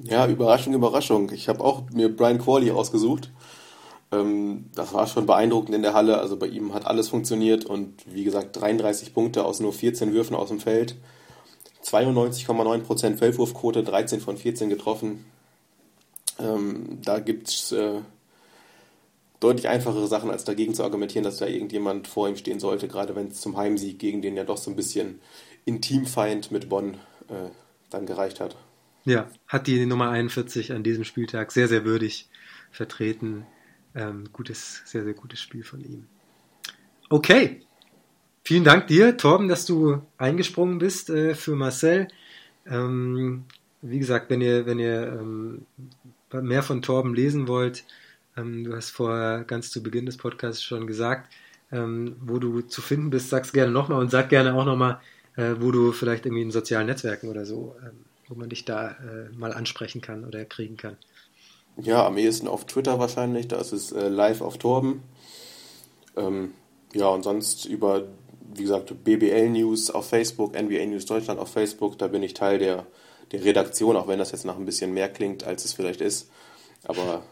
Ja, 0.05 0.27
Überraschung, 0.29 0.75
Überraschung. 0.75 1.31
Ich 1.33 1.49
habe 1.49 1.61
auch 1.61 1.91
mir 1.91 2.09
Brian 2.09 2.39
Qualley 2.39 2.71
ausgesucht. 2.71 3.31
Ähm, 4.13 4.67
das 4.75 4.93
war 4.93 5.07
schon 5.07 5.27
beeindruckend 5.27 5.75
in 5.75 5.83
der 5.83 5.95
Halle. 5.95 6.19
Also 6.19 6.37
bei 6.37 6.47
ihm 6.47 6.75
hat 6.75 6.87
alles 6.87 7.09
funktioniert 7.09 7.65
und 7.65 7.95
wie 8.07 8.25
gesagt 8.25 8.61
33 8.61 9.15
Punkte 9.15 9.45
aus 9.45 9.61
nur 9.61 9.73
14 9.73 10.13
Würfen 10.13 10.37
aus 10.37 10.49
dem 10.49 10.61
Feld. 10.61 10.97
92,9% 11.83 13.17
Feldwurfquote, 13.17 13.83
13 13.83 14.21
von 14.21 14.37
14 14.37 14.69
getroffen. 14.69 15.25
Ähm, 16.39 16.99
da 17.03 17.19
gibt 17.19 17.49
es 17.49 17.73
äh, 17.73 18.01
deutlich 19.41 19.69
einfachere 19.69 20.07
Sachen, 20.07 20.31
als 20.31 20.45
dagegen 20.45 20.75
zu 20.75 20.85
argumentieren, 20.85 21.25
dass 21.25 21.39
da 21.39 21.47
irgendjemand 21.47 22.07
vor 22.07 22.29
ihm 22.29 22.37
stehen 22.37 22.61
sollte, 22.61 22.87
gerade 22.87 23.17
wenn 23.17 23.29
es 23.29 23.41
zum 23.41 23.57
Heimsieg 23.57 23.99
gegen 23.99 24.23
den 24.23 24.37
ja 24.37 24.45
doch 24.45 24.57
so 24.57 24.71
ein 24.71 24.77
bisschen 24.77 25.21
Intimfeind 25.65 26.53
mit 26.53 26.69
Bonn 26.69 26.95
äh, 27.29 27.51
dann 27.91 28.07
gereicht 28.07 28.41
hat. 28.41 28.57
Ja, 29.05 29.29
hat 29.49 29.67
die 29.67 29.85
Nummer 29.85 30.11
41 30.11 30.73
an 30.73 30.85
diesem 30.85 31.05
Spieltag 31.05 31.51
sehr, 31.51 31.67
sehr 31.67 31.85
würdig 31.85 32.29
vertreten. 32.71 33.47
Ähm, 33.95 34.25
gutes, 34.33 34.83
sehr, 34.85 35.05
sehr 35.05 35.15
gutes 35.15 35.41
Spiel 35.41 35.65
von 35.65 35.81
ihm. 35.81 36.07
Okay. 37.09 37.63
Vielen 38.45 38.65
Dank 38.65 38.89
dir, 38.89 39.17
Torben, 39.17 39.47
dass 39.47 39.67
du 39.67 40.03
eingesprungen 40.19 40.79
bist 40.79 41.11
äh, 41.11 41.35
für 41.35 41.55
Marcel. 41.55 42.09
Ähm, 42.67 43.45
wie 43.83 43.99
gesagt, 43.99 44.31
wenn 44.31 44.41
ihr, 44.41 44.67
wenn 44.67 44.79
ihr 44.79 45.19
ähm, 45.21 45.67
mehr 46.33 46.63
von 46.63 46.83
Torben 46.83 47.15
lesen 47.15 47.47
wollt, 47.47 47.85
ähm, 48.37 48.65
du 48.65 48.75
hast 48.75 48.91
vorher 48.91 49.45
ganz 49.45 49.71
zu 49.71 49.83
Beginn 49.83 50.07
des 50.07 50.17
Podcasts 50.17 50.63
schon 50.63 50.87
gesagt, 50.87 51.33
ähm, 51.71 52.17
wo 52.21 52.39
du 52.39 52.63
zu 52.63 52.81
finden 52.83 53.11
bist, 53.11 53.29
sag's 53.31 53.53
gerne 53.53 53.73
nochmal 53.73 54.01
und 54.01 54.11
sag 54.11 54.29
gerne 54.29 54.55
auch 54.55 54.65
nochmal, 54.65 55.01
äh, 55.37 55.55
wo 55.59 55.71
du 55.71 55.93
vielleicht 55.93 56.27
irgendwie 56.27 56.43
in 56.43 56.51
sozialen 56.51 56.87
Netzwerken 56.87 57.29
oder 57.29 57.45
so, 57.45 57.77
ähm, 57.83 58.05
wo 58.29 58.35
man 58.35 58.49
dich 58.49 58.65
da 58.65 58.91
äh, 58.91 59.37
mal 59.37 59.53
ansprechen 59.53 60.01
kann 60.01 60.25
oder 60.25 60.45
kriegen 60.45 60.77
kann. 60.77 60.97
Ja, 61.77 62.07
am 62.07 62.19
ehesten 62.19 62.49
auf 62.49 62.67
Twitter 62.67 62.99
wahrscheinlich, 62.99 63.49
da 63.49 63.57
ist 63.57 63.73
es 63.73 63.93
äh, 63.93 64.09
live 64.09 64.43
auf 64.43 64.59
Torben. 64.59 65.03
Ähm, 66.17 66.53
ja, 66.95 67.09
und 67.09 67.23
sonst 67.23 67.65
über, 67.65 68.09
wie 68.55 68.63
gesagt, 68.63 68.93
BBL 69.05 69.49
News 69.49 69.91
auf 69.91 70.07
Facebook, 70.07 70.53
NBA 70.53 70.85
News 70.87 71.07
Deutschland 71.07 71.41
auf 71.41 71.49
Facebook, 71.49 71.99
da 71.99 72.09
bin 72.09 72.23
ich 72.23 72.35
Teil 72.35 72.59
der, 72.59 72.87
der 73.33 73.45
Redaktion, 73.45 73.97
auch 73.97 74.07
wenn 74.07 74.19
das 74.19 74.33
jetzt 74.33 74.45
nach 74.45 74.57
ein 74.57 74.67
bisschen 74.67 74.93
mehr 74.93 75.09
klingt, 75.09 75.45
als 75.45 75.65
es 75.65 75.73
vielleicht 75.73 76.03
ist. 76.03 76.31
Aber 76.85 77.23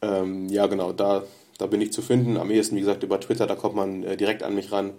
ähm, 0.00 0.48
ja, 0.48 0.66
genau, 0.68 0.92
da, 0.92 1.24
da 1.58 1.66
bin 1.66 1.82
ich 1.82 1.92
zu 1.92 2.00
finden. 2.00 2.38
Am 2.38 2.50
ehesten, 2.50 2.76
wie 2.76 2.80
gesagt, 2.80 3.02
über 3.02 3.20
Twitter, 3.20 3.46
da 3.46 3.56
kommt 3.56 3.76
man 3.76 4.04
äh, 4.04 4.16
direkt 4.16 4.42
an 4.42 4.54
mich 4.54 4.72
ran. 4.72 4.94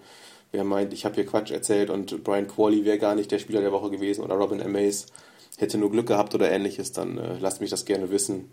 Wer 0.51 0.63
meint, 0.63 0.93
ich 0.93 1.03
habe 1.03 1.15
hier 1.15 1.25
Quatsch 1.25 1.49
erzählt 1.49 1.89
und 1.89 2.23
Brian 2.23 2.47
Qualley 2.47 2.85
wäre 2.85 2.99
gar 2.99 3.15
nicht 3.15 3.31
der 3.31 3.39
Spieler 3.39 3.61
der 3.61 3.71
Woche 3.71 3.89
gewesen 3.89 4.23
oder 4.23 4.35
Robin 4.35 4.61
Amaze 4.61 5.07
hätte 5.57 5.77
nur 5.77 5.91
Glück 5.91 6.07
gehabt 6.07 6.33
oder 6.35 6.51
ähnliches, 6.51 6.91
dann 6.91 7.17
äh, 7.17 7.37
lasst 7.39 7.61
mich 7.61 7.69
das 7.69 7.85
gerne 7.85 8.11
wissen 8.11 8.49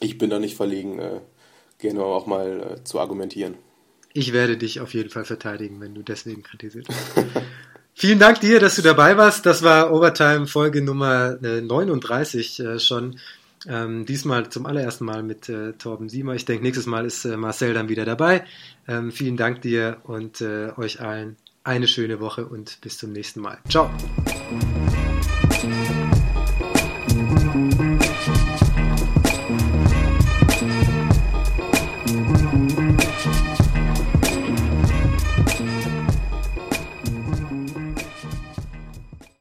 ich 0.00 0.18
bin 0.18 0.30
da 0.30 0.38
nicht 0.38 0.56
verlegen, 0.56 0.98
äh, 0.98 1.20
gerne 1.78 2.02
auch 2.02 2.26
mal 2.26 2.78
äh, 2.78 2.84
zu 2.84 3.00
argumentieren. 3.00 3.54
Ich 4.12 4.32
werde 4.32 4.56
dich 4.56 4.80
auf 4.80 4.94
jeden 4.94 5.10
Fall 5.10 5.24
verteidigen, 5.24 5.80
wenn 5.80 5.94
du 5.94 6.02
deswegen 6.02 6.42
kritisiert 6.42 6.88
wirst. 6.88 7.26
Vielen 7.94 8.20
Dank 8.20 8.40
dir, 8.40 8.60
dass 8.60 8.76
du 8.76 8.82
dabei 8.82 9.16
warst. 9.16 9.44
Das 9.44 9.62
war 9.62 9.92
Overtime 9.92 10.46
Folge 10.46 10.82
Nummer 10.82 11.36
39 11.40 12.60
äh, 12.60 12.62
äh, 12.62 12.78
schon. 12.78 13.18
Ähm, 13.66 14.06
diesmal 14.06 14.48
zum 14.50 14.66
allerersten 14.66 15.04
Mal 15.04 15.24
mit 15.24 15.48
äh, 15.48 15.72
Torben 15.72 16.08
Siemer. 16.08 16.34
Ich 16.34 16.44
denke, 16.44 16.62
nächstes 16.62 16.86
Mal 16.86 17.04
ist 17.04 17.24
äh, 17.24 17.36
Marcel 17.36 17.74
dann 17.74 17.88
wieder 17.88 18.04
dabei. 18.04 18.44
Ähm, 18.86 19.10
vielen 19.10 19.36
Dank 19.36 19.62
dir 19.62 19.96
und 20.04 20.40
äh, 20.40 20.70
euch 20.76 21.00
allen 21.00 21.36
eine 21.64 21.88
schöne 21.88 22.20
Woche 22.20 22.46
und 22.46 22.80
bis 22.80 22.98
zum 22.98 23.12
nächsten 23.12 23.40
Mal. 23.40 23.58
Ciao. 23.68 23.90